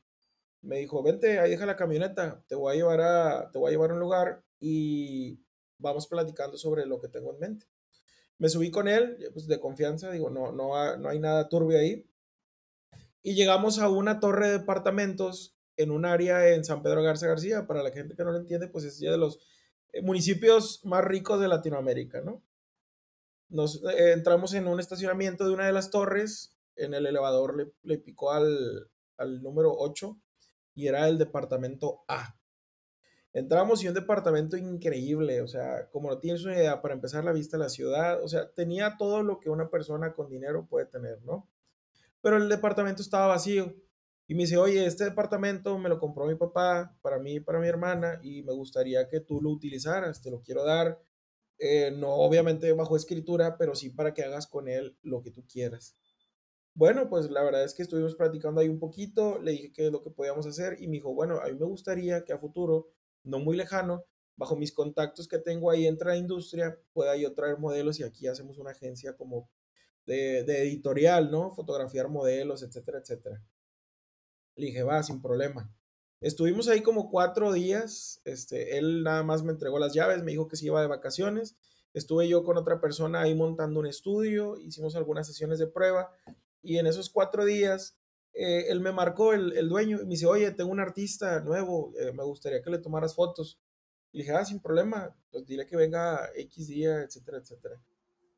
Me 0.63 0.79
dijo, 0.79 1.03
vente, 1.03 1.39
ahí 1.39 1.51
deja 1.51 1.67
la 1.67 1.77
camioneta, 1.77 2.45
te 2.47 2.55
voy 2.55 2.75
a 2.75 2.77
llevar 2.77 3.01
a, 3.01 3.51
te 3.51 3.59
voy 3.59 3.69
a 3.69 3.73
llevar 3.73 3.91
a 3.91 3.95
un 3.95 4.01
lugar 4.01 4.45
y 4.59 5.41
vamos 5.79 6.07
platicando 6.07 6.59
sobre 6.59 6.85
lo 6.85 7.01
que 7.01 7.09
tengo 7.09 7.33
en 7.33 7.41
mente. 7.41 7.67
Me 8.39 8.49
subí 8.49 8.71
con 8.71 8.89
él, 8.89 9.19
pues 9.33 9.47
de 9.47 9.61
confianza, 9.61 10.11
digo, 10.11 10.31
no, 10.31 10.53
no, 10.53 10.97
no 10.97 11.09
hay 11.09 11.19
nada 11.19 11.49
turbio 11.49 11.79
ahí. 11.79 12.07
Y 13.23 13.35
llegamos 13.35 13.79
a 13.79 13.89
una 13.89 14.21
torre 14.21 14.49
de 14.49 14.59
departamentos 14.59 15.57
en 15.77 15.91
un 15.91 16.05
área 16.05 16.49
en 16.49 16.65
San 16.65 16.83
Pedro 16.83 17.03
Garza 17.03 17.27
García. 17.27 17.67
Para 17.67 17.83
la 17.83 17.91
gente 17.91 18.15
que 18.15 18.25
no 18.25 18.33
lo 18.33 18.39
entiende, 18.39 18.69
pues 18.69 18.85
es 18.85 18.99
ya 18.99 19.11
de 19.11 19.19
los 19.19 19.39
eh, 19.93 20.03
municipios 20.03 20.85
más 20.85 21.05
ricos 21.05 21.41
de 21.41 21.49
Latinoamérica, 21.49 22.21
¿no? 22.21 22.43
Nos 23.51 23.85
eh, 23.85 24.13
entramos 24.13 24.55
en 24.55 24.67
un 24.67 24.81
estacionamiento 24.81 25.47
de 25.47 25.53
una 25.53 25.67
de 25.67 25.73
las 25.73 25.91
torres, 25.91 26.57
en 26.77 26.95
el 26.95 27.07
elevador 27.07 27.57
le, 27.57 27.73
le 27.83 27.99
picó 27.99 28.33
al, 28.33 28.91
al, 29.19 29.43
número 29.43 29.73
8 29.77 30.19
y 30.75 30.87
era 30.87 31.07
el 31.09 31.19
departamento 31.19 32.05
A. 32.09 32.37
Entramos 33.33 33.85
y 33.85 33.89
un 33.89 33.95
departamento 33.95 34.57
increíble, 34.57 35.41
o 35.43 35.47
sea, 35.47 35.89
como 35.91 36.09
no 36.09 36.19
tienes 36.19 36.45
una 36.45 36.57
idea, 36.57 36.83
para 36.83 36.95
empezar 36.95 37.25
la 37.25 37.33
vista 37.33 37.57
de 37.57 37.65
la 37.65 37.69
ciudad, 37.69 38.23
o 38.25 38.29
sea, 38.29 38.51
tenía 38.53 38.97
todo 38.99 39.23
lo 39.23 39.39
que 39.39 39.51
una 39.51 39.71
persona 39.71 40.15
con 40.15 40.29
dinero 40.29 40.67
puede 40.67 40.87
tener, 40.87 41.23
¿no? 41.23 41.49
Pero 42.23 42.39
el 42.39 42.49
departamento 42.49 43.03
estaba 43.03 43.29
vacío. 43.29 43.75
Y 44.27 44.35
me 44.35 44.43
dice, 44.43 44.59
oye, 44.59 44.87
este 44.87 45.05
departamento 45.05 45.77
me 45.79 45.89
lo 45.89 45.99
compró 45.99 46.25
mi 46.25 46.37
papá 46.37 46.97
para 47.03 47.19
mí 47.19 47.35
y 47.35 47.41
para 47.41 47.59
mi 47.59 47.67
hermana 47.67 48.21
y 48.23 48.43
me 48.45 48.53
gustaría 48.53 49.09
que 49.09 49.21
tú 49.21 49.41
lo 49.41 49.51
utilizaras, 49.51 50.23
te 50.23 50.31
lo 50.31 50.41
quiero 50.41 50.65
dar. 50.65 51.01
Eh, 51.63 51.93
no 51.95 52.09
obviamente 52.15 52.73
bajo 52.73 52.97
escritura, 52.97 53.59
pero 53.59 53.75
sí 53.75 53.91
para 53.91 54.15
que 54.15 54.23
hagas 54.25 54.47
con 54.47 54.67
él 54.67 54.97
lo 55.03 55.23
que 55.23 55.31
tú 55.31 55.47
quieras. 55.47 55.95
Bueno, 56.75 57.11
pues 57.11 57.31
la 57.31 57.43
verdad 57.43 57.65
es 57.65 57.75
que 57.75 57.83
estuvimos 57.83 58.15
practicando 58.15 58.61
ahí 58.61 58.69
un 58.69 58.79
poquito, 58.79 59.39
le 59.41 59.53
dije 59.53 59.73
qué 59.73 59.87
es 59.87 59.93
lo 59.93 60.03
que 60.03 60.11
podíamos 60.11 60.47
hacer 60.47 60.81
y 60.81 60.87
me 60.89 60.95
dijo, 60.95 61.13
bueno, 61.13 61.41
a 61.41 61.49
mí 61.49 61.55
me 61.55 61.67
gustaría 61.67 62.25
que 62.25 62.33
a 62.33 62.39
futuro, 62.39 62.89
no 63.25 63.41
muy 63.41 63.57
lejano, 63.57 64.05
bajo 64.37 64.57
mis 64.57 64.73
contactos 64.73 65.29
que 65.29 65.39
tengo 65.39 65.71
ahí 65.71 65.87
entre 65.87 66.09
la 66.09 66.17
industria, 66.17 66.81
pueda 66.95 67.15
yo 67.17 67.35
traer 67.35 67.59
modelos 67.59 68.01
y 68.01 68.05
aquí 68.05 68.27
hacemos 68.27 68.57
una 68.59 68.71
agencia 68.71 69.15
como 69.17 69.51
de, 70.07 70.45
de 70.45 70.63
editorial, 70.63 71.31
¿no? 71.31 71.51
Fotografiar 71.53 72.09
modelos, 72.09 72.63
etcétera, 72.63 73.01
etcétera. 73.01 73.43
Le 74.57 74.67
dije, 74.67 74.83
va, 74.83 75.03
sin 75.03 75.21
problema. 75.21 75.71
Estuvimos 76.21 76.69
ahí 76.69 76.83
como 76.83 77.11
cuatro 77.11 77.53
días. 77.53 78.21
Este, 78.25 78.77
él 78.77 79.03
nada 79.03 79.23
más 79.23 79.43
me 79.43 79.53
entregó 79.53 79.79
las 79.79 79.95
llaves, 79.95 80.23
me 80.23 80.33
dijo 80.33 80.49
que 80.49 80.57
se 80.57 80.67
iba 80.67 80.81
de 80.81 80.87
vacaciones. 80.87 81.57
Estuve 81.95 82.29
yo 82.29 82.45
con 82.45 82.59
otra 82.59 82.81
persona 82.81 83.23
ahí 83.23 83.35
montando 83.35 83.81
un 83.81 83.87
estudio, 83.87 84.59
hicimos 84.59 84.95
algunas 84.95 85.27
sesiones 85.27 85.59
de 85.59 85.67
prueba 85.67 86.13
y 86.63 86.79
en 86.79 86.87
esos 86.87 87.11
cuatro 87.11 87.45
días 87.45 87.97
eh, 88.33 88.67
él 88.69 88.81
me 88.81 88.93
marcó, 88.93 89.33
el, 89.33 89.57
el, 89.57 89.69
dueño, 89.69 89.99
y 90.01 90.05
me 90.05 90.11
dice, 90.11 90.27
oye, 90.27 90.53
tengo 90.53 90.71
un 90.71 90.79
artista 90.79 91.41
nuevo, 91.41 91.93
eh, 91.99 92.13
me 92.13 92.23
gustaría 92.23 92.63
que 92.63 92.71
le 92.71 92.79
tomaras 92.79 93.15
fotos. 93.15 93.59
Y 94.13 94.19
dije, 94.19 94.33
ah, 94.33 94.45
sin 94.45 94.61
problema, 94.61 95.17
pues 95.33 95.47
dile 95.47 95.67
que 95.67 95.77
venga 95.77 96.31
X 96.37 96.69
día, 96.69 97.03
etcétera, 97.03 97.39
etcétera. 97.39 97.81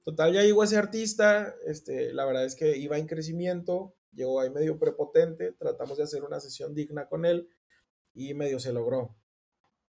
Total, 0.02 0.32
ya 0.32 0.42
llegó 0.42 0.64
ese 0.64 0.76
artista, 0.78 1.54
este, 1.66 2.12
la 2.14 2.24
verdad 2.24 2.44
es 2.44 2.54
que 2.54 2.76
iba 2.78 2.96
en 2.96 3.06
crecimiento, 3.06 3.94
llegó 4.12 4.40
ahí 4.40 4.50
medio 4.50 4.78
prepotente, 4.78 5.52
tratamos 5.52 5.98
de 5.98 6.04
hacer 6.04 6.24
una 6.24 6.40
sesión 6.40 6.74
digna 6.74 7.06
con 7.06 7.26
él 7.26 7.48
y 8.14 8.34
medio 8.34 8.58
se 8.58 8.72
logró. 8.72 9.16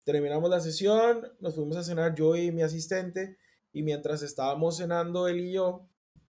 Terminamos 0.04 0.48
la 0.48 0.60
sesión, 0.60 1.32
nos 1.40 1.54
fuimos 1.54 1.76
a 1.76 1.84
cenar 1.84 2.14
yo 2.14 2.34
y 2.34 2.50
mi 2.50 2.62
asistente 2.62 3.36
y 3.72 3.82
mientras 3.82 4.22
estábamos 4.22 4.78
cenando 4.78 5.28
él 5.28 5.40
y 5.40 5.52
yo, 5.52 5.88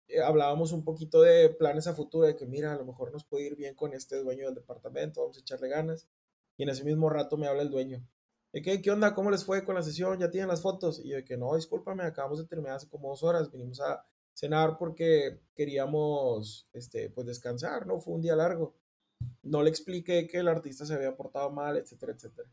eh, 0.09 0.21
hablábamos 0.21 0.71
un 0.71 0.83
poquito 0.83 1.21
de 1.21 1.49
planes 1.49 1.87
a 1.87 1.93
futuro, 1.93 2.25
de 2.25 2.35
que 2.35 2.45
mira, 2.45 2.73
a 2.73 2.77
lo 2.77 2.85
mejor 2.85 3.11
nos 3.11 3.23
puede 3.23 3.45
ir 3.45 3.55
bien 3.55 3.75
con 3.75 3.93
este 3.93 4.17
dueño 4.17 4.45
del 4.45 4.55
departamento, 4.55 5.21
vamos 5.21 5.37
a 5.37 5.41
echarle 5.41 5.69
ganas. 5.69 6.07
Y 6.57 6.63
en 6.63 6.69
ese 6.69 6.83
mismo 6.83 7.09
rato 7.09 7.37
me 7.37 7.47
habla 7.47 7.61
el 7.61 7.69
dueño. 7.69 8.05
¿De 8.51 8.61
qué, 8.61 8.81
qué 8.81 8.91
onda? 8.91 9.13
¿Cómo 9.13 9.31
les 9.31 9.45
fue 9.45 9.63
con 9.63 9.75
la 9.75 9.83
sesión? 9.83 10.19
¿Ya 10.19 10.31
tienen 10.31 10.49
las 10.49 10.61
fotos? 10.61 10.99
Y 10.99 11.09
yo 11.09 11.15
de 11.17 11.23
que 11.23 11.37
no, 11.37 11.55
discúlpame, 11.55 12.03
acabamos 12.03 12.39
de 12.39 12.47
terminar 12.47 12.75
hace 12.75 12.89
como 12.89 13.09
dos 13.09 13.23
horas, 13.23 13.51
vinimos 13.51 13.79
a 13.79 14.03
cenar 14.33 14.77
porque 14.77 15.39
queríamos, 15.53 16.67
este, 16.73 17.09
pues 17.11 17.27
descansar, 17.27 17.85
¿no? 17.85 17.99
Fue 17.99 18.13
un 18.15 18.21
día 18.21 18.35
largo. 18.35 18.75
No 19.49 19.63
le 19.63 19.69
expliqué 19.71 20.27
que 20.27 20.37
el 20.37 20.47
artista 20.47 20.85
se 20.85 20.93
había 20.93 21.15
portado 21.15 21.49
mal, 21.49 21.75
etcétera, 21.75 22.13
etcétera. 22.13 22.47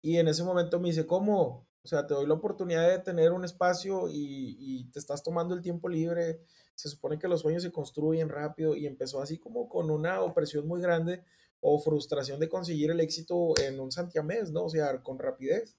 Y 0.00 0.18
en 0.18 0.28
ese 0.28 0.44
momento 0.44 0.78
me 0.78 0.88
dice, 0.88 1.06
¿cómo? 1.06 1.66
O 1.82 1.88
sea, 1.88 2.06
te 2.06 2.14
doy 2.14 2.26
la 2.26 2.34
oportunidad 2.34 2.88
de 2.88 3.00
tener 3.00 3.32
un 3.32 3.44
espacio 3.44 4.06
y, 4.08 4.88
te 4.92 5.00
estás 5.00 5.24
tomando 5.24 5.56
el 5.56 5.60
tiempo 5.60 5.88
libre. 5.88 6.40
Se 6.76 6.88
supone 6.88 7.18
que 7.18 7.26
los 7.26 7.40
sueños 7.40 7.64
se 7.64 7.72
construyen 7.72 8.28
rápido 8.28 8.76
y 8.76 8.86
empezó 8.86 9.20
así 9.20 9.38
como 9.38 9.68
con 9.68 9.90
una 9.90 10.22
opresión 10.22 10.68
muy 10.68 10.80
grande 10.80 11.24
o 11.60 11.80
frustración 11.80 12.38
de 12.38 12.48
conseguir 12.48 12.92
el 12.92 13.00
éxito 13.00 13.54
en 13.60 13.80
un 13.80 13.90
santiamés, 13.90 14.52
¿no? 14.52 14.66
O 14.66 14.68
sea, 14.68 15.02
con 15.02 15.18
rapidez. 15.18 15.76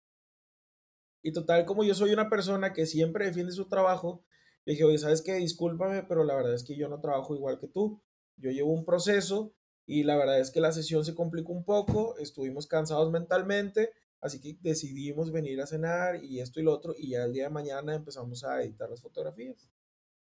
Y 1.23 1.31
total, 1.31 1.65
como 1.65 1.85
yo 1.85 1.95
soy 1.95 2.11
una 2.11 2.29
persona 2.29 2.73
que 2.73 2.85
siempre 2.85 3.25
defiende 3.25 3.53
su 3.53 3.69
trabajo, 3.69 4.25
le 4.65 4.73
dije, 4.73 4.83
oye, 4.83 4.97
¿sabes 4.97 5.21
qué? 5.21 5.35
Discúlpame, 5.35 6.03
pero 6.03 6.25
la 6.25 6.35
verdad 6.35 6.55
es 6.55 6.65
que 6.65 6.75
yo 6.75 6.89
no 6.89 6.99
trabajo 6.99 7.35
igual 7.35 7.57
que 7.57 7.67
tú. 7.67 8.01
Yo 8.35 8.51
llevo 8.51 8.73
un 8.73 8.83
proceso 8.83 9.53
y 9.85 10.03
la 10.03 10.15
verdad 10.15 10.39
es 10.39 10.51
que 10.51 10.61
la 10.61 10.71
sesión 10.71 11.05
se 11.05 11.15
complicó 11.15 11.53
un 11.53 11.63
poco, 11.63 12.17
estuvimos 12.17 12.67
cansados 12.67 13.11
mentalmente, 13.11 13.91
así 14.21 14.41
que 14.41 14.57
decidimos 14.61 15.31
venir 15.31 15.61
a 15.61 15.67
cenar 15.67 16.23
y 16.23 16.39
esto 16.39 16.59
y 16.59 16.63
lo 16.63 16.73
otro, 16.73 16.95
y 16.97 17.09
ya 17.09 17.23
el 17.23 17.33
día 17.33 17.45
de 17.45 17.49
mañana 17.49 17.95
empezamos 17.95 18.43
a 18.43 18.61
editar 18.63 18.89
las 18.89 19.01
fotografías. 19.01 19.69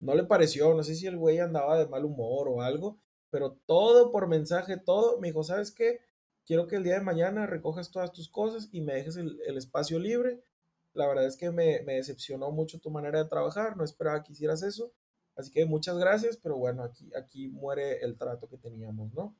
No 0.01 0.15
le 0.15 0.25
pareció, 0.25 0.75
no 0.75 0.83
sé 0.83 0.95
si 0.95 1.07
el 1.07 1.17
güey 1.17 1.39
andaba 1.39 1.79
de 1.79 1.89
mal 1.89 2.05
humor 2.05 2.49
o 2.49 2.63
algo, 2.63 2.99
pero 3.31 3.59
todo 3.67 4.13
por 4.13 4.29
mensaje, 4.29 4.77
todo, 4.77 5.19
me 5.19 5.29
dijo, 5.29 5.43
¿sabes 5.43 5.73
qué? 5.73 6.01
Quiero 6.47 6.67
que 6.67 6.77
el 6.77 6.85
día 6.85 6.95
de 6.95 7.03
mañana 7.03 7.47
recojas 7.47 7.91
todas 7.91 8.13
tus 8.13 8.29
cosas 8.29 8.69
y 8.73 8.81
me 8.81 8.95
dejes 8.95 9.17
el, 9.17 9.41
el 9.47 9.59
espacio 9.59 9.99
libre 9.99 10.43
la 10.99 11.07
verdad 11.07 11.27
es 11.27 11.37
que 11.37 11.51
me, 11.51 11.81
me, 11.83 11.95
decepcionó 11.95 12.51
mucho 12.51 12.81
tu 12.81 12.91
manera 12.91 13.23
de 13.23 13.29
trabajar, 13.29 13.77
no 13.77 13.85
esperaba 13.85 14.23
que 14.23 14.33
hicieras 14.33 14.63
eso, 14.63 14.93
así 15.37 15.51
que 15.51 15.65
muchas 15.65 15.97
gracias, 15.97 16.37
pero 16.37 16.57
bueno, 16.57 16.83
aquí, 16.83 17.11
aquí 17.15 17.49
muere 17.49 18.01
el 18.01 18.17
trato 18.17 18.49
que 18.49 18.59
teníamos, 18.59 19.15
¿no? 19.15 19.37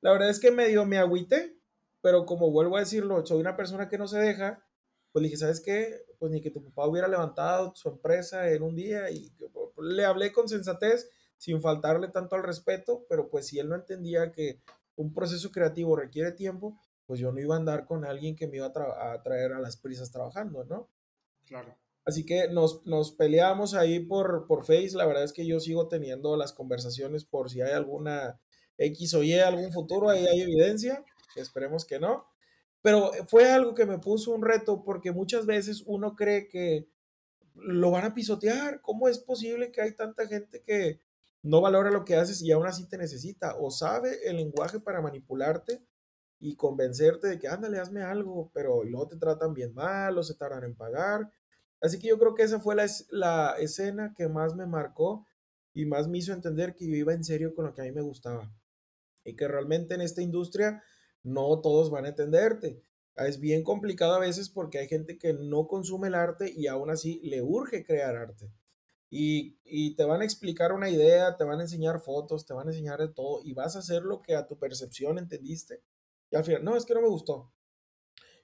La 0.00 0.12
verdad 0.12 0.30
es 0.30 0.40
que 0.40 0.50
medio 0.50 0.84
me 0.86 0.98
agüité, 0.98 1.56
pero 2.00 2.24
como 2.24 2.50
vuelvo 2.50 2.76
a 2.76 2.80
decirlo, 2.80 3.24
soy 3.26 3.40
una 3.40 3.56
persona 3.56 3.88
que 3.88 3.98
no 3.98 4.08
se 4.08 4.18
deja, 4.18 4.64
pues 5.12 5.22
dije, 5.22 5.36
¿sabes 5.36 5.60
qué? 5.60 6.04
Pues 6.18 6.30
ni 6.32 6.40
que 6.40 6.50
tu 6.50 6.62
papá 6.62 6.86
hubiera 6.86 7.08
levantado 7.08 7.74
su 7.74 7.88
empresa 7.88 8.50
en 8.50 8.62
un 8.62 8.74
día 8.74 9.10
y 9.10 9.32
le 9.78 10.04
hablé 10.04 10.32
con 10.32 10.48
sensatez, 10.48 11.10
sin 11.36 11.60
faltarle 11.60 12.08
tanto 12.08 12.36
al 12.36 12.42
respeto, 12.42 13.06
pero 13.08 13.28
pues 13.28 13.46
si 13.46 13.58
él 13.58 13.68
no 13.68 13.74
entendía 13.74 14.30
que 14.30 14.60
un 14.96 15.12
proceso 15.12 15.50
creativo 15.50 15.96
requiere 15.96 16.32
tiempo, 16.32 16.78
pues 17.06 17.18
yo 17.18 17.32
no 17.32 17.40
iba 17.40 17.54
a 17.54 17.58
andar 17.58 17.86
con 17.86 18.04
alguien 18.04 18.36
que 18.36 18.46
me 18.46 18.58
iba 18.58 18.66
a, 18.66 18.72
tra 18.72 19.12
a 19.12 19.22
traer 19.22 19.52
a 19.52 19.60
las 19.60 19.76
prisas 19.76 20.10
trabajando, 20.12 20.64
¿no? 20.64 20.88
Claro. 21.46 21.74
Así 22.04 22.24
que 22.24 22.48
nos, 22.48 22.84
nos 22.86 23.12
peleamos 23.12 23.74
ahí 23.74 24.00
por, 24.00 24.46
por 24.46 24.64
Face. 24.64 24.92
La 24.94 25.06
verdad 25.06 25.24
es 25.24 25.32
que 25.32 25.46
yo 25.46 25.60
sigo 25.60 25.88
teniendo 25.88 26.36
las 26.36 26.52
conversaciones 26.52 27.24
por 27.24 27.50
si 27.50 27.60
hay 27.60 27.72
alguna 27.72 28.40
X 28.80 29.14
o 29.14 29.22
Y, 29.22 29.38
algún 29.38 29.72
futuro, 29.72 30.08
ahí 30.08 30.26
hay 30.26 30.40
evidencia. 30.40 31.04
Esperemos 31.36 31.84
que 31.84 32.00
no. 32.00 32.26
Pero 32.82 33.12
fue 33.28 33.50
algo 33.50 33.74
que 33.74 33.84
me 33.84 33.98
puso 33.98 34.32
un 34.32 34.42
reto 34.42 34.82
porque 34.82 35.12
muchas 35.12 35.44
veces 35.44 35.82
uno 35.86 36.16
cree 36.16 36.48
que 36.48 36.88
lo 37.54 37.90
van 37.90 38.06
a 38.06 38.14
pisotear. 38.14 38.80
¿Cómo 38.80 39.08
es 39.08 39.18
posible 39.18 39.70
que 39.70 39.82
hay 39.82 39.92
tanta 39.92 40.26
gente 40.26 40.62
que 40.62 41.00
no 41.42 41.60
valora 41.60 41.90
lo 41.90 42.04
que 42.04 42.16
haces 42.16 42.40
y 42.40 42.52
aún 42.52 42.66
así 42.66 42.88
te 42.88 42.96
necesita? 42.96 43.56
O 43.58 43.70
sabe 43.70 44.26
el 44.28 44.36
lenguaje 44.36 44.80
para 44.80 45.02
manipularte 45.02 45.84
y 46.38 46.56
convencerte 46.56 47.28
de 47.28 47.38
que 47.38 47.48
ándale, 47.48 47.78
hazme 47.78 48.02
algo, 48.02 48.50
pero 48.54 48.82
luego 48.82 49.08
te 49.08 49.16
tratan 49.16 49.52
bien 49.52 49.74
mal 49.74 50.16
o 50.16 50.22
se 50.22 50.34
tardan 50.34 50.64
en 50.64 50.74
pagar. 50.74 51.30
Así 51.82 51.98
que 51.98 52.08
yo 52.08 52.18
creo 52.18 52.34
que 52.34 52.44
esa 52.44 52.60
fue 52.60 52.74
la, 52.74 52.86
la 53.10 53.56
escena 53.58 54.14
que 54.16 54.28
más 54.28 54.54
me 54.56 54.66
marcó 54.66 55.26
y 55.74 55.84
más 55.84 56.08
me 56.08 56.18
hizo 56.18 56.32
entender 56.32 56.74
que 56.74 56.88
yo 56.88 56.94
iba 56.94 57.12
en 57.12 57.24
serio 57.24 57.54
con 57.54 57.66
lo 57.66 57.74
que 57.74 57.82
a 57.82 57.84
mí 57.84 57.92
me 57.92 58.00
gustaba 58.00 58.50
y 59.30 59.36
que 59.36 59.48
realmente 59.48 59.94
en 59.94 60.00
esta 60.00 60.22
industria 60.22 60.82
no 61.22 61.60
todos 61.60 61.90
van 61.90 62.04
a 62.04 62.10
entenderte. 62.10 62.82
Es 63.16 63.40
bien 63.40 63.62
complicado 63.62 64.14
a 64.14 64.20
veces 64.20 64.48
porque 64.48 64.78
hay 64.78 64.88
gente 64.88 65.18
que 65.18 65.32
no 65.32 65.66
consume 65.66 66.08
el 66.08 66.14
arte 66.14 66.52
y 66.54 66.66
aún 66.66 66.90
así 66.90 67.20
le 67.22 67.42
urge 67.42 67.84
crear 67.84 68.16
arte. 68.16 68.50
Y, 69.10 69.58
y, 69.64 69.96
te 69.96 70.04
van 70.04 70.20
a 70.20 70.24
explicar 70.24 70.72
una 70.72 70.88
idea, 70.88 71.36
te 71.36 71.42
van 71.42 71.58
a 71.58 71.62
enseñar 71.62 72.00
fotos, 72.00 72.46
te 72.46 72.54
van 72.54 72.68
a 72.68 72.70
enseñar 72.70 73.00
de 73.00 73.08
todo 73.08 73.40
y 73.42 73.54
vas 73.54 73.74
a 73.74 73.80
hacer 73.80 74.02
lo 74.02 74.22
que 74.22 74.36
a 74.36 74.46
tu 74.46 74.56
percepción 74.56 75.18
entendiste. 75.18 75.82
Y 76.30 76.36
al 76.36 76.44
final, 76.44 76.64
no, 76.64 76.76
es 76.76 76.84
que 76.84 76.94
no 76.94 77.02
me 77.02 77.08
gustó. 77.08 77.52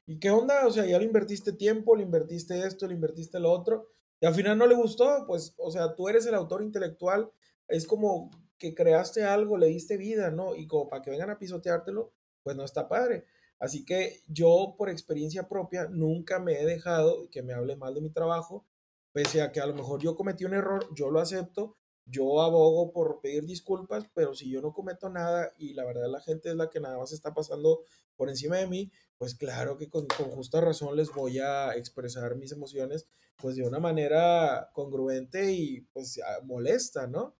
¿Y 0.07 0.19
qué 0.19 0.31
onda? 0.31 0.67
O 0.67 0.73
sea, 0.73 0.85
ya 0.85 0.99
le 0.99 1.05
invertiste 1.05 1.53
tiempo, 1.53 1.95
le 1.95 2.03
invertiste 2.03 2.67
esto, 2.67 2.87
le 2.87 2.95
invertiste 2.95 3.39
lo 3.39 3.53
otro, 3.53 3.89
y 4.21 4.27
al 4.27 4.35
final 4.35 4.57
no 4.57 4.67
le 4.67 4.75
gustó, 4.75 5.25
pues, 5.27 5.55
o 5.59 5.71
sea, 5.71 5.95
tú 5.95 6.09
eres 6.09 6.27
el 6.27 6.35
autor 6.35 6.63
intelectual, 6.63 7.31
es 7.69 7.87
como 7.87 8.31
que 8.59 8.75
creaste 8.75 9.25
algo, 9.25 9.59
le 9.59 9.67
diste 9.67 9.97
vida, 9.97 10.31
¿no? 10.31 10.55
Y 10.55 10.67
como 10.67 10.89
para 10.89 11.03
que 11.03 11.11
vengan 11.11 11.31
a 11.31 11.39
pisoteártelo, 11.39 12.13
pues 12.43 12.57
no 12.57 12.65
está 12.65 12.89
padre. 12.89 13.25
Así 13.59 13.85
que 13.85 14.23
yo, 14.29 14.75
por 14.77 14.91
experiencia 14.91 15.49
propia, 15.49 15.87
nunca 15.89 16.39
me 16.39 16.61
he 16.61 16.67
dejado 16.67 17.29
que 17.31 17.43
me 17.43 17.55
hable 17.55 17.77
mal 17.77 17.95
de 17.95 18.03
mi 18.03 18.11
trabajo, 18.11 18.67
pese 19.13 19.41
a 19.43 19.53
que 19.53 19.61
a 19.61 19.67
lo 19.67 19.75
mejor 19.75 20.01
yo 20.03 20.15
cometí 20.15 20.45
un 20.45 20.55
error, 20.55 20.87
yo 20.95 21.11
lo 21.11 21.21
acepto, 21.21 21.77
yo 22.05 22.43
abogo 22.43 22.93
por 22.93 23.21
pedir 23.21 23.47
disculpas, 23.47 24.05
pero 24.15 24.35
si 24.35 24.51
yo 24.51 24.61
no 24.61 24.73
cometo 24.73 25.09
nada 25.09 25.53
y 25.59 25.75
la 25.75 25.85
verdad 25.85 26.09
la 26.09 26.21
gente 26.21 26.51
es 26.51 26.55
la 26.55 26.71
que 26.71 26.81
nada 26.81 26.99
más 26.99 27.13
está 27.13 27.35
pasando 27.35 27.81
por 28.15 28.29
encima 28.29 28.59
de 28.59 28.67
mí, 28.67 28.93
pues 29.19 29.35
claro 29.35 29.77
que 29.77 29.89
con, 29.89 30.07
con 30.07 30.31
justa 30.31 30.61
razón 30.61 30.97
les 30.97 31.13
voy 31.13 31.39
a 31.39 31.75
expresar 31.75 32.37
mis 32.37 32.53
emociones 32.53 33.09
pues 33.37 33.57
de 33.57 33.67
una 33.67 33.79
manera 33.79 34.71
congruente 34.73 35.53
y 35.53 35.81
pues 35.93 36.21
molesta, 36.45 37.07
¿no? 37.07 37.35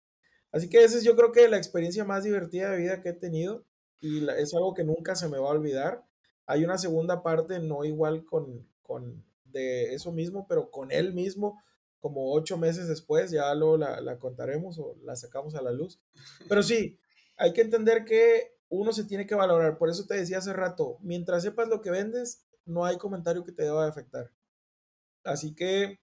Así 0.51 0.69
que 0.69 0.83
esa 0.83 0.97
es 0.97 1.03
yo 1.03 1.15
creo 1.15 1.31
que 1.31 1.47
la 1.47 1.57
experiencia 1.57 2.05
más 2.05 2.23
divertida 2.23 2.71
de 2.71 2.77
vida 2.77 3.01
que 3.01 3.09
he 3.09 3.13
tenido 3.13 3.65
y 3.99 4.27
es 4.29 4.53
algo 4.53 4.73
que 4.73 4.83
nunca 4.83 5.15
se 5.15 5.27
me 5.27 5.39
va 5.39 5.47
a 5.47 5.53
olvidar. 5.53 6.05
Hay 6.45 6.63
una 6.63 6.77
segunda 6.77 7.23
parte, 7.23 7.59
no 7.59 7.83
igual 7.83 8.25
con, 8.25 8.67
con 8.81 9.25
de 9.43 9.93
eso 9.93 10.11
mismo, 10.11 10.47
pero 10.47 10.69
con 10.71 10.91
él 10.91 11.13
mismo, 11.13 11.61
como 11.99 12.33
ocho 12.33 12.57
meses 12.57 12.87
después, 12.87 13.31
ya 13.31 13.53
lo 13.55 13.77
la, 13.77 13.99
la 14.01 14.19
contaremos 14.19 14.79
o 14.79 14.95
la 15.03 15.15
sacamos 15.15 15.55
a 15.55 15.61
la 15.61 15.71
luz. 15.71 15.99
Pero 16.47 16.63
sí, 16.63 16.99
hay 17.37 17.53
que 17.53 17.61
entender 17.61 18.05
que 18.05 18.55
uno 18.69 18.93
se 18.93 19.05
tiene 19.05 19.25
que 19.25 19.35
valorar. 19.35 19.77
Por 19.77 19.89
eso 19.89 20.05
te 20.05 20.15
decía 20.15 20.37
hace 20.37 20.53
rato, 20.53 20.97
mientras 21.01 21.43
sepas 21.43 21.67
lo 21.67 21.81
que 21.81 21.91
vendes, 21.91 22.45
no 22.65 22.85
hay 22.85 22.97
comentario 22.97 23.43
que 23.43 23.51
te 23.51 23.63
deba 23.63 23.87
afectar. 23.87 24.31
Así 25.23 25.53
que, 25.55 25.99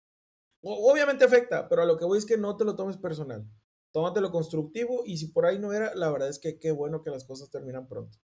obviamente 0.62 1.24
afecta, 1.24 1.68
pero 1.68 1.82
a 1.82 1.86
lo 1.86 1.96
que 1.96 2.04
voy 2.04 2.18
es 2.18 2.26
que 2.26 2.36
no 2.36 2.56
te 2.56 2.64
lo 2.64 2.76
tomes 2.76 2.96
personal. 2.96 3.46
Tómatelo 3.94 4.32
constructivo 4.32 5.04
y 5.06 5.18
si 5.18 5.28
por 5.28 5.46
ahí 5.46 5.60
no 5.60 5.72
era, 5.72 5.94
la 5.94 6.10
verdad 6.10 6.28
es 6.28 6.40
que 6.40 6.58
qué 6.58 6.72
bueno 6.72 7.04
que 7.04 7.10
las 7.10 7.22
cosas 7.22 7.48
terminan 7.48 7.86
pronto. 7.86 8.18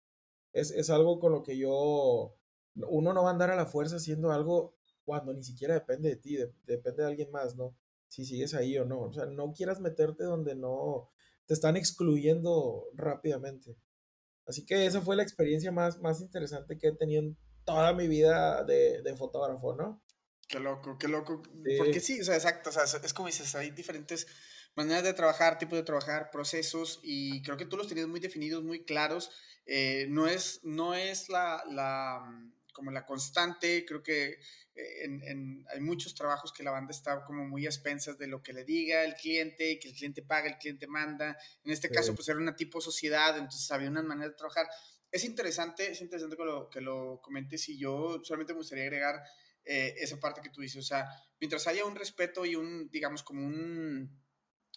Es, 0.51 0.71
es 0.71 0.89
algo 0.89 1.19
con 1.19 1.31
lo 1.31 1.43
que 1.43 1.59
yo, 1.59 2.35
uno 2.73 3.13
no 3.13 3.21
va 3.21 3.29
a 3.29 3.33
andar 3.33 3.51
a 3.51 3.55
la 3.55 3.67
fuerza 3.67 3.97
haciendo 3.97 4.31
algo 4.31 4.75
cuando 5.05 5.31
ni 5.31 5.43
siquiera 5.43 5.75
depende 5.75 6.09
de 6.09 6.15
ti, 6.15 6.37
depende 6.65 7.03
de 7.03 7.09
alguien 7.09 7.29
más, 7.29 7.55
¿no? 7.55 7.77
Si 8.07 8.25
sigues 8.25 8.55
ahí 8.55 8.79
o 8.79 8.85
no. 8.85 9.01
O 9.01 9.13
sea, 9.13 9.27
no 9.27 9.53
quieras 9.53 9.79
meterte 9.79 10.23
donde 10.23 10.55
no 10.55 11.11
te 11.45 11.53
están 11.53 11.77
excluyendo 11.77 12.87
rápidamente. 12.95 13.77
Así 14.47 14.65
que 14.65 14.87
esa 14.87 15.01
fue 15.01 15.15
la 15.15 15.21
experiencia 15.21 15.71
más, 15.71 15.99
más 15.99 16.19
interesante 16.19 16.79
que 16.79 16.87
he 16.87 16.95
tenido 16.95 17.21
en 17.21 17.37
toda 17.63 17.93
mi 17.93 18.07
vida 18.07 18.63
de, 18.63 19.03
de 19.03 19.15
fotógrafo, 19.15 19.75
¿no? 19.75 20.01
Qué 20.47 20.59
loco, 20.59 20.97
qué 20.97 21.07
loco. 21.07 21.43
Porque 21.77 21.99
sí, 21.99 22.21
o 22.21 22.23
sea, 22.23 22.33
exacto, 22.33 22.71
o 22.71 22.73
sea, 22.73 22.85
es 22.85 23.13
como 23.13 23.27
dices, 23.27 23.53
hay 23.53 23.69
diferentes 23.69 24.25
maneras 24.75 25.03
de 25.03 25.13
trabajar, 25.13 25.57
tipos 25.57 25.77
de 25.77 25.83
trabajar, 25.83 26.29
procesos, 26.31 26.99
y 27.03 27.41
creo 27.41 27.57
que 27.57 27.65
tú 27.65 27.77
los 27.77 27.87
tenías 27.87 28.07
muy 28.07 28.19
definidos, 28.19 28.63
muy 28.63 28.85
claros. 28.85 29.31
Eh, 29.65 30.07
no 30.09 30.27
es, 30.27 30.61
no 30.63 30.95
es 30.95 31.29
la, 31.29 31.63
la, 31.69 32.21
mm, 32.25 32.53
como 32.73 32.91
la 32.91 33.05
constante, 33.05 33.85
creo 33.85 34.01
que 34.01 34.39
eh, 34.75 35.03
en, 35.03 35.21
en, 35.23 35.65
hay 35.73 35.81
muchos 35.81 36.15
trabajos 36.15 36.53
que 36.53 36.63
la 36.63 36.71
banda 36.71 36.91
está 36.91 37.23
como 37.25 37.45
muy 37.45 37.65
a 37.65 37.69
expensas 37.69 38.17
de 38.17 38.27
lo 38.27 38.41
que 38.41 38.53
le 38.53 38.63
diga 38.63 39.03
el 39.03 39.13
cliente, 39.15 39.77
que 39.79 39.89
el 39.89 39.95
cliente 39.95 40.21
paga, 40.21 40.47
el 40.47 40.57
cliente 40.57 40.87
manda. 40.87 41.37
En 41.63 41.71
este 41.71 41.89
sí. 41.89 41.93
caso, 41.93 42.15
pues 42.15 42.27
era 42.29 42.39
una 42.39 42.55
tipo 42.55 42.79
sociedad, 42.79 43.37
entonces 43.37 43.69
había 43.71 43.89
una 43.89 44.01
manera 44.01 44.29
de 44.29 44.35
trabajar. 44.35 44.67
Es 45.11 45.23
interesante, 45.23 45.91
es 45.91 46.01
interesante 46.01 46.37
que 46.37 46.45
lo, 46.45 46.69
que 46.69 46.81
lo 46.81 47.19
comentes 47.21 47.67
y 47.69 47.77
yo 47.77 48.21
solamente 48.23 48.53
me 48.53 48.59
gustaría 48.59 48.85
agregar 48.85 49.21
eh, 49.65 49.95
esa 49.99 50.19
parte 50.19 50.41
que 50.41 50.49
tú 50.49 50.61
dices. 50.61 50.83
O 50.83 50.87
sea, 50.87 51.07
mientras 51.39 51.67
haya 51.67 51.85
un 51.85 51.95
respeto 51.95 52.45
y 52.45 52.55
un, 52.55 52.89
digamos, 52.89 53.23
como 53.23 53.45
un, 53.45 54.19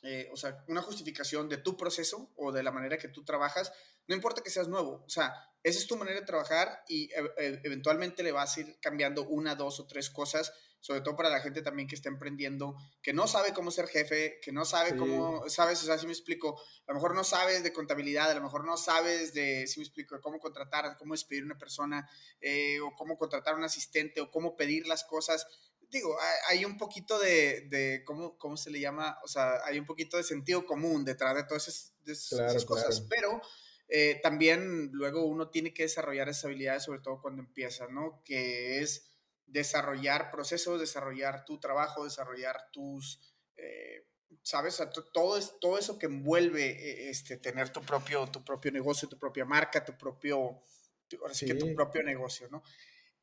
eh, 0.03 0.29
o 0.33 0.37
sea, 0.37 0.65
una 0.69 0.83
justificación 0.83 1.49
de 1.49 1.59
tu 1.59 1.77
proceso 1.77 2.31
o 2.37 2.53
de 2.53 2.63
la 2.63 2.73
manera 2.73 2.99
que 2.99 3.09
tú 3.09 3.25
trabajas, 3.25 3.73
no 4.09 4.15
importa 4.15 4.43
que 4.43 4.51
seas 4.51 4.69
nuevo. 4.69 5.03
O 5.07 5.09
sea, 5.09 5.35
esa 5.63 5.79
es 5.79 5.87
tu 5.87 5.97
manera 5.97 6.21
de 6.21 6.27
trabajar 6.27 6.83
y 6.89 7.11
e 7.13 7.61
eventualmente 7.65 8.23
le 8.23 8.33
vas 8.33 8.57
a 8.57 8.61
ir 8.61 8.79
cambiando 8.81 9.25
una, 9.29 9.55
dos 9.55 9.81
o 9.81 9.87
tres 9.87 10.11
cosas 10.11 10.53
sobre 10.83 11.01
todo 11.01 11.15
para 11.15 11.31
la 11.31 11.41
gente 11.41 11.63
también 11.63 11.87
que 11.87 11.95
está 11.95 12.09
emprendiendo, 12.09 12.77
que 13.01 13.13
no 13.13 13.29
sabe 13.29 13.55
cómo 13.55 13.71
ser 13.71 13.87
jefe, 13.87 14.41
que 14.43 14.51
no 14.51 14.65
sabe 14.65 14.91
sí. 14.91 14.97
cómo, 14.97 15.49
sabes, 15.49 15.81
o 15.81 15.87
sea, 15.87 15.97
si 15.97 16.07
me 16.07 16.13
explico, 16.13 16.61
a 16.89 16.91
lo 16.91 16.95
mejor 16.95 17.15
no 17.15 17.23
sabes 17.23 17.63
de 17.63 17.73
contabilidad, 17.73 18.29
a 18.29 18.35
lo 18.35 18.43
mejor 18.43 18.65
no 18.67 18.77
sabes 18.77 19.33
de, 19.33 19.69
si 19.69 19.79
me 19.79 19.85
explico, 19.85 20.17
de 20.17 20.21
cómo 20.21 20.41
contratar, 20.41 20.97
cómo 20.99 21.15
despedir 21.15 21.45
una 21.45 21.57
persona, 21.57 22.11
eh, 22.41 22.81
o 22.81 22.97
cómo 22.97 23.17
contratar 23.17 23.55
a 23.55 23.57
un 23.59 23.63
asistente, 23.63 24.21
o 24.21 24.33
cómo 24.33 24.57
pedir 24.57 24.89
las 24.89 25.05
cosas. 25.05 25.47
Digo, 25.93 26.17
hay 26.49 26.65
un 26.65 26.79
poquito 26.79 27.19
de, 27.19 27.69
de 27.69 28.03
¿cómo, 28.07 28.39
¿cómo 28.39 28.57
se 28.57 28.71
le 28.71 28.81
llama? 28.81 29.19
O 29.23 29.29
sea, 29.29 29.63
hay 29.63 29.79
un 29.79 29.85
poquito 29.85 30.17
de 30.17 30.23
sentido 30.23 30.65
común 30.65 31.05
detrás 31.05 31.37
de 31.37 31.45
todas 31.45 31.69
esas, 31.69 31.95
de 32.03 32.13
esas 32.15 32.39
claro, 32.39 32.67
cosas, 32.67 33.01
claro. 33.01 33.09
pero 33.11 33.43
eh, 33.89 34.19
también 34.23 34.89
luego 34.93 35.27
uno 35.27 35.51
tiene 35.51 35.75
que 35.75 35.83
desarrollar 35.83 36.31
esas 36.31 36.47
habilidades, 36.47 36.85
sobre 36.85 37.01
todo 37.01 37.21
cuando 37.21 37.43
empieza, 37.43 37.89
¿no? 37.89 38.23
Que 38.25 38.79
es 38.81 39.05
desarrollar 39.45 40.31
procesos, 40.31 40.81
desarrollar 40.81 41.45
tu 41.45 41.61
trabajo, 41.61 42.05
desarrollar 42.05 42.71
tus, 42.73 43.21
eh, 43.59 44.07
¿sabes? 44.43 44.75
O 44.75 44.77
sea, 44.79 44.91
todo, 45.13 45.37
es, 45.37 45.59
todo 45.61 45.77
eso 45.79 45.99
que 45.99 46.07
envuelve 46.07 46.71
eh, 46.71 47.11
este, 47.11 47.37
tener 47.37 47.69
tu 47.69 47.83
propio, 47.83 48.27
tu 48.29 48.43
propio 48.43 48.73
negocio, 48.73 49.11
tu 49.11 49.19
propia 49.19 49.45
marca, 49.45 49.85
tu 49.85 49.93
propio, 49.99 50.63
tu, 51.07 51.19
ahora 51.19 51.35
sí, 51.35 51.47
sí. 51.47 51.53
que 51.53 51.59
tu 51.59 51.75
propio 51.75 52.03
negocio, 52.03 52.49
¿no? 52.49 52.63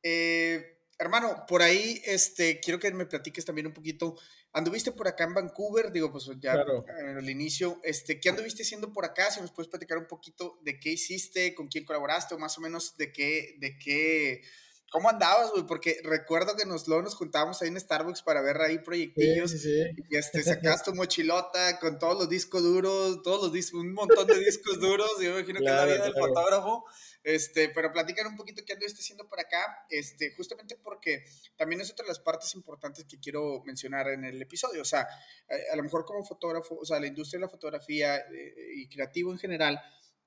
Eh, 0.04 0.79
hermano, 1.00 1.44
por 1.48 1.62
ahí 1.62 2.00
este, 2.04 2.60
quiero 2.60 2.78
que 2.78 2.92
me 2.92 3.06
platiques 3.06 3.44
también 3.44 3.66
un 3.66 3.72
poquito. 3.72 4.16
Anduviste 4.52 4.92
por 4.92 5.08
acá 5.08 5.24
en 5.24 5.34
Vancouver, 5.34 5.90
digo, 5.90 6.12
pues 6.12 6.26
ya 6.38 6.52
claro. 6.52 6.84
en 6.98 7.16
el 7.16 7.30
inicio. 7.30 7.80
Este, 7.82 8.20
¿Qué 8.20 8.28
anduviste 8.28 8.62
haciendo 8.62 8.92
por 8.92 9.04
acá? 9.04 9.30
Si 9.30 9.40
nos 9.40 9.50
puedes 9.50 9.68
platicar 9.68 9.96
un 9.96 10.06
poquito 10.06 10.58
de 10.62 10.78
qué 10.78 10.90
hiciste, 10.90 11.54
con 11.54 11.68
quién 11.68 11.84
colaboraste, 11.84 12.34
o 12.34 12.38
más 12.38 12.58
o 12.58 12.60
menos 12.60 12.96
de 12.98 13.12
qué, 13.12 13.56
de 13.58 13.78
qué, 13.78 14.42
¿Cómo 14.90 15.08
andabas, 15.08 15.52
güey? 15.52 15.64
Porque 15.66 16.00
recuerdo 16.02 16.56
que 16.56 16.66
nos, 16.66 16.88
luego 16.88 17.02
nos 17.02 17.14
juntábamos 17.14 17.62
ahí 17.62 17.68
en 17.68 17.78
Starbucks 17.78 18.22
para 18.22 18.42
ver 18.42 18.60
ahí 18.60 18.78
proyectillos. 18.80 19.52
Sí, 19.52 19.58
sí, 19.58 19.84
sí. 19.84 20.04
Y 20.10 20.16
este, 20.16 20.42
sacas 20.74 20.82
tu 20.82 20.92
mochilota 20.94 21.78
con 21.78 21.98
todos 22.00 22.18
los 22.18 22.28
discos 22.28 22.62
duros, 22.62 23.22
todos 23.22 23.44
los 23.44 23.52
discos, 23.52 23.80
un 23.80 23.92
montón 23.92 24.26
de 24.26 24.40
discos 24.40 24.80
duros. 24.80 25.08
Yo 25.20 25.30
me 25.32 25.38
imagino 25.38 25.60
claro, 25.60 25.86
que 25.86 25.98
la 25.98 26.04
vida 26.04 26.12
claro. 26.12 26.12
del 26.12 26.34
fotógrafo. 26.34 26.84
Este, 27.22 27.68
pero 27.68 27.92
platican 27.92 28.26
un 28.26 28.36
poquito 28.36 28.62
qué 28.64 28.72
anduviste 28.72 29.00
haciendo 29.00 29.28
por 29.28 29.38
acá, 29.38 29.84
este, 29.90 30.34
justamente 30.34 30.76
porque 30.76 31.24
también 31.56 31.80
es 31.82 31.90
otra 31.90 32.04
de 32.04 32.08
las 32.08 32.18
partes 32.20 32.54
importantes 32.54 33.04
que 33.04 33.20
quiero 33.20 33.62
mencionar 33.64 34.08
en 34.08 34.24
el 34.24 34.40
episodio. 34.40 34.82
O 34.82 34.86
sea, 34.86 35.00
a, 35.00 35.72
a 35.72 35.76
lo 35.76 35.82
mejor 35.82 36.04
como 36.04 36.24
fotógrafo, 36.24 36.78
o 36.78 36.84
sea, 36.84 36.98
la 36.98 37.06
industria 37.06 37.38
de 37.38 37.46
la 37.46 37.50
fotografía 37.50 38.16
eh, 38.16 38.54
y 38.76 38.88
creativo 38.88 39.32
en 39.32 39.38
general, 39.38 39.80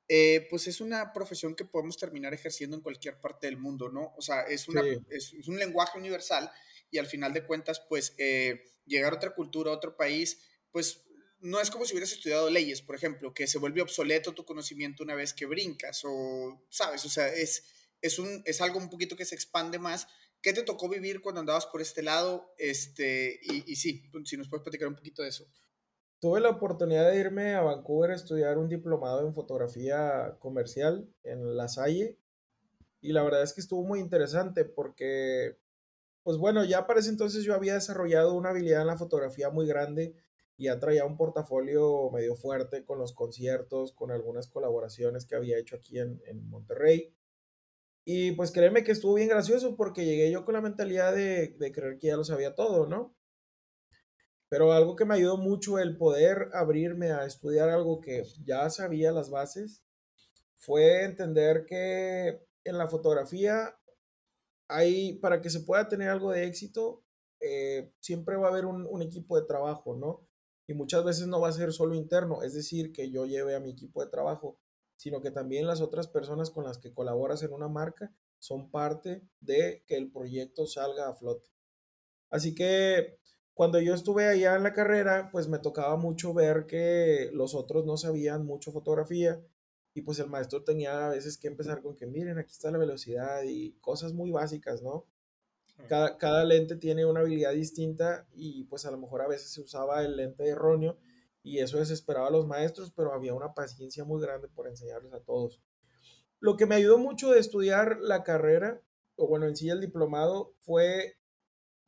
eh, 0.08 0.48
pues 0.50 0.68
es 0.68 0.82
una 0.82 1.14
profesión 1.14 1.56
que 1.56 1.66
podemos 1.66 1.98
terminar 1.98 2.34
ejerciendo 2.34 2.76
en 2.76 2.84
cualquier 2.84 3.20
parte 3.20 3.48
del 3.48 3.58
mundo, 3.58 3.90
¿no? 3.90 4.14
O 4.18 4.22
sea, 4.22 4.42
es, 4.42 4.68
una, 4.68 4.82
sí. 4.84 4.98
es, 5.10 5.34
es 5.34 5.48
un 5.48 5.58
lenguaje 5.58 5.98
universal 5.98 6.52
y 6.92 7.00
al 7.00 7.08
final 7.08 7.34
de 7.34 7.46
cuentas, 7.46 7.82
pues 7.90 8.14
eh, 8.18 8.66
llegar 8.86 9.14
a 9.14 9.16
otra 9.16 9.34
cultura, 9.34 9.72
a 9.72 9.76
otro 9.76 9.96
país, 9.96 10.42
pues 10.72 11.04
no 11.44 11.60
es 11.60 11.70
como 11.70 11.86
si 11.86 11.94
hubieras 11.94 12.14
estudiado 12.14 12.50
leyes, 12.50 12.82
por 12.82 12.96
ejemplo, 12.96 13.34
que 13.34 13.48
se 13.48 13.60
vuelve 13.60 13.82
obsoleto 13.82 14.34
tu 14.34 14.46
conocimiento 14.46 15.04
una 15.04 15.14
vez 15.14 15.34
que 15.34 15.46
brincas 15.46 16.02
o, 16.06 16.66
¿sabes? 16.70 17.06
O 17.06 17.10
sea, 17.10 17.28
es, 17.28 17.64
es, 18.02 18.18
un, 18.18 18.42
es 18.46 18.62
algo 18.62 18.80
un 18.80 18.90
poquito 18.90 19.16
que 19.16 19.26
se 19.26 19.36
expande 19.36 19.78
más. 19.78 20.08
¿Qué 20.42 20.54
te 20.54 20.64
tocó 20.64 20.90
vivir 20.90 21.22
cuando 21.22 21.42
andabas 21.42 21.66
por 21.66 21.82
este 21.82 22.02
lado? 22.02 22.54
Este, 22.58 23.40
y, 23.44 23.72
y 23.72 23.76
sí, 23.76 24.04
si 24.26 24.38
nos 24.38 24.50
puedes 24.50 24.64
platicar 24.64 24.88
un 24.88 24.96
poquito 24.96 25.22
de 25.22 25.30
eso. 25.30 25.46
Tuve 26.20 26.40
la 26.40 26.50
oportunidad 26.50 27.12
de 27.12 27.20
irme 27.20 27.54
a 27.54 27.62
Vancouver 27.62 28.12
a 28.12 28.16
estudiar 28.16 28.58
un 28.58 28.70
diplomado 28.70 29.28
en 29.28 29.34
fotografía 29.34 30.38
comercial 30.40 31.10
en 31.24 31.58
La 31.58 31.68
Salle 31.68 32.18
y 33.02 33.12
la 33.12 33.22
verdad 33.22 33.44
es 33.44 33.52
que 33.52 33.60
estuvo 33.60 33.84
muy 33.84 34.00
interesante 34.00 34.64
porque, 34.64 35.58
pues 36.24 36.38
bueno, 36.38 36.64
ya 36.64 36.88
para 36.88 37.02
ese 37.02 37.10
entonces 37.10 37.44
yo 37.44 37.54
había 37.54 37.74
desarrollado 37.74 38.34
una 38.34 38.52
habilidad 38.52 38.80
en 38.80 38.88
la 38.88 38.98
fotografía 38.98 39.50
muy 39.50 39.68
grande 39.68 40.16
y 40.58 40.66
ya 40.66 40.80
traía 40.80 41.06
un 41.06 41.18
portafolio 41.18 42.10
medio 42.12 42.36
fuerte 42.36 42.86
con 42.86 43.00
los 43.00 43.14
conciertos, 43.14 43.92
con 43.94 44.12
algunas 44.12 44.48
colaboraciones 44.48 45.26
que 45.26 45.36
había 45.36 45.58
hecho 45.58 45.76
aquí 45.76 46.00
en, 46.00 46.22
en 46.26 46.48
Monterrey. 46.50 47.14
Y 48.06 48.34
pues 48.34 48.52
créeme 48.52 48.84
que 48.84 48.92
estuvo 48.92 49.16
bien 49.16 49.30
gracioso 49.30 49.76
porque 49.76 50.06
llegué 50.06 50.32
yo 50.32 50.46
con 50.46 50.54
la 50.54 50.62
mentalidad 50.62 51.14
de, 51.14 51.50
de 51.50 51.72
creer 51.72 51.98
que 52.00 52.08
ya 52.08 52.18
lo 52.18 52.26
sabía 52.26 52.54
todo, 52.56 52.86
¿no? 52.86 53.16
Pero 54.50 54.72
algo 54.72 54.96
que 54.96 55.06
me 55.06 55.16
ayudó 55.16 55.38
mucho 55.38 55.80
el 55.80 55.98
poder 55.98 56.50
abrirme 56.54 57.12
a 57.12 57.26
estudiar 57.26 57.70
algo 57.70 58.02
que 58.02 58.24
ya 58.44 58.70
sabía 58.70 59.12
las 59.12 59.30
bases 59.30 59.84
fue 60.56 61.04
entender 61.06 61.66
que 61.66 62.46
en 62.64 62.78
la 62.78 62.88
fotografía 62.88 63.76
hay, 64.68 65.14
para 65.14 65.42
que 65.42 65.50
se 65.50 65.62
pueda 65.62 65.88
tener 65.90 66.10
algo 66.10 66.32
de 66.32 66.46
éxito, 66.46 67.04
eh, 67.40 67.92
siempre 68.00 68.38
va 68.38 68.48
a 68.48 68.52
haber 68.52 68.66
un, 68.66 68.86
un, 68.86 69.02
equipo 69.02 69.40
de 69.40 69.46
trabajo, 69.46 69.96
¿no? 69.96 70.26
Y 70.68 70.74
muchas 70.74 71.04
veces 71.04 71.28
no 71.28 71.42
va 71.42 71.50
a 71.50 71.54
ser 71.54 71.74
solo 71.74 71.96
interno, 71.96 72.42
es 72.44 72.54
decir, 72.54 72.92
que 72.94 73.10
yo 73.10 73.26
lleve 73.26 73.56
a 73.56 73.60
mi 73.60 73.72
equipo 73.72 74.04
de 74.04 74.10
trabajo, 74.10 74.58
sino 74.96 75.22
que 75.22 75.32
también 75.32 75.68
las 75.68 75.82
otras 75.82 76.08
personas 76.08 76.50
con 76.50 76.64
las 76.64 76.78
que 76.78 76.94
colaboras 76.94 77.44
en 77.44 77.54
una 77.54 77.68
marca 77.68 78.14
son 78.40 78.72
parte 78.72 79.22
de 79.42 79.84
que 79.88 79.96
el 79.98 80.12
proyecto 80.12 80.66
salga 80.66 81.10
a 81.10 81.16
flote. 81.16 81.50
Así 82.30 82.56
que 82.56 83.20
cuando 83.54 83.80
yo 83.80 83.94
estuve 83.94 84.28
allá 84.28 84.56
en 84.56 84.64
la 84.64 84.74
carrera, 84.74 85.30
pues 85.32 85.48
me 85.48 85.60
tocaba 85.60 85.96
mucho 85.98 86.34
ver 86.34 86.66
que 86.66 87.30
los 87.34 87.54
otros 87.54 87.86
no 87.86 87.98
sabían 87.98 88.46
mucho 88.46 88.72
fotografía 88.72 89.42
y 89.94 90.02
pues 90.02 90.20
el 90.20 90.28
maestro 90.28 90.64
tenía 90.64 91.08
a 91.08 91.10
veces 91.10 91.38
que 91.38 91.48
empezar 91.48 91.82
con 91.82 91.96
que 91.96 92.08
miren, 92.08 92.40
aquí 92.40 92.52
está 92.52 92.72
la 92.72 92.80
velocidad 92.80 93.44
y 93.44 93.74
cosas 93.80 94.14
muy 94.14 94.32
básicas, 94.32 94.82
¿no? 94.82 95.06
Cada, 95.88 96.18
cada, 96.18 96.46
lente 96.46 96.76
tiene 96.76 97.06
una 97.06 97.22
habilidad 97.22 97.52
distinta 97.52 98.28
y 98.34 98.64
pues 98.66 98.86
a 98.86 98.92
lo 98.92 98.98
mejor 98.98 99.22
a 99.22 99.28
veces 99.28 99.52
se 99.52 99.62
usaba 99.62 100.04
el 100.04 100.16
lente 100.16 100.48
erróneo 100.48 100.98
y 101.44 101.60
eso 101.60 101.78
desesperaba 101.78 102.28
a 102.28 102.32
los 102.32 102.48
maestros, 102.48 102.92
pero 102.92 103.14
había 103.14 103.34
una 103.34 103.54
paciencia 103.54 104.06
muy 104.06 104.22
grande 104.22 104.48
por 104.48 104.68
enseñarles 104.68 105.14
a 105.14 105.20
todos. 105.20 105.62
Lo 106.40 106.56
que 106.58 106.66
me 106.66 106.76
ayudó 106.76 106.98
mucho 106.98 107.32
de 107.32 107.40
estudiar 107.40 108.00
la 108.00 108.24
carrera, 108.24 108.82
o 109.16 109.28
bueno, 109.28 109.46
en 109.46 109.56
sí 109.56 109.70
el 109.70 109.82
diplomado, 109.82 110.56
fue 110.60 111.18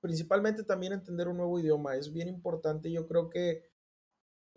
principalmente 0.01 0.63
también 0.63 0.93
entender 0.93 1.27
un 1.27 1.37
nuevo 1.37 1.59
idioma. 1.59 1.95
Es 1.95 2.11
bien 2.11 2.27
importante, 2.27 2.91
yo 2.91 3.07
creo 3.07 3.29
que 3.29 3.63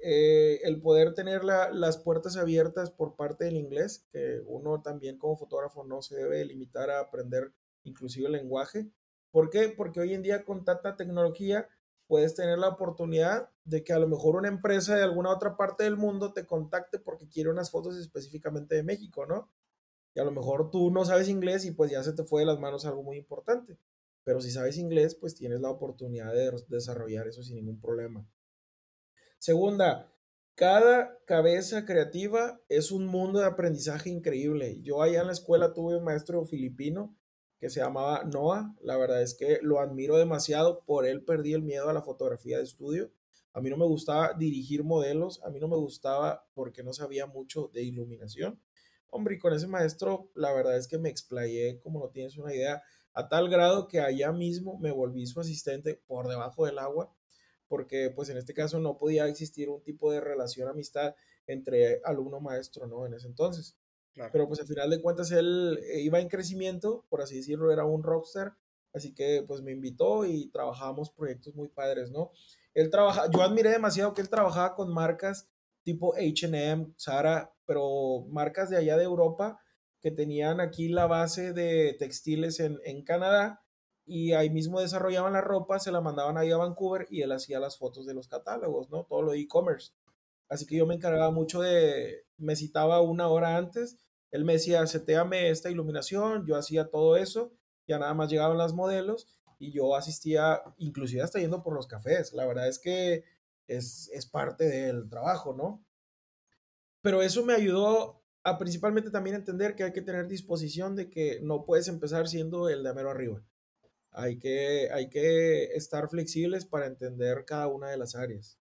eh, 0.00 0.60
el 0.62 0.80
poder 0.80 1.14
tener 1.14 1.42
la, 1.42 1.70
las 1.72 1.98
puertas 1.98 2.36
abiertas 2.36 2.90
por 2.90 3.16
parte 3.16 3.44
del 3.44 3.56
inglés, 3.56 4.06
que 4.12 4.40
uno 4.46 4.82
también 4.82 5.18
como 5.18 5.36
fotógrafo 5.36 5.84
no 5.84 6.02
se 6.02 6.16
debe 6.16 6.44
limitar 6.44 6.90
a 6.90 7.00
aprender 7.00 7.52
inclusive 7.84 8.26
el 8.26 8.32
lenguaje. 8.32 8.90
¿Por 9.30 9.50
qué? 9.50 9.68
Porque 9.68 10.00
hoy 10.00 10.14
en 10.14 10.22
día 10.22 10.44
con 10.44 10.64
tanta 10.64 10.96
tecnología 10.96 11.68
puedes 12.06 12.34
tener 12.34 12.58
la 12.58 12.68
oportunidad 12.68 13.50
de 13.64 13.84
que 13.84 13.92
a 13.92 13.98
lo 13.98 14.08
mejor 14.08 14.36
una 14.36 14.48
empresa 14.48 14.96
de 14.96 15.02
alguna 15.02 15.30
otra 15.30 15.56
parte 15.56 15.84
del 15.84 15.96
mundo 15.96 16.32
te 16.32 16.46
contacte 16.46 16.98
porque 16.98 17.28
quiere 17.28 17.50
unas 17.50 17.70
fotos 17.70 17.96
específicamente 17.98 18.74
de 18.74 18.82
México, 18.82 19.26
¿no? 19.26 19.50
Y 20.14 20.20
a 20.20 20.24
lo 20.24 20.32
mejor 20.32 20.70
tú 20.70 20.90
no 20.90 21.04
sabes 21.04 21.28
inglés 21.28 21.66
y 21.66 21.72
pues 21.72 21.90
ya 21.90 22.02
se 22.02 22.14
te 22.14 22.24
fue 22.24 22.40
de 22.40 22.46
las 22.46 22.58
manos 22.58 22.86
algo 22.86 23.02
muy 23.02 23.18
importante. 23.18 23.78
Pero 24.24 24.40
si 24.40 24.50
sabes 24.50 24.78
inglés, 24.78 25.14
pues 25.14 25.34
tienes 25.34 25.60
la 25.60 25.70
oportunidad 25.70 26.32
de 26.32 26.50
desarrollar 26.68 27.28
eso 27.28 27.42
sin 27.42 27.56
ningún 27.56 27.80
problema. 27.80 28.26
Segunda, 29.38 30.10
cada 30.54 31.18
cabeza 31.24 31.84
creativa 31.84 32.60
es 32.68 32.90
un 32.90 33.06
mundo 33.06 33.38
de 33.38 33.46
aprendizaje 33.46 34.10
increíble. 34.10 34.80
Yo 34.82 35.02
allá 35.02 35.20
en 35.20 35.26
la 35.26 35.32
escuela 35.32 35.72
tuve 35.72 35.96
un 35.96 36.04
maestro 36.04 36.44
filipino 36.44 37.16
que 37.58 37.70
se 37.70 37.80
llamaba 37.80 38.24
Noah. 38.24 38.74
La 38.82 38.96
verdad 38.96 39.22
es 39.22 39.34
que 39.34 39.58
lo 39.62 39.80
admiro 39.80 40.16
demasiado. 40.16 40.84
Por 40.84 41.06
él 41.06 41.24
perdí 41.24 41.54
el 41.54 41.62
miedo 41.62 41.88
a 41.88 41.92
la 41.92 42.02
fotografía 42.02 42.58
de 42.58 42.64
estudio. 42.64 43.10
A 43.52 43.60
mí 43.60 43.70
no 43.70 43.76
me 43.76 43.86
gustaba 43.86 44.34
dirigir 44.34 44.84
modelos. 44.84 45.42
A 45.44 45.50
mí 45.50 45.58
no 45.58 45.68
me 45.68 45.76
gustaba 45.76 46.46
porque 46.54 46.82
no 46.82 46.92
sabía 46.92 47.26
mucho 47.26 47.70
de 47.72 47.82
iluminación. 47.82 48.60
Hombre, 49.10 49.36
y 49.36 49.38
con 49.38 49.54
ese 49.54 49.66
maestro, 49.66 50.30
la 50.34 50.52
verdad 50.52 50.76
es 50.76 50.86
que 50.86 50.98
me 50.98 51.08
explayé, 51.08 51.80
como 51.80 51.98
no 51.98 52.10
tienes 52.10 52.36
una 52.36 52.54
idea, 52.54 52.82
a 53.14 53.28
tal 53.28 53.48
grado 53.48 53.88
que 53.88 54.00
allá 54.00 54.32
mismo 54.32 54.78
me 54.78 54.92
volví 54.92 55.26
su 55.26 55.40
asistente 55.40 55.94
por 56.06 56.28
debajo 56.28 56.66
del 56.66 56.78
agua, 56.78 57.12
porque 57.68 58.10
pues 58.10 58.28
en 58.28 58.36
este 58.36 58.52
caso 58.52 58.80
no 58.80 58.98
podía 58.98 59.26
existir 59.26 59.70
un 59.70 59.82
tipo 59.82 60.12
de 60.12 60.20
relación, 60.20 60.68
amistad 60.68 61.14
entre 61.46 62.02
alumno-maestro, 62.04 62.86
¿no? 62.86 63.06
En 63.06 63.14
ese 63.14 63.26
entonces. 63.26 63.77
Pero 64.32 64.48
pues 64.48 64.60
al 64.60 64.66
final 64.66 64.90
de 64.90 65.00
cuentas 65.00 65.30
él 65.30 65.78
eh, 65.92 66.00
iba 66.00 66.20
en 66.20 66.28
crecimiento, 66.28 67.04
por 67.08 67.22
así 67.22 67.36
decirlo, 67.36 67.72
era 67.72 67.84
un 67.84 68.02
rockstar, 68.02 68.56
así 68.92 69.14
que 69.14 69.44
pues 69.46 69.62
me 69.62 69.72
invitó 69.72 70.24
y 70.24 70.50
trabajábamos 70.50 71.10
proyectos 71.10 71.54
muy 71.54 71.68
padres, 71.68 72.10
¿no? 72.10 72.32
Él 72.74 72.90
trabaja, 72.90 73.30
yo 73.30 73.42
admiré 73.42 73.70
demasiado 73.70 74.14
que 74.14 74.20
él 74.20 74.28
trabajaba 74.28 74.74
con 74.74 74.92
marcas 74.92 75.48
tipo 75.82 76.14
H&M, 76.14 76.92
Zara, 76.98 77.52
pero 77.64 78.26
marcas 78.28 78.70
de 78.70 78.76
allá 78.76 78.96
de 78.96 79.04
Europa 79.04 79.60
que 80.00 80.10
tenían 80.10 80.60
aquí 80.60 80.88
la 80.88 81.06
base 81.06 81.52
de 81.52 81.96
textiles 81.98 82.60
en, 82.60 82.78
en 82.84 83.02
Canadá 83.04 83.64
y 84.04 84.32
ahí 84.32 84.48
mismo 84.48 84.80
desarrollaban 84.80 85.34
la 85.34 85.40
ropa, 85.40 85.78
se 85.78 85.92
la 85.92 86.00
mandaban 86.00 86.38
ahí 86.38 86.50
a 86.50 86.56
Vancouver 86.56 87.06
y 87.10 87.22
él 87.22 87.32
hacía 87.32 87.60
las 87.60 87.78
fotos 87.78 88.06
de 88.06 88.14
los 88.14 88.28
catálogos, 88.28 88.90
¿no? 88.90 89.04
Todo 89.04 89.22
lo 89.22 89.34
e-commerce. 89.34 89.92
Así 90.48 90.66
que 90.66 90.76
yo 90.76 90.86
me 90.86 90.94
encargaba 90.94 91.30
mucho 91.30 91.60
de, 91.60 92.24
me 92.38 92.56
citaba 92.56 93.02
una 93.02 93.28
hora 93.28 93.56
antes 93.56 93.98
él 94.30 94.44
me 94.44 94.54
decía, 94.54 94.86
seteame 94.86 95.50
esta 95.50 95.70
iluminación, 95.70 96.46
yo 96.46 96.56
hacía 96.56 96.90
todo 96.90 97.16
eso, 97.16 97.52
ya 97.86 97.98
nada 97.98 98.14
más 98.14 98.30
llegaban 98.30 98.58
las 98.58 98.74
modelos 98.74 99.26
y 99.58 99.72
yo 99.72 99.96
asistía, 99.96 100.62
inclusive 100.76 101.22
hasta 101.22 101.40
yendo 101.40 101.62
por 101.62 101.74
los 101.74 101.86
cafés. 101.86 102.32
La 102.32 102.46
verdad 102.46 102.68
es 102.68 102.78
que 102.78 103.24
es, 103.66 104.10
es 104.12 104.26
parte 104.26 104.64
del 104.68 105.08
trabajo, 105.08 105.54
¿no? 105.54 105.84
Pero 107.00 107.22
eso 107.22 107.44
me 107.44 107.54
ayudó 107.54 108.22
a 108.44 108.58
principalmente 108.58 109.10
también 109.10 109.36
entender 109.36 109.74
que 109.74 109.84
hay 109.84 109.92
que 109.92 110.02
tener 110.02 110.26
disposición 110.28 110.96
de 110.96 111.10
que 111.10 111.40
no 111.42 111.64
puedes 111.64 111.88
empezar 111.88 112.28
siendo 112.28 112.68
el 112.68 112.82
de 112.82 112.94
mero 112.94 113.10
arriba. 113.10 113.42
Hay 114.10 114.38
que, 114.38 114.88
hay 114.92 115.08
que 115.08 115.64
estar 115.74 116.08
flexibles 116.08 116.64
para 116.64 116.86
entender 116.86 117.44
cada 117.44 117.68
una 117.68 117.88
de 117.88 117.98
las 117.98 118.14
áreas. 118.14 118.58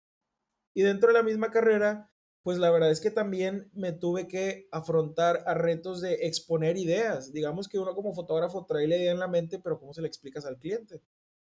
Y 0.74 0.82
dentro 0.82 1.08
de 1.08 1.14
la 1.14 1.22
misma 1.22 1.50
carrera, 1.50 2.09
pues 2.42 2.58
la 2.58 2.70
verdad 2.70 2.90
es 2.90 3.00
que 3.00 3.10
también 3.10 3.70
me 3.74 3.92
tuve 3.92 4.26
que 4.26 4.68
afrontar 4.72 5.42
a 5.46 5.54
retos 5.54 6.00
de 6.00 6.26
exponer 6.26 6.78
ideas. 6.78 7.32
Digamos 7.32 7.68
que 7.68 7.78
uno 7.78 7.94
como 7.94 8.14
fotógrafo 8.14 8.64
trae 8.66 8.88
la 8.88 8.96
idea 8.96 9.12
en 9.12 9.18
la 9.18 9.28
mente, 9.28 9.58
pero 9.58 9.78
¿cómo 9.78 9.92
se 9.92 10.00
le 10.00 10.08
explicas 10.08 10.46
al 10.46 10.58
cliente? 10.58 11.02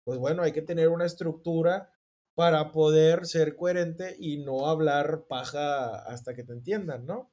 Pues 0.05 0.19
bueno, 0.19 0.43
hay 0.43 0.53
que 0.53 0.63
tener 0.63 0.89
una 0.89 1.07
estructura 1.07 1.93
para 2.35 2.73
poder 2.73 3.27
ser 3.27 3.55
coherente 3.55 4.17
y 4.19 4.39
no 4.39 4.67
hablar 4.67 5.27
paja 5.29 5.97
hasta 6.05 6.35
que 6.35 6.43
te 6.43 6.53
entiendan, 6.53 7.07
¿no? 7.07 7.31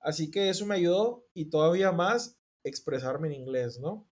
Así 0.00 0.30
que 0.30 0.48
eso 0.48 0.66
me 0.66 0.76
ayudó 0.76 1.26
y 1.34 1.46
todavía 1.46 1.90
más 1.92 2.38
expresarme 2.62 3.28
en 3.28 3.34
inglés, 3.34 3.80
¿no? 3.80 4.08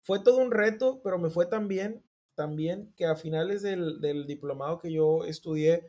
Fue 0.00 0.20
todo 0.20 0.38
un 0.38 0.52
reto, 0.52 1.02
pero 1.02 1.18
me 1.18 1.30
fue 1.30 1.46
también, 1.46 2.04
también 2.34 2.94
que 2.96 3.06
a 3.06 3.16
finales 3.16 3.60
del, 3.60 4.00
del 4.00 4.26
diplomado 4.26 4.78
que 4.78 4.92
yo 4.92 5.24
estudié, 5.24 5.84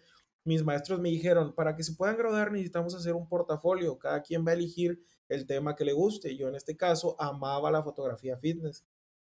mis 0.48 0.64
maestros 0.64 1.02
me 1.02 1.10
dijeron, 1.10 1.54
para 1.54 1.76
que 1.76 1.84
se 1.84 1.94
puedan 1.94 2.18
graduar 2.18 2.54
necesitamos 2.54 2.96
hacer 2.96 3.14
un 3.14 3.28
portafolio, 3.28 4.00
cada 4.00 4.22
quien 4.22 4.46
va 4.46 4.52
a 4.52 4.54
elegir 4.54 5.04
el 5.28 5.46
tema 5.46 5.76
que 5.76 5.84
le 5.84 5.92
guste. 5.92 6.38
Yo 6.38 6.48
en 6.48 6.56
este 6.56 6.78
caso 6.78 7.18
amaba 7.20 7.70
la 7.70 7.84
fotografía 7.84 8.38
fitness. 8.38 8.86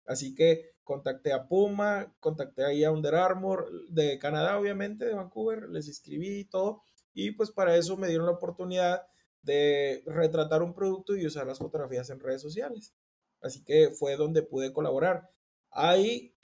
Así 0.06 0.34
que 0.36 0.70
contacté 0.84 1.32
a 1.32 1.48
Puma, 1.48 2.14
contacté 2.20 2.64
ahí 2.64 2.84
a 2.84 2.92
Under 2.92 3.16
Armour 3.16 3.68
de 3.88 4.20
Canadá, 4.20 4.56
obviamente, 4.58 5.04
de 5.04 5.14
Vancouver, 5.14 5.68
les 5.68 5.88
escribí 5.88 6.38
y 6.40 6.44
todo. 6.44 6.82
Y 7.12 7.32
pues 7.32 7.50
para 7.50 7.76
eso 7.76 7.96
me 7.96 8.06
dieron 8.06 8.26
la 8.26 8.32
oportunidad 8.32 9.02
de 9.42 10.04
retratar 10.06 10.62
un 10.62 10.74
producto 10.74 11.16
y 11.16 11.26
usar 11.26 11.46
las 11.46 11.58
fotografías 11.58 12.08
en 12.10 12.20
redes 12.20 12.40
sociales. 12.40 12.94
Así 13.40 13.64
que 13.64 13.90
fue 13.90 14.14
donde 14.14 14.42
pude 14.42 14.72
colaborar. 14.72 15.28
Ahí 15.72 16.36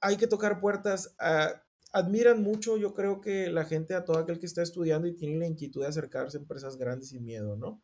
hay 0.00 0.16
que 0.16 0.28
tocar 0.28 0.60
puertas. 0.60 1.16
a 1.18 1.63
admiran 1.94 2.42
mucho, 2.42 2.76
yo 2.76 2.92
creo 2.92 3.20
que 3.20 3.48
la 3.50 3.64
gente 3.64 3.94
a 3.94 4.04
todo 4.04 4.18
aquel 4.18 4.40
que 4.40 4.46
está 4.46 4.62
estudiando 4.62 5.06
y 5.06 5.14
tiene 5.14 5.38
la 5.38 5.46
inquietud 5.46 5.80
de 5.80 5.86
acercarse 5.86 6.36
a 6.36 6.40
empresas 6.40 6.76
grandes 6.76 7.10
sin 7.10 7.24
miedo, 7.24 7.56
¿no? 7.56 7.80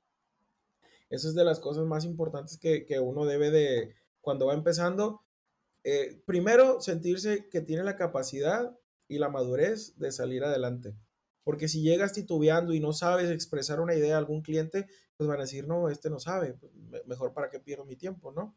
Esa 1.11 1.29
es 1.29 1.35
de 1.35 1.45
las 1.45 1.61
cosas 1.61 1.87
más 1.87 2.05
importantes 2.05 2.59
que, 2.59 3.01
uno 3.01 3.25
debe 3.25 3.53
de, 3.53 3.95
cuando 4.21 4.47
va 4.47 4.55
empezando, 4.55 5.23
eh, 5.85 6.21
primero 6.27 6.81
sentirse 6.81 7.49
que 7.49 7.61
tiene 7.61 7.85
la 7.85 7.95
capacidad 7.95 8.77
y 9.07 9.19
la 9.19 9.29
madurez 9.29 9.97
de 9.97 10.11
salir 10.11 10.43
adelante. 10.43 10.97
Porque 11.45 11.69
si 11.69 11.81
llegas 11.81 12.13
titubeando 12.13 12.75
y 12.75 12.81
no 12.81 12.93
sabes 12.93 13.31
expresar 13.31 13.81
una 13.81 13.95
idea 13.95 14.17
a 14.17 14.19
algún 14.19 14.43
cliente, 14.43 14.89
pues 15.17 15.29
van 15.29 15.39
a 15.39 15.43
decir, 15.43 15.69
no, 15.69 15.89
este 15.89 16.11
no 16.11 16.19
sabe, 16.19 16.55
pues, 16.55 16.73
mejor 17.07 17.33
para 17.33 17.49
qué 17.49 17.61
pierdo 17.61 17.85
mi 17.85 17.95
tiempo, 17.95 18.33
¿no? 18.33 18.57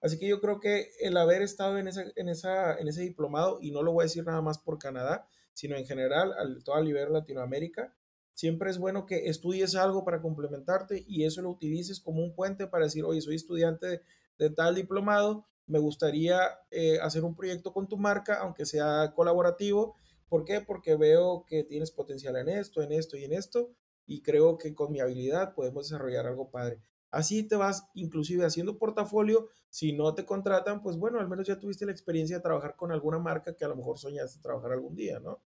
Así 0.00 0.18
que 0.18 0.28
yo 0.28 0.40
creo 0.40 0.60
que 0.60 0.90
el 1.00 1.16
haber 1.16 1.42
estado 1.42 1.78
en, 1.78 1.88
esa, 1.88 2.04
en, 2.16 2.28
esa, 2.28 2.78
en 2.78 2.88
ese 2.88 3.02
diplomado, 3.02 3.58
y 3.60 3.70
no 3.70 3.82
lo 3.82 3.92
voy 3.92 4.02
a 4.02 4.06
decir 4.06 4.24
nada 4.24 4.40
más 4.40 4.58
por 4.58 4.78
Canadá, 4.78 5.28
sino 5.52 5.76
en 5.76 5.84
general, 5.84 6.32
a 6.32 6.80
nivel 6.80 7.12
Latinoamérica, 7.12 7.94
siempre 8.32 8.70
es 8.70 8.78
bueno 8.78 9.04
que 9.04 9.28
estudies 9.28 9.74
algo 9.74 10.04
para 10.04 10.22
complementarte 10.22 11.04
y 11.06 11.24
eso 11.24 11.42
lo 11.42 11.50
utilices 11.50 12.00
como 12.00 12.22
un 12.22 12.34
puente 12.34 12.66
para 12.66 12.84
decir, 12.84 13.04
oye, 13.04 13.20
soy 13.20 13.34
estudiante 13.34 14.00
de, 14.38 14.50
tal 14.50 14.74
diplomado, 14.74 15.46
me 15.66 15.78
gustaría 15.78 16.40
eh, 16.70 16.98
hacer 17.02 17.24
un 17.24 17.36
proyecto 17.36 17.74
con 17.74 17.86
tu 17.86 17.98
marca, 17.98 18.40
aunque 18.40 18.64
sea 18.64 19.12
colaborativo. 19.14 19.94
¿Por 20.30 20.44
qué? 20.46 20.62
Porque 20.62 20.96
veo 20.96 21.44
que 21.46 21.64
tienes 21.64 21.90
potencial 21.90 22.36
en 22.36 22.48
esto, 22.48 22.80
en 22.82 22.92
esto 22.92 23.18
y 23.18 23.24
en 23.24 23.34
esto, 23.34 23.70
y 24.06 24.22
creo 24.22 24.56
que 24.56 24.74
con 24.74 24.90
mi 24.90 25.00
habilidad 25.00 25.54
podemos 25.54 25.88
desarrollar 25.88 26.26
algo 26.26 26.50
padre. 26.50 26.80
Así 27.10 27.42
te 27.42 27.56
vas 27.56 27.88
inclusive 27.94 28.44
haciendo 28.44 28.78
portafolio. 28.78 29.48
Si 29.68 29.92
no 29.92 30.14
te 30.14 30.24
contratan, 30.24 30.80
pues 30.82 30.96
bueno, 30.96 31.18
al 31.18 31.28
menos 31.28 31.46
ya 31.46 31.58
tuviste 31.58 31.84
la 31.84 31.92
experiencia 31.92 32.36
de 32.36 32.42
trabajar 32.42 32.76
con 32.76 32.92
alguna 32.92 33.18
marca 33.18 33.56
que 33.56 33.64
a 33.64 33.68
lo 33.68 33.76
mejor 33.76 33.98
soñaste 33.98 34.40
trabajar 34.40 34.72
algún 34.72 34.94
día, 34.94 35.18
¿no? 35.18 35.42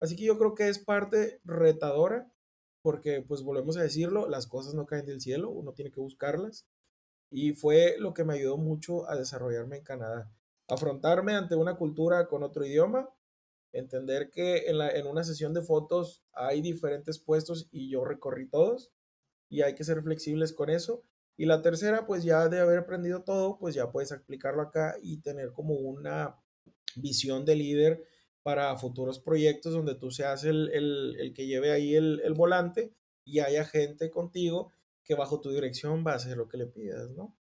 Así 0.00 0.16
que 0.16 0.24
yo 0.24 0.38
creo 0.38 0.54
que 0.54 0.68
es 0.68 0.78
parte 0.78 1.40
retadora, 1.44 2.30
porque 2.82 3.22
pues 3.22 3.42
volvemos 3.42 3.76
a 3.76 3.82
decirlo, 3.82 4.28
las 4.28 4.46
cosas 4.46 4.74
no 4.74 4.86
caen 4.86 5.06
del 5.06 5.20
cielo, 5.20 5.50
uno 5.50 5.72
tiene 5.72 5.90
que 5.90 6.00
buscarlas. 6.00 6.66
Y 7.30 7.52
fue 7.52 7.96
lo 7.98 8.14
que 8.14 8.24
me 8.24 8.34
ayudó 8.34 8.56
mucho 8.56 9.08
a 9.08 9.16
desarrollarme 9.16 9.78
en 9.78 9.84
Canadá. 9.84 10.30
Afrontarme 10.68 11.34
ante 11.34 11.54
una 11.56 11.76
cultura 11.76 12.26
con 12.28 12.42
otro 12.42 12.64
idioma, 12.64 13.10
entender 13.72 14.30
que 14.30 14.68
en, 14.68 14.78
la, 14.78 14.90
en 14.90 15.06
una 15.06 15.24
sesión 15.24 15.52
de 15.52 15.62
fotos 15.62 16.22
hay 16.32 16.62
diferentes 16.62 17.18
puestos 17.18 17.68
y 17.70 17.90
yo 17.90 18.04
recorrí 18.04 18.48
todos 18.48 18.92
y 19.48 19.62
hay 19.62 19.74
que 19.74 19.84
ser 19.84 20.02
flexibles 20.02 20.52
con 20.52 20.70
eso. 20.70 21.02
Y 21.36 21.46
la 21.46 21.62
tercera, 21.62 22.06
pues 22.06 22.22
ya 22.22 22.48
de 22.48 22.60
haber 22.60 22.78
aprendido 22.78 23.22
todo, 23.24 23.58
pues 23.58 23.74
ya 23.74 23.90
puedes 23.90 24.12
aplicarlo 24.12 24.62
acá 24.62 24.96
y 25.02 25.20
tener 25.20 25.52
como 25.52 25.74
una 25.74 26.36
visión 26.96 27.44
de 27.44 27.56
líder 27.56 28.04
para 28.42 28.76
futuros 28.76 29.18
proyectos 29.18 29.72
donde 29.72 29.94
tú 29.94 30.10
seas 30.10 30.44
el, 30.44 30.70
el, 30.72 31.16
el 31.18 31.32
que 31.32 31.46
lleve 31.46 31.72
ahí 31.72 31.94
el, 31.94 32.20
el, 32.24 32.34
volante 32.34 32.94
y 33.24 33.40
haya 33.40 33.64
gente 33.64 34.10
contigo 34.10 34.70
que 35.02 35.14
bajo 35.14 35.40
tu 35.40 35.50
dirección 35.50 36.04
va 36.06 36.12
a 36.12 36.16
hacer 36.16 36.36
lo 36.36 36.46
que 36.46 36.58
le 36.58 36.66
pidas, 36.66 37.10
¿no? 37.10 37.36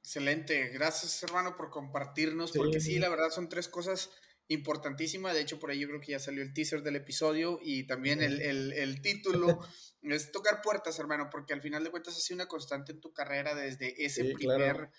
Excelente, 0.00 0.68
gracias 0.68 1.22
hermano 1.22 1.56
por 1.56 1.70
compartirnos, 1.70 2.52
sí. 2.52 2.58
porque 2.58 2.80
sí, 2.80 2.98
la 2.98 3.10
verdad 3.10 3.30
son 3.30 3.48
tres 3.48 3.68
cosas 3.68 4.10
importantísima. 4.48 5.32
De 5.32 5.40
hecho, 5.40 5.58
por 5.58 5.70
ahí 5.70 5.80
yo 5.80 5.88
creo 5.88 6.00
que 6.00 6.12
ya 6.12 6.18
salió 6.18 6.42
el 6.42 6.52
teaser 6.52 6.82
del 6.82 6.96
episodio 6.96 7.58
y 7.62 7.86
también 7.86 8.22
el, 8.22 8.40
el, 8.40 8.72
el 8.72 9.00
título. 9.00 9.60
es 10.02 10.32
tocar 10.32 10.60
puertas, 10.60 10.98
hermano, 10.98 11.28
porque 11.30 11.54
al 11.54 11.62
final 11.62 11.82
de 11.82 11.90
cuentas 11.90 12.16
ha 12.16 12.20
sido 12.20 12.36
una 12.36 12.48
constante 12.48 12.92
en 12.92 13.00
tu 13.00 13.12
carrera 13.12 13.54
desde 13.54 14.04
ese 14.04 14.22
sí, 14.22 14.34
primer, 14.34 14.74
claro. 14.74 14.90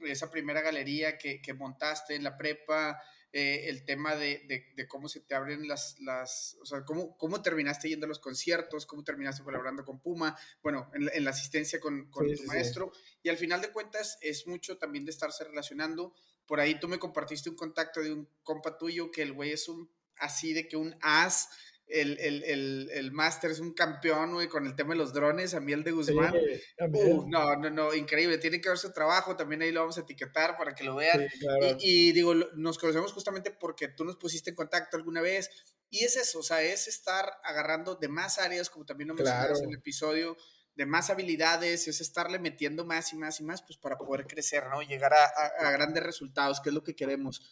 esa 0.00 0.30
primera 0.30 0.60
galería 0.60 1.16
que, 1.16 1.40
que, 1.40 1.54
montaste 1.54 2.14
en 2.14 2.24
la 2.24 2.36
prepa. 2.36 3.00
Eh, 3.32 3.68
el 3.68 3.84
tema 3.84 4.16
de, 4.16 4.42
de, 4.48 4.72
de, 4.74 4.88
cómo 4.88 5.08
se 5.08 5.20
te 5.20 5.36
abren 5.36 5.68
las, 5.68 6.00
las 6.00 6.56
o 6.60 6.66
sea, 6.66 6.84
cómo, 6.84 7.16
cómo 7.16 7.40
terminaste 7.40 7.88
yendo 7.88 8.06
a 8.06 8.08
los 8.08 8.18
conciertos, 8.18 8.86
cómo 8.86 9.04
terminaste 9.04 9.44
colaborando 9.44 9.84
con 9.84 10.00
Puma, 10.00 10.36
bueno, 10.64 10.90
en, 10.94 11.08
en 11.14 11.22
la 11.22 11.30
asistencia 11.30 11.78
con, 11.78 12.10
con 12.10 12.28
sí, 12.28 12.34
tu 12.34 12.42
sí, 12.42 12.48
maestro, 12.48 12.90
y 13.22 13.28
al 13.28 13.36
final 13.36 13.60
de 13.60 13.70
cuentas 13.70 14.18
es 14.20 14.48
mucho 14.48 14.78
también 14.78 15.04
de 15.04 15.12
estarse 15.12 15.44
relacionando, 15.44 16.12
por 16.50 16.58
ahí 16.58 16.80
tú 16.80 16.88
me 16.88 16.98
compartiste 16.98 17.48
un 17.48 17.54
contacto 17.54 18.00
de 18.00 18.12
un 18.12 18.28
compa 18.42 18.76
tuyo 18.76 19.12
que 19.12 19.22
el 19.22 19.32
güey 19.32 19.52
es 19.52 19.68
un 19.68 19.88
así 20.16 20.52
de 20.52 20.66
que 20.66 20.76
un 20.76 20.96
as, 21.00 21.48
el, 21.86 22.18
el, 22.18 22.42
el, 22.42 22.90
el 22.92 23.12
máster 23.12 23.52
es 23.52 23.60
un 23.60 23.72
campeón, 23.72 24.32
güey, 24.32 24.48
con 24.48 24.66
el 24.66 24.74
tema 24.74 24.94
de 24.94 24.98
los 24.98 25.12
drones, 25.12 25.54
a 25.54 25.60
de 25.60 25.92
Guzmán. 25.92 26.34
Sí, 26.34 26.82
uh, 26.82 27.24
no, 27.28 27.54
no, 27.54 27.70
no, 27.70 27.94
increíble. 27.94 28.36
Tiene 28.38 28.60
que 28.60 28.68
ver 28.68 28.78
su 28.78 28.92
trabajo, 28.92 29.36
también 29.36 29.62
ahí 29.62 29.70
lo 29.70 29.78
vamos 29.78 29.98
a 29.98 30.00
etiquetar 30.00 30.56
para 30.56 30.74
que 30.74 30.82
lo 30.82 30.96
vean. 30.96 31.28
Sí, 31.30 31.38
claro. 31.38 31.76
y, 31.78 32.08
y, 32.08 32.12
digo, 32.12 32.34
nos 32.34 32.78
conocemos 32.78 33.12
justamente 33.12 33.52
porque 33.52 33.86
tú 33.86 34.04
nos 34.04 34.16
pusiste 34.16 34.50
en 34.50 34.56
contacto 34.56 34.96
alguna 34.96 35.20
vez. 35.20 35.50
Y 35.88 36.04
es 36.04 36.16
eso, 36.16 36.40
o 36.40 36.42
sea, 36.42 36.62
es 36.62 36.88
estar 36.88 37.32
agarrando 37.44 37.94
de 37.94 38.08
más 38.08 38.40
áreas, 38.40 38.70
como 38.70 38.84
también 38.84 39.06
lo 39.06 39.14
mencionamos 39.14 39.58
claro. 39.58 39.64
en 39.64 39.70
el 39.70 39.78
episodio, 39.78 40.36
de 40.80 40.86
más 40.86 41.10
habilidades, 41.10 41.88
es 41.88 42.00
estarle 42.00 42.38
metiendo 42.38 42.86
más 42.86 43.12
y 43.12 43.16
más 43.16 43.38
y 43.38 43.44
más, 43.44 43.60
pues 43.60 43.76
para 43.76 43.98
poder 43.98 44.26
crecer, 44.26 44.64
¿no? 44.70 44.80
Llegar 44.80 45.12
a, 45.12 45.24
a, 45.24 45.68
a 45.68 45.70
grandes 45.72 46.02
resultados, 46.02 46.58
que 46.58 46.70
es 46.70 46.74
lo 46.74 46.82
que 46.82 46.96
queremos. 46.96 47.42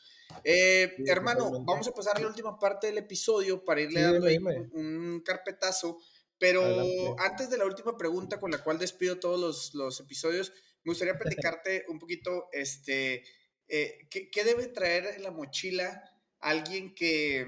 Eh, 0.44 0.94
sí, 0.96 1.02
hermano, 1.06 1.40
totalmente. 1.40 1.70
vamos 1.70 1.88
a 1.88 1.92
pasar 1.92 2.16
a 2.16 2.20
la 2.20 2.28
última 2.28 2.58
parte 2.58 2.86
del 2.86 2.96
episodio 2.96 3.62
para 3.62 3.82
irle 3.82 4.00
sí, 4.00 4.06
dando 4.06 4.26
dime, 4.28 4.60
un, 4.72 4.96
un, 4.96 5.20
carpetazo, 5.20 5.98
pero 6.38 6.62
Adelante. 6.62 7.16
antes 7.18 7.50
de 7.50 7.58
la 7.58 7.66
última 7.66 7.98
pregunta 7.98 8.40
con 8.40 8.50
la 8.50 8.64
cual 8.64 8.78
despido 8.78 9.20
todos 9.20 9.38
los, 9.38 9.74
los 9.74 10.00
episodios, 10.00 10.54
me 10.84 10.92
gustaría 10.92 11.18
platicarte 11.18 11.84
un 11.88 11.98
poquito, 11.98 12.48
este, 12.52 13.24
eh, 13.68 14.08
¿qué, 14.08 14.30
¿qué, 14.30 14.42
debe 14.42 14.68
traer 14.68 15.04
en 15.04 15.22
la 15.22 15.32
mochila 15.32 16.02
alguien 16.40 16.94
que, 16.94 17.44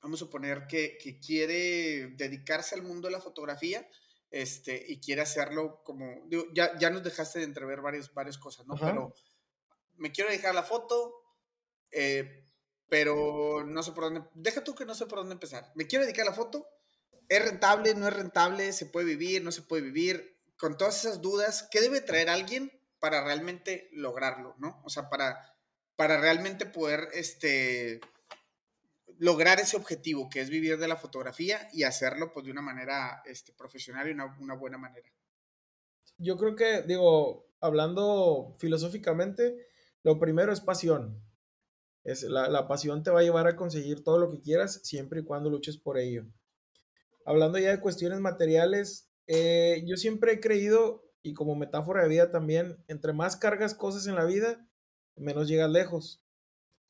vamos 0.00 0.20
a 0.20 0.24
suponer, 0.24 0.68
que, 0.68 0.98
que 1.02 1.18
quiere 1.18 2.14
dedicarse 2.16 2.76
al 2.76 2.82
mundo 2.82 3.08
de 3.08 3.12
la 3.12 3.20
fotografía? 3.20 3.84
Este, 4.34 4.84
y 4.88 4.98
quiere 4.98 5.22
hacerlo 5.22 5.84
como, 5.84 6.24
digo, 6.26 6.46
ya, 6.52 6.76
ya 6.76 6.90
nos 6.90 7.04
dejaste 7.04 7.38
de 7.38 7.44
entrever 7.44 7.80
varias, 7.80 8.12
varias 8.12 8.36
cosas, 8.36 8.66
¿no? 8.66 8.74
Ajá. 8.74 8.86
Pero 8.86 9.14
me 9.96 10.10
quiero 10.10 10.28
dejar 10.28 10.56
la 10.56 10.64
foto, 10.64 11.22
eh, 11.92 12.44
pero 12.88 13.62
no 13.64 13.80
sé 13.84 13.92
por 13.92 14.02
dónde, 14.02 14.22
deja 14.34 14.64
tú 14.64 14.74
que 14.74 14.86
no 14.86 14.96
sé 14.96 15.06
por 15.06 15.20
dónde 15.20 15.34
empezar. 15.34 15.70
Me 15.76 15.86
quiero 15.86 16.04
dedicar 16.04 16.26
a 16.26 16.30
la 16.30 16.36
foto, 16.36 16.66
es 17.28 17.44
rentable, 17.44 17.94
no 17.94 18.08
es 18.08 18.12
rentable, 18.12 18.72
se 18.72 18.86
puede 18.86 19.06
vivir, 19.06 19.40
no 19.44 19.52
se 19.52 19.62
puede 19.62 19.82
vivir, 19.82 20.36
con 20.56 20.76
todas 20.76 21.04
esas 21.04 21.22
dudas, 21.22 21.68
¿qué 21.70 21.80
debe 21.80 22.00
traer 22.00 22.28
alguien 22.28 22.72
para 22.98 23.22
realmente 23.22 23.88
lograrlo, 23.92 24.56
no? 24.58 24.82
O 24.84 24.90
sea, 24.90 25.08
para, 25.10 25.56
para 25.94 26.20
realmente 26.20 26.66
poder, 26.66 27.08
este, 27.12 28.00
lograr 29.24 29.58
ese 29.58 29.78
objetivo 29.78 30.28
que 30.28 30.42
es 30.42 30.50
vivir 30.50 30.76
de 30.78 30.86
la 30.86 30.96
fotografía 30.96 31.66
y 31.72 31.84
hacerlo 31.84 32.30
pues 32.30 32.44
de 32.44 32.52
una 32.52 32.60
manera 32.60 33.22
este, 33.24 33.54
profesional 33.54 34.06
y 34.06 34.12
una, 34.12 34.54
buena 34.54 34.76
manera. 34.76 35.08
Yo 36.18 36.36
creo 36.36 36.54
que, 36.54 36.82
digo, 36.82 37.48
hablando 37.58 38.54
filosóficamente, 38.58 39.66
lo 40.02 40.18
primero 40.18 40.52
es 40.52 40.60
pasión. 40.60 41.22
Es, 42.04 42.22
la, 42.24 42.48
la, 42.48 42.68
pasión 42.68 43.02
te 43.02 43.10
va 43.10 43.20
a 43.20 43.22
llevar 43.22 43.46
a 43.46 43.56
conseguir 43.56 44.04
todo 44.04 44.18
lo 44.18 44.30
que 44.30 44.42
quieras 44.42 44.82
siempre 44.84 45.20
y 45.20 45.24
cuando 45.24 45.48
luches 45.48 45.78
por 45.78 45.96
ello. 45.96 46.26
Hablando 47.24 47.58
ya 47.58 47.70
de 47.70 47.80
cuestiones 47.80 48.20
materiales, 48.20 49.10
eh, 49.26 49.82
yo 49.86 49.96
siempre 49.96 50.32
he 50.32 50.40
creído, 50.40 51.10
y 51.22 51.32
como 51.32 51.56
metáfora 51.56 52.02
de 52.02 52.10
vida 52.10 52.30
también, 52.30 52.76
entre 52.88 53.14
más 53.14 53.36
cargas 53.38 53.72
cosas 53.72 54.06
en 54.06 54.16
la 54.16 54.26
vida, 54.26 54.68
menos 55.16 55.48
llegas 55.48 55.70
lejos. 55.70 56.23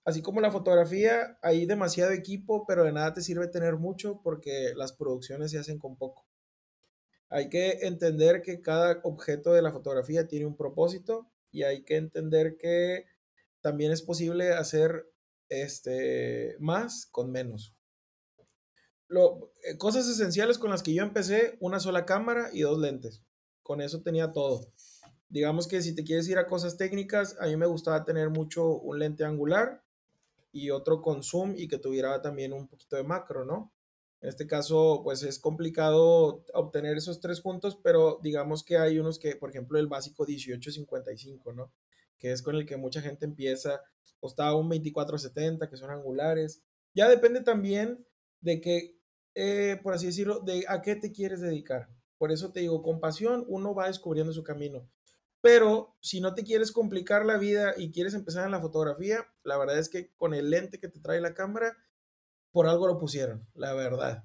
Así 0.05 0.20
como 0.20 0.42
la 0.42 0.50
fotografía, 0.50 1.38
hay 1.40 1.64
demasiado 1.64 2.12
equipo, 2.12 2.66
pero 2.66 2.84
de 2.84 2.92
nada 2.92 3.14
te 3.14 3.22
sirve 3.22 3.48
tener 3.48 3.76
mucho 3.76 4.20
porque 4.22 4.74
las 4.76 4.92
producciones 4.92 5.50
se 5.50 5.59
hacen 5.59 5.78
con 5.78 5.96
poco. 5.96 6.26
Hay 7.30 7.48
que 7.48 7.86
entender 7.86 8.42
que 8.42 8.61
cada 8.61 9.00
objeto 9.02 9.52
de 9.55 9.62
la 9.62 9.72
fotografía 9.72 10.28
tiene 10.28 10.44
un 10.44 10.57
propósito 10.57 11.30
y 11.50 11.62
hay 11.62 11.84
que 11.84 11.96
entender 11.96 12.59
que 12.59 13.07
también 13.62 13.92
es 13.92 14.02
posible 14.02 14.52
hacer 14.52 15.11
este, 15.48 16.57
más 16.59 17.07
con 17.07 17.32
menos. 17.32 17.74
Lo, 19.09 19.52
eh, 19.64 19.78
cosas 19.78 20.07
esenciales 20.07 20.59
con 20.59 20.70
las 20.70 20.82
que 20.82 20.92
yo 20.92 21.02
empecé, 21.02 21.57
una 21.61 21.80
sola 21.80 22.05
cámara 22.05 22.50
y 22.52 22.61
dos 22.61 22.78
lentes. 22.78 23.22
Con 23.62 23.80
eso 23.80 24.02
tenía 24.02 24.32
todo. 24.32 24.70
Digamos 25.30 25.66
que 25.66 25.80
si 25.80 25.94
te 25.94 26.05
quieres 26.05 26.28
ir 26.28 26.36
a 26.36 26.46
cosas 26.46 26.76
técnicas, 26.76 27.36
a 27.40 27.46
mí 27.46 27.57
me 27.57 27.66
gustaba 27.66 28.05
tener 28.05 28.28
mucho 28.28 28.68
un 28.68 28.98
lente 28.98 29.24
angular 29.24 29.82
y 30.55 30.70
otro 30.70 31.02
con 31.02 31.22
zoom 31.22 31.55
y 31.57 31.68
que 31.68 31.78
tuviera 31.78 32.22
también 32.22 32.52
un 32.55 32.68
poquito 32.68 32.96
de 32.96 33.05
macro, 33.05 33.44
¿no? 33.44 33.74
En 34.22 34.30
este 34.30 34.46
caso, 34.46 35.02
pues 35.05 35.22
es 35.22 35.38
complicado 35.38 36.44
obtener 36.55 36.96
esos 36.96 37.20
tres 37.20 37.42
puntos, 37.42 37.78
pero 37.82 38.20
digamos 38.22 38.64
que 38.64 38.78
hay 38.78 38.98
unos 38.98 39.18
que, 39.18 39.36
por 39.36 39.50
ejemplo, 39.50 39.78
el 39.78 39.86
básico 39.86 40.24
1855, 40.24 41.52
¿no? 41.52 41.72
que 42.18 42.32
es 42.32 42.40
con 42.40 42.57
el 42.57 42.64
que 42.64 42.78
mucha 42.78 43.02
gente 43.02 43.26
empieza, 43.26 43.82
está 44.22 44.55
un 44.55 44.68
2470, 44.70 45.68
que 45.68 45.76
son 45.76 45.90
angulares. 45.90 46.62
Ya 46.94 47.09
depende 47.09 47.42
también 47.42 48.07
de 48.40 48.62
que, 48.62 48.98
eh, 49.34 49.78
por 49.82 49.92
así 49.92 50.07
decirlo, 50.07 50.40
de 50.40 50.64
a 50.68 50.80
qué 50.80 50.96
te 50.96 51.12
quieres 51.12 51.42
dedicar. 51.42 51.88
Por 52.16 52.32
eso 52.32 52.52
te 52.52 52.61
digo, 52.61 52.82
con 52.82 53.00
pasión 53.00 53.44
uno 53.48 53.74
va 53.74 53.88
descubriendo 53.88 54.32
su 54.32 54.42
camino. 54.42 54.88
Pero 55.45 55.95
si 56.01 56.22
no 56.22 56.32
te 56.32 56.42
quieres 56.42 56.72
complicar 56.72 57.26
la 57.26 57.36
vida 57.36 57.74
y 57.76 57.92
quieres 57.92 58.14
empezar 58.14 58.47
en 58.47 58.53
la 58.53 58.62
fotografía, 58.62 59.26
la 59.42 59.59
verdad 59.59 59.78
es 59.78 59.90
que 59.90 60.11
con 60.16 60.32
el 60.32 60.49
lente 60.49 60.80
que 60.80 60.88
te 60.88 61.01
trae 61.01 61.20
la 61.20 61.34
cámara, 61.34 61.76
por 62.51 62.66
algo 62.66 62.86
lo 62.86 62.97
pusieron, 62.97 63.47
la 63.53 63.74
verdad. 63.74 64.24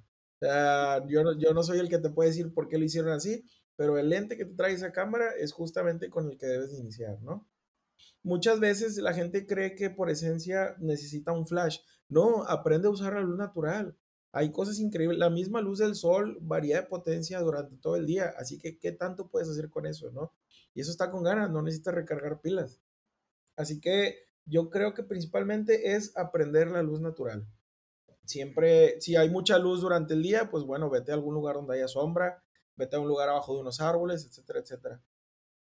Yo, 1.09 1.23
no, 1.25 1.37
yo 1.37 1.53
no 1.53 1.61
soy 1.61 1.79
el 1.79 1.89
que 1.89 1.97
te 1.97 2.09
puede 2.09 2.29
decir 2.29 2.53
por 2.53 2.69
qué 2.69 2.77
lo 2.77 2.85
hicieron 2.85 3.11
así, 3.11 3.43
pero 3.75 3.97
el 3.97 4.07
lente 4.07 4.37
que 4.37 4.45
te 4.45 4.55
trae 4.55 4.71
esa 4.71 4.93
cámara 4.93 5.31
es 5.37 5.51
justamente 5.51 6.09
con 6.09 6.29
el 6.29 6.37
que 6.37 6.45
debes 6.45 6.71
de 6.71 6.77
iniciar, 6.77 7.21
¿no? 7.21 7.45
Muchas 8.23 8.61
veces 8.61 8.95
la 8.95 9.13
gente 9.13 9.45
cree 9.45 9.75
que 9.75 9.89
por 9.89 10.09
esencia 10.09 10.77
necesita 10.79 11.33
un 11.33 11.45
flash. 11.45 11.79
No, 12.07 12.45
aprende 12.45 12.87
a 12.87 12.91
usar 12.91 13.15
la 13.15 13.19
luz 13.19 13.37
natural. 13.37 13.93
Hay 14.31 14.53
cosas 14.53 14.79
increíbles. 14.79 15.19
La 15.19 15.29
misma 15.29 15.59
luz 15.59 15.79
del 15.79 15.95
sol 15.95 16.37
varía 16.39 16.77
de 16.77 16.87
potencia 16.87 17.41
durante 17.41 17.75
todo 17.75 17.97
el 17.97 18.05
día. 18.05 18.33
Así 18.37 18.57
que, 18.57 18.79
¿qué 18.79 18.93
tanto 18.93 19.27
puedes 19.27 19.49
hacer 19.49 19.69
con 19.69 19.85
eso, 19.85 20.11
no? 20.11 20.31
Eso 20.79 20.91
está 20.91 21.11
con 21.11 21.23
ganas, 21.23 21.49
no 21.49 21.61
necesitas 21.61 21.93
recargar 21.93 22.41
pilas. 22.41 22.81
Así 23.55 23.79
que 23.79 24.29
yo 24.45 24.69
creo 24.69 24.93
que 24.93 25.03
principalmente 25.03 25.95
es 25.95 26.15
aprender 26.17 26.69
la 26.71 26.81
luz 26.81 27.01
natural. 27.01 27.45
Siempre, 28.25 28.99
si 29.01 29.15
hay 29.15 29.29
mucha 29.29 29.57
luz 29.57 29.81
durante 29.81 30.13
el 30.13 30.21
día, 30.21 30.49
pues 30.49 30.63
bueno, 30.63 30.89
vete 30.89 31.11
a 31.11 31.15
algún 31.15 31.33
lugar 31.33 31.55
donde 31.55 31.75
haya 31.75 31.87
sombra, 31.87 32.43
vete 32.75 32.95
a 32.95 32.99
un 32.99 33.07
lugar 33.07 33.29
abajo 33.29 33.55
de 33.55 33.61
unos 33.61 33.81
árboles, 33.81 34.25
etcétera, 34.25 34.59
etcétera. 34.59 35.01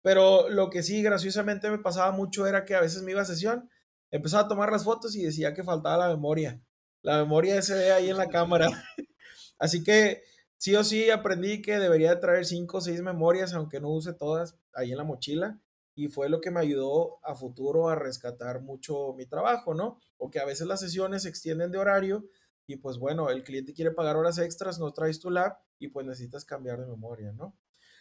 Pero 0.02 0.48
lo 0.48 0.70
que 0.70 0.82
sí, 0.82 1.02
graciosamente 1.02 1.70
me 1.70 1.78
pasaba 1.78 2.12
mucho 2.12 2.46
era 2.46 2.64
que 2.64 2.74
a 2.74 2.80
veces 2.80 3.02
me 3.02 3.12
iba 3.12 3.22
a 3.22 3.24
sesión, 3.24 3.68
empezaba 4.10 4.44
a 4.44 4.48
tomar 4.48 4.70
las 4.70 4.84
fotos 4.84 5.16
y 5.16 5.22
decía 5.24 5.54
que 5.54 5.64
faltaba 5.64 6.08
la 6.08 6.14
memoria. 6.14 6.60
La 7.02 7.18
memoria 7.18 7.60
se 7.62 7.74
ve 7.74 7.92
ahí 7.92 8.10
en 8.10 8.16
la 8.16 8.28
cámara. 8.28 8.68
Así 9.58 9.82
que 9.82 10.22
sí 10.56 10.74
o 10.74 10.84
sí 10.84 11.10
aprendí 11.10 11.62
que 11.62 11.78
debería 11.78 12.14
de 12.14 12.20
traer 12.20 12.46
cinco 12.46 12.78
o 12.78 12.80
seis 12.80 13.02
memorias, 13.02 13.54
aunque 13.54 13.80
no 13.80 13.90
use 13.90 14.12
todas 14.12 14.56
ahí 14.74 14.92
en 14.92 14.98
la 14.98 15.04
mochila. 15.04 15.60
Y 15.94 16.08
fue 16.08 16.28
lo 16.28 16.42
que 16.42 16.50
me 16.50 16.60
ayudó 16.60 17.20
a 17.24 17.34
futuro 17.34 17.88
a 17.88 17.94
rescatar 17.94 18.60
mucho 18.60 19.14
mi 19.14 19.24
trabajo, 19.24 19.72
¿no? 19.72 19.98
O 20.18 20.30
que 20.30 20.38
a 20.38 20.44
veces 20.44 20.66
las 20.66 20.80
sesiones 20.80 21.22
se 21.22 21.30
extienden 21.30 21.70
de 21.70 21.78
horario 21.78 22.28
y 22.66 22.76
pues 22.76 22.98
bueno, 22.98 23.30
el 23.30 23.44
cliente 23.44 23.72
quiere 23.72 23.92
pagar 23.92 24.16
horas 24.16 24.38
extras, 24.38 24.78
no 24.78 24.92
traes 24.92 25.20
tu 25.20 25.30
lab 25.30 25.56
y 25.78 25.88
pues 25.88 26.04
necesitas 26.06 26.44
cambiar 26.44 26.80
de 26.80 26.86
memoria, 26.86 27.32
¿no? 27.32 27.56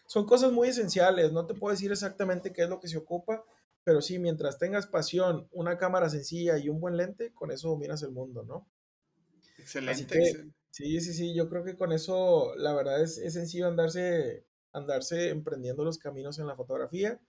Son 0.08 0.26
cosas 0.26 0.52
muy 0.52 0.70
esenciales, 0.70 1.32
no 1.32 1.46
te 1.46 1.54
puedo 1.54 1.72
decir 1.72 1.92
exactamente 1.92 2.52
qué 2.52 2.64
es 2.64 2.70
lo 2.70 2.80
que 2.80 2.88
se 2.88 2.98
ocupa, 2.98 3.44
pero 3.84 4.02
sí, 4.02 4.20
mientras 4.20 4.58
tengas 4.58 4.88
pasión, 4.88 5.48
una 5.52 5.78
cámara 5.78 6.10
sencilla 6.10 6.58
y 6.58 6.70
un 6.70 6.80
buen 6.80 6.98
lente, 6.98 7.34
con 7.34 7.52
eso 7.52 7.70
dominas 7.70 8.02
el 8.04 8.12
mundo, 8.12 8.44
¿no? 8.44 8.68
Excelente. 9.58 10.52
Sí, 10.76 11.00
sí, 11.00 11.14
sí, 11.14 11.34
yo 11.34 11.48
creo 11.48 11.64
que 11.64 11.78
con 11.78 11.94
eso 11.94 12.54
la 12.58 12.74
verdad 12.74 13.02
es, 13.02 13.18
es 13.18 13.34
sencillo 13.34 13.68
andarse, 13.68 14.46
andarse 14.74 15.30
emprendiendo 15.30 15.86
los 15.86 15.98
caminos 15.98 16.38
en 16.40 16.48
la 16.48 16.56
fotografía. 16.58 17.22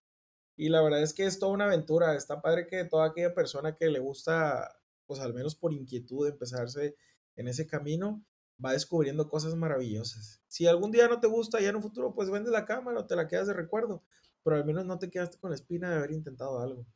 Y 0.57 0.71
la 0.71 0.83
verdad 0.83 1.03
es 1.03 1.15
que 1.15 1.27
es 1.27 1.39
toda 1.39 1.53
una 1.53 1.67
aventura. 1.67 2.15
Está 2.17 2.43
padre 2.43 2.67
que 2.67 2.85
toda 2.85 3.07
aquella 3.07 3.35
persona 3.35 3.77
que 3.77 3.89
le 3.91 4.01
gusta, 4.01 4.77
pues 5.07 5.21
al 5.21 5.35
menos 5.35 5.55
por 5.57 5.73
inquietud, 5.75 6.29
empezarse 6.29 6.97
en 7.37 7.49
ese 7.49 7.67
camino, 7.69 8.25
va 8.65 8.73
descubriendo 8.73 9.29
cosas 9.29 9.55
maravillosas. 9.57 10.43
Si 10.49 10.67
algún 10.67 10.93
día 10.93 11.09
no 11.09 11.21
te 11.21 11.29
gusta, 11.29 11.61
ya 11.61 11.71
en 11.71 11.77
un 11.77 11.83
futuro, 11.83 12.15
pues 12.15 12.31
vende 12.31 12.51
la 12.51 12.67
cámara 12.67 13.01
o 13.01 13.07
te 13.07 13.17
la 13.17 13.29
quedas 13.29 13.49
de 13.49 13.55
recuerdo, 13.55 14.03
pero 14.45 14.57
al 14.57 14.65
menos 14.67 14.87
no 14.87 14.99
te 14.99 15.11
quedaste 15.11 15.39
con 15.39 15.51
la 15.51 15.57
espina 15.57 15.91
de 15.91 15.97
haber 15.99 16.13
intentado 16.13 16.61
algo. 16.61 16.87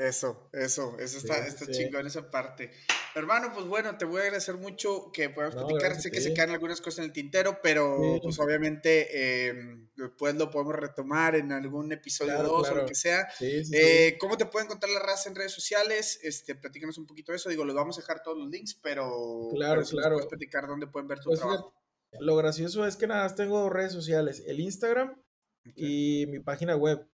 Eso, 0.00 0.48
eso, 0.54 0.96
eso 0.98 1.18
está, 1.18 1.46
está 1.46 1.66
chingón 1.70 2.06
esa 2.06 2.30
parte. 2.30 2.70
Hermano, 3.14 3.52
pues 3.52 3.66
bueno, 3.66 3.98
te 3.98 4.06
voy 4.06 4.20
a 4.20 4.24
agradecer 4.24 4.56
mucho 4.56 5.10
que 5.12 5.28
podamos 5.28 5.56
platicar. 5.56 6.00
Sé 6.00 6.10
que 6.10 6.22
se 6.22 6.32
quedan 6.32 6.50
algunas 6.50 6.80
cosas 6.80 7.00
en 7.00 7.04
el 7.06 7.12
tintero, 7.12 7.60
pero 7.62 8.18
pues 8.22 8.38
obviamente 8.38 9.48
em, 9.48 9.90
después 9.96 10.34
lo 10.36 10.50
podemos 10.50 10.74
retomar 10.74 11.34
en 11.34 11.52
algún 11.52 11.92
episodio 11.92 12.42
2 12.42 12.70
o 12.70 12.74
lo 12.76 12.86
que 12.86 12.94
sea. 12.94 13.28
Eh, 13.40 14.16
¿Cómo 14.18 14.38
te 14.38 14.46
pueden 14.46 14.68
encontrar 14.68 14.90
la 14.90 15.00
raza 15.00 15.28
en 15.28 15.34
redes 15.34 15.52
sociales? 15.52 16.18
Este, 16.22 16.54
platícanos 16.54 16.96
un 16.96 17.06
poquito 17.06 17.32
de 17.32 17.36
eso. 17.36 17.50
Digo, 17.50 17.66
les 17.66 17.74
vamos 17.74 17.98
a 17.98 18.00
dejar 18.00 18.22
todos 18.22 18.38
los 18.38 18.48
links, 18.48 18.78
pero, 18.82 19.50
claro, 19.54 19.82
claro. 19.84 20.14
puedes 20.14 20.30
platicar 20.30 20.66
dónde 20.66 20.86
pueden 20.86 21.08
ver 21.08 21.18
tu 21.18 21.28
pues 21.28 21.40
trabajo. 21.40 21.74
Lo 22.20 22.36
gracioso 22.36 22.86
es 22.86 22.96
que 22.96 23.06
nada, 23.06 23.34
tengo 23.34 23.60
dos 23.60 23.70
redes 23.70 23.92
sociales, 23.92 24.42
el 24.46 24.60
Instagram 24.60 25.20
y 25.76 26.24
mi 26.28 26.40
página 26.40 26.74
web. 26.74 27.06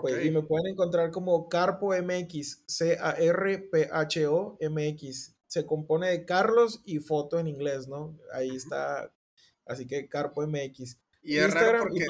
Pues, 0.00 0.24
y 0.24 0.30
me 0.30 0.42
pueden 0.42 0.72
encontrar 0.72 1.10
como 1.10 1.48
Carpo 1.48 1.94
MX, 1.94 2.64
C-A-R-P-H-O 2.66 4.58
MX 4.60 5.34
se 5.54 5.66
compone 5.66 6.10
de 6.10 6.24
Carlos 6.24 6.82
y 6.84 6.98
foto 6.98 7.38
en 7.38 7.46
inglés, 7.46 7.86
¿no? 7.86 8.18
Ahí 8.32 8.50
está. 8.56 9.12
Así 9.64 9.86
que 9.86 10.08
Carpo 10.08 10.44
MX. 10.44 10.98
Y 11.22 11.36
es 11.36 11.54
raro 11.54 11.84
porque. 11.84 12.06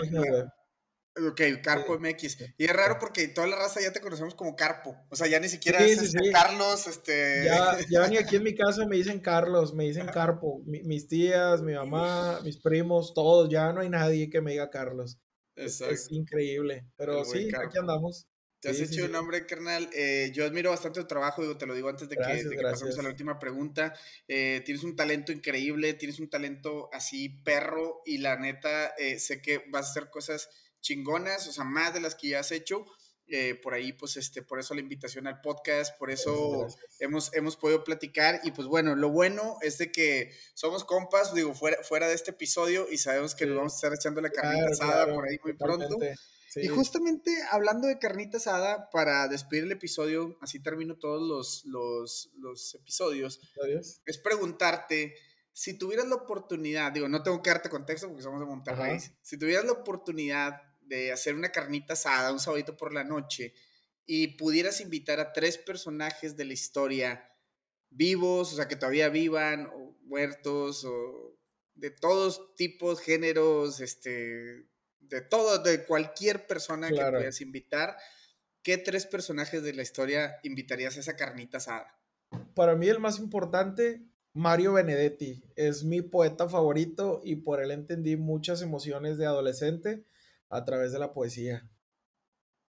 Ok, 1.17 1.63
Carpo 1.63 1.99
MX. 1.99 2.39
Y 2.57 2.65
es 2.65 2.73
raro 2.73 2.97
porque 2.99 3.29
toda 3.29 3.47
la 3.47 3.57
raza 3.57 3.83
ya 3.83 3.93
te 3.93 4.01
conocemos 4.01 4.35
como 4.35 4.57
Carpo. 4.57 4.97
O 5.11 5.15
sea, 5.15 5.27
ya 5.27 5.39
ni 5.41 5.51
siquiera 5.51 5.79
es 5.81 6.01
este 6.01 6.33
Carlos, 6.33 6.87
este. 6.87 7.45
Ya, 7.45 7.77
ya 7.91 8.09
ni 8.09 8.17
aquí 8.17 8.37
en 8.37 8.45
mi 8.45 8.55
casa 8.57 8.87
me 8.87 8.97
dicen 8.97 9.21
Carlos, 9.21 9.75
me 9.75 9.85
dicen 9.85 10.07
Carpo. 10.07 10.63
mis 10.65 11.07
tías, 11.07 11.61
mi 11.61 11.75
mamá, 11.75 12.41
mis 12.43 12.57
primos, 12.57 13.13
todos. 13.13 13.51
Ya 13.51 13.75
no 13.75 13.83
hay 13.83 13.91
nadie 13.91 14.31
que 14.31 14.41
me 14.41 14.53
diga 14.53 14.71
Carlos. 14.71 15.19
Exacto. 15.57 15.95
Es, 15.95 16.11
increíble. 16.11 16.85
Pero 16.97 17.25
sí, 17.25 17.49
aquí 17.55 17.79
andamos. 17.79 18.27
Te 18.65 18.71
has 18.71 18.81
hecho 18.81 19.05
un 19.05 19.13
nombre, 19.13 19.45
carnal. 19.45 19.91
Eh, 19.93 20.31
yo 20.33 20.47
admiro 20.47 20.71
bastante 20.71 20.99
tu 21.01 21.07
trabajo, 21.07 21.43
digo, 21.43 21.59
te 21.59 21.67
lo 21.67 21.75
digo 21.75 21.91
antes 21.91 22.09
de 22.09 22.17
que, 22.17 22.63
pasemos 22.63 22.99
a 22.99 23.03
la 23.03 23.11
última 23.11 23.39
pregunta. 23.39 23.93
Eh, 24.27 24.63
tienes 24.65 24.85
un 24.85 24.97
talento 24.97 25.33
increíble, 25.33 25.93
tienes 25.93 26.19
un 26.19 26.31
talento 26.31 26.89
así 26.91 27.29
perro 27.29 28.01
y 28.07 28.19
la 28.19 28.37
neta, 28.37 28.95
eh, 28.97 29.19
sé 29.19 29.43
que 29.43 29.65
vas 29.69 29.89
a 29.89 29.91
hacer 29.91 30.09
cosas 30.09 30.49
chingonas, 30.81 31.47
o 31.47 31.53
sea, 31.53 31.65
más 31.65 31.93
de 31.93 32.01
las 32.01 32.15
que 32.15 32.29
ya 32.29 32.41
has 32.41 32.53
hecho. 32.53 32.87
Por 33.63 33.75
ahí, 33.75 33.93
pues, 33.93 34.17
este, 34.17 34.43
por 34.43 34.59
eso 34.59 34.75
la 34.75 34.81
invitación 34.81 35.27
al 35.27 35.41
podcast, 35.41 35.97
por 35.99 36.11
eso 36.11 36.69
hemos, 37.01 37.35
hemos 37.35 37.57
podido 37.57 37.83
platicar. 37.85 38.41
Y 38.45 38.53
pues 38.53 38.69
bueno, 38.69 38.95
lo 38.95 39.11
bueno 39.11 39.57
es 39.63 39.79
de 39.79 39.91
que 39.91 40.33
somos 40.55 40.85
compas, 40.85 41.35
digo, 41.35 41.55
fuera, 41.55 41.83
fuera 41.83 42.09
de 42.09 42.15
este 42.15 42.33
episodio 42.33 42.87
y 42.91 42.99
sabemos 42.99 43.35
que 43.35 43.47
nos 43.47 43.57
vamos 43.57 43.73
a 43.73 43.77
estar 43.77 43.95
echando 43.95 44.21
la 44.21 44.31
carnita 44.31 44.71
asada 44.71 45.13
por 45.13 45.27
ahí 45.27 45.39
muy 45.43 45.55
pronto. 45.55 45.99
y 46.57 46.69
justamente 46.69 47.37
hablando 47.51 47.89
de 47.89 47.99
carnita 47.99 48.37
asada, 48.37 48.91
para 48.91 49.27
despedir 49.29 49.65
el 49.65 49.73
episodio, 49.73 50.37
así 50.41 50.61
termino 50.61 50.97
todos 50.99 51.23
los, 51.23 51.65
los, 51.67 52.31
los 52.39 52.75
episodios, 52.75 53.41
es 54.07 54.19
preguntarte, 54.19 55.15
si 55.53 55.79
tuvieras 55.79 56.09
la 56.09 56.17
oportunidad, 56.17 56.93
digo, 56.93 57.09
no 57.09 57.23
tengo 57.23 57.41
que 57.43 57.51
darte 57.51 57.71
contexto 57.71 58.09
porque 58.09 58.23
somos 58.23 58.41
de 58.41 58.47
Monterrey, 58.47 58.99
si 59.23 59.39
tuvieras 59.39 59.65
la 59.65 59.73
oportunidad 59.73 60.61
de 60.87 61.13
hacer 61.13 61.35
una 61.35 61.51
carnita 61.51 61.95
asada 61.95 62.33
un 62.33 62.41
sábado 62.41 62.77
por 62.77 62.93
la 62.93 63.05
noche 63.05 63.55
y 64.07 64.29
pudieras 64.37 64.81
invitar 64.81 65.21
a 65.21 65.33
tres 65.33 65.59
personajes 65.59 66.37
de 66.37 66.45
la 66.45 66.53
historia 66.53 67.31
vivos, 67.91 68.53
o 68.53 68.57
sea, 68.57 68.69
que 68.69 68.77
todavía 68.77 69.09
vivan, 69.09 69.67
o 69.67 69.97
muertos, 70.03 70.85
o 70.85 71.39
de 71.75 71.91
todos 71.91 72.55
tipos, 72.57 73.01
géneros, 73.01 73.81
este, 73.81 74.67
de 75.01 75.21
todo, 75.23 75.59
de 75.59 75.85
cualquier 75.85 76.47
persona 76.47 76.89
que 76.89 76.97
puedas 76.97 77.41
invitar, 77.41 77.97
¿qué 78.63 78.79
tres 78.79 79.07
personajes 79.07 79.63
de 79.63 79.73
la 79.73 79.83
historia 79.83 80.39
invitarías 80.43 80.97
a 80.97 81.01
esa 81.01 81.17
carnita 81.17 81.59
asada? 81.59 81.99
Para 82.55 82.75
mí 82.75 82.89
el 82.89 82.99
más 82.99 83.19
importante, 83.19 84.03
Mario 84.33 84.73
Benedetti, 84.73 85.45
es 85.57 85.85
mi 85.85 86.03
poeta 86.03 86.49
favorito 86.49 87.21
y 87.25 87.37
por 87.37 87.63
él 87.63 87.71
entendí 87.71 88.17
muchas 88.17 88.63
emociones 88.63 89.19
de 89.19 89.27
adolescente 89.27 90.05
a 90.55 90.65
través 90.65 90.93
de 90.93 90.99
la 90.99 91.13
poesía. 91.13 91.69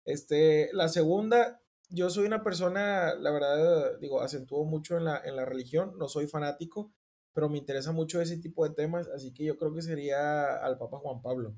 Este, 0.04 0.70
la 0.72 0.88
segunda, 0.88 1.62
yo 1.88 2.10
soy 2.10 2.26
una 2.26 2.42
persona, 2.42 3.14
la 3.14 3.30
verdad, 3.30 3.98
digo, 4.00 4.20
acentúo 4.20 4.64
mucho 4.64 4.96
en 4.96 5.04
la, 5.04 5.20
en 5.24 5.36
la 5.36 5.44
religión, 5.44 5.94
no 5.98 6.08
soy 6.08 6.26
fanático, 6.26 6.92
pero 7.32 7.48
me 7.48 7.58
interesa 7.58 7.92
mucho 7.92 8.20
ese 8.20 8.38
tipo 8.38 8.66
de 8.66 8.74
temas, 8.74 9.08
así 9.08 9.32
que 9.32 9.44
yo 9.44 9.56
creo 9.56 9.74
que 9.74 9.82
sería 9.82 10.56
al 10.56 10.78
Papa 10.78 10.98
Juan 10.98 11.20
Pablo. 11.20 11.56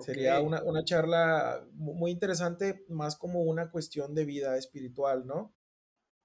Sería 0.00 0.40
una, 0.40 0.62
una, 0.62 0.84
charla 0.84 1.66
muy 1.72 2.12
interesante, 2.12 2.84
más 2.88 3.16
como 3.16 3.42
una 3.42 3.72
cuestión 3.72 4.14
de 4.14 4.24
vida 4.24 4.56
espiritual, 4.56 5.26
¿no? 5.26 5.56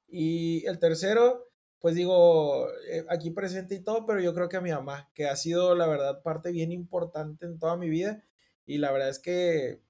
Y 0.08 0.64
el 0.68 0.78
tercero, 0.78 1.50
pues 1.80 1.96
digo, 1.96 2.68
eh, 2.88 3.04
aquí 3.10 3.32
presente 3.32 3.74
y 3.74 3.84
todo, 3.84 4.06
pero 4.06 4.20
yo 4.20 4.36
creo 4.36 4.48
que 4.48 4.58
a 4.58 4.62
mi 4.62 4.70
mamá, 4.70 5.10
que 5.16 5.26
ha 5.26 5.36
sido 5.36 5.74
la 5.74 5.88
verdad 5.88 6.22
parte 6.22 6.52
bien 6.52 6.72
importante 6.72 7.48
en 7.48 7.58
toda 7.58 7.76
mi 7.76 7.89
vida. 7.89 8.24
Y 8.66 8.78
la 8.78 8.91
verdad 8.91 9.09
es 9.09 9.20
que 9.20 9.82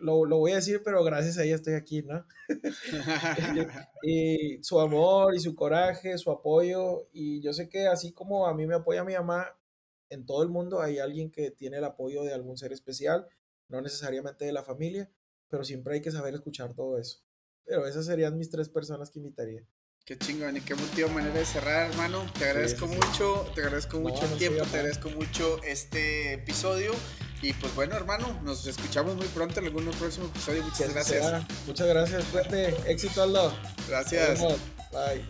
lo, 0.00 0.24
lo 0.24 0.38
voy 0.38 0.52
a 0.52 0.56
decir, 0.56 0.82
pero 0.84 1.04
gracias 1.04 1.38
a 1.38 1.44
ella 1.44 1.56
estoy 1.56 1.74
aquí, 1.74 2.02
¿no? 2.02 2.24
y 4.02 4.62
su 4.62 4.80
amor 4.80 5.34
y 5.34 5.40
su 5.40 5.54
coraje, 5.54 6.16
su 6.18 6.30
apoyo. 6.30 7.08
Y 7.12 7.40
yo 7.42 7.52
sé 7.52 7.68
que 7.68 7.86
así 7.86 8.12
como 8.12 8.46
a 8.46 8.54
mí 8.54 8.66
me 8.66 8.74
apoya 8.74 9.04
mi 9.04 9.14
mamá, 9.14 9.58
en 10.10 10.24
todo 10.24 10.42
el 10.42 10.48
mundo 10.48 10.80
hay 10.80 10.98
alguien 10.98 11.30
que 11.30 11.50
tiene 11.50 11.78
el 11.78 11.84
apoyo 11.84 12.22
de 12.24 12.32
algún 12.32 12.56
ser 12.56 12.72
especial, 12.72 13.28
no 13.68 13.80
necesariamente 13.80 14.44
de 14.44 14.52
la 14.52 14.62
familia, 14.62 15.10
pero 15.48 15.64
siempre 15.64 15.94
hay 15.94 16.00
que 16.00 16.10
saber 16.10 16.34
escuchar 16.34 16.74
todo 16.74 16.98
eso. 16.98 17.20
Pero 17.64 17.86
esas 17.86 18.06
serían 18.06 18.38
mis 18.38 18.50
tres 18.50 18.70
personas 18.70 19.10
que 19.10 19.18
invitaría. 19.18 19.66
Qué 20.08 20.16
chingón 20.16 20.56
y 20.56 20.62
qué 20.62 20.74
motivo 20.74 21.10
manera 21.10 21.34
de 21.34 21.44
cerrar, 21.44 21.90
hermano. 21.90 22.24
Te 22.38 22.46
agradezco 22.46 22.86
mucho, 22.86 23.52
te 23.54 23.60
agradezco 23.60 24.00
mucho 24.00 24.24
el 24.24 24.38
tiempo, 24.38 24.64
te 24.64 24.78
agradezco 24.78 25.10
mucho 25.10 25.62
este 25.62 26.32
episodio. 26.32 26.94
Y 27.42 27.52
pues 27.52 27.74
bueno, 27.74 27.94
hermano, 27.94 28.40
nos 28.42 28.66
escuchamos 28.66 29.16
muy 29.16 29.26
pronto 29.26 29.60
en 29.60 29.66
algún 29.66 29.84
próximo 29.84 30.24
episodio. 30.28 30.62
Muchas 30.62 30.94
gracias. 30.94 31.44
Muchas 31.66 31.86
gracias, 31.88 32.24
fuerte. 32.24 32.74
Éxito, 32.90 33.22
Aldo. 33.22 33.54
Gracias. 33.86 34.40
Bye. 34.40 35.26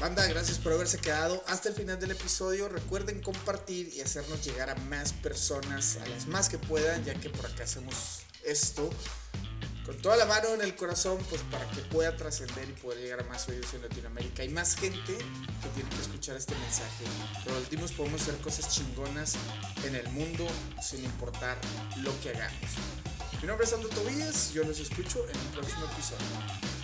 Banda, 0.00 0.26
gracias 0.26 0.56
por 0.56 0.72
haberse 0.72 0.96
quedado 0.96 1.44
hasta 1.48 1.68
el 1.68 1.74
final 1.74 2.00
del 2.00 2.12
episodio. 2.12 2.70
Recuerden 2.70 3.20
compartir 3.20 3.92
y 3.94 4.00
hacernos 4.00 4.42
llegar 4.42 4.70
a 4.70 4.74
más 4.74 5.12
personas, 5.12 5.98
a 6.02 6.06
las 6.06 6.26
más 6.28 6.48
que 6.48 6.56
puedan, 6.56 7.04
ya 7.04 7.12
que 7.12 7.28
por 7.28 7.44
acá 7.44 7.64
hacemos 7.64 8.24
esto 8.44 8.90
con 9.84 9.98
toda 9.98 10.16
la 10.16 10.24
mano 10.24 10.48
en 10.54 10.62
el 10.62 10.74
corazón, 10.76 11.18
pues 11.28 11.42
para 11.50 11.68
que 11.70 11.82
pueda 11.82 12.16
trascender 12.16 12.66
y 12.68 12.72
poder 12.72 13.00
llegar 13.00 13.20
a 13.20 13.24
más 13.24 13.46
oídos 13.48 13.74
en 13.74 13.82
Latinoamérica. 13.82 14.42
Hay 14.42 14.48
más 14.48 14.76
gente 14.76 15.12
que 15.14 15.68
tiene 15.74 15.90
que 15.90 16.00
escuchar 16.00 16.36
este 16.36 16.54
mensaje. 16.54 17.04
Pero 17.44 17.58
últimos 17.58 17.92
podemos 17.92 18.22
hacer 18.22 18.36
cosas 18.38 18.74
chingonas 18.74 19.34
en 19.84 19.94
el 19.94 20.08
mundo 20.10 20.46
sin 20.82 21.04
importar 21.04 21.58
lo 21.98 22.18
que 22.22 22.30
hagamos. 22.30 22.70
Mi 23.42 23.48
nombre 23.48 23.66
es 23.66 23.74
Aldo 23.74 23.88
Tobías, 23.88 24.54
yo 24.54 24.64
los 24.64 24.80
escucho 24.80 25.28
en 25.28 25.38
un 25.38 25.46
próximo 25.52 25.84
episodio. 25.84 26.83